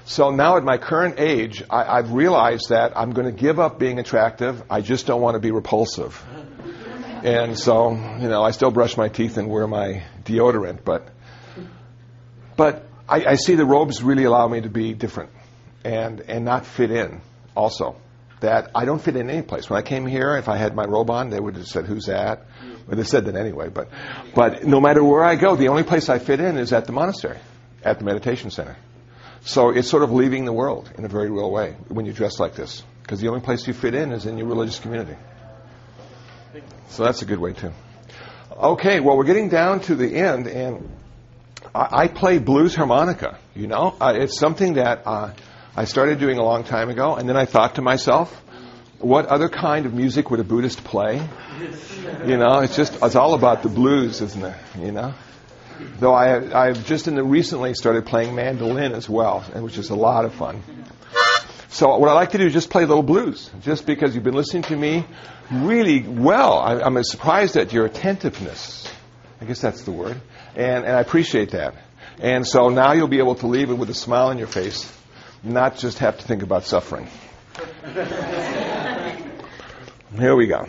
so 0.05 0.31
now 0.31 0.57
at 0.57 0.63
my 0.63 0.79
current 0.79 1.19
age, 1.19 1.65
I, 1.69 1.99
I've 1.99 2.13
realized 2.13 2.69
that 2.69 2.97
I'm 2.97 3.11
going 3.13 3.27
to 3.27 3.33
give 3.33 3.59
up 3.59 3.81
being 3.81 3.99
attractive. 3.99 4.63
I 4.71 4.83
just 4.83 5.07
don't 5.07 5.21
want 5.21 5.35
to 5.35 5.41
be 5.41 5.51
repulsive. 5.51 6.25
And 7.25 7.59
so, 7.59 7.93
you 7.93 8.29
know, 8.29 8.43
I 8.43 8.51
still 8.51 8.73
brush 8.73 8.97
my 8.97 9.09
teeth 9.09 9.37
and 9.37 9.49
wear 9.49 9.67
my 9.67 10.03
deodorant, 10.25 10.85
but, 10.85 11.09
but 12.63 12.87
I, 13.09 13.25
I 13.33 13.35
see 13.35 13.57
the 13.57 13.65
robes 13.65 14.05
really 14.05 14.23
allow 14.23 14.47
me 14.47 14.61
to 14.61 14.69
be 14.69 14.95
different 14.95 15.31
and, 15.83 16.21
and 16.21 16.45
not 16.45 16.65
fit 16.65 16.93
in 16.93 17.21
also. 17.57 17.97
That 18.39 18.71
I 18.73 18.85
don't 18.85 19.03
fit 19.03 19.17
in 19.17 19.29
any 19.29 19.43
place. 19.43 19.69
When 19.69 19.81
I 19.81 19.83
came 19.83 20.07
here, 20.07 20.37
if 20.37 20.49
I 20.49 20.57
had 20.57 20.77
my 20.77 20.85
robe 20.85 21.11
on, 21.11 21.31
they 21.31 21.41
would 21.41 21.57
have 21.57 21.67
said, 21.67 21.87
Who's 21.87 22.07
that? 22.07 22.47
Well, 22.87 22.97
they 22.97 23.03
said 23.03 23.25
that 23.25 23.35
anyway. 23.35 23.69
But, 23.69 23.89
but 24.33 24.65
no 24.65 24.81
matter 24.81 25.03
where 25.03 25.25
I 25.25 25.35
go, 25.35 25.57
the 25.57 25.69
only 25.69 25.83
place 25.83 26.09
I 26.09 26.21
fit 26.21 26.39
in 26.39 26.57
is 26.57 26.73
at 26.73 26.87
the 26.87 26.93
monastery, 26.93 27.39
at 27.83 27.99
the 27.99 28.05
meditation 28.05 28.51
center. 28.51 28.77
So 29.45 29.71
it's 29.71 29.91
sort 29.91 30.05
of 30.05 30.13
leaving 30.13 30.45
the 30.45 30.53
world 30.53 30.89
in 30.97 31.05
a 31.05 31.09
very 31.09 31.31
real 31.31 31.51
way 31.51 31.75
when 31.89 32.07
you 32.07 32.13
dress 32.13 32.39
like 32.39 32.55
this. 32.55 32.85
Because 33.03 33.21
the 33.21 33.27
only 33.27 33.41
place 33.41 33.67
you 33.67 33.75
fit 33.75 33.97
in 33.97 34.13
is 34.13 34.25
in 34.25 34.39
your 34.39 34.47
religious 34.47 34.79
community. 34.79 35.17
So 36.91 37.03
that's 37.03 37.23
a 37.23 37.27
good 37.27 37.41
way, 37.41 37.55
too. 37.55 37.73
Okay, 38.57 39.01
well, 39.01 39.17
we're 39.17 39.25
getting 39.25 39.49
down 39.49 39.81
to 39.81 39.97
the 39.97 40.15
end, 40.15 40.47
and 40.47 40.89
I, 41.75 42.09
play 42.09 42.39
blues 42.39 42.75
harmonica. 42.75 43.39
You 43.55 43.67
know, 43.67 43.97
uh, 44.01 44.13
it's 44.17 44.39
something 44.39 44.75
that 44.75 45.03
uh, 45.07 45.33
I 45.75 45.85
started 45.87 46.19
doing 46.19 46.39
a 46.39 46.43
long 46.43 46.65
time 46.65 46.91
ago, 46.91 47.17
and 47.17 47.29
then 47.29 47.37
I 47.37 47.47
thought 47.47 47.77
to 47.77 47.83
myself, 47.83 48.31
what 48.99 49.27
other 49.27 49.49
kind 49.49 49.87
of 49.87 49.95
music 49.95 50.31
would 50.31 50.41
a 50.41 50.45
Buddhist 50.45 50.85
play? 50.85 51.27
You 52.27 52.37
know, 52.37 52.61
it's 52.61 52.77
just 52.77 52.99
it's 53.03 53.17
all 53.17 53.35
about 53.35 53.63
the 53.63 53.69
blues, 53.69 54.21
isn't 54.21 54.45
it? 54.45 54.57
You 54.79 54.93
know. 54.93 55.15
Though 55.99 56.13
I 56.13 56.69
I've 56.69 56.87
just 56.87 57.09
in 57.09 57.17
the 57.17 57.25
recently 57.25 57.75
started 57.75 58.07
playing 58.07 58.35
mandolin 58.35 58.93
as 58.93 59.09
well, 59.09 59.41
which 59.41 59.79
is 59.79 59.91
a 59.91 59.97
lot 59.97 60.25
of 60.25 60.35
fun. 60.35 60.63
So 61.69 61.97
what 61.97 62.11
I 62.11 62.13
like 62.13 62.33
to 62.33 62.39
do 62.39 62.47
is 62.47 62.53
just 62.53 62.69
play 62.69 62.85
little 62.85 63.03
blues, 63.03 63.51
just 63.63 63.87
because 63.87 64.15
you've 64.15 64.25
been 64.25 64.35
listening 64.35 64.65
to 64.65 64.77
me 64.77 65.07
really 65.51 66.03
well. 66.03 66.59
I, 66.59 66.83
I'm 66.83 67.03
surprised 67.03 67.57
at 67.57 67.73
your 67.73 67.87
attentiveness. 67.87 68.93
I 69.41 69.47
guess 69.47 69.61
that's 69.61 69.83
the 69.83 69.91
word. 69.91 70.21
And, 70.55 70.85
and 70.85 70.97
I 70.97 71.01
appreciate 71.01 71.51
that. 71.51 71.75
And 72.21 72.47
so 72.47 72.69
now 72.69 72.93
you'll 72.93 73.09
be 73.09 73.19
able 73.19 73.37
to 73.37 73.47
leave 73.47 73.71
it 73.71 73.75
with 73.75 73.91
a 73.91 73.95
smile 73.95 74.29
on 74.29 74.39
your 74.39 74.47
face, 74.47 74.93
not 75.43 75.77
just 75.79 75.99
have 75.99 76.19
to 76.19 76.25
think 76.27 76.43
about 76.43 76.65
suffering. 76.65 77.09
Here 80.19 80.37
we 80.37 80.47
go. 80.47 80.67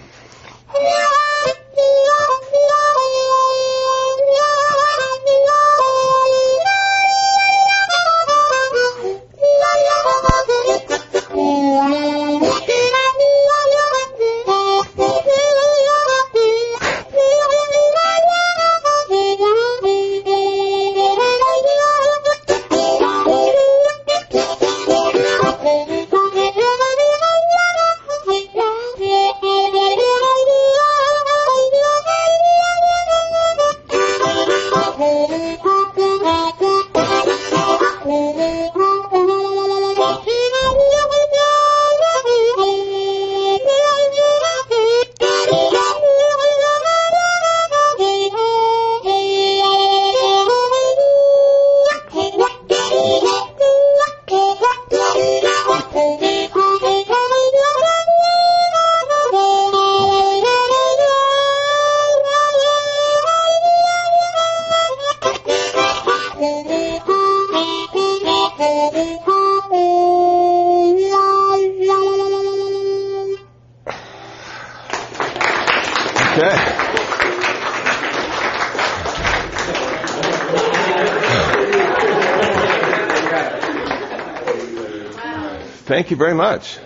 You 86.13 86.17
very 86.17 86.35
much. 86.35 86.77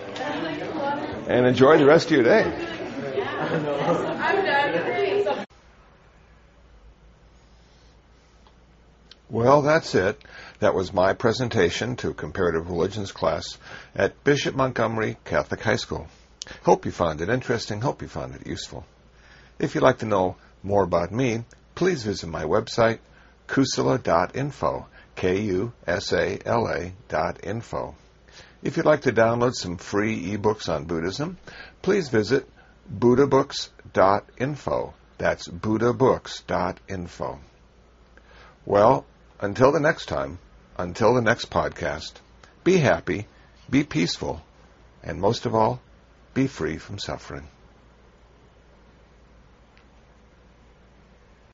And 1.28 1.46
enjoy 1.46 1.76
the 1.76 1.84
rest 1.84 2.06
of 2.06 2.12
your 2.12 2.22
day. 2.22 2.44
Well, 9.28 9.60
that's 9.60 9.94
it. 9.94 10.22
That 10.60 10.74
was 10.74 10.94
my 10.94 11.12
presentation 11.12 11.96
to 11.96 12.14
comparative 12.14 12.70
religions 12.70 13.12
class 13.12 13.58
at 13.94 14.24
Bishop 14.24 14.54
Montgomery 14.54 15.18
Catholic 15.26 15.60
High 15.60 15.76
School. 15.76 16.08
Hope 16.62 16.86
you 16.86 16.90
found 16.90 17.20
it 17.20 17.28
interesting. 17.28 17.82
Hope 17.82 18.00
you 18.00 18.08
found 18.08 18.34
it 18.34 18.46
useful. 18.46 18.86
If 19.58 19.74
you'd 19.74 19.84
like 19.84 19.98
to 19.98 20.06
know 20.06 20.36
more 20.62 20.84
about 20.84 21.12
me, 21.12 21.44
please 21.74 22.02
visit 22.02 22.28
my 22.28 22.44
website, 22.44 23.00
kusala.info, 23.46 24.86
K-U-S-A-L-A 25.16 26.92
dot 27.08 27.44
info. 27.44 27.94
If 28.62 28.76
you'd 28.76 28.86
like 28.86 29.02
to 29.02 29.12
download 29.12 29.54
some 29.54 29.76
free 29.76 30.36
ebooks 30.36 30.68
on 30.68 30.84
Buddhism, 30.84 31.38
please 31.80 32.08
visit 32.08 32.48
buddhabooks.info. 32.92 34.94
That's 35.16 35.48
buddhabooks.info. 35.48 37.38
Well, 38.66 39.06
until 39.40 39.72
the 39.72 39.80
next 39.80 40.06
time, 40.06 40.38
until 40.76 41.14
the 41.14 41.22
next 41.22 41.50
podcast, 41.50 42.14
be 42.64 42.78
happy, 42.78 43.28
be 43.70 43.84
peaceful, 43.84 44.42
and 45.02 45.20
most 45.20 45.46
of 45.46 45.54
all, 45.54 45.80
be 46.34 46.48
free 46.48 46.78
from 46.78 46.98
suffering. 46.98 47.46